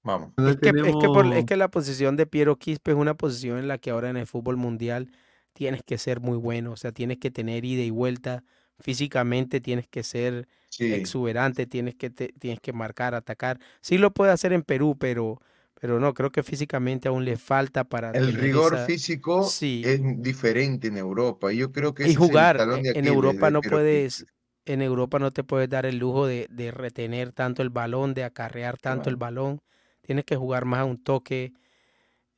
Vamos. 0.03 0.31
Es 0.37 0.57
que, 0.57 0.71
es, 0.71 0.75
que 0.75 1.07
por- 1.07 1.33
es 1.33 1.45
que 1.45 1.57
la 1.57 1.71
posición 1.71 2.17
de 2.17 2.27
Piero 2.27 2.57
Quispe 2.57 2.91
es 2.91 2.97
una 2.97 3.15
posición 3.15 3.59
en 3.59 3.69
la 3.69 3.79
que 3.79 3.91
ahora 3.91 4.11
en 4.11 4.17
el 4.17 4.27
fútbol 4.27 4.57
mundial 4.57 5.13
tienes 5.53 5.85
que 5.85 5.99
ser 5.99 6.19
muy 6.19 6.37
bueno, 6.37 6.73
o 6.73 6.77
sea, 6.77 6.91
tienes 6.91 7.19
que 7.19 7.31
tener 7.31 7.65
ida 7.65 7.83
y 7.83 7.91
vuelta 7.91 8.43
físicamente, 8.81 9.61
tienes 9.61 9.87
que 9.87 10.03
ser 10.03 10.49
Sí. 10.69 10.93
exuberante, 10.93 11.67
tienes 11.69 11.95
que, 11.95 12.11
te- 12.11 12.33
tienes 12.41 12.59
que 12.61 12.73
marcar, 12.73 13.15
atacar. 13.15 13.61
Sí 13.83 13.99
lo 13.99 14.13
puede 14.13 14.33
hacer 14.33 14.53
en 14.53 14.63
Perú, 14.65 14.97
pero, 14.99 15.41
pero 15.81 16.01
no, 16.01 16.13
creo 16.13 16.33
que 16.33 16.43
físicamente 16.43 17.07
aún 17.07 17.25
le 17.25 17.37
falta 17.37 17.85
para 17.85 18.11
El 18.11 18.33
rigor 18.35 18.75
esa- 18.75 18.87
físico 18.87 19.45
Sí. 19.45 19.83
es 19.85 20.01
diferente 20.21 20.89
en 20.89 20.97
Europa. 20.97 21.53
Y 21.53 21.59
yo 21.59 21.71
creo 21.71 21.95
que 21.95 22.03
y 22.03 22.07
ese 22.07 22.15
es 22.15 22.21
el 22.21 22.27
jugar. 22.27 22.57
talón 22.57 22.83
de 22.83 22.91
En 22.91 23.07
Europa 23.07 23.47
de 23.47 23.53
no 23.53 23.61
puedes, 23.63 24.27
en 24.67 24.83
Europa 24.83 25.19
no 25.19 25.33
te 25.33 25.45
puedes 25.45 25.69
dar 25.69 25.87
el 25.87 25.99
lujo 25.99 26.27
de, 26.27 26.47
de 26.51 26.71
retener 26.71 27.33
tanto 27.33 27.63
el 27.63 27.71
balón, 27.71 28.15
de 28.15 28.25
acarrear 28.25 28.79
tanto 28.79 29.11
el 29.11 29.17
balón. 29.17 29.61
Tienes 30.03 30.25
que 30.25 30.37
jugar 30.37 30.65
más 30.65 30.81
a 30.81 30.85
un 30.85 31.03
toque. 31.03 31.53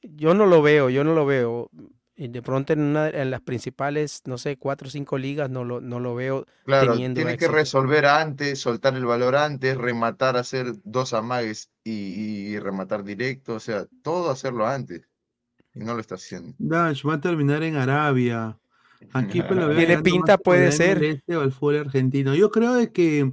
Yo 0.03 0.35
no 0.35 0.47
lo 0.47 0.63
veo, 0.63 0.91
yo 0.91 1.05
no 1.05 1.15
lo 1.15 1.27
veo. 1.27 1.71
Y 2.17 2.29
de 2.29 2.43
pronto 2.43 2.73
en 2.73 2.81
una 2.81 3.09
en 3.11 3.31
las 3.31 3.41
principales, 3.43 4.23
no 4.27 4.39
sé, 4.39 4.57
cuatro 4.59 4.89
o 4.89 4.91
cinco 4.91 5.19
ligas 5.19 5.51
no 5.51 5.65
lo, 5.65 5.81
no 5.81 6.01
lo 6.01 6.15
veo 6.15 6.47
Claro, 6.65 6.95
teniendo 6.97 7.21
tiene 7.21 7.37
que 7.37 7.49
resolver 7.49 8.07
antes, 8.07 8.61
soltar 8.61 8.95
el 8.97 9.05
valor 9.07 9.37
antes, 9.37 9.77
rematar, 9.77 10.37
hacer 10.37 10.73
dos 10.83 11.13
amagues 11.15 11.71
y, 11.85 12.53
y 12.55 12.59
rematar 12.59 13.05
directo, 13.05 13.55
o 13.55 13.61
sea, 13.61 13.87
todo 14.03 14.31
hacerlo 14.31 14.67
antes. 14.67 15.03
Y 15.75 15.81
no 15.81 15.95
lo 15.95 16.01
está 16.01 16.17
haciendo. 16.17 16.57
Dash 16.71 17.03
va 17.11 17.15
a 17.15 17.21
terminar 17.21 17.63
en 17.63 17.77
Arabia. 17.77 18.59
Aquí 19.13 19.43
pues 19.43 19.59
lo 19.59 19.69
veo 19.69 19.77
Tiene 19.77 20.03
pinta, 20.03 20.39
puede 20.39 20.73
ser. 20.73 21.23
O 21.29 21.41
al 21.41 21.53
fútbol 21.53 21.79
argentino. 21.79 22.35
Yo 22.35 22.51
creo 22.51 22.75
de 22.75 22.93
que 22.93 23.33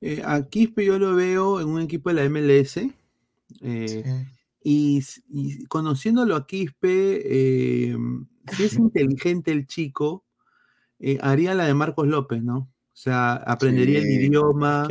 eh, 0.00 0.22
a 0.24 0.48
Quispe 0.48 0.84
yo 0.84 0.98
lo 0.98 1.14
veo 1.14 1.60
en 1.60 1.68
un 1.68 1.80
equipo 1.80 2.12
de 2.12 2.16
la 2.16 2.28
MLS. 2.28 2.78
eh, 3.60 4.26
y, 4.62 5.02
conociéndolo 5.68 6.36
a 6.36 6.46
Quispe, 6.46 7.22
eh, 7.24 7.96
si 8.54 8.64
es 8.64 8.74
inteligente 8.78 9.52
el 9.52 9.66
chico, 9.66 10.24
eh, 10.98 11.18
haría 11.22 11.54
la 11.54 11.64
de 11.64 11.74
Marcos 11.74 12.06
López, 12.06 12.42
¿no? 12.42 12.58
O 12.58 12.96
sea, 13.02 13.32
aprendería 13.32 14.00
el 14.00 14.10
idioma, 14.10 14.86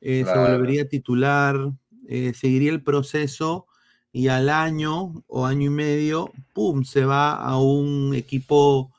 se 0.00 0.24
volvería 0.24 0.88
titular, 0.88 1.72
eh, 2.06 2.32
seguiría 2.34 2.70
el 2.70 2.82
proceso 2.82 3.66
y 4.12 4.28
al 4.28 4.50
año 4.50 5.24
o 5.26 5.46
año 5.46 5.66
y 5.66 5.70
medio, 5.70 6.30
¡pum!, 6.52 6.84
se 6.84 7.04
va 7.04 7.34
a 7.34 7.58
un 7.58 8.14
equipo 8.14 8.93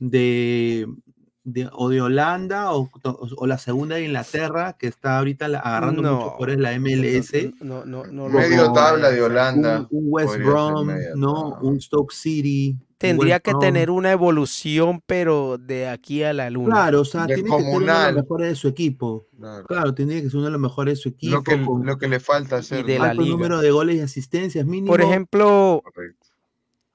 de, 0.00 0.86
de- 1.44 1.68
o 1.72 1.88
de 1.88 2.00
Holanda 2.00 2.72
o, 2.72 2.90
o 3.36 3.46
la 3.46 3.58
segunda 3.58 3.96
de 3.96 4.06
Inglaterra, 4.06 4.76
que 4.78 4.88
está 4.88 5.18
ahorita 5.18 5.46
la- 5.48 5.60
agarrando 5.60 6.02
mucho 6.02 6.12
No, 6.32 6.36
por 6.36 6.50
la 6.58 6.72
MLS. 6.78 7.32
No, 7.60 7.84
no, 7.84 8.06
no 8.06 8.28
Medio 8.28 8.72
tabla 8.72 9.10
de 9.10 9.22
Holanda. 9.22 9.86
Un, 9.90 10.04
un 10.04 10.04
West 10.08 10.36
Brom, 10.38 10.88
¿no? 11.14 11.58
Un 11.62 11.80
Stoke 11.80 12.12
City. 12.12 12.76
Tendría 12.98 13.36
West 13.36 13.44
que 13.44 13.50
Brom. 13.52 13.60
tener 13.62 13.90
una 13.90 14.12
evolución, 14.12 15.02
pero 15.06 15.56
de 15.56 15.88
aquí 15.88 16.22
a 16.22 16.34
la 16.34 16.50
luna. 16.50 16.74
Claro, 16.74 17.00
o 17.00 17.04
sea, 17.06 17.26
De 17.26 17.36
tiene 17.36 17.48
que 17.48 17.56
ser 17.56 17.74
uno 17.76 17.98
de 17.98 18.12
los 18.12 18.22
mejores 18.22 18.48
de 18.50 18.54
su 18.56 18.68
equipo. 18.68 19.26
Claro. 19.38 19.64
Claro, 19.66 19.94
tendría 19.94 20.20
que 20.20 20.28
ser 20.28 20.36
uno 20.36 20.44
de 20.46 20.52
los 20.52 20.60
mejores 20.60 20.92
de 20.92 20.96
su 21.02 21.08
equipo. 21.08 21.36
Lo 21.36 21.42
que, 21.42 21.64
con 21.64 21.86
lo 21.86 21.96
que 21.96 22.08
le 22.08 22.20
falta 22.20 22.56
hacer. 22.56 22.84
de 22.84 22.98
¿no? 22.98 23.04
la 23.04 23.10
alto 23.12 23.22
liga. 23.22 23.34
número 23.36 23.60
de 23.62 23.70
goles 23.70 23.96
y 23.96 24.00
asistencias 24.00 24.66
mínimo. 24.66 24.88
Por 24.92 25.00
ejemplo, 25.00 25.80
Correcto. 25.82 26.19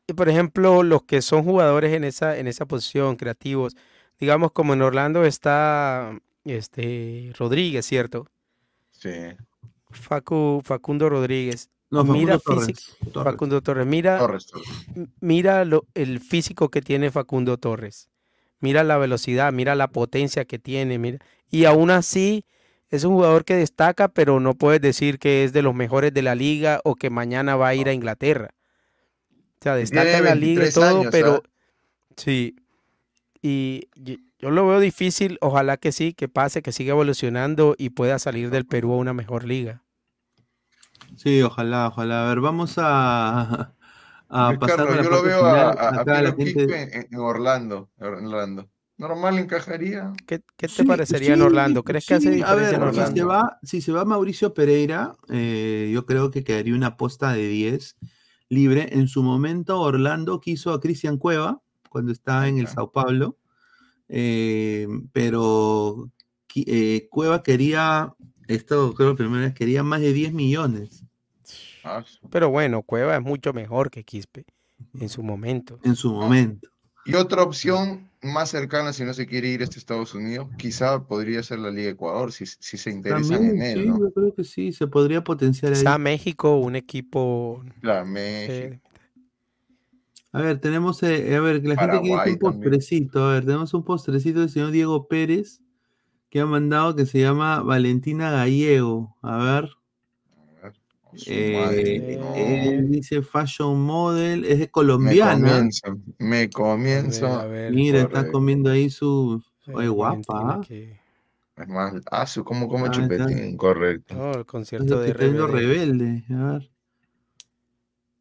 Y 0.08 0.14
por 0.14 0.30
ejemplo, 0.30 0.84
los 0.84 1.04
que 1.04 1.22
son 1.22 1.44
jugadores 1.44 1.94
en 1.94 2.04
esa, 2.04 2.38
en 2.38 2.48
esa 2.48 2.66
posición, 2.66 3.16
creativos, 3.16 3.76
digamos 4.20 4.52
como 4.52 4.74
en 4.74 4.82
Orlando 4.82 5.26
está 5.26 6.18
este 6.46 7.32
Rodríguez, 7.38 7.86
¿cierto? 7.86 8.28
Sí. 8.92 9.10
Facu, 9.92 10.62
Facundo 10.64 11.10
Rodríguez. 11.10 11.70
No, 11.90 12.04
mira 12.04 12.40
Facundo 12.40 12.62
físic- 12.62 12.76
Torres, 12.98 13.14
Torres. 13.14 13.34
Facundo 13.34 13.62
Torres, 13.62 13.86
mira, 13.88 14.18
Torres, 14.20 14.48
Torres. 14.48 14.68
mira 15.22 15.66
lo- 15.66 15.86
el 15.94 16.20
físico 16.20 16.70
que 16.70 16.82
tiene 16.82 17.12
Facundo 17.12 17.58
Torres. 17.58 18.10
Mira 18.60 18.84
la 18.84 18.98
velocidad, 18.98 19.54
mira 19.54 19.76
la 19.76 19.88
potencia 19.90 20.46
que 20.46 20.60
tiene, 20.60 20.98
mira. 20.98 21.20
Y 21.52 21.66
aún 21.66 21.92
así 21.92 22.46
es 22.90 23.04
un 23.04 23.14
jugador 23.14 23.46
que 23.46 23.56
destaca, 23.56 24.08
pero 24.08 24.40
no 24.40 24.54
puedes 24.56 24.82
decir 24.82 25.20
que 25.20 25.44
es 25.44 25.54
de 25.54 25.62
los 25.62 25.76
mejores 25.76 26.14
de 26.14 26.22
la 26.22 26.36
liga 26.36 26.82
o 26.84 26.96
que 26.96 27.10
mañana 27.10 27.56
va 27.56 27.68
a 27.70 27.76
ir 27.76 27.88
a 27.88 27.94
Inglaterra. 27.94 28.52
O 29.66 29.68
sea, 29.68 29.76
destaca 29.78 30.20
en 30.20 30.26
la 30.26 30.36
liga 30.36 30.52
y 30.52 30.56
23 30.58 30.74
todo, 30.76 31.00
años, 31.00 31.12
pero 31.12 31.42
¿ah? 31.44 31.50
sí. 32.18 32.56
Y 33.42 33.90
yo 34.38 34.52
lo 34.52 34.68
veo 34.68 34.80
difícil, 34.80 35.40
ojalá 35.42 35.78
que 35.78 35.92
sí, 35.92 36.14
que 36.14 36.28
pase, 36.28 36.62
que 36.62 36.72
siga 36.72 36.92
evolucionando 36.92 37.74
y 37.76 37.90
pueda 37.90 38.20
salir 38.20 38.52
del 38.52 38.68
Perú 38.68 38.94
a 38.94 38.98
una 38.98 39.16
mejor 39.16 39.44
liga. 39.44 39.82
Sí, 41.16 41.42
ojalá, 41.42 41.88
ojalá. 41.88 42.26
A 42.26 42.30
ver, 42.30 42.42
vamos 42.42 42.76
a, 42.78 43.74
a 44.30 44.54
pasar 44.60 44.88
a 44.88 45.02
yo 45.02 45.10
lo 45.10 45.24
veo 45.24 45.44
a, 45.44 45.72
a, 45.72 45.90
a 46.02 46.22
la 46.22 46.34
gente. 46.34 46.64
En, 46.64 47.08
en 47.12 47.20
Orlando, 47.20 47.90
en 47.98 48.06
Orlando. 48.06 48.70
Normal 48.98 49.40
encajaría. 49.40 50.14
¿Qué, 50.28 50.42
qué 50.58 50.68
te 50.68 50.74
Sí, 50.74 50.84
parecería 50.84 51.34
en 51.34 51.42
Orlando? 51.42 51.84
¿Crees 51.84 52.06
que 52.06 52.14
hace 52.14 52.44
a 52.44 52.54
ver, 52.54 52.76
en 52.76 52.94
si 52.94 53.14
se 53.18 53.24
va, 53.24 53.60
si 53.64 53.82
se 53.82 53.92
va 53.92 54.06
Mauricio 54.06 54.54
Pereira, 54.54 55.16
eh, 55.30 55.90
yo 55.92 56.06
creo 56.06 56.30
que 56.30 56.44
quedaría 56.44 56.76
una 56.76 56.98
posta 56.98 57.34
de 57.34 57.48
10 57.48 57.98
libre. 58.50 58.90
En 58.92 59.08
su 59.08 59.24
momento, 59.24 59.80
Orlando 59.80 60.40
quiso 60.40 60.74
a 60.74 60.80
Cristian 60.80 61.18
Cueva 61.18 61.62
cuando 61.90 62.12
estaba 62.12 62.48
en 62.48 62.58
el 62.58 62.68
Sao 62.68 62.92
Paulo, 62.92 63.38
eh, 64.10 64.88
pero 65.14 66.10
eh, 66.56 67.08
Cueva 67.10 67.42
quería, 67.44 68.14
esto 68.48 68.94
creo 68.94 69.16
que 69.16 69.24
la 69.24 69.28
primera 69.28 69.46
vez, 69.46 69.54
quería 69.54 69.84
más 69.84 70.02
de 70.02 70.14
10 70.14 70.34
millones 70.34 71.04
Ah, 71.84 72.04
Pero 72.32 72.50
bueno, 72.50 72.82
Cueva 72.82 73.16
es 73.16 73.22
mucho 73.22 73.54
mejor 73.54 73.92
que 73.92 74.04
Quispe 74.04 74.46
en 75.00 75.08
su 75.08 75.22
momento. 75.22 75.80
en 75.84 75.96
su 75.96 76.12
momento. 76.12 76.68
Y 77.06 77.14
otra 77.14 77.44
opción 77.44 78.10
más 78.26 78.50
cercana, 78.50 78.94
si 78.94 79.04
no 79.04 79.14
se 79.14 79.26
quiere 79.26 79.50
ir 79.50 79.62
a 79.62 79.64
este 79.66 79.80
Estados 79.80 80.14
Unidos, 80.14 80.48
quizá 80.58 81.04
podría 81.06 81.42
ser 81.44 81.60
la 81.60 81.72
Liga 81.72 81.92
Ecuador, 81.92 82.32
si, 82.32 82.46
si 82.46 82.78
se 82.78 82.92
interesan 82.92 83.38
También, 83.38 83.62
en 83.62 83.62
él, 83.62 83.84
sí, 83.84 83.90
¿no? 83.90 84.00
yo 84.00 84.12
creo 84.12 84.34
que 84.34 84.44
sí, 84.44 84.72
se 84.72 84.88
podría 84.88 85.24
potenciar 85.24 85.74
ahí. 85.74 85.80
Quizá 85.80 85.98
México, 85.98 86.58
un 86.58 86.76
equipo. 86.76 87.64
Eh, 87.84 88.04
México. 88.06 88.82
A 90.32 90.42
ver, 90.42 90.60
tenemos, 90.60 91.02
eh, 91.04 91.34
a 91.36 91.40
ver, 91.40 91.62
que 91.62 91.70
la 91.70 91.78
gente 91.78 92.02
quiere 92.02 92.34
un 92.34 92.40
también. 92.40 92.40
postrecito. 92.40 93.24
A 93.24 93.34
ver, 93.34 93.46
tenemos 93.46 93.74
un 93.74 93.86
postrecito 93.86 94.42
del 94.42 94.50
señor 94.50 94.72
Diego 94.72 95.08
Pérez 95.08 95.62
que 96.30 96.42
ha 96.42 96.46
mandado 96.46 96.94
que 96.94 97.06
se 97.06 97.22
llama 97.22 97.62
Valentina 97.62 98.32
Gallego. 98.32 99.16
A 99.22 99.38
ver. 99.38 99.70
Eh, 101.28 101.54
madre, 101.54 102.18
no. 102.18 102.36
él 102.36 102.92
dice 102.92 103.22
fashion 103.22 103.80
model, 103.82 104.44
es 104.46 104.60
de 104.60 104.66
Me 104.66 104.70
colombiana. 104.72 105.34
comienzo, 105.50 105.98
me 106.20 106.50
comienzo. 106.50 107.28
a 107.28 107.46
ver, 107.46 107.72
Mira, 107.72 108.02
está 108.02 108.30
comiendo 108.32 108.70
ahí 108.70 108.90
su. 108.90 109.42
Oye, 109.74 109.88
guapa. 109.88 110.56
¿ah? 110.56 110.62
que- 110.68 111.00
Es 111.58 111.68
más, 111.68 111.94
ah, 112.12 112.28
su, 112.28 112.44
como, 112.44 112.68
como 112.68 112.86
Ah, 112.86 112.90
está. 112.90 113.02
chupetín, 113.02 113.56
correcto. 113.58 114.14
No, 114.16 114.32
el 114.34 114.46
concierto 114.46 115.00
de 115.00 115.14
rebelde. 115.14 116.24
A 116.32 116.52
ver. 116.54 116.70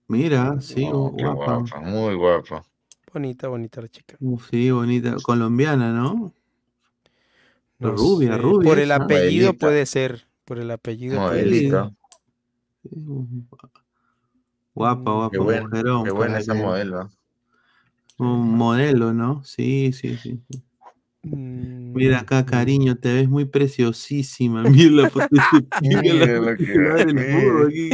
Mira, 0.07 0.61
sí, 0.61 0.85
qué 0.85 0.91
guapa. 1.25 1.57
guapa, 1.57 1.81
muy 1.81 2.15
guapa. 2.15 2.65
Bonita, 3.13 3.49
bonita 3.49 3.81
la 3.81 3.89
chica. 3.89 4.17
Uf, 4.21 4.51
sí, 4.51 4.71
bonita. 4.71 5.17
Colombiana, 5.23 5.93
¿no? 5.93 6.33
No 7.79 7.91
rubia, 7.93 8.33
sé, 8.33 8.39
rubia. 8.39 8.69
Por 8.69 8.79
el 8.79 8.93
apellido 8.93 9.47
Modelita. 9.49 9.67
puede 9.67 9.87
ser. 9.87 10.27
Por 10.45 10.59
el 10.59 10.71
apellido 10.71 11.27
puede 11.27 11.51
ser. 11.71 11.91
Guapa, 12.91 13.71
guapa, 14.75 15.31
Qué 15.31 15.39
buena, 15.39 15.63
mujerón, 15.63 16.05
qué 16.05 16.11
buena 16.11 16.39
esa 16.39 16.55
modelo. 16.55 17.01
¿ah? 17.01 17.11
Un 18.19 18.57
modelo, 18.57 19.13
¿no? 19.13 19.43
Sí, 19.45 19.93
sí, 19.93 20.17
sí. 20.19 20.41
sí. 20.51 20.63
Mira 21.23 22.19
Mm, 22.19 22.23
acá, 22.23 22.45
cariño, 22.45 22.97
te 22.97 23.15
ves 23.15 23.29
muy 23.29 23.47
preciosísima. 23.47 24.65
Mira 24.65 24.91
la 24.91 25.09
foto 25.09 25.27
de 25.31 25.41
tu 25.41 25.61
chica, 25.61 25.79
Mira 26.03 26.41
la 26.41 26.57
que 26.57 26.67
titular 26.67 26.99
del 27.07 27.19
es. 27.19 27.35
fútbol 27.35 27.69
aquí. 27.69 27.91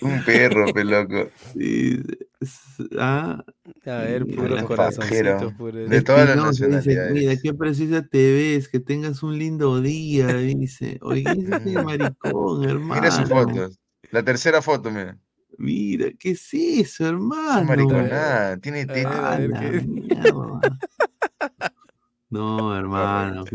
Un 0.00 0.22
perro, 0.24 0.72
peloco. 0.72 1.30
Sí, 1.54 2.00
ah, 2.98 3.42
A 3.86 3.98
ver, 4.00 4.26
mira, 4.26 4.36
puros 4.42 4.62
corazoncitos. 4.64 5.52
puros- 5.54 5.88
De 5.88 6.02
todas 6.02 6.26
las 6.26 6.36
Espinosa 6.36 6.66
dice, 6.66 6.76
nacionalidades. 6.76 7.12
mira, 7.14 7.36
qué 7.42 7.54
preciosa 7.54 8.06
te 8.06 8.32
ves, 8.32 8.68
que 8.68 8.80
tengas 8.80 9.22
un 9.22 9.38
lindo 9.38 9.80
día, 9.80 10.34
dice. 10.34 10.98
Oye, 11.02 11.32
ese 11.40 11.78
maricón, 11.78 12.64
hermano. 12.64 13.00
Mira 13.00 13.10
su 13.10 13.24
foto. 13.26 13.68
La 14.10 14.22
tercera 14.22 14.60
foto, 14.62 14.90
mira. 14.90 15.18
Mira, 15.58 16.10
¿qué 16.18 16.32
es 16.32 16.52
eso, 16.52 17.04
Es 17.04 17.08
hermano? 17.10 17.64
mariconada. 17.64 18.58
Tiene 18.58 18.86
A 19.06 19.38
ver, 19.38 19.50
No, 22.30 22.76
hermano. 22.76 23.44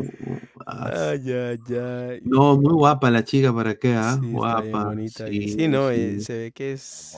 Ah, 0.68 1.10
Ay, 1.10 1.32
ay, 1.34 1.76
ay. 1.76 2.22
No, 2.24 2.56
muy 2.56 2.74
guapa 2.74 3.10
la 3.10 3.24
chica, 3.24 3.52
¿para 3.54 3.74
qué? 3.76 3.96
ah? 3.96 4.18
Sí, 4.22 4.32
guapa. 4.32 4.86
bonita. 4.86 5.28
y 5.28 5.42
Sí, 5.50 5.50
sí, 5.54 5.68
no, 5.68 5.90
eh, 5.90 6.20
sí. 6.20 6.22
se 6.22 6.38
ve 6.38 6.52
que 6.52 6.74
es. 6.74 7.18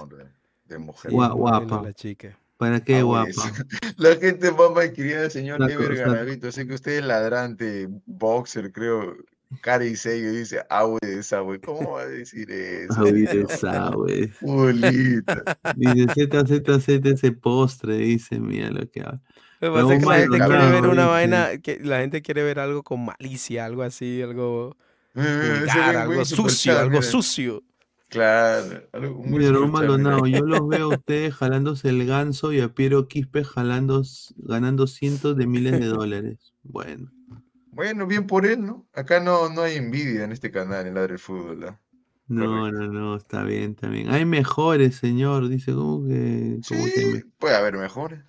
De- 0.65 0.77
mujer. 0.77 1.11
Gua- 1.11 1.33
guapa. 1.35 1.81
la 1.83 1.93
chica. 1.93 2.37
¿Para 2.55 2.79
qué 2.81 2.99
Ah, 2.99 3.03
guapa? 3.03 3.31
La 3.97 4.15
gente 4.15 4.49
va 4.49 4.81
a 4.81 4.85
escribir 4.85 5.17
al 5.17 5.29
señor 5.29 5.69
Ever 5.69 5.93
Garavito. 5.93 6.51
Sé 6.53 6.65
que 6.65 6.73
usted 6.75 6.99
es 6.99 7.05
ladrante, 7.05 7.89
boxer, 8.05 8.71
creo. 8.71 9.13
Cari 9.61 9.95
Sello 9.97 10.31
dice 10.31 10.61
agua 10.69 10.97
de 11.01 11.17
desagüe. 11.17 11.59
¿Cómo 11.59 11.91
va 11.91 12.01
a 12.03 12.07
decir 12.07 12.49
eso? 12.49 12.93
Agua 12.93 13.11
de 13.11 13.21
desagüe. 13.45 14.33
Bolita. 14.41 15.43
Dice 15.75 16.07
ZZZ 16.29 16.87
ese 17.05 17.31
postre, 17.33 17.97
dice, 17.97 18.39
mira 18.39 18.71
lo 18.71 18.89
que 18.89 19.01
habla. 19.01 19.21
Lo 19.67 19.73
que 19.73 19.81
pasa 19.81 19.93
es 19.93 19.99
que 19.99 20.05
la 20.05 20.15
Pero 20.15 20.31
gente 20.31 20.45
quiere 20.45 20.71
ver 20.71 20.87
una 20.87 21.07
vaina, 21.07 21.57
que 21.59 21.79
la 21.81 21.99
gente 21.99 22.21
quiere 22.21 22.43
ver 22.43 22.59
algo 22.59 22.83
con 22.83 23.05
malicia, 23.05 23.65
algo 23.65 23.83
así, 23.83 24.21
algo 24.21 24.75
ese 25.15 25.59
vulgar, 25.59 26.05
güey 26.07 26.19
algo 26.19 26.25
sucio, 26.25 26.77
algo 26.79 26.89
mira. 26.99 27.01
sucio. 27.03 27.63
Claro. 28.09 28.83
algo 28.91 29.23
muy 29.23 29.39
mira. 29.39 29.59
Maldonado, 29.67 30.27
yo 30.27 30.45
los 30.45 30.67
veo 30.67 30.91
a 30.91 30.95
ustedes 30.95 31.33
jalándose 31.33 31.89
el 31.89 32.05
ganso 32.05 32.51
y 32.51 32.59
a 32.61 32.69
Piero 32.73 33.07
Quispe 33.07 33.43
jalando, 33.43 34.03
ganando 34.35 34.85
cientos 34.87 35.35
de 35.37 35.47
miles 35.47 35.79
de 35.79 35.85
dólares. 35.85 36.53
Bueno. 36.63 37.11
Bueno, 37.71 38.05
bien 38.05 38.27
por 38.27 38.45
él, 38.45 38.65
¿no? 38.65 38.85
Acá 38.93 39.19
no, 39.19 39.49
no 39.49 39.61
hay 39.63 39.77
envidia 39.77 40.25
en 40.25 40.31
este 40.31 40.51
canal, 40.51 40.85
en 40.85 40.93
Ladre 40.93 41.13
el 41.13 41.19
Fútbol. 41.19 41.63
¿ah? 41.67 41.79
No, 42.27 42.71
no, 42.71 42.87
no, 42.87 43.15
está 43.15 43.43
bien, 43.43 43.71
está 43.71 43.87
bien. 43.87 44.09
Hay 44.11 44.25
mejores, 44.25 44.95
señor, 44.95 45.49
dice, 45.49 45.73
¿cómo 45.73 46.05
que? 46.07 46.59
cómo 46.67 46.85
que 46.85 47.05
me- 47.05 47.23
Puede 47.39 47.55
haber 47.55 47.77
mejores. 47.77 48.19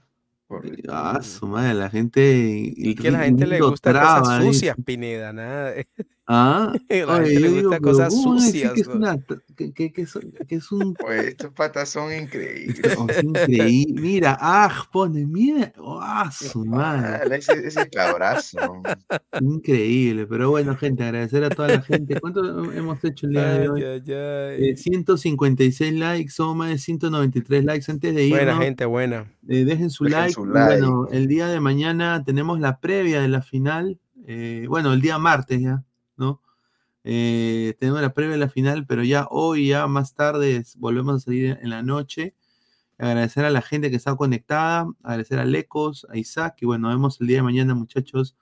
Ah, 0.89 1.21
su 1.23 1.47
madre, 1.47 1.75
la 1.75 1.91
gente. 1.91 2.73
Y 2.77 2.95
que 2.95 3.11
la 3.11 3.25
gente 3.25 3.47
le 3.47 3.61
gusta 3.61 3.93
cosas 3.93 4.45
sucias, 4.45 4.77
Pineda, 4.85 5.33
nada. 5.33 5.71
de- 5.73 5.89
Ah, 6.27 6.73
la 6.89 7.07
oye, 7.07 7.25
gente 7.27 7.41
le 7.41 7.41
yo 7.41 7.55
digo, 7.57 7.69
gusta 7.69 7.81
pero 7.81 7.93
cosas 7.93 8.09
¿cómo 8.15 8.31
van 8.31 8.39
a 8.43 8.47
decir 8.47 8.53
sucias. 8.69 8.73
Que 8.75 8.81
es, 8.81 8.89
¿no? 8.89 8.95
una, 8.95 9.19
que, 9.57 9.73
que- 9.75 9.93
que 9.93 10.03
es, 10.03 10.19
que 10.49 10.55
es 10.55 10.73
un 10.73 10.95
Pues 10.95 11.27
estos 11.27 11.53
patas 11.53 11.89
son 11.91 12.13
increíbles. 12.15 12.81
Oh, 12.99 13.07
es 13.09 13.23
increíble. 13.23 14.01
Mira, 14.01 14.39
ah, 14.41 14.87
pone, 14.91 15.27
mira, 15.27 15.73
ah, 16.01 16.31
su 16.33 16.65
madre. 16.65 17.37
Ese, 17.37 17.67
ese 17.67 17.91
cabrazo. 17.91 18.59
Increíble, 19.41 20.27
pero 20.27 20.51
bueno, 20.51 20.77
gente, 20.77 21.05
agradecer 21.05 21.45
a 21.45 21.51
toda 21.51 21.69
la 21.69 21.83
gente. 21.83 22.19
¿Cuánto 22.21 22.73
hemos 22.73 23.03
hecho 23.05 23.27
el 23.27 23.33
día 23.33 23.55
de 23.59 23.69
hoy? 23.69 23.83
ay, 23.83 24.03
ay. 24.07 24.69
Eh, 24.71 24.77
156 24.77 25.93
likes, 25.95 26.31
somos 26.31 26.57
más 26.57 26.71
de 26.71 26.79
193 26.79 27.65
likes. 27.65 27.91
Antes 27.91 28.15
de 28.15 28.25
irnos, 28.27 28.39
Buena 28.45 28.57
gente, 28.59 28.85
buena. 28.87 29.33
eh, 29.49 29.65
dejen 29.65 29.91
su 29.91 30.05
Dejen 30.05 30.19
like. 30.21 30.33
su 30.35 30.45
y 30.47 30.49
like. 30.53 30.81
Bueno, 30.81 31.09
el 31.11 31.27
día 31.27 31.49
de 31.49 31.61
mañana 31.61 32.23
tenemos 32.25 32.61
la 32.61 32.79
previa 32.81 33.21
de 33.21 33.29
la 33.29 33.43
final. 33.43 33.99
eh, 34.27 34.65
bueno, 34.69 34.93
el 34.95 35.01
día 35.03 35.19
martes 35.19 35.61
ya, 35.61 35.83
¿no? 36.17 36.41
Eh, 37.05 37.75
tenemos 37.79 38.01
la 38.01 38.15
previa 38.15 38.33
de 38.33 38.39
la 38.39 38.49
final, 38.49 38.87
pero 38.87 39.03
ya 39.05 39.27
hoy, 39.31 39.69
ya 39.69 39.87
más 39.87 40.15
tarde, 40.15 40.57
es- 40.57 40.77
volvemos 40.77 41.17
a 41.17 41.21
salir 41.21 41.59
en 41.63 41.71
la 41.71 41.83
noche. 41.83 42.35
Agradecer 42.97 43.45
a 43.45 43.51
la 43.51 43.61
gente 43.61 43.91
que 43.91 43.97
está 43.97 44.15
conectada, 44.17 44.87
agradecer 45.03 45.39
a 45.41 45.45
Lecos, 45.45 46.07
a 46.11 46.17
Isaac, 46.17 46.57
y 46.61 46.67
bueno, 46.67 46.89
nos 46.89 46.97
vemos 46.97 47.21
el 47.21 47.27
día 47.27 47.39
de 47.39 47.43
mañana, 47.43 47.75
muchachos. 47.75 48.37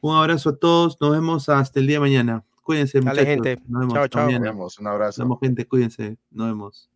Un 0.00 0.14
abrazo 0.16 0.50
a 0.50 0.56
todos, 0.56 0.98
nos 1.00 1.10
vemos 1.12 1.48
hasta 1.48 1.80
el 1.80 1.86
día 1.86 1.96
de 1.96 2.00
mañana. 2.00 2.44
Cuídense, 2.62 3.00
Dale, 3.00 3.22
muchachos. 3.22 3.44
gente. 3.46 3.62
Nos 3.68 3.80
vemos 3.80 3.94
Chao, 3.94 4.04
hasta 4.04 4.18
chao. 4.18 4.26
mañana. 4.26 4.44
Nos 4.46 4.54
vemos, 4.54 4.78
un 4.78 4.86
abrazo. 4.86 5.22
Nos 5.22 5.26
vemos, 5.28 5.38
gente, 5.40 5.66
cuídense. 5.66 6.18
Nos 6.30 6.46
vemos. 6.48 6.90